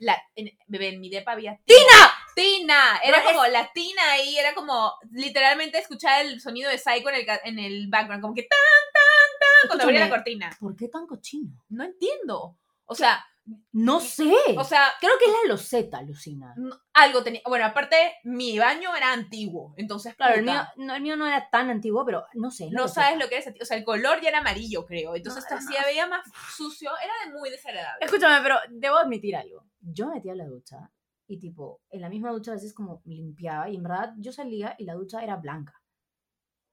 La, 0.00 0.22
en, 0.34 0.58
bebé, 0.66 0.88
en 0.88 1.00
mi 1.00 1.10
depa 1.10 1.32
había 1.32 1.60
¡Tina! 1.66 2.14
tina, 2.34 3.00
era 3.04 3.18
No, 3.18 3.28
es- 3.28 3.36
como 3.36 3.46
la 3.48 3.70
tina 3.72 4.12
ahí, 4.12 4.38
era 4.38 4.54
como 4.54 4.94
literalmente 5.12 5.76
escuchar 5.78 6.24
el 6.24 6.40
sonido 6.40 6.70
de 6.70 6.78
Psycho 6.78 7.10
en 7.10 7.16
el, 7.16 7.26
en 7.44 7.58
el 7.58 7.88
background, 7.88 8.22
como 8.22 8.34
que 8.34 8.44
tan, 8.44 8.58
tan, 8.94 9.38
tan, 9.40 9.68
cuando 9.68 9.84
abría 9.84 10.00
la 10.00 10.08
cortina. 10.08 10.56
¿Por 10.58 10.74
qué 10.74 10.88
tan 10.88 11.06
cochino? 11.06 11.50
No 11.68 11.84
entiendo. 11.84 12.56
O 12.86 12.94
sea, 12.94 13.24
No 13.72 14.00
sé. 14.00 14.32
o 14.58 14.64
sea, 14.64 14.88
Creo 15.00 15.12
que 15.18 15.24
es 15.26 15.32
la 15.42 15.48
loseta, 15.48 16.02
Lucina. 16.02 16.54
algo 16.94 17.22
tenía. 17.22 17.40
Bueno, 17.46 17.64
aparte, 17.66 17.96
mi 18.24 18.58
baño 18.58 18.94
era 18.94 19.12
antiguo, 19.12 19.74
entonces, 19.76 20.14
Claro, 20.14 20.34
el 20.36 20.44
mío, 20.44 20.62
no, 20.76 20.94
el 20.94 21.02
mío 21.02 21.16
no 21.16 21.26
era 21.26 21.48
tan 21.50 21.70
antiguo, 21.70 22.04
pero 22.04 22.24
no 22.34 22.50
sé. 22.50 22.70
no 22.70 22.82
loseta. 22.82 23.02
sabes 23.02 23.18
lo 23.18 23.28
que 23.28 23.38
es. 23.38 23.46
O 23.60 23.64
sea, 23.64 23.76
el 23.76 23.84
color 23.84 24.20
ya 24.20 24.28
era 24.30 24.38
amarillo, 24.40 24.84
creo. 24.86 25.14
Entonces, 25.16 25.44
No, 25.50 25.56
era 25.56 25.64
hacía, 25.64 25.78
más- 25.80 25.86
veía 25.86 26.06
más 26.08 26.24
sucio. 26.56 26.90
Era 27.02 27.12
de 27.32 27.38
muy 27.38 27.50
desagradable. 27.50 28.04
Escúchame, 28.04 28.42
pero 28.42 28.56
debo 28.70 28.96
admitir 28.98 29.36
algo. 29.36 29.64
Yo 29.80 30.06
me 30.08 30.14
metía 30.16 30.32
a 30.32 30.36
la 30.36 30.46
ducha 30.46 30.90
y 31.26 31.38
tipo, 31.38 31.80
en 31.90 32.00
la 32.00 32.08
misma 32.08 32.30
ducha 32.32 32.50
a 32.50 32.54
veces 32.54 32.74
como 32.74 33.00
limpiaba 33.04 33.68
y 33.70 33.76
en 33.76 33.82
verdad 33.84 34.12
yo 34.18 34.32
salía 34.32 34.74
y 34.78 34.84
la 34.84 34.94
ducha 34.94 35.22
era 35.22 35.36
blanca. 35.36 35.80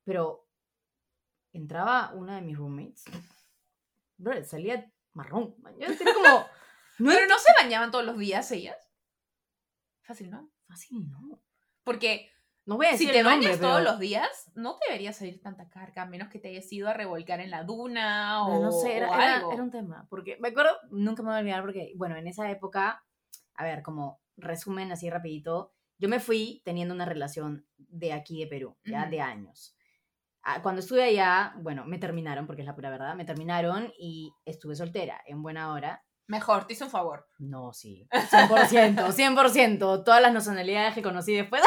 Pero 0.03 0.47
entraba 1.53 2.11
una 2.13 2.36
de 2.36 2.41
mis 2.41 2.57
roommates, 2.57 3.03
bro, 4.17 4.43
salía 4.43 4.91
marrón. 5.13 5.55
Yo 5.80 5.88
era 5.88 6.13
como, 6.13 6.45
no 6.99 7.11
Pero 7.11 7.27
no 7.27 7.37
se 7.39 7.51
bañaban 7.61 7.91
todos 7.91 8.05
los 8.05 8.17
días 8.17 8.51
ellas. 8.51 8.77
Fácil, 10.01 10.29
¿no? 10.29 10.49
fácil, 10.67 11.09
no. 11.09 11.41
Porque 11.83 12.29
No 12.65 12.75
voy 12.75 12.87
a 12.87 12.97
si 12.97 13.07
te 13.07 13.23
nombre, 13.23 13.47
bañas 13.47 13.61
todos 13.61 13.81
los 13.81 13.99
días, 13.99 14.51
no 14.55 14.77
te 14.77 14.87
debería 14.87 15.13
salir 15.13 15.41
tanta 15.41 15.69
carga, 15.69 16.01
a 16.01 16.05
menos 16.05 16.27
que 16.27 16.39
te 16.39 16.49
hayas 16.49 16.71
ido 16.73 16.89
a 16.89 16.93
revolcar 16.93 17.39
en 17.39 17.49
la 17.49 17.63
duna 17.63 18.33
No, 18.33 18.47
o, 18.47 18.61
no 18.61 18.71
sé, 18.71 18.97
era, 18.97 19.09
o 19.09 19.13
algo. 19.13 19.53
era 19.53 19.63
un 19.63 19.71
tema. 19.71 20.05
Porque 20.09 20.37
me 20.41 20.49
acuerdo, 20.49 20.71
nunca 20.91 21.23
me 21.23 21.29
voy 21.29 21.37
a 21.37 21.39
olvidar 21.39 21.61
porque, 21.61 21.93
bueno, 21.95 22.17
en 22.17 22.27
esa 22.27 22.49
época, 22.51 23.05
a 23.55 23.63
ver, 23.63 23.81
como 23.83 24.21
resumen 24.35 24.91
así 24.91 25.09
rapidito, 25.09 25.73
yo 25.97 26.09
me 26.09 26.19
fui 26.19 26.61
teniendo 26.65 26.93
una 26.93 27.05
relación 27.05 27.65
de 27.77 28.11
aquí 28.13 28.39
de 28.39 28.47
Perú, 28.47 28.77
ya 28.85 29.05
de 29.07 29.21
años. 29.21 29.75
Ah, 30.43 30.61
Cuando 30.61 30.81
estuve 30.81 31.03
allá, 31.03 31.55
bueno, 31.59 31.85
me 31.85 31.97
terminaron, 31.97 32.45
porque 32.45 32.61
es 32.61 32.67
la 32.67 32.75
pura 32.75 32.89
verdad, 32.89 33.15
me 33.15 33.25
terminaron 33.25 33.91
y 33.97 34.33
estuve 34.45 34.75
soltera, 34.75 35.21
en 35.25 35.41
buena 35.41 35.71
hora. 35.73 36.03
Mejor, 36.28 36.65
te 36.67 36.73
hice 36.73 36.84
un 36.84 36.89
favor. 36.89 37.28
No, 37.39 37.71
sí, 37.73 38.07
100%, 38.11 39.13
100%, 39.13 40.03
todas 40.03 40.21
las 40.21 40.34
nacionalidades 40.34 40.93
que 40.93 41.01
conocí 41.01 41.34
después. 41.34 41.61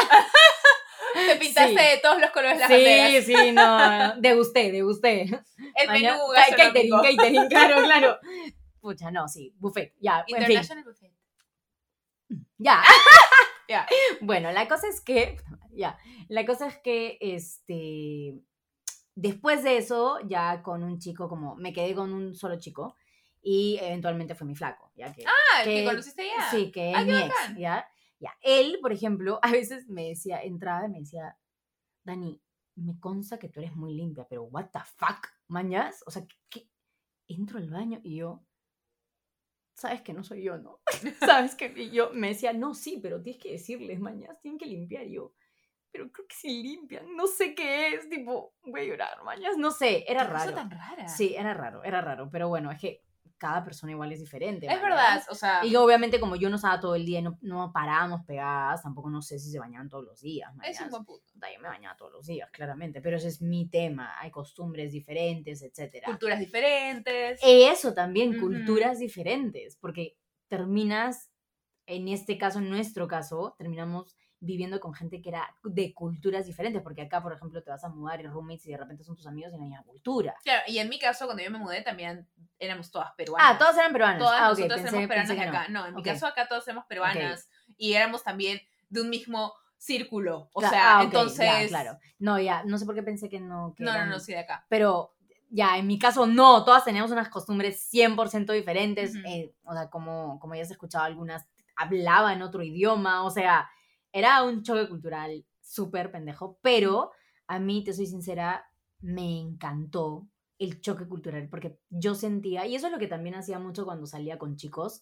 Te 1.14 1.36
pintaste 1.36 1.70
Sí. 1.70 1.74
de 1.76 1.98
todos 2.02 2.20
los 2.20 2.30
colores 2.30 2.58
las 2.58 2.68
Sí, 2.68 2.74
banderas. 2.74 3.24
sí, 3.24 3.52
no, 3.52 4.20
degusté, 4.20 4.70
degusté. 4.70 5.22
El 5.74 5.90
menú 5.90 6.16
ca- 6.34 6.56
catering, 6.56 6.90
catering, 6.90 7.48
claro, 7.48 7.82
claro. 7.84 8.18
Pucha, 8.80 9.10
no, 9.10 9.26
sí, 9.28 9.54
buffet, 9.58 9.94
ya, 10.00 10.20
en 10.20 10.26
fin. 10.26 10.36
International 10.36 10.84
Buffet. 10.84 11.12
Ya. 12.58 12.82
Ya. 13.68 13.86
Bueno, 14.20 14.50
la 14.50 14.66
cosa 14.66 14.88
es 14.88 15.00
que, 15.00 15.36
ya, 15.70 15.96
la 16.28 16.44
cosa 16.44 16.66
es 16.66 16.76
que, 16.78 17.18
este, 17.20 18.34
después 19.14 19.62
de 19.62 19.76
eso, 19.76 20.18
ya 20.26 20.60
con 20.64 20.82
un 20.82 20.98
chico, 20.98 21.28
como, 21.28 21.54
me 21.54 21.72
quedé 21.72 21.94
con 21.94 22.12
un 22.12 22.34
solo 22.34 22.58
chico 22.58 22.96
y 23.42 23.78
eventualmente 23.80 24.34
fue 24.34 24.46
mi 24.46 24.54
flaco, 24.54 24.92
ya 24.94 25.12
que, 25.12 25.24
Ah, 25.26 25.62
el 25.62 25.64
que 25.64 25.74
Que- 25.80 25.84
conociste 25.84 26.26
ya. 26.26 26.50
sí, 26.50 26.70
que 26.70 26.92
Ah, 26.94 27.00
es 27.00 27.06
qué 27.06 27.12
mi 27.12 27.18
ex, 27.22 27.58
ya, 27.58 27.88
ya. 28.18 28.36
Él, 28.42 28.78
por 28.82 28.92
ejemplo, 28.92 29.38
a 29.42 29.50
veces 29.52 29.88
me 29.88 30.08
decía, 30.08 30.42
entraba 30.42 30.86
y 30.86 30.90
me 30.90 30.98
decía, 31.00 31.36
Dani, 32.04 32.40
me 32.76 32.98
consta 32.98 33.38
que 33.38 33.48
tú 33.48 33.60
eres 33.60 33.74
muy 33.76 33.94
limpia, 33.94 34.26
pero 34.28 34.44
what 34.44 34.70
the 34.72 34.80
fuck, 34.96 35.26
mañas, 35.48 36.02
o 36.06 36.10
sea, 36.10 36.24
¿qué, 36.26 36.36
qué? 36.48 36.68
entro 37.28 37.58
al 37.58 37.70
baño 37.70 38.00
y 38.02 38.16
yo, 38.16 38.44
sabes 39.74 40.02
que 40.02 40.12
no 40.12 40.22
soy 40.24 40.42
yo, 40.42 40.58
¿no? 40.58 40.80
sabes 41.20 41.54
que 41.54 41.72
y 41.76 41.90
yo 41.90 42.10
me 42.12 42.28
decía, 42.28 42.52
no, 42.52 42.74
sí, 42.74 42.98
pero 43.02 43.22
tienes 43.22 43.40
que 43.42 43.52
decirles, 43.52 44.00
mañas, 44.00 44.38
tienen 44.40 44.58
que 44.58 44.66
limpiar 44.66 45.06
y 45.06 45.14
yo. 45.14 45.32
Pero 45.92 46.10
creo 46.12 46.26
que 46.28 46.36
sí 46.36 46.62
limpian, 46.62 47.16
no 47.16 47.26
sé 47.26 47.54
qué 47.54 47.94
es, 47.94 48.08
tipo, 48.08 48.54
voy 48.62 48.80
a 48.82 48.84
llorar, 48.84 49.24
mañas, 49.24 49.56
no 49.58 49.70
sé, 49.72 50.04
era 50.10 50.22
raro. 50.24 50.54
tan 50.54 50.70
rara. 50.70 51.08
Sí, 51.08 51.34
era 51.36 51.52
raro, 51.54 51.82
era 51.82 52.00
raro, 52.00 52.28
pero 52.30 52.48
bueno, 52.48 52.70
es 52.70 52.78
que 52.80 53.02
cada 53.40 53.64
persona 53.64 53.92
igual 53.92 54.12
es 54.12 54.20
diferente. 54.20 54.66
Es 54.66 54.82
verdad, 54.82 55.24
o 55.30 55.34
sea, 55.34 55.64
Y 55.64 55.74
obviamente 55.74 56.20
como 56.20 56.36
yo 56.36 56.50
no 56.50 56.56
estaba 56.56 56.78
todo 56.78 56.94
el 56.94 57.06
día, 57.06 57.20
y 57.20 57.22
no, 57.22 57.38
no 57.40 57.72
parábamos 57.72 58.22
pegadas, 58.26 58.82
tampoco 58.82 59.08
no 59.08 59.22
sé 59.22 59.38
si 59.38 59.50
se 59.50 59.58
bañaban 59.58 59.88
todos 59.88 60.04
los 60.04 60.20
días. 60.20 60.50
es 60.50 60.56
mañas. 60.56 60.80
un 60.82 60.90
buen 60.90 61.04
punto. 61.06 61.32
Yo 61.34 61.60
me 61.60 61.68
bañaba 61.68 61.96
todos 61.96 62.12
los 62.12 62.26
días, 62.26 62.50
claramente, 62.50 63.00
pero 63.00 63.16
ese 63.16 63.28
es 63.28 63.40
mi 63.40 63.66
tema. 63.66 64.14
Hay 64.20 64.30
costumbres 64.30 64.92
diferentes, 64.92 65.62
etcétera. 65.62 66.06
Culturas 66.06 66.38
diferentes. 66.38 67.40
Eso 67.42 67.94
también, 67.94 68.38
culturas 68.38 68.98
diferentes, 68.98 69.76
porque 69.76 70.18
terminas, 70.48 71.30
en 71.86 72.08
este 72.08 72.36
caso, 72.36 72.58
en 72.58 72.68
nuestro 72.68 73.08
caso, 73.08 73.54
terminamos 73.56 74.16
viviendo 74.40 74.80
con 74.80 74.94
gente 74.94 75.20
que 75.20 75.28
era 75.28 75.54
de 75.62 75.92
culturas 75.92 76.46
diferentes, 76.46 76.82
porque 76.82 77.02
acá, 77.02 77.22
por 77.22 77.32
ejemplo, 77.32 77.62
te 77.62 77.70
vas 77.70 77.84
a 77.84 77.88
mudar 77.90 78.20
y 78.20 78.26
roommates 78.26 78.66
y 78.66 78.70
de 78.70 78.78
repente 78.78 79.04
son 79.04 79.14
tus 79.14 79.26
amigos 79.26 79.52
de 79.52 79.58
la 79.58 79.64
misma 79.64 79.82
cultura. 79.82 80.34
Claro, 80.42 80.62
y 80.66 80.78
en 80.78 80.88
mi 80.88 80.98
caso, 80.98 81.26
cuando 81.26 81.42
yo 81.42 81.50
me 81.50 81.58
mudé, 81.58 81.82
también 81.82 82.26
éramos 82.58 82.90
todas 82.90 83.12
peruanas. 83.16 83.54
Ah, 83.54 83.58
todos 83.58 83.76
eran 83.76 83.92
peruanos. 83.92 84.18
Todas 84.18 84.40
ah, 84.40 84.50
ok, 84.50 84.58
nosotros 84.58 84.80
pensé, 84.80 84.88
éramos 84.96 85.08
peruanas 85.08 85.48
acá. 85.48 85.68
No, 85.68 85.86
en 85.86 85.94
mi 85.94 86.02
caso 86.02 86.26
acá 86.26 86.48
todos 86.48 86.66
éramos 86.66 86.86
peruanas 86.86 87.48
y 87.76 87.92
éramos 87.92 88.24
también 88.24 88.60
de 88.88 89.02
un 89.02 89.10
mismo 89.10 89.52
círculo. 89.76 90.48
O 90.54 90.60
Cla- 90.60 90.70
sea, 90.70 90.98
ah, 90.98 91.02
entonces... 91.02 91.44
ya, 91.46 91.66
claro. 91.68 91.98
No, 92.18 92.38
ya, 92.38 92.64
no 92.64 92.78
sé 92.78 92.86
por 92.86 92.94
qué 92.94 93.02
pensé 93.02 93.28
que 93.28 93.40
no. 93.40 93.74
que 93.76 93.84
No, 93.84 93.92
no, 93.92 93.96
eran- 93.96 94.10
no, 94.10 94.20
sí 94.20 94.32
de 94.32 94.38
acá. 94.40 94.64
Pero 94.68 95.14
ya, 95.50 95.76
en 95.76 95.86
mi 95.86 95.98
caso 95.98 96.26
no, 96.26 96.64
todas 96.64 96.84
teníamos 96.84 97.10
unas 97.10 97.28
costumbres 97.28 97.90
100% 97.92 98.52
diferentes. 98.52 99.16
Ujú. 99.16 99.26
eh, 99.26 99.54
o 99.64 99.72
sea, 99.74 99.90
como, 99.90 100.38
como 100.40 100.54
ya 100.54 100.62
has 100.62 100.70
escuchado, 100.70 101.04
algunas 101.04 101.46
hablaban 101.76 102.42
otro 102.42 102.62
idioma, 102.62 103.24
o 103.24 103.30
sea, 103.30 103.68
era 104.12 104.42
un 104.42 104.62
choque 104.62 104.88
cultural 104.88 105.44
súper 105.60 106.10
pendejo, 106.10 106.58
pero 106.62 107.12
a 107.46 107.58
mí, 107.58 107.82
te 107.82 107.92
soy 107.92 108.06
sincera, 108.06 108.64
me 109.00 109.40
encantó 109.40 110.28
el 110.58 110.80
choque 110.80 111.08
cultural, 111.08 111.48
porque 111.48 111.78
yo 111.88 112.14
sentía, 112.14 112.66
y 112.66 112.74
eso 112.74 112.86
es 112.86 112.92
lo 112.92 112.98
que 112.98 113.06
también 113.06 113.34
hacía 113.34 113.58
mucho 113.58 113.84
cuando 113.84 114.06
salía 114.06 114.38
con 114.38 114.56
chicos, 114.56 115.00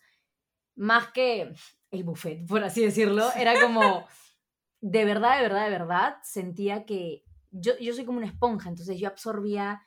más 0.77 1.11
que 1.13 1.53
el 1.91 2.05
buffet, 2.05 2.47
por 2.47 2.63
así 2.63 2.83
decirlo, 2.83 3.29
era 3.35 3.61
como, 3.61 4.07
de 4.81 5.05
verdad, 5.05 5.37
de 5.37 5.43
verdad, 5.43 5.65
de 5.65 5.71
verdad, 5.71 6.17
sentía 6.23 6.87
que 6.87 7.25
yo, 7.51 7.73
yo 7.81 7.93
soy 7.93 8.05
como 8.05 8.19
una 8.19 8.29
esponja, 8.29 8.69
entonces 8.69 8.99
yo 8.99 9.09
absorbía 9.09 9.83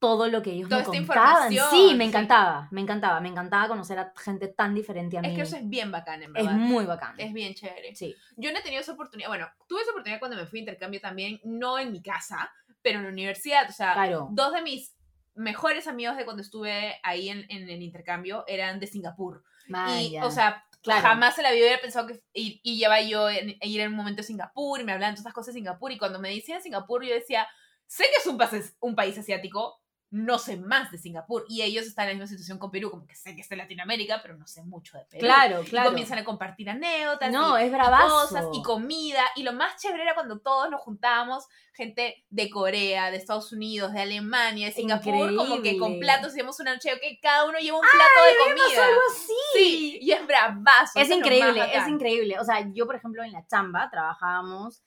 todo 0.00 0.26
lo 0.28 0.42
que 0.42 0.50
ellos 0.52 0.68
Toda 0.68 0.82
me 0.88 0.98
esta 0.98 1.14
contaban. 1.14 1.50
Sí, 1.52 1.94
me 1.94 2.04
sí. 2.04 2.08
encantaba, 2.08 2.68
me 2.72 2.80
encantaba, 2.80 3.20
me 3.20 3.28
encantaba 3.28 3.68
conocer 3.68 3.98
a 3.98 4.12
gente 4.16 4.48
tan 4.48 4.74
diferente 4.74 5.16
a 5.18 5.20
mí. 5.20 5.28
Es 5.28 5.34
que 5.36 5.42
eso 5.42 5.56
es 5.56 5.68
bien 5.68 5.92
bacán, 5.92 6.22
en 6.22 6.30
Es 6.36 6.44
verdad. 6.44 6.52
muy 6.58 6.86
bacán. 6.86 7.14
Es 7.18 7.32
bien 7.32 7.54
chévere. 7.54 7.94
Sí. 7.94 8.16
Yo 8.36 8.50
no 8.52 8.58
he 8.58 8.62
tenido 8.62 8.80
esa 8.80 8.92
oportunidad. 8.92 9.28
Bueno, 9.28 9.46
tuve 9.68 9.82
esa 9.82 9.90
oportunidad 9.90 10.18
cuando 10.18 10.36
me 10.38 10.46
fui 10.46 10.58
a 10.58 10.62
intercambio 10.62 11.00
también, 11.00 11.38
no 11.44 11.78
en 11.78 11.92
mi 11.92 12.02
casa, 12.02 12.50
pero 12.82 12.98
en 12.98 13.04
la 13.04 13.10
universidad. 13.12 13.68
O 13.68 13.72
sea, 13.72 13.92
Claro. 13.92 14.28
dos 14.32 14.52
de 14.54 14.62
mis 14.62 14.96
mejores 15.34 15.86
amigos 15.86 16.16
de 16.16 16.24
cuando 16.24 16.42
estuve 16.42 16.98
ahí 17.02 17.28
en, 17.28 17.44
en 17.50 17.68
el 17.68 17.82
intercambio 17.82 18.44
eran 18.48 18.80
de 18.80 18.86
Singapur. 18.86 19.44
y, 19.68 19.72
Maya. 19.72 20.24
o 20.26 20.30
sea, 20.30 20.64
Claro. 20.82 21.02
jamás 21.02 21.36
en 21.36 21.44
la 21.44 21.50
vida 21.52 21.64
hubiera 21.66 21.80
pensado 21.82 22.06
que 22.06 22.22
y, 22.32 22.58
y 22.64 22.78
lleva 22.78 23.02
yo 23.02 23.28
en, 23.28 23.54
ir 23.60 23.80
en 23.82 23.90
un 23.90 23.96
momento 23.98 24.22
a 24.22 24.24
Singapur 24.24 24.80
y 24.80 24.84
me 24.84 24.92
hablaban 24.92 25.12
de 25.14 25.16
todas 25.16 25.20
estas 25.26 25.34
cosas 25.34 25.54
de 25.54 25.58
Singapur. 25.60 25.92
Y 25.92 25.98
cuando 25.98 26.18
me 26.18 26.30
decían 26.34 26.62
Singapur, 26.62 27.04
yo 27.04 27.12
decía, 27.14 27.46
sé 27.86 28.04
que 28.04 28.16
es 28.18 28.26
un, 28.26 28.38
país- 28.38 28.76
un 28.80 28.94
país 28.96 29.18
asiático, 29.18 29.79
no 30.10 30.38
sé 30.38 30.56
más 30.56 30.90
de 30.90 30.98
Singapur. 30.98 31.44
Y 31.48 31.62
ellos 31.62 31.86
están 31.86 32.04
en 32.04 32.08
la 32.10 32.14
misma 32.14 32.26
situación 32.26 32.58
con 32.58 32.70
Perú, 32.70 32.90
como 32.90 33.06
que 33.06 33.14
sé 33.14 33.34
que 33.34 33.42
está 33.42 33.54
en 33.54 33.60
Latinoamérica, 33.60 34.20
pero 34.22 34.36
no 34.36 34.46
sé 34.46 34.62
mucho 34.64 34.98
de 34.98 35.04
Perú. 35.04 35.20
claro, 35.20 35.62
Y 35.62 35.66
claro. 35.66 35.90
comienzan 35.90 36.18
a 36.18 36.24
compartir 36.24 36.68
anécdotas. 36.68 37.30
No, 37.32 37.58
y, 37.58 37.62
es 37.62 37.68
y 37.68 37.70
bravazo. 37.70 38.08
cosas 38.08 38.46
y 38.52 38.62
comida. 38.62 39.22
Y 39.36 39.44
lo 39.44 39.52
más 39.52 39.76
chévere 39.80 40.02
era 40.02 40.14
cuando 40.14 40.40
todos 40.40 40.68
nos 40.70 40.80
juntábamos, 40.80 41.46
gente 41.74 42.24
de 42.28 42.50
Corea, 42.50 43.10
de 43.10 43.16
Estados 43.16 43.52
Unidos, 43.52 43.92
de 43.92 44.00
Alemania, 44.00 44.66
de 44.66 44.72
Singapur, 44.72 45.34
como 45.36 45.62
que 45.62 45.78
con 45.78 45.98
platos 46.00 46.28
hacíamos 46.32 46.58
un 46.60 46.66
noche 46.66 46.90
que 47.00 47.18
cada 47.20 47.44
uno 47.46 47.58
lleva 47.58 47.78
un 47.78 47.86
plato 47.86 48.26
de 48.26 48.60
comida. 48.60 48.84
algo 48.86 49.00
así. 49.12 49.32
Sí, 49.54 49.98
y 50.02 50.12
es 50.12 50.26
bravazo. 50.26 50.98
Es 50.98 51.10
increíble, 51.10 51.62
es 51.72 51.88
increíble. 51.88 52.38
O 52.38 52.44
sea, 52.44 52.68
yo, 52.72 52.86
por 52.86 52.96
ejemplo, 52.96 53.22
en 53.22 53.32
la 53.32 53.46
chamba 53.46 53.88
trabajábamos, 53.90 54.82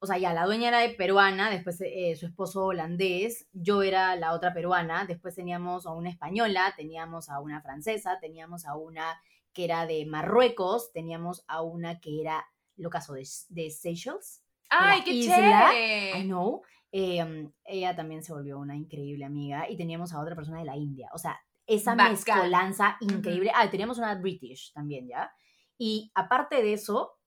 o 0.00 0.06
sea, 0.06 0.18
ya 0.18 0.32
la 0.32 0.46
dueña 0.46 0.68
era 0.68 0.80
de 0.80 0.90
peruana, 0.90 1.50
después 1.50 1.80
eh, 1.80 2.14
su 2.16 2.26
esposo 2.26 2.66
holandés, 2.66 3.48
yo 3.52 3.82
era 3.82 4.14
la 4.16 4.32
otra 4.32 4.54
peruana, 4.54 5.04
después 5.04 5.34
teníamos 5.34 5.86
a 5.86 5.92
una 5.92 6.10
española, 6.10 6.72
teníamos 6.76 7.28
a 7.28 7.40
una 7.40 7.60
francesa, 7.60 8.18
teníamos 8.20 8.64
a 8.64 8.76
una 8.76 9.20
que 9.52 9.64
era 9.64 9.86
de 9.86 10.06
Marruecos, 10.06 10.92
teníamos 10.92 11.44
a 11.48 11.62
una 11.62 12.00
que 12.00 12.20
era, 12.20 12.46
lo 12.76 12.90
caso 12.90 13.14
de, 13.14 13.26
de 13.48 13.70
Seychelles. 13.70 14.44
Ay, 14.70 15.02
qué 15.02 15.10
isla. 15.10 15.36
chévere. 15.36 16.20
I 16.20 16.22
know. 16.24 16.62
Eh, 16.92 17.50
ella 17.64 17.96
también 17.96 18.22
se 18.22 18.32
volvió 18.32 18.58
una 18.58 18.76
increíble 18.76 19.24
amiga 19.24 19.68
y 19.68 19.76
teníamos 19.76 20.12
a 20.12 20.20
otra 20.20 20.36
persona 20.36 20.58
de 20.60 20.64
la 20.64 20.76
India. 20.76 21.08
O 21.12 21.18
sea, 21.18 21.40
esa 21.66 21.94
Bacán. 21.94 22.12
mezcolanza 22.12 22.96
increíble. 23.00 23.50
Ah, 23.54 23.68
teníamos 23.68 23.98
una 23.98 24.14
British 24.14 24.72
también, 24.72 25.08
¿ya? 25.08 25.30
Y 25.76 26.10
aparte 26.14 26.62
de 26.62 26.72
eso, 26.74 27.18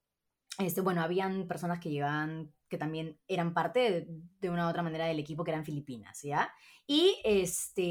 este, 0.57 0.81
bueno, 0.81 1.01
habían 1.01 1.47
personas 1.47 1.79
que 1.79 1.89
llevaban 1.89 2.53
que 2.71 2.77
también 2.77 3.19
eran 3.27 3.53
parte 3.53 3.79
de, 3.79 4.07
de 4.39 4.49
una 4.49 4.65
u 4.65 4.69
otra 4.69 4.81
manera 4.81 5.05
del 5.05 5.19
equipo, 5.19 5.43
que 5.43 5.51
eran 5.51 5.65
filipinas, 5.65 6.21
¿ya? 6.23 6.51
Y 6.87 7.19
este... 7.25 7.83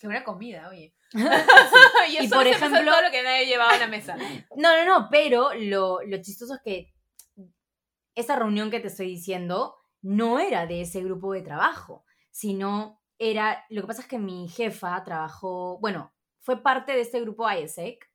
Qué 0.00 0.06
buena 0.06 0.22
comida, 0.22 0.68
oye. 0.70 0.94
Y 2.08 2.24
y, 2.24 2.28
por 2.28 2.46
ejemplo- 2.46 2.78
todo 2.84 3.02
lo 3.02 3.10
que 3.10 3.24
nadie 3.24 3.46
llevaba 3.46 3.72
a 3.72 3.78
la 3.78 3.88
mesa. 3.88 4.16
No, 4.56 4.76
no, 4.76 4.84
no, 4.86 5.08
pero 5.10 5.52
lo, 5.54 6.00
lo 6.06 6.22
chistoso 6.22 6.54
es 6.54 6.60
que 6.64 6.94
esa 8.14 8.36
reunión 8.36 8.70
que 8.70 8.78
te 8.80 8.86
estoy 8.86 9.08
diciendo 9.08 9.74
no 10.00 10.38
era 10.38 10.66
de 10.66 10.82
ese 10.82 11.02
grupo 11.02 11.32
de 11.32 11.42
trabajo, 11.42 12.04
sino 12.30 13.02
era, 13.18 13.64
lo 13.68 13.80
que 13.80 13.86
pasa 13.88 14.02
es 14.02 14.06
que 14.08 14.18
mi 14.18 14.48
jefa 14.48 15.02
trabajó, 15.02 15.78
bueno, 15.80 16.12
fue 16.38 16.62
parte 16.62 16.92
de 16.92 17.00
este 17.00 17.20
grupo 17.20 17.50
ISEC, 17.50 18.08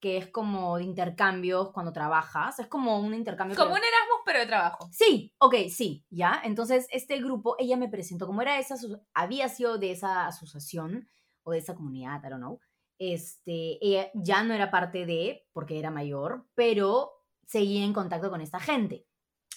que 0.00 0.16
es 0.16 0.28
como 0.28 0.78
de 0.78 0.84
intercambios 0.84 1.70
cuando 1.72 1.92
trabajas, 1.92 2.58
es 2.58 2.66
como 2.68 2.98
un 2.98 3.12
intercambio. 3.12 3.54
Como 3.56 3.72
un 3.72 3.78
Erasmus, 3.78 4.09
pero 4.24 4.40
de 4.40 4.46
trabajo. 4.46 4.88
Sí, 4.92 5.34
ok, 5.38 5.54
sí, 5.68 6.04
ya. 6.10 6.40
Entonces, 6.44 6.86
este 6.90 7.18
grupo, 7.18 7.56
ella 7.58 7.76
me 7.76 7.88
presentó, 7.88 8.26
como 8.26 8.42
era 8.42 8.58
esa, 8.58 8.76
había 9.14 9.48
sido 9.48 9.78
de 9.78 9.92
esa 9.92 10.26
asociación 10.26 11.08
o 11.42 11.52
de 11.52 11.58
esa 11.58 11.74
comunidad, 11.74 12.20
I 12.24 12.28
don't 12.28 12.38
know, 12.40 12.60
este, 12.98 13.78
ella 13.84 14.10
ya 14.14 14.42
no 14.42 14.54
era 14.54 14.70
parte 14.70 15.06
de, 15.06 15.46
porque 15.52 15.78
era 15.78 15.90
mayor, 15.90 16.46
pero 16.54 17.12
seguía 17.46 17.84
en 17.84 17.94
contacto 17.94 18.30
con 18.30 18.40
esta 18.40 18.60
gente. 18.60 19.06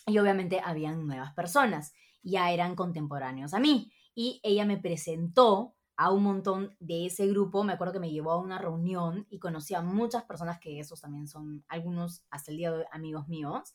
Y 0.08 0.18
obviamente 0.18 0.62
habían 0.64 1.06
nuevas 1.06 1.34
personas, 1.34 1.94
ya 2.24 2.52
eran 2.52 2.76
contemporáneos 2.76 3.54
a 3.54 3.60
mí. 3.60 3.92
Y 4.16 4.40
ella 4.44 4.66
me 4.66 4.78
presentó 4.78 5.76
a 5.96 6.12
un 6.12 6.24
montón 6.24 6.76
de 6.80 7.06
ese 7.06 7.28
grupo, 7.28 7.64
me 7.64 7.74
acuerdo 7.74 7.94
que 7.94 8.00
me 8.00 8.12
llevó 8.12 8.32
a 8.32 8.42
una 8.42 8.58
reunión 8.58 9.28
y 9.30 9.40
conocí 9.40 9.76
a 9.76 9.82
muchas 9.82 10.24
personas 10.24 10.60
que 10.60 10.80
esos 10.80 11.02
también 11.02 11.28
son 11.28 11.64
algunos 11.68 12.26
hasta 12.30 12.52
el 12.52 12.58
día 12.58 12.72
de 12.72 12.80
hoy 12.80 12.86
amigos 12.92 13.28
míos. 13.28 13.74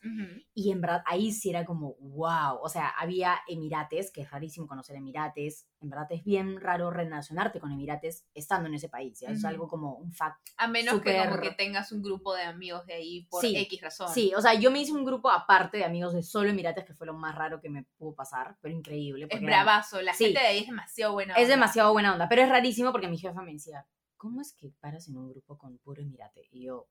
Y 0.54 0.72
en 0.72 0.80
verdad 0.80 1.02
ahí 1.06 1.32
sí 1.32 1.50
era 1.50 1.64
como, 1.64 1.94
wow. 2.00 2.58
O 2.62 2.68
sea, 2.68 2.88
había 2.88 3.36
Emirates, 3.46 4.10
que 4.10 4.22
es 4.22 4.30
rarísimo 4.30 4.66
conocer 4.66 4.96
Emirates. 4.96 5.68
En 5.81 5.91
verdad 5.91 6.09
es 6.11 6.24
bien 6.24 6.61
raro 6.61 6.91
relacionarte 6.91 7.61
con 7.61 7.70
Emirates 7.70 8.26
estando 8.35 8.66
en 8.68 8.74
ese 8.74 8.89
país. 8.89 9.20
¿ya? 9.20 9.31
Es 9.31 9.45
algo 9.45 9.68
como 9.68 9.95
un 9.95 10.12
fact. 10.12 10.41
A 10.57 10.66
menos 10.66 11.01
que 11.01 11.12
como 11.16 11.35
Súper- 11.37 11.41
que 11.41 11.51
tengas 11.53 11.93
un 11.93 12.03
grupo 12.03 12.35
de 12.35 12.43
amigos 12.43 12.85
de 12.87 12.95
ahí 12.95 13.26
por 13.31 13.41
Sí, 13.41 13.57
X 13.57 13.81
razón. 13.81 14.09
Sí, 14.12 14.33
o 14.37 14.41
sea, 14.41 14.55
yo 14.55 14.72
me 14.72 14.81
hice 14.81 14.93
un 14.93 15.05
grupo 15.05 15.31
aparte 15.31 15.76
de 15.79 15.85
amigos 15.85 16.14
de 16.14 16.22
solo 16.24 16.51
Emirates, 16.51 16.85
que 16.85 16.95
fue 16.95 17.07
lo 17.07 17.14
más 17.14 17.35
raro 17.37 17.61
que 17.61 17.70
me 17.70 17.85
pudo 17.97 18.12
pasar, 18.14 18.57
pero 18.61 18.74
increíble. 18.74 19.29
Es 19.31 19.41
bravazo. 19.41 20.03
La 20.03 20.14
Sí. 20.14 20.24
gente 20.26 20.41
de 20.41 20.47
ahí 20.47 20.59
es 20.59 20.66
demasiado 20.66 21.12
buena. 21.12 21.35
Es 21.35 21.45
onda. 21.45 21.55
demasiado 21.55 21.93
buena 21.93 22.12
onda, 22.12 22.29
pero 22.29 22.43
es 22.43 22.49
rarísimo 22.49 22.91
porque 22.91 23.07
mi 23.09 23.18
jefa 23.18 23.41
me 23.43 23.53
decía, 23.53 23.87
¿cómo 24.16 24.41
es 24.41 24.53
que 24.55 24.70
paras 24.81 25.07
en 25.07 25.16
un 25.16 25.29
grupo 25.31 25.57
con 25.57 25.79
puro 25.79 26.03
Emirate? 26.03 26.49
Y 26.51 26.64
yo, 26.64 26.89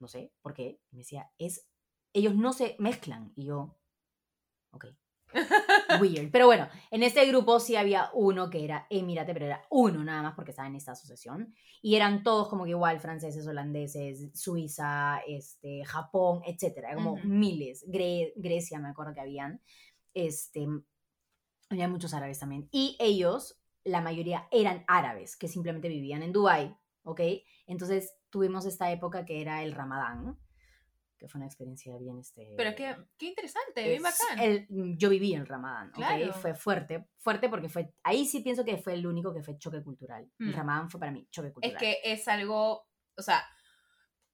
no 0.00 0.08
sé, 0.08 0.32
¿por 0.42 0.54
qué? 0.54 0.80
Y 0.90 0.96
me 0.96 1.02
decía, 1.02 1.30
es, 1.38 1.68
ellos 2.12 2.34
no 2.34 2.52
se 2.52 2.74
mezclan. 2.80 3.32
Y 3.36 3.44
yo, 3.44 3.76
ok. 4.72 4.86
Weird. 6.00 6.30
Pero 6.30 6.46
bueno, 6.46 6.68
en 6.90 7.02
este 7.02 7.26
grupo 7.26 7.60
sí 7.60 7.76
había 7.76 8.10
uno 8.14 8.50
que 8.50 8.64
era 8.64 8.86
Emirate, 8.90 9.32
pero 9.34 9.46
era 9.46 9.62
uno 9.70 10.02
nada 10.04 10.22
más 10.22 10.34
porque 10.34 10.50
estaba 10.52 10.68
en 10.68 10.76
esta 10.76 10.92
asociación. 10.92 11.54
Y 11.82 11.96
eran 11.96 12.22
todos 12.22 12.48
como 12.48 12.64
que 12.64 12.70
igual, 12.70 13.00
franceses, 13.00 13.46
holandeses, 13.46 14.30
Suiza, 14.34 15.18
este, 15.26 15.84
Japón, 15.84 16.40
etcétera. 16.46 16.94
Como 16.94 17.16
miles. 17.24 17.84
Gre- 17.88 18.32
Grecia 18.36 18.78
me 18.78 18.88
acuerdo 18.88 19.14
que 19.14 19.20
habían. 19.20 19.60
Este, 20.14 20.66
había 21.70 21.88
muchos 21.88 22.14
árabes 22.14 22.38
también. 22.38 22.68
Y 22.70 22.96
ellos, 23.00 23.60
la 23.84 24.00
mayoría 24.00 24.46
eran 24.50 24.84
árabes 24.86 25.36
que 25.36 25.48
simplemente 25.48 25.88
vivían 25.88 26.22
en 26.22 26.32
Dubái, 26.32 26.74
¿ok? 27.02 27.20
Entonces 27.66 28.14
tuvimos 28.30 28.64
esta 28.66 28.90
época 28.90 29.24
que 29.24 29.40
era 29.40 29.62
el 29.62 29.72
Ramadán, 29.72 30.38
que 31.24 31.28
fue 31.30 31.38
una 31.38 31.46
experiencia 31.46 31.96
bien, 31.98 32.18
este... 32.18 32.52
Pero 32.56 32.74
qué, 32.74 32.94
qué 33.18 33.26
interesante, 33.26 33.82
bien 33.82 33.96
es 33.96 34.02
bacán. 34.02 34.38
el- 34.38 34.66
yo 34.98 35.08
viví 35.08 35.32
en 35.34 35.46
Ramadán, 35.46 35.88
¿ok? 35.88 35.94
Claro. 35.96 36.32
Fue 36.34 36.54
fuerte, 36.54 37.08
fuerte 37.18 37.48
porque 37.48 37.68
fue, 37.68 37.92
ahí 38.02 38.26
sí 38.26 38.40
pienso 38.40 38.64
que 38.64 38.76
fue 38.76 38.94
el 38.94 39.06
único 39.06 39.32
que 39.34 39.42
fue 39.42 39.56
choque 39.58 39.82
cultural. 39.82 40.30
El 40.38 40.48
Mm. 40.48 40.52
Ramadán 40.54 40.90
fue 40.90 41.00
para 41.00 41.12
mí 41.12 41.26
choque 41.30 41.52
cultural. 41.52 41.76
Es 41.76 41.80
que 41.80 41.98
es 42.12 42.28
algo, 42.28 42.86
o 43.16 43.22
sea, 43.22 43.42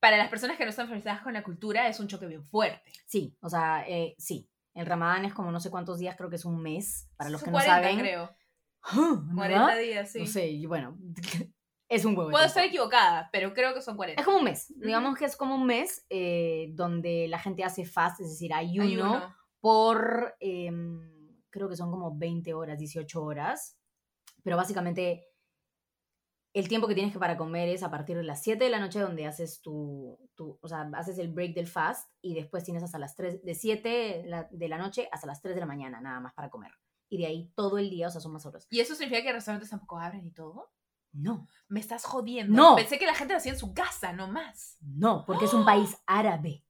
para 0.00 0.16
las 0.16 0.28
personas 0.28 0.56
que 0.56 0.64
no 0.64 0.70
están 0.70 0.86
familiarizadas 0.86 1.22
con 1.22 1.32
la 1.34 1.42
cultura 1.42 1.86
es 1.88 2.00
un 2.00 2.08
choque 2.08 2.26
bien 2.26 2.44
fuerte. 2.44 2.90
Sí, 3.06 3.36
o 3.40 3.48
sea, 3.48 3.84
eh, 3.88 4.14
sí. 4.18 4.48
El 4.74 4.86
Ramadán 4.86 5.24
es 5.24 5.34
como 5.34 5.50
no 5.52 5.60
sé 5.60 5.70
cuántos 5.70 5.98
días, 5.98 6.16
creo 6.16 6.30
que 6.30 6.36
es 6.36 6.44
un 6.44 6.60
mes, 6.62 7.08
para 7.16 7.28
los 7.30 7.42
que 7.42 7.50
no 7.50 7.58
40, 7.58 7.74
saben. 7.82 7.98
creo. 7.98 8.34
¡Ah! 8.82 9.22
40 9.34 9.48
¿verdad? 9.66 9.78
días, 9.78 10.10
sí. 10.12 10.20
No 10.20 10.26
sé, 10.26 10.48
y 10.48 10.64
bueno, 10.66 10.96
es 11.90 12.04
un 12.06 12.16
huevo. 12.16 12.30
Puedo 12.30 12.44
estar 12.46 12.64
equivocada, 12.64 13.28
pero 13.32 13.52
creo 13.52 13.74
que 13.74 13.82
son 13.82 13.96
40. 13.96 14.20
Es 14.22 14.24
como 14.26 14.38
un 14.38 14.44
mes, 14.44 14.70
Ujú. 14.70 14.80
digamos 14.80 15.18
que 15.18 15.24
es 15.26 15.36
como 15.36 15.54
un 15.56 15.66
mes 15.66 16.06
eh, 16.08 16.68
donde 16.74 17.26
la 17.28 17.38
gente 17.38 17.64
hace 17.64 17.84
fast, 17.84 18.20
es 18.20 18.30
decir, 18.30 18.54
ayuno, 18.54 18.84
Ayuno. 19.14 19.36
por, 19.60 20.36
em, 20.40 21.36
creo 21.50 21.68
que 21.68 21.76
son 21.76 21.90
como 21.90 22.16
20 22.16 22.54
horas, 22.54 22.78
18 22.78 23.22
horas, 23.22 23.76
pero 24.42 24.56
básicamente 24.56 25.26
el 26.52 26.66
tiempo 26.68 26.88
que 26.88 26.94
tienes 26.94 27.12
que 27.12 27.18
para 27.20 27.36
comer 27.36 27.68
es 27.68 27.82
a 27.84 27.90
partir 27.90 28.16
de 28.16 28.24
las 28.24 28.42
7 28.42 28.64
de 28.64 28.70
la 28.70 28.80
noche 28.80 28.98
donde 28.98 29.26
haces 29.26 29.60
tu, 29.62 30.18
tu- 30.34 30.58
o 30.60 30.68
sea, 30.68 30.88
haces 30.94 31.18
el 31.18 31.32
break 31.32 31.54
del 31.54 31.68
fast 31.68 32.10
y 32.20 32.34
después 32.34 32.64
tienes 32.64 32.82
hasta 32.82 32.98
las 32.98 33.14
3, 33.14 33.42
de 33.44 33.54
7 33.54 34.22
la- 34.26 34.48
de 34.50 34.68
la 34.68 34.78
noche 34.78 35.08
hasta 35.12 35.28
las 35.28 35.40
3 35.42 35.54
de 35.54 35.60
la 35.60 35.66
mañana 35.66 36.00
nada 36.00 36.18
más 36.20 36.34
para 36.34 36.50
comer. 36.50 36.72
Y 37.08 37.18
de 37.18 37.26
ahí 37.26 37.52
todo 37.54 37.78
el 37.78 37.88
día, 37.90 38.08
o 38.08 38.10
sea, 38.10 38.20
son 38.20 38.32
más 38.32 38.46
horas. 38.46 38.66
¿Y 38.70 38.80
eso 38.80 38.94
significa 38.96 39.22
que 39.22 39.32
restaurantes 39.32 39.70
tampoco 39.70 39.98
abren 39.98 40.26
y 40.26 40.32
todo? 40.32 40.70
No, 41.12 41.48
Me 41.68 41.80
estás 41.80 42.04
jodiendo. 42.04 42.54
No. 42.54 42.76
Pensé 42.76 42.98
que 42.98 43.06
la 43.06 43.14
gente 43.14 43.34
lo 43.34 43.38
hacía 43.38 43.52
en 43.52 43.58
su 43.58 43.74
casa, 43.74 44.12
no 44.12 44.28
más. 44.28 44.76
no, 44.80 45.24
porque 45.26 45.44
es 45.46 45.54
un 45.54 45.64
país 45.64 45.96
árabe. 46.06 46.64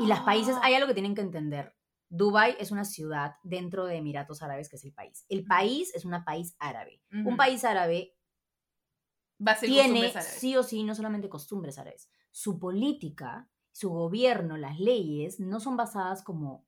Y 0.00 0.06
los 0.06 0.20
países, 0.20 0.56
Ah. 0.56 0.60
hay 0.64 0.74
algo 0.74 0.86
que 0.88 0.94
tienen 0.94 1.14
que 1.14 1.20
entender. 1.22 1.74
Dubai 2.08 2.56
es 2.60 2.70
una 2.70 2.84
ciudad 2.84 3.34
dentro 3.42 3.86
de 3.86 3.96
Emiratos 3.96 4.42
Árabes, 4.42 4.68
que 4.68 4.76
es 4.76 4.84
el 4.84 4.92
país. 4.92 5.24
El 5.28 5.44
país 5.44 5.92
es 5.94 6.04
un 6.04 6.22
país 6.24 6.54
árabe. 6.58 7.02
Un 7.12 7.36
país 7.36 7.64
árabe 7.64 8.14
Va 9.46 9.52
a 9.52 9.56
ser 9.56 9.68
tiene 9.68 10.12
sí 10.22 10.56
o 10.56 10.62
sí 10.62 10.84
no 10.84 10.94
solamente 10.94 11.28
costumbres 11.28 11.78
árabes. 11.78 12.08
Su 12.30 12.58
política, 12.60 13.50
su 13.72 13.90
gobierno, 13.90 14.56
las 14.56 14.78
leyes 14.78 15.40
no 15.40 15.58
son 15.60 15.76
basadas 15.76 16.22
como, 16.22 16.64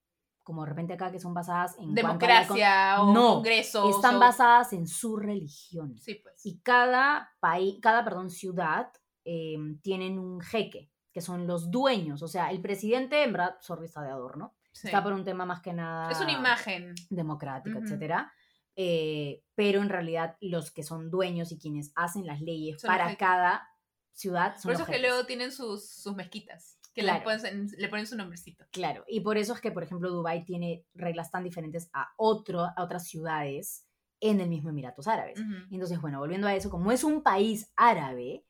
como 0.47 0.63
de 0.63 0.69
repente 0.71 0.93
acá 0.95 1.11
que 1.11 1.19
son 1.19 1.35
basadas 1.35 1.77
en 1.79 1.87
con- 1.87 1.95
Democracia 1.97 3.03
o 3.03 3.13
No, 3.13 3.35
congresos. 3.35 3.97
están 3.97 4.15
o- 4.15 4.21
basadas 4.21 4.73
en 4.73 4.87
su 4.87 5.17
religión. 5.17 5.99
Sí, 5.99 6.15
pues. 6.23 6.47
Y 6.47 6.61
cada 6.61 7.33
país, 7.41 7.79
cada, 7.83 8.05
perdón, 8.05 8.31
ciudad 8.31 8.93
eh, 9.25 9.57
tienen 9.83 10.21
un 10.21 10.41
jeque, 10.41 10.89
que 11.13 11.21
son 11.21 11.49
los 11.49 11.69
dueños. 11.73 12.23
O 12.23 12.29
sea, 12.29 12.53
el 12.53 12.61
presidente, 12.63 13.25
en 13.25 13.33
verdad, 13.33 13.57
sorry, 13.61 13.87
está 13.87 14.03
de 14.03 14.11
adorno. 14.11 14.55
Sí. 14.71 14.87
Está 14.87 15.03
por 15.03 15.15
un 15.15 15.25
tema 15.25 15.45
más 15.45 15.63
que 15.63 15.73
nada 15.73 16.09
Es 16.13 16.21
una 16.21 16.31
imagen. 16.33 16.95
democrática, 17.11 17.79
Ujú. 17.79 17.85
etcétera. 17.87 18.33
Eh, 18.77 19.43
pero 19.57 19.81
en 19.83 19.89
realidad 19.89 20.37
los 20.41 20.71
que 20.71 20.85
son 20.85 21.11
dueños 21.11 21.51
y 21.51 21.59
quienes 21.59 21.91
hacen 21.97 22.25
las 22.27 22.41
leyes 22.41 22.81
Son 22.81 22.89
para 22.89 23.17
cada 23.17 23.67
ciudad 24.13 24.55
son 24.57 24.63
Por 24.65 24.73
eso 24.75 24.81
los 24.83 24.89
es 24.91 24.95
que 24.97 25.03
luego 25.03 25.25
tienen 25.27 25.51
sus, 25.51 25.89
sus 25.91 26.15
mezquitas. 26.15 26.76
Que 26.97 27.03
Claro. 27.03 27.19
le, 27.19 27.25
ponen, 27.39 27.69
le 27.77 27.89
ponen 27.89 28.07
su 28.07 28.17
nombrecito. 28.17 28.65
Claro, 28.73 29.05
y 29.07 29.21
por 29.21 29.37
eso 29.37 29.53
es 29.53 29.61
que, 29.61 29.71
por 29.71 29.83
ejemplo, 29.85 30.11
Dubái 30.11 30.45
tiene 30.45 30.85
reglas 30.95 31.31
tan 31.31 31.45
diferentes 31.45 31.91
a, 31.93 32.09
otro, 32.17 32.63
a 32.65 32.83
otras 32.83 33.07
ciudades 33.07 33.87
en 34.21 34.41
el 34.41 34.49
mismo 34.49 34.71
Emiratos 34.71 35.07
Árabes. 35.07 35.39
Ujú. 35.39 35.53
Entonces, 35.71 36.01
bueno, 36.01 36.19
volviendo 36.19 36.47
a 36.49 36.55
eso, 36.55 36.71
como 36.71 36.91
es 36.91 37.05
un 37.05 37.23
país 37.23 37.71
árabe, 37.77 38.47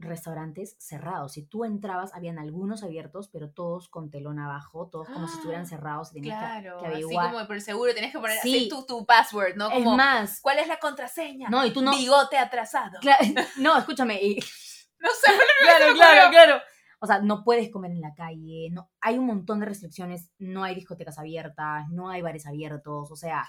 restaurantes 0.00 0.76
cerrados. 0.78 1.32
Si 1.32 1.42
tú 1.44 1.64
entrabas, 1.64 2.14
habían 2.14 2.38
algunos 2.38 2.84
abiertos, 2.84 3.28
pero 3.32 3.50
todos 3.50 3.88
con 3.88 4.10
telón 4.10 4.38
abajo, 4.38 4.88
todos 4.90 5.08
como 5.08 5.26
si 5.26 5.34
estuvieran 5.34 5.64
Ah, 5.64 5.68
cerrados. 5.68 6.12
Tenías 6.12 6.38
que- 6.38 6.46
Claro, 6.62 6.78
que, 6.78 6.86
así 6.86 6.94
averiguar. 6.94 7.32
como 7.32 7.46
por 7.46 7.56
el 7.56 7.62
seguro 7.62 7.92
tenés 7.94 8.12
que 8.12 8.18
poner 8.20 8.38
Sí. 8.40 8.56
así 8.56 8.68
tu, 8.68 8.86
tu 8.86 9.04
password, 9.04 9.56
¿no? 9.56 9.66
Es 9.70 9.74
Como, 9.74 9.96
más, 9.96 10.40
¿cuál 10.40 10.60
es 10.60 10.68
la 10.68 10.78
contraseña? 10.78 11.48
no, 11.50 11.66
y 11.66 11.72
tú 11.72 11.82
no... 11.82 11.90
Bigote 11.96 12.38
atrasado. 12.38 12.98
Cla- 13.00 13.18
no, 13.58 13.76
escúchame, 13.76 14.22
y- 14.22 14.38
No 15.00 15.08
sé, 15.10 15.32
claro, 15.62 15.86
me 15.88 15.94
claro, 15.94 16.20
ocurrió. 16.26 16.30
claro. 16.30 16.62
O 17.00 17.06
sea, 17.06 17.20
no 17.20 17.44
puedes 17.44 17.70
comer 17.70 17.92
en 17.92 18.00
la 18.00 18.14
calle, 18.14 18.70
no, 18.72 18.90
hay 19.00 19.18
un 19.18 19.26
montón 19.26 19.60
de 19.60 19.66
restricciones, 19.66 20.30
no 20.38 20.64
hay 20.64 20.74
discotecas 20.74 21.18
abiertas, 21.18 21.88
no 21.90 22.08
hay 22.08 22.22
bares 22.22 22.46
abiertos, 22.46 23.10
o 23.10 23.16
sea, 23.16 23.48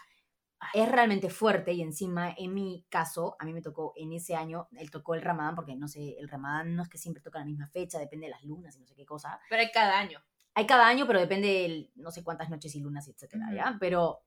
es 0.74 0.90
realmente 0.90 1.30
fuerte 1.30 1.74
y 1.74 1.82
encima 1.82 2.34
en 2.38 2.54
mi 2.54 2.86
caso, 2.90 3.36
a 3.40 3.46
mí 3.46 3.54
me 3.54 3.62
tocó 3.62 3.94
en 3.96 4.14
ese 4.14 4.36
año, 4.36 4.68
él 4.78 4.92
tocó 4.92 5.16
el 5.16 5.22
Ramadán, 5.22 5.56
porque 5.56 5.76
no 5.76 5.88
sé, 5.88 6.18
el 6.20 6.28
Ramadán 6.28 6.76
no 6.76 6.84
es 6.84 6.90
que 6.90 6.98
siempre 6.98 7.24
toca 7.24 7.40
la 7.40 7.46
misma 7.46 7.68
fecha, 7.68 7.98
depende 7.98 8.28
de 8.28 8.32
las 8.32 8.44
lunas 8.44 8.76
y 8.76 8.80
no 8.80 8.86
sé 8.86 8.96
qué 8.96 9.06
cosa. 9.06 9.40
Pero 9.50 9.62
hay 9.62 9.72
cada 9.72 9.98
año. 9.98 10.20
Hay 10.54 10.66
cada 10.66 10.88
año, 10.88 11.08
pero 11.08 11.20
depende 11.20 11.48
de 11.48 11.92
no 11.96 12.12
sé 12.12 12.24
cuántas 12.24 12.50
noches 12.50 12.76
y 12.76 12.82
lunas, 12.82 13.08
etcétera. 13.08 13.48
¿ya? 13.54 13.78
Pero 13.80 14.24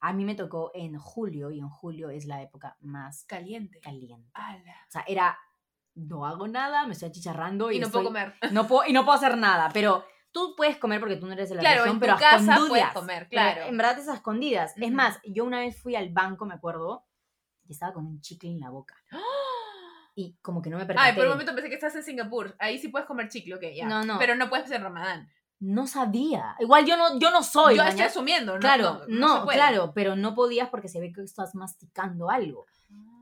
a 0.00 0.12
mí 0.12 0.24
me 0.24 0.34
tocó 0.34 0.70
en 0.74 0.98
julio 0.98 1.50
y 1.50 1.58
en 1.58 1.68
julio 1.68 2.10
es 2.10 2.26
la 2.26 2.42
época 2.42 2.76
más 2.80 3.24
Caliente. 3.24 3.80
caliente. 3.80 4.30
Ala. 4.34 4.72
O 4.86 4.90
sea, 4.90 5.04
era, 5.08 5.36
no 5.94 6.26
hago 6.26 6.48
nada, 6.48 6.86
me 6.86 6.92
estoy 6.92 7.08
achicharrando 7.08 7.70
y, 7.70 7.76
Y 7.76 7.80
no 7.80 7.86
estoy- 7.86 8.00
puedo 8.02 8.08
comer. 8.12 8.34
no 8.52 8.66
puedo, 8.66 8.88
y 8.88 8.92
no 8.92 9.04
puedo 9.04 9.16
hacer 9.16 9.36
nada, 9.36 9.70
pero 9.72 10.04
tú 10.32 10.54
puedes 10.56 10.76
comer 10.78 10.98
porque 11.00 11.16
tú 11.16 11.26
no 11.26 11.32
eres 11.32 11.48
de 11.48 11.54
la 11.54 11.60
Claro, 11.60 11.82
región, 11.84 11.96
en 11.96 12.00
pero 12.00 12.12
tu 12.16 12.24
a 12.24 12.30
casa 12.30 12.58
puedes 12.68 12.88
comer, 12.88 13.26
Pero 13.28 13.30
claro. 13.30 13.62
En 13.62 13.76
verdad 13.76 13.98
es 13.98 14.08
a 14.08 14.14
escondidas. 14.14 14.76
Es 14.76 14.82
Ujú. 14.88 14.92
más, 14.94 15.18
yo 15.24 15.44
una 15.44 15.60
vez 15.60 15.80
fui 15.80 15.94
al 15.96 16.08
banco, 16.10 16.44
me 16.46 16.54
acuerdo, 16.54 17.06
y 17.66 17.72
estaba 17.72 17.92
con 17.92 18.06
un 18.06 18.20
chicle 18.20 18.50
en 18.50 18.60
la 18.60 18.70
boca. 18.70 18.94
Y 20.16 20.36
como 20.42 20.62
que 20.62 20.70
no 20.70 20.78
me 20.78 20.86
percaté. 20.86 21.08
Ay, 21.08 21.14
por 21.16 21.24
un 21.24 21.32
momento 21.32 21.52
pensé 21.54 21.68
que 21.68 21.74
estás 21.74 21.92
en 21.96 22.04
Singapur. 22.04 22.54
Ahí 22.60 22.78
sí 22.78 22.86
puedes 22.86 23.04
comer 23.04 23.28
chicle, 23.28 23.54
ok, 23.56 23.62
ya. 23.74 23.86
No, 23.88 24.04
no. 24.04 24.16
Pero 24.20 24.36
no 24.36 24.48
puedes 24.48 24.70
en 24.70 24.80
Ramadán. 24.80 25.28
No 25.58 25.88
sabía. 25.88 26.54
Igual 26.60 26.84
yo 26.86 26.96
no, 26.96 27.18
yo 27.18 27.32
no 27.32 27.42
soy. 27.42 27.76
Yo 27.76 27.82
estoy 27.82 28.04
asumiendo, 28.04 28.54
¿no? 28.54 28.60
Claro, 28.60 29.00
no, 29.08 29.44
puede. 29.44 29.56
claro, 29.58 29.90
pero 29.92 30.14
no 30.14 30.36
podías 30.36 30.68
porque 30.68 30.86
se 30.88 31.00
ve 31.00 31.12
que 31.12 31.22
estás 31.22 31.56
masticando 31.56 32.30
algo. 32.30 32.64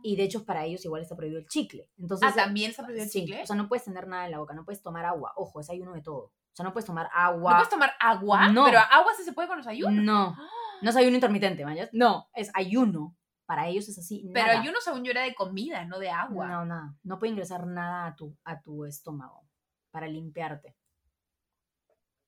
Y 0.05 0.17
de 0.17 0.25
hecho, 0.25 0.45
para 0.45 0.65
ellos 0.65 0.85
igual 0.85 1.03
está 1.03 1.15
prohibido 1.15 1.41
el 1.41 1.47
chicle. 1.47 1.89
Entonces, 1.99 2.29
Ah, 2.31 2.35
¿también 2.35 2.73
se 2.73 2.83
prohibido 2.83 3.05
el 3.05 3.11
sí, 3.11 3.21
chicle? 3.21 3.43
O 3.43 3.47
sea, 3.47 3.55
no 3.57 3.69
puedes 3.69 3.85
tener 3.85 4.07
nada 4.09 4.25
en 4.25 4.33
la 4.33 4.39
boca, 4.39 4.53
no 4.55 4.65
puedes 4.65 4.83
tomar 4.83 5.05
agua. 5.05 5.33
Ojo, 5.37 5.61
es 5.61 5.71
ayuno 5.71 5.93
de 5.95 6.03
todo. 6.03 6.25
O 6.25 6.55
sea, 6.55 6.65
no 6.65 6.73
puedes 6.73 6.87
tomar 6.87 7.07
¿No 7.07 7.21
agua. 7.21 7.53
puedes 7.55 7.69
tomar 7.69 7.93
agua? 8.01 8.49
No. 8.49 8.65
Pero 8.65 8.79
agua 8.79 9.13
sí 9.17 9.23
se 9.23 9.33
puede 9.33 9.47
con 9.49 9.59
los 9.59 9.67
ayunos. 9.67 10.05
No, 10.05 10.37
no 10.83 10.91
es 10.91 10.97
ayuno 10.97 11.15
intermitente, 11.15 11.65
¿mañas? 11.65 11.89
No, 11.93 12.29
es 12.35 12.51
ayuno. 12.55 13.17
Para 13.47 13.69
ellos 13.69 13.89
es 13.89 13.99
así. 13.99 14.29
Pero 14.35 14.51
ayuno, 14.59 14.79
según 14.81 15.05
yo, 15.05 15.11
era 15.13 15.23
de 15.23 15.35
comida, 15.35 15.85
no 15.85 15.99
de 15.99 16.11
agua. 16.11 16.47
No, 16.49 16.65
nada. 16.65 16.95
No 17.05 17.19
puede 17.19 17.33
ingresar 17.33 17.67
nada 17.67 18.07
a 18.07 18.17
tu, 18.17 18.37
a 18.45 18.61
tu 18.61 18.85
estómago 18.87 19.47
para 19.91 20.07
limpiarte 20.09 20.75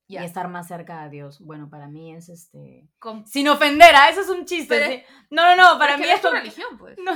Ya. 0.06 0.22
y 0.22 0.26
estar 0.26 0.48
más 0.48 0.68
cerca 0.68 1.02
de 1.04 1.10
Dios. 1.10 1.40
Bueno, 1.40 1.70
para 1.70 1.88
mí 1.88 2.14
es 2.14 2.28
este. 2.28 2.88
Sin 3.26 3.48
ofender, 3.48 3.94
¿ah? 3.96 4.10
Eso 4.10 4.20
es 4.20 4.28
un 4.28 4.44
chiste. 4.44 4.76
Pero- 4.78 4.90
sí. 4.92 5.02
No, 5.30 5.56
no, 5.56 5.72
no, 5.72 5.78
para 5.78 5.96
mí 5.96 6.04
es 6.04 6.22
no 6.22 6.28
tu 6.28 6.34
religión, 6.34 6.76
pues. 6.78 6.96
No. 7.04 7.12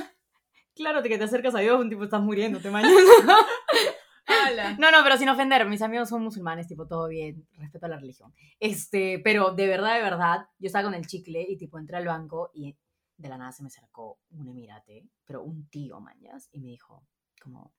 Claro 0.78 1.02
que 1.02 1.18
te 1.18 1.24
acercas 1.24 1.56
a 1.56 1.58
Dios, 1.58 1.80
un 1.80 1.90
tipo 1.90 2.04
estás 2.04 2.22
muriendo, 2.22 2.60
te 2.60 2.70
mañana. 2.70 2.94
No, 4.78 4.90
no, 4.90 4.98
pero 5.02 5.16
sin 5.16 5.28
ofender, 5.28 5.66
mis 5.66 5.82
amigos 5.82 6.10
son 6.10 6.22
musulmanes, 6.22 6.66
tipo, 6.66 6.86
todo 6.86 7.08
bien, 7.08 7.48
respeto 7.56 7.86
a 7.86 7.88
la 7.88 7.98
religión. 7.98 8.34
Este, 8.60 9.18
pero 9.18 9.52
de 9.52 9.66
verdad, 9.66 9.94
de 9.94 10.02
verdad, 10.02 10.48
yo 10.58 10.66
estaba 10.66 10.84
con 10.84 10.94
el 10.94 11.06
chicle 11.06 11.46
y 11.48 11.56
tipo 11.56 11.78
entré 11.78 11.96
al 11.96 12.06
banco 12.06 12.50
y 12.52 12.76
de 13.16 13.28
la 13.28 13.38
nada 13.38 13.52
se 13.52 13.62
me 13.62 13.68
acercó 13.68 14.20
un 14.30 14.48
emirate, 14.48 15.08
pero 15.24 15.42
un 15.42 15.68
tío, 15.68 16.00
mañas, 16.00 16.48
y 16.52 16.60
me 16.60 16.68
dijo, 16.68 17.06
como, 17.42 17.72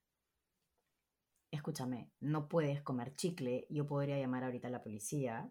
escúchame, 1.52 2.12
no 2.20 2.48
puedes 2.48 2.82
comer 2.82 3.16
chicle, 3.16 3.68
yo 3.70 3.86
podría 3.86 4.18
llamar 4.18 4.44
ahorita 4.44 4.68
a 4.68 4.72
la 4.72 4.82
policía 4.82 5.50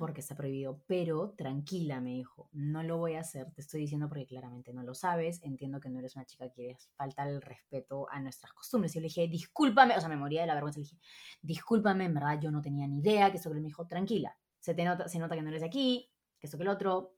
porque 0.00 0.22
está 0.22 0.34
prohibido, 0.34 0.82
pero 0.86 1.34
tranquila, 1.36 2.00
me 2.00 2.14
dijo, 2.14 2.48
no 2.52 2.82
lo 2.82 2.96
voy 2.96 3.16
a 3.16 3.20
hacer, 3.20 3.52
te 3.52 3.60
estoy 3.60 3.82
diciendo 3.82 4.08
porque 4.08 4.24
claramente 4.24 4.72
no 4.72 4.82
lo 4.82 4.94
sabes, 4.94 5.42
entiendo 5.42 5.78
que 5.78 5.90
no 5.90 5.98
eres 5.98 6.16
una 6.16 6.24
chica 6.24 6.46
que 6.46 6.54
quieres 6.54 6.88
faltar 6.96 7.28
el 7.28 7.42
respeto 7.42 8.08
a 8.10 8.18
nuestras 8.18 8.54
costumbres. 8.54 8.92
Y 8.92 8.94
yo 8.94 9.00
le 9.02 9.08
dije, 9.08 9.28
discúlpame, 9.28 9.94
o 9.94 10.00
sea, 10.00 10.08
me 10.08 10.16
moría 10.16 10.40
de 10.40 10.46
la 10.46 10.54
vergüenza, 10.54 10.80
le 10.80 10.84
dije, 10.84 10.98
discúlpame, 11.42 12.06
en 12.06 12.14
verdad 12.14 12.40
yo 12.40 12.50
no 12.50 12.62
tenía 12.62 12.86
ni 12.86 13.00
idea, 13.00 13.30
que 13.30 13.36
él 13.36 13.54
me 13.60 13.68
dijo, 13.68 13.86
tranquila, 13.86 14.34
se, 14.58 14.74
te 14.74 14.84
nota, 14.84 15.06
se 15.06 15.18
nota 15.18 15.34
que 15.34 15.42
no 15.42 15.50
eres 15.50 15.60
de 15.60 15.66
aquí, 15.66 16.10
que 16.38 16.46
esto 16.46 16.56
que 16.56 16.62
el 16.62 16.70
otro, 16.70 17.14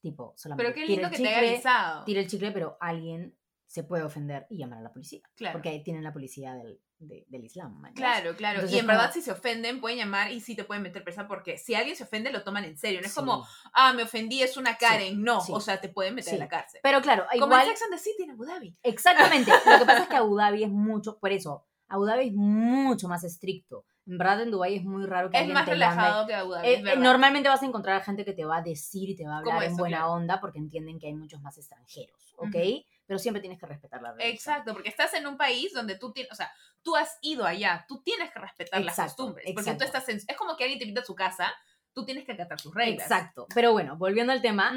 tipo, 0.00 0.32
solamente 0.36 0.72
Pero 0.72 0.74
qué 0.74 0.90
lindo 0.90 1.08
el 1.08 1.12
que 1.12 1.18
te 1.18 1.28
haya 1.28 1.36
chicle, 1.36 1.54
avisado. 1.54 2.04
tira 2.04 2.20
el 2.22 2.28
chicle, 2.28 2.50
pero 2.50 2.78
alguien 2.80 3.36
se 3.74 3.82
puede 3.82 4.04
ofender 4.04 4.46
y 4.48 4.58
llamar 4.58 4.78
a 4.78 4.82
la 4.82 4.92
policía, 4.92 5.20
Claro. 5.34 5.54
porque 5.54 5.80
tienen 5.80 6.04
la 6.04 6.12
policía 6.12 6.54
del, 6.54 6.80
de- 7.00 7.24
del 7.28 7.44
Islam. 7.44 7.82
Claro, 7.96 8.36
claro. 8.36 8.60
Entonces 8.60 8.76
y 8.76 8.78
en 8.78 8.86
como- 8.86 8.96
verdad, 8.96 9.12
si 9.12 9.20
se 9.20 9.32
ofenden, 9.32 9.80
pueden 9.80 9.98
llamar 9.98 10.30
y 10.30 10.40
sí 10.40 10.54
te 10.54 10.62
pueden 10.62 10.84
meter 10.84 11.02
presa 11.02 11.26
porque 11.26 11.58
si 11.58 11.74
alguien 11.74 11.96
se 11.96 12.04
ofende, 12.04 12.30
lo 12.30 12.44
toman 12.44 12.62
en 12.64 12.76
serio. 12.78 13.00
No 13.00 13.06
es 13.06 13.12
Sí. 13.12 13.18
como, 13.18 13.44
ah, 13.72 13.92
me 13.92 14.04
ofendí, 14.04 14.42
es 14.42 14.56
una 14.56 14.76
Karen. 14.78 15.20
no, 15.24 15.40
sí. 15.40 15.50
o 15.52 15.60
sea, 15.60 15.80
te 15.80 15.88
pueden 15.88 16.14
meter 16.14 16.28
Sí. 16.30 16.34
en 16.36 16.40
la 16.40 16.48
cárcel. 16.48 16.78
Pero 16.84 17.02
claro, 17.02 17.24
Como 17.32 17.46
igual... 17.46 17.62
en 17.62 17.66
Sex 17.70 17.82
and 17.82 17.92
the 17.94 17.98
City 17.98 18.22
en 18.22 18.30
Abu 18.30 18.44
Dhabi. 18.44 18.76
Exactamente. 18.84 19.50
Lo 19.66 19.78
que 19.80 19.86
pasa 19.86 20.02
es 20.04 20.08
que 20.08 20.16
Abu 20.16 20.36
Dhabi 20.36 20.62
es 20.62 20.70
mucho, 20.70 21.18
por 21.18 21.32
eso, 21.32 21.66
Abu 21.88 22.04
Dhabi 22.06 22.28
es 22.28 22.32
mucho 22.34 23.08
más 23.08 23.24
estricto. 23.24 23.84
En 24.06 24.18
verdad, 24.18 24.42
en 24.42 24.50
Dubái 24.50 24.76
es 24.76 24.84
muy 24.84 25.04
raro 25.06 25.30
que 25.30 25.36
Es 25.38 25.40
alguien 25.40 25.54
más 25.54 25.64
te 25.64 25.72
llame. 25.72 25.84
relajado 25.94 26.26
que 26.28 26.34
Abu 26.34 26.52
Dhabi, 26.52 26.68
Eh, 26.68 26.82
eh, 26.92 26.96
normalmente 26.96 27.48
vas 27.48 27.62
a 27.62 27.66
encontrar 27.66 27.96
a 27.96 28.04
gente 28.04 28.24
que 28.24 28.34
te 28.34 28.44
va 28.44 28.58
a 28.58 28.62
decir 28.62 29.08
y 29.10 29.16
te 29.16 29.26
va 29.26 29.38
a 29.38 29.42
Como 29.42 29.52
hablar 29.56 29.64
en 29.68 29.72
eso, 29.72 29.78
buena 29.80 29.96
claro. 29.98 30.12
onda 30.12 30.40
porque 30.40 30.58
entienden 30.60 30.98
que 31.00 31.06
hay 31.08 31.14
muchos 31.14 31.40
más 31.42 31.56
extranjeros, 31.58 32.34
¿ok? 32.36 32.44
Ujú. 32.54 32.84
Pero 33.06 33.18
siempre 33.18 33.40
tienes 33.40 33.58
que 33.58 33.66
respetar 33.66 34.00
la 34.00 34.12
regla. 34.12 34.26
Exacto, 34.26 34.72
porque 34.72 34.88
estás 34.88 35.12
en 35.14 35.26
un 35.26 35.36
país 35.36 35.72
donde 35.72 35.96
tú 35.98 36.12
tienes, 36.12 36.32
o 36.32 36.34
sea, 36.34 36.50
tú 36.82 36.96
has 36.96 37.18
ido 37.22 37.44
allá, 37.44 37.84
tú 37.88 38.02
tienes 38.02 38.32
que 38.32 38.38
respetar 38.38 38.80
las 38.80 38.98
Exacto, 38.98 39.16
costumbres. 39.16 39.44
Porque 39.54 39.70
exacto. 39.70 39.78
tú 39.78 39.84
estás 39.84 40.08
en, 40.08 40.16
es 40.16 40.36
como 40.36 40.56
que 40.56 40.64
alguien 40.64 40.78
te 40.78 40.84
invita 40.84 41.02
a 41.02 41.04
su 41.04 41.14
casa, 41.14 41.52
tú 41.92 42.04
tienes 42.04 42.24
que 42.24 42.32
acatar 42.32 42.60
sus 42.60 42.74
reglas. 42.74 43.02
Exacto. 43.10 43.46
Pero 43.54 43.72
bueno, 43.72 43.96
volviendo 43.96 44.32
al 44.32 44.42
tema, 44.42 44.72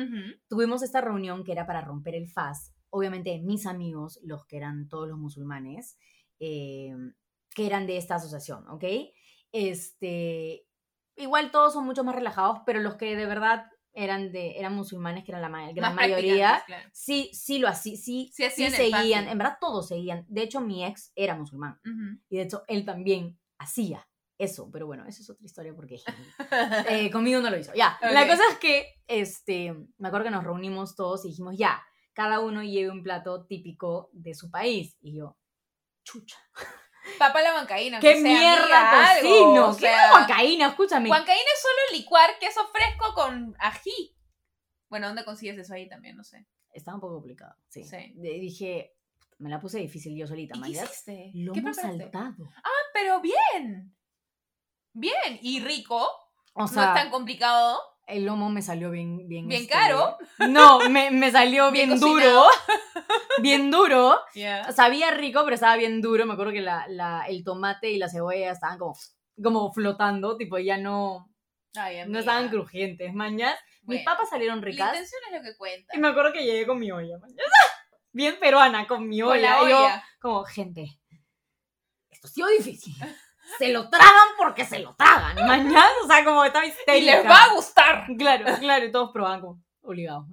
tuvimos 0.47 0.83
esta 0.83 1.01
reunión 1.01 1.43
que 1.43 1.51
era 1.51 1.65
para 1.65 1.81
romper 1.81 2.15
el 2.15 2.27
faz. 2.27 2.73
Obviamente 2.89 3.39
mis 3.39 3.65
amigos, 3.65 4.19
los 4.23 4.45
que 4.45 4.57
eran 4.57 4.87
todos 4.87 5.07
los 5.07 5.17
musulmanes, 5.17 5.97
eh, 6.39 6.93
que 7.53 7.65
eran 7.65 7.87
de 7.87 7.97
esta 7.97 8.15
asociación, 8.15 8.67
¿ok? 8.69 8.83
Este, 9.51 10.67
igual 11.15 11.51
todos 11.51 11.73
son 11.73 11.85
mucho 11.85 12.03
más 12.03 12.15
relajados, 12.15 12.59
pero 12.65 12.79
los 12.79 12.95
que 12.95 13.15
de 13.15 13.25
verdad 13.25 13.65
eran 13.97 14.31
de 14.31 14.57
eran 14.59 14.73
musulmanes, 14.75 15.23
que 15.23 15.31
eran 15.31 15.41
la 15.41 15.49
ma- 15.49 15.71
gran 15.71 15.95
Más 15.95 16.07
mayoría, 16.07 16.63
claro. 16.65 16.89
sí, 16.93 17.29
sí 17.33 17.59
lo 17.59 17.67
hacían, 17.67 17.97
sí, 17.97 18.31
Sí 18.33 18.49
seguían, 18.69 18.91
fácil. 18.91 19.27
en 19.31 19.37
verdad 19.37 19.57
todos 19.59 19.87
seguían. 19.87 20.25
De 20.27 20.43
hecho, 20.43 20.61
mi 20.61 20.85
ex 20.85 21.11
era 21.15 21.35
musulmán 21.35 21.79
y 22.29 22.37
de 22.37 22.43
hecho 22.43 22.63
él 22.67 22.85
también 22.85 23.37
hacía 23.57 24.07
eso, 24.37 24.69
pero 24.71 24.85
bueno, 24.85 25.03
eso 25.07 25.21
es 25.23 25.29
otra 25.31 25.43
historia 25.45 25.73
porque 25.75 25.99
eh, 26.89 27.09
conmigo 27.11 27.41
no 27.41 27.49
lo 27.49 27.57
hizo. 27.57 27.73
Ya, 27.73 27.97
la 28.01 28.27
cosa 28.27 28.43
es 28.51 28.57
que, 28.59 28.93
este, 29.07 29.73
me 29.97 30.07
acuerdo 30.09 30.25
que 30.25 30.31
nos 30.31 30.43
reunimos 30.43 30.95
todos 30.95 31.25
y 31.25 31.29
dijimos, 31.29 31.55
ya, 31.57 31.81
cada 32.13 32.39
uno 32.39 32.63
lleve 32.63 32.91
un 32.91 33.01
plato 33.03 33.45
típico 33.47 34.09
de 34.13 34.35
su 34.35 34.51
país. 34.51 34.95
Y 35.01 35.17
yo, 35.17 35.37
chucha, 36.03 36.37
Papa 37.17 37.41
la 37.41 37.55
huancaína. 37.55 37.99
¿qué 37.99 38.15
mierda 38.15 39.11
algo, 39.11 39.75
¿Qué 39.75 39.81
sea, 39.81 40.13
huancaína? 40.13 40.67
Escúchame. 40.67 41.09
Huancaína 41.09 41.49
es 41.53 41.61
solo 41.61 41.99
licuar 41.99 42.37
queso 42.39 42.67
fresco 42.67 43.13
con 43.13 43.55
ají. 43.59 44.15
Bueno, 44.89 45.07
¿dónde 45.07 45.25
consigues 45.25 45.57
eso 45.57 45.73
ahí 45.73 45.89
también? 45.89 46.15
No 46.15 46.23
sé. 46.23 46.45
Estaba 46.71 46.95
un 46.95 47.01
poco 47.01 47.15
complicado, 47.15 47.55
sí. 47.67 47.83
Sí. 47.83 48.13
Dije, 48.15 48.95
me 49.39 49.49
la 49.49 49.59
puse 49.59 49.79
difícil 49.79 50.17
yo 50.17 50.27
solita, 50.27 50.57
¿Y 50.57 50.61
qué 50.61 50.69
hiciste? 50.69 51.31
Lomo 51.33 51.73
saltado. 51.73 52.35
Pero 52.93 53.21
bien. 53.21 53.95
Bien. 54.93 55.39
Y 55.41 55.59
rico. 55.59 56.07
O 56.53 56.61
no 56.61 56.67
sea, 56.67 56.87
es 56.87 56.93
tan 56.95 57.11
complicado. 57.11 57.79
El 58.07 58.25
lomo 58.25 58.49
me 58.49 58.61
salió 58.61 58.89
bien... 58.89 59.27
Bien, 59.27 59.47
Bien 59.47 59.61
este, 59.61 59.73
caro. 59.73 60.17
No, 60.49 60.79
me, 60.89 61.11
me 61.11 61.29
salió 61.31 61.69
Bien 61.71 61.99
duro. 61.99 62.45
bien 63.41 63.69
duro. 63.71 64.19
Ya. 64.33 64.71
Sabía 64.71 65.11
rico, 65.11 65.41
pero 65.43 65.55
estaba 65.55 65.75
bien 65.75 66.01
duro. 66.01 66.25
Me 66.25 66.33
acuerdo 66.33 66.53
que 66.53 66.61
la, 66.61 66.85
la- 66.87 67.25
el 67.27 67.43
tomate 67.43 67.91
y 67.91 67.97
la 67.97 68.09
cebolla 68.09 68.51
estaban 68.51 68.77
como, 68.77 68.95
como 69.41 69.71
flotando, 69.73 70.37
tipo 70.37 70.57
ya 70.57 70.77
no, 70.77 71.29
Ay, 71.75 71.97
no 72.07 72.17
estaban 72.19 72.49
crujientes, 72.49 73.13
mañas. 73.13 73.55
Mis 73.83 74.03
Bueno, 74.03 74.11
papas 74.11 74.29
salieron 74.29 74.59
La 74.59 74.65
ricas. 74.65 74.87
intención 74.89 75.21
es 75.29 75.37
lo 75.37 75.43
que 75.43 75.57
cuenta. 75.57 75.95
Y 75.95 75.99
me 75.99 76.07
acuerdo 76.09 76.33
que 76.33 76.43
llegué 76.43 76.65
con 76.65 76.79
mi 76.79 76.91
olla, 76.91 77.17
mañas. 77.19 77.37
Bien 78.11 78.37
peruana, 78.39 78.87
con 78.87 79.07
mi 79.07 79.19
Con 79.21 79.33
olla. 79.33 79.61
la 79.61 79.63
Y 79.63 79.69
yo, 79.69 79.77
olla. 79.79 80.03
como, 80.19 80.43
gente, 80.45 80.87
esto 82.09 82.27
ha 82.27 82.31
sido 82.31 82.47
difícil. 82.47 82.95
Se 83.57 83.71
lo 83.71 83.89
tragan 83.89 84.29
porque 84.37 84.65
se 84.65 84.79
lo 84.79 84.95
tragan, 84.95 85.35
mañas. 85.47 85.85
O 86.03 86.07
sea, 86.07 86.23
como 86.25 86.43
Y 86.45 86.49
histérica. 86.67 87.21
les 87.21 87.25
va 87.25 87.43
a 87.45 87.53
gustar. 87.53 88.05
Claro, 88.17 88.45
claro, 88.59 88.85
y 88.85 88.91
todos 88.91 89.11
probaban 89.11 89.41
como 89.41 89.61
obligados. 89.81 90.25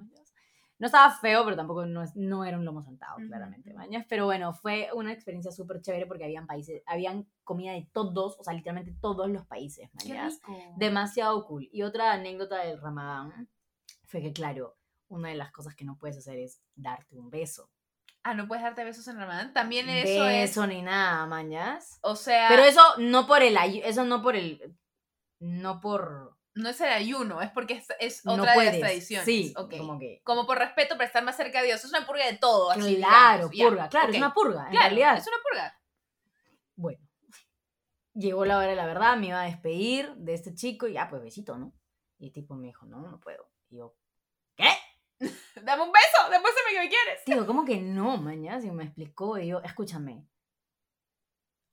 No 0.77 0.87
estaba 0.87 1.09
feo, 1.09 1.45
pero 1.45 1.55
tampoco 1.55 1.85
no, 1.85 2.03
es- 2.03 2.15
no 2.17 2.43
era 2.43 2.57
un 2.57 2.65
lomo 2.65 2.83
saltado, 2.83 3.15
claramente, 3.27 3.73
mañas. 3.73 4.05
Pero 4.09 4.25
bueno, 4.25 4.53
fue 4.53 4.89
una 4.93 5.13
experiencia 5.13 5.49
súper 5.53 5.81
chévere 5.81 6.05
porque 6.05 6.25
habían 6.25 6.45
países, 6.47 6.83
habían 6.85 7.25
comida 7.45 7.71
de 7.71 7.87
todos, 7.93 8.37
o 8.39 8.43
sea, 8.43 8.53
literalmente 8.53 8.93
todos 8.99 9.29
los 9.29 9.45
países, 9.45 9.89
mañas. 9.93 10.37
Demasiado 10.75 11.45
cool. 11.47 11.69
Y 11.71 11.83
otra 11.83 12.11
anécdota 12.11 12.57
del 12.57 12.81
Ramadán 12.81 13.47
fue 14.03 14.21
que, 14.21 14.33
claro, 14.33 14.75
una 15.07 15.29
de 15.29 15.35
las 15.35 15.51
cosas 15.53 15.75
que 15.75 15.85
no 15.85 15.97
puedes 15.97 16.17
hacer 16.17 16.37
es 16.39 16.61
darte 16.75 17.17
un 17.17 17.29
beso. 17.29 17.69
Ah, 18.27 18.33
no 18.33 18.47
puedes 18.47 18.63
darte 18.63 18.83
besos 18.83 19.07
en 19.07 19.17
Ramadán. 19.19 19.53
También 19.53 19.87
eso 19.87 20.27
es. 20.27 20.49
beso 20.49 20.65
ni 20.65 20.81
nada, 20.81 21.27
mañas. 21.27 21.99
O 22.01 22.15
sea, 22.15 22.47
Pero 22.49 22.63
eso 22.63 22.81
no 22.97 23.27
por 23.27 23.43
el 23.43 23.55
eso 23.83 24.03
no 24.03 24.23
por 24.23 24.35
el 24.35 24.75
no 25.39 25.79
por 25.79 26.35
no 26.55 26.69
es 26.69 26.81
el 26.81 26.89
ayuno, 26.89 27.41
es 27.43 27.51
porque 27.51 27.73
es, 27.75 27.87
es 27.99 28.25
no 28.25 28.33
otra 28.33 28.51
de 28.51 28.55
puedes. 28.55 28.71
las 28.71 28.79
tradiciones. 28.81 29.25
Sí, 29.25 29.53
Ok. 29.55 29.77
como 29.77 29.99
que 29.99 30.21
Como 30.23 30.47
por 30.47 30.57
respeto 30.57 30.95
para 30.95 31.05
estar 31.05 31.23
más 31.23 31.37
cerca 31.37 31.59
de 31.59 31.67
Dios. 31.67 31.83
Es 31.83 31.89
una 31.91 32.07
purga 32.07 32.25
de 32.25 32.37
todo. 32.37 32.71
así, 32.71 32.95
claro, 32.95 33.49
digamos. 33.49 33.55
Ya, 33.57 33.65
purga, 33.69 33.89
claro, 33.89 34.11
es 34.11 34.17
una 34.17 34.33
purga, 34.33 34.63
en 34.65 34.71
Claro, 34.71 34.85
realidad. 34.87 35.17
Es 35.17 35.27
una 35.27 35.37
purga. 35.47 35.79
Bueno, 36.77 36.99
llegó 38.13 38.45
la 38.45 38.57
hora 38.57 38.67
de 38.67 38.75
la 38.75 38.85
verdad, 38.87 39.17
me 39.17 39.27
iba 39.27 39.41
a 39.41 39.45
despedir 39.45 40.15
de 40.15 40.33
este 40.33 40.55
chico 40.55 40.87
y 40.87 40.93
ya, 40.93 41.07
pues 41.09 41.21
besito, 41.21 41.57
¿no? 41.57 41.73
Y 42.17 42.27
el 42.27 42.31
tipo 42.33 42.55
me 42.55 42.67
dijo, 42.67 42.85
no, 42.87 43.01
no 43.07 43.19
puedo. 43.19 43.51
Y 43.69 43.77
yo. 43.77 43.95
Dame 45.63 45.83
un 45.83 45.91
beso, 45.91 46.29
demuéstrame 46.29 46.71
que 46.71 46.79
me 46.79 46.89
quieres. 46.89 47.25
Digo, 47.25 47.45
¿cómo 47.45 47.65
que 47.65 47.77
no, 47.77 48.17
mañas? 48.17 48.63
Y 48.65 48.71
me 48.71 48.83
explicó 48.83 49.37
y 49.37 49.47
yo, 49.47 49.61
escúchame, 49.61 50.27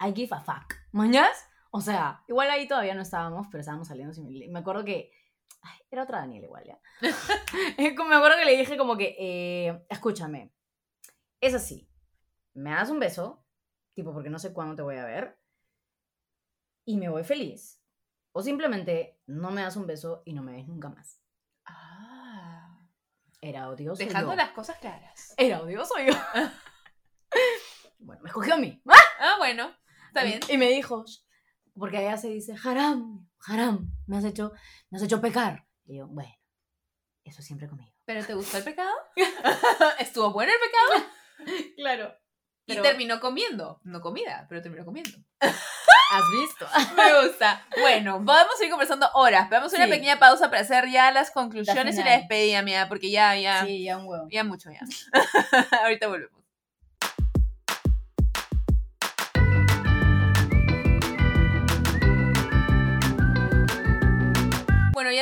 I 0.01 0.13
give 0.15 0.35
a 0.35 0.41
fuck, 0.41 0.75
mañas. 0.93 1.49
O 1.71 1.81
sea, 1.81 2.23
igual 2.29 2.51
ahí 2.51 2.69
todavía 2.69 2.95
no 2.95 3.03
estábamos, 3.03 3.49
pero 3.51 3.61
estábamos 3.61 3.89
saliendo 3.89 4.15
me 4.51 4.59
acuerdo 4.59 4.85
que 4.85 5.11
ay, 5.63 5.81
era 5.91 6.03
otra 6.03 6.19
Daniela 6.19 6.47
igual, 6.47 6.65
¿ya? 6.65 6.81
Me 7.79 8.15
acuerdo 8.15 8.37
que 8.37 8.45
le 8.45 8.57
dije 8.57 8.77
como 8.77 8.97
que, 8.97 9.17
eh, 9.19 9.87
escúchame, 9.89 10.53
es 11.41 11.55
así, 11.55 11.89
me 12.55 12.71
das 12.71 12.91
un 12.91 12.99
beso, 12.99 13.45
tipo 13.95 14.13
porque 14.13 14.31
no 14.31 14.39
sé 14.39 14.53
cuándo 14.53 14.77
te 14.77 14.83
voy 14.83 14.97
a 14.97 15.05
ver, 15.05 15.39
y 16.85 16.97
me 16.97 17.09
voy 17.09 17.25
feliz. 17.25 17.81
O 18.33 18.43
simplemente 18.43 19.21
no 19.27 19.51
me 19.51 19.63
das 19.63 19.77
un 19.77 19.87
beso 19.87 20.23
y 20.25 20.33
no 20.33 20.43
me 20.43 20.53
ves 20.53 20.67
nunca 20.67 20.89
más. 20.89 21.21
Ah. 21.65 22.12
Era 23.43 23.69
odioso. 23.69 23.99
Dejando 23.99 24.31
yo. 24.31 24.37
las 24.37 24.53
cosas 24.53 24.79
claras. 24.79 25.35
Era 25.37 25.61
odioso 25.61 25.95
yo. 25.99 26.13
bueno, 27.99 28.23
me 28.23 28.29
escogió 28.29 28.55
a 28.55 28.57
mí. 28.57 28.81
Ah, 29.19 29.35
bueno. 29.39 29.77
Está 30.07 30.23
bien. 30.23 30.39
Y 30.49 30.57
me 30.59 30.69
dijo, 30.69 31.05
porque 31.75 31.99
allá 31.99 32.17
se 32.17 32.29
dice 32.29 32.55
haram, 32.63 33.29
haram, 33.45 33.91
me 34.07 34.19
has 34.19 34.25
hecho, 34.25 34.53
me 34.91 34.99
has 34.99 35.03
hecho 35.03 35.21
pecar. 35.21 35.67
Y 35.87 35.97
yo, 35.99 36.07
bueno, 36.07 36.33
eso 37.25 37.43
siempre 37.43 37.69
conmigo. 37.69 37.93
¿Pero 38.05 38.25
te 38.25 38.35
gustó 38.35 38.59
el 38.59 38.65
pecado? 38.65 38.95
¿Estuvo 39.99 40.33
bueno 40.33 40.53
el 40.53 40.61
pecado? 40.71 41.67
Claro. 41.77 42.22
Y 42.67 42.77
terminó 42.77 43.21
comiendo. 43.21 43.81
No 43.85 44.01
comida, 44.01 44.47
pero 44.49 44.63
terminó 44.63 44.85
comiendo. 44.85 45.11
¿Has 45.41 46.25
visto? 46.31 46.67
Me 46.97 47.27
gusta. 47.27 47.65
Bueno, 47.81 48.23
podemos 48.25 48.55
seguir 48.57 48.71
conversando 48.71 49.09
horas, 49.15 49.47
pero 49.49 49.61
vamos 49.63 49.73
a 49.73 49.77
hacer 49.77 49.87
una 49.87 49.95
Sí. 49.95 49.99
pequeña 50.01 50.19
pausa 50.19 50.51
para 50.51 50.61
hacer 50.63 50.89
ya 50.91 51.11
las 51.11 51.31
conclusiones 51.31 51.99
y 51.99 52.05
la 52.05 52.13
despedida, 52.19 52.63
mía, 52.63 52.87
porque 52.89 53.11
ya, 53.11 53.35
ya, 53.37 53.65
Sí, 53.65 53.83
ya 53.85 53.97
un 53.99 54.07
huevo. 54.07 54.29
ya 54.31 54.45
mucho 54.45 54.71
ya. 54.71 54.81
Ahorita 55.83 56.09
volvemos. 56.09 56.42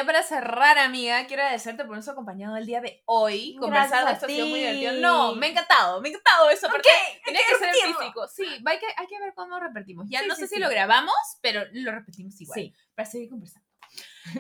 Ya 0.01 0.07
para 0.07 0.23
cerrar, 0.23 0.79
amiga, 0.79 1.27
quiero 1.27 1.43
agradecerte 1.43 1.83
por 1.85 1.89
habernos 1.89 2.09
acompañado 2.09 2.57
el 2.57 2.67
día 2.67 2.81
de 2.81 3.03
hoy. 3.05 3.57
Conversar 3.61 4.07
de 4.07 4.13
esto 4.13 4.27
ha 4.27 4.29
sido 4.29 4.47
muy 4.47 4.61
ti. 4.61 4.67
divertido. 4.67 4.93
No, 5.01 5.35
me 5.35 5.47
ha 5.47 5.51
encantado, 5.51 6.01
me 6.01 6.09
ha 6.09 6.13
encantado 6.13 6.51
eso. 6.51 6.69
Porque 6.71 6.89
tenía 7.25 7.41
que, 7.49 7.57
ser 7.57 7.75
físico. 7.75 8.27
Sí, 8.29 8.45
hay 8.45 8.79
que, 8.79 8.87
hay 8.97 9.07
que 9.07 9.21
ver 9.21 9.35
cómo 9.35 9.61
repetimos. 9.61 10.07
Ya 10.09 10.21
Sí, 10.21 10.27
no 10.27 10.35
sí, 10.35 10.43
sé 10.43 10.49
si 10.49 10.61
lo 10.61 10.69
grabamos, 10.69 11.15
pero 11.43 11.65
lo 11.73 11.93
repetimos 11.93 12.41
igual. 12.41 12.61
Sí. 12.61 12.75
Para 12.95 13.09
seguir 13.09 13.29
conversando. 13.29 13.69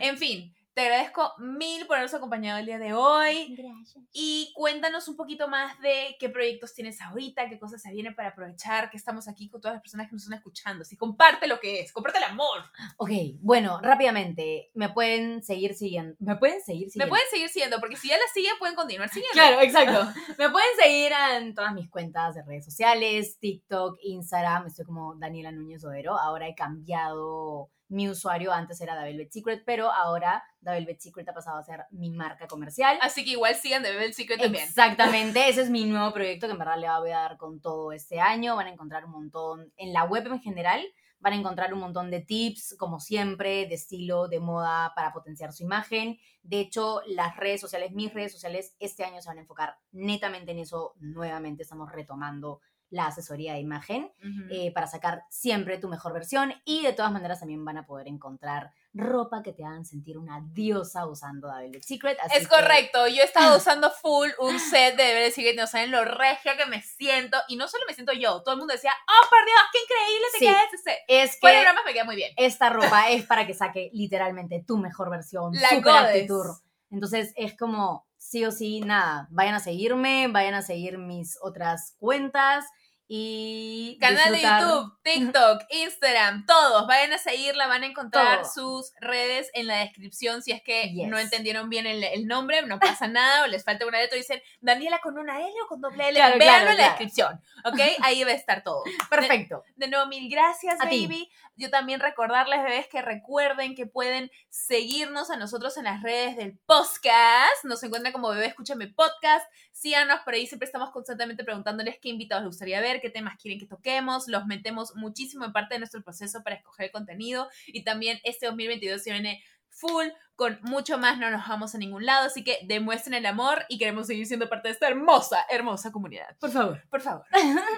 En 0.00 0.16
fin, 0.16 0.54
te 0.74 0.82
agradezco 0.82 1.34
mil 1.38 1.86
por 1.86 1.96
habernos 1.96 2.14
acompañado 2.14 2.58
el 2.58 2.66
día 2.66 2.78
de 2.78 2.94
hoy. 2.94 3.54
Gracias. 3.56 4.04
Y 4.12 4.52
cuéntanos 4.54 5.08
un 5.08 5.16
poquito 5.16 5.48
más 5.48 5.78
de 5.80 6.16
qué 6.18 6.28
proyectos 6.28 6.74
tienes 6.74 7.00
ahorita, 7.00 7.48
qué 7.48 7.58
cosas 7.58 7.82
se 7.82 7.90
vienen 7.90 8.14
para 8.14 8.28
aprovechar, 8.28 8.88
que 8.90 8.96
estamos 8.96 9.28
aquí 9.28 9.48
con 9.48 9.60
todas 9.60 9.74
las 9.74 9.82
personas 9.82 10.06
que 10.08 10.12
nos 10.12 10.22
están 10.22 10.38
escuchando. 10.38 10.82
Así, 10.82 10.96
comparte 10.96 11.46
lo 11.48 11.58
que 11.58 11.80
es, 11.80 11.92
comparte 11.92 12.18
el 12.18 12.24
amor. 12.24 12.62
Ok, 12.96 13.10
bueno, 13.40 13.80
rápidamente, 13.82 14.70
me 14.74 14.88
pueden 14.90 15.42
seguir 15.42 15.74
siguiendo. 15.74 16.14
¿Me 16.20 16.36
pueden 16.36 16.60
seguir 16.62 16.86
Me 16.86 16.90
siguiendo? 16.90 17.10
pueden 17.10 17.26
seguir 17.30 17.48
siguiendo, 17.48 17.80
porque 17.80 17.96
si 17.96 18.08
ya 18.08 18.16
la 18.16 18.24
siguen, 18.32 18.52
pueden 18.58 18.76
continuar 18.76 19.08
siguiendo. 19.10 19.32
Claro, 19.32 19.60
exacto. 19.60 20.20
Me 20.38 20.50
pueden 20.50 20.68
seguir 20.80 21.12
en 21.32 21.54
todas 21.54 21.74
mis 21.74 21.90
cuentas 21.90 22.34
de 22.34 22.42
redes 22.42 22.64
sociales, 22.64 23.38
TikTok, 23.40 23.98
Instagram. 24.02 24.66
Estoy 24.68 24.84
como 24.84 25.16
Daniela 25.16 25.50
Núñez 25.52 25.84
Odero. 25.84 26.18
Ahora 26.18 26.48
he 26.48 26.54
cambiado 26.54 27.70
mi 27.90 28.08
usuario. 28.08 28.52
Antes 28.52 28.80
era 28.80 28.96
The 28.96 29.04
Velvet 29.04 29.30
Secret, 29.30 29.62
pero 29.66 29.90
ahora 29.92 30.42
The 30.62 30.70
Velvet 30.70 31.00
Secret 31.00 31.28
ha 31.28 31.34
pasado 31.34 31.58
a 31.58 31.62
ser 31.62 31.84
mi 31.90 32.10
marca 32.10 32.46
comercial. 32.46 32.98
Así 33.02 33.24
que 33.24 33.32
igual 33.32 33.54
sigan 33.56 33.82
de 33.82 33.90
Bebel 33.90 34.14
Secret 34.14 34.40
también. 34.40 34.64
Exactamente, 34.64 35.48
ese 35.48 35.62
es 35.62 35.70
mi 35.70 35.84
nuevo 35.84 36.12
proyecto 36.12 36.46
que 36.46 36.52
en 36.52 36.58
verdad 36.58 36.78
le 36.78 36.88
voy 36.88 37.10
a 37.10 37.18
dar 37.18 37.36
con 37.36 37.60
todo 37.60 37.92
este 37.92 38.20
año. 38.20 38.56
Van 38.56 38.68
a 38.68 38.72
encontrar 38.72 39.04
un 39.04 39.12
montón 39.12 39.72
en 39.76 39.92
la 39.92 40.04
web 40.04 40.26
en 40.26 40.40
general. 40.40 40.82
Van 41.18 41.34
a 41.34 41.36
encontrar 41.36 41.74
un 41.74 41.80
montón 41.80 42.10
de 42.10 42.20
tips, 42.20 42.76
como 42.78 42.98
siempre, 42.98 43.66
de 43.66 43.74
estilo, 43.74 44.26
de 44.26 44.40
moda 44.40 44.92
para 44.96 45.12
potenciar 45.12 45.52
su 45.52 45.64
imagen. 45.64 46.18
De 46.42 46.60
hecho, 46.60 47.02
las 47.06 47.36
redes 47.36 47.60
sociales, 47.60 47.92
mis 47.92 48.14
redes 48.14 48.32
sociales, 48.32 48.74
este 48.78 49.04
año 49.04 49.20
se 49.20 49.28
van 49.28 49.36
a 49.36 49.42
enfocar 49.42 49.76
netamente 49.92 50.52
en 50.52 50.60
eso. 50.60 50.94
Nuevamente 50.98 51.64
estamos 51.64 51.92
retomando 51.92 52.60
la 52.90 53.06
asesoría 53.06 53.52
de 53.54 53.60
imagen 53.60 54.12
eh, 54.50 54.72
para 54.72 54.86
sacar 54.88 55.22
siempre 55.30 55.78
tu 55.78 55.88
mejor 55.88 56.12
versión 56.12 56.52
y 56.64 56.82
de 56.82 56.92
todas 56.92 57.12
maneras 57.12 57.38
también 57.38 57.64
van 57.64 57.78
a 57.78 57.86
poder 57.86 58.08
encontrar 58.08 58.72
ropa 58.92 59.42
que 59.44 59.52
te 59.52 59.64
hagan 59.64 59.84
sentir 59.84 60.18
una 60.18 60.40
diosa 60.52 61.06
usando 61.06 61.48
The 61.52 61.60
Velvet 61.62 61.82
Secret. 61.84 62.18
así 62.20 62.36
Es 62.38 62.48
que- 62.48 62.54
correcto, 62.56 63.06
yo 63.06 63.22
he 63.22 63.24
estado 63.24 63.56
usando 63.58 63.90
full 63.92 64.28
un 64.40 64.58
set 64.58 64.96
de 64.96 65.04
Bebel 65.04 65.32
Secret, 65.32 65.56
no 65.56 65.68
saben 65.68 65.92
lo 65.92 66.04
regia 66.04 66.56
que 66.56 66.66
me 66.66 66.82
siento, 66.82 67.38
y 67.46 67.54
no 67.56 67.68
solo 67.68 67.84
me 67.86 67.94
siento 67.94 68.12
yo, 68.12 68.42
todo 68.42 68.54
el 68.54 68.58
mundo 68.58 68.74
decía, 68.74 68.92
oh, 69.08 69.30
por 69.30 69.44
Dios, 69.44 69.60
qué 69.72 69.78
increíble 69.84 70.26
te 70.32 70.38
Sí. 70.38 70.44
queda 70.46 70.62
ese 70.64 70.78
set. 70.78 70.98
Es 71.06 71.38
que 71.40 71.60
bromas 71.62 71.84
me 71.86 71.92
queda 71.92 72.04
muy 72.04 72.16
bien. 72.16 72.32
esta 72.36 72.70
ropa 72.70 73.08
es 73.10 73.24
para 73.24 73.46
que 73.46 73.54
saque 73.54 73.90
literalmente 73.92 74.64
tu 74.66 74.78
mejor 74.78 75.10
versión, 75.10 75.52
La 75.54 75.68
super 75.68 75.92
actitud. 75.94 76.46
Entonces 76.90 77.32
es 77.36 77.56
como 77.56 78.08
sí 78.16 78.44
o 78.44 78.50
sí, 78.50 78.80
nada, 78.80 79.28
vayan 79.30 79.54
a 79.54 79.60
seguirme, 79.60 80.26
vayan 80.26 80.54
a 80.54 80.62
seguir 80.62 80.98
mis 80.98 81.38
otras 81.40 81.94
cuentas 82.00 82.64
y 83.12 83.98
Canal 84.00 84.32
disfrutar- 84.32 84.60
de 84.60 84.66
YouTube, 84.66 84.98
TikTok, 85.02 85.62
Instagram, 85.70 86.46
todos. 86.46 86.86
Vayan 86.86 87.12
a 87.12 87.18
seguirla, 87.18 87.66
van 87.66 87.82
a 87.82 87.86
encontrar 87.86 88.42
Todo. 88.42 88.50
sus 88.52 88.92
redes 89.00 89.50
en 89.54 89.66
la 89.66 89.78
descripción. 89.78 90.42
Si 90.42 90.52
es 90.52 90.62
que 90.62 90.90
Yes. 90.92 91.08
no 91.08 91.18
entendieron 91.18 91.68
bien 91.68 91.86
el, 91.88 92.04
el 92.04 92.28
nombre, 92.28 92.62
no 92.62 92.78
pasa 92.78 93.08
nada, 93.08 93.42
o 93.42 93.46
les 93.48 93.64
falta 93.64 93.84
una 93.84 93.98
letra 93.98 94.16
dicen 94.16 94.40
Daniela 94.60 95.00
con 95.02 95.18
una 95.18 95.40
L 95.40 95.52
o 95.64 95.66
con 95.66 95.80
doble 95.80 96.04
L. 96.08 96.14
Claro, 96.20 96.38
Véanlo 96.38 96.44
claro, 96.66 96.70
en 96.70 96.76
la 96.76 96.82
claro. 96.84 96.90
descripción, 96.90 97.40
¿ok? 97.64 97.80
Ahí 98.04 98.22
va 98.22 98.30
a 98.30 98.34
estar 98.34 98.62
todo. 98.62 98.84
Perfecto. 99.10 99.64
De 99.74 99.88
nuevo, 99.88 100.06
mil 100.06 100.30
gracias, 100.30 100.80
A 100.80 100.88
ti. 100.88 101.06
baby. 101.08 101.28
Yo 101.56 101.68
también 101.68 102.00
recordarles, 102.00 102.62
bebés, 102.62 102.86
que 102.88 103.02
recuerden 103.02 103.74
que 103.74 103.84
pueden 103.86 104.30
seguirnos 104.48 105.30
a 105.30 105.36
nosotros 105.36 105.76
en 105.76 105.84
las 105.84 106.02
redes 106.02 106.36
del 106.36 106.56
podcast. 106.64 107.64
Nos 107.64 107.82
encuentran 107.82 108.12
como 108.12 108.30
Bebé 108.30 108.46
Escúchame 108.46 108.86
Podcast. 108.86 109.44
Síganos 109.72 110.20
por 110.20 110.34
ahí, 110.34 110.46
siempre 110.46 110.66
estamos 110.66 110.90
constantemente 110.90 111.44
preguntándoles 111.44 111.98
qué 112.00 112.08
invitados 112.08 112.44
les 112.44 112.48
gustaría 112.50 112.80
ver, 112.80 112.99
qué 113.00 113.10
temas 113.10 113.36
quieren 113.40 113.58
que 113.58 113.66
toquemos. 113.66 114.28
Los 114.28 114.46
metemos 114.46 114.94
muchísimo 114.96 115.44
en 115.44 115.52
parte 115.52 115.74
de 115.74 115.80
nuestro 115.80 116.02
proceso 116.02 116.42
para 116.42 116.56
escoger 116.56 116.86
el 116.86 116.92
contenido. 116.92 117.48
Y 117.66 117.84
también 117.84 118.20
este 118.24 118.46
2022 118.46 119.02
se 119.02 119.12
viene 119.12 119.42
full, 119.68 120.06
con 120.36 120.58
mucho 120.62 120.98
más, 120.98 121.18
no 121.18 121.30
nos 121.30 121.46
vamos 121.46 121.74
a 121.74 121.78
ningún 121.78 122.06
lado. 122.06 122.26
Así 122.26 122.44
que 122.44 122.58
demuestren 122.64 123.14
el 123.14 123.26
amor 123.26 123.64
y 123.68 123.78
queremos 123.78 124.06
seguir 124.06 124.26
siendo 124.26 124.48
parte 124.48 124.68
de 124.68 124.74
esta 124.74 124.88
hermosa, 124.88 125.44
hermosa 125.50 125.92
comunidad. 125.92 126.36
Por 126.38 126.50
favor. 126.50 126.82
Por 126.88 127.00
favor. 127.00 127.24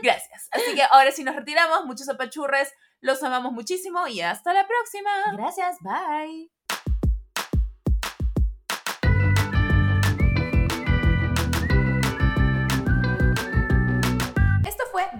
Gracias. 0.03 0.49
Así 0.51 0.75
que 0.75 0.83
ahora 0.83 1.11
sí 1.11 1.25
nos 1.25 1.37
retiramos. 1.37 1.85
Muchos 1.87 2.09
apachurres. 2.09 2.73
Los 3.01 3.23
amamos 3.23 3.53
muchísimo 3.53 4.07
y 4.07 4.21
hasta 4.21 4.53
la 4.55 4.67
próxima. 4.67 5.11
Gracias, 5.37 5.77
bye. 5.81 6.62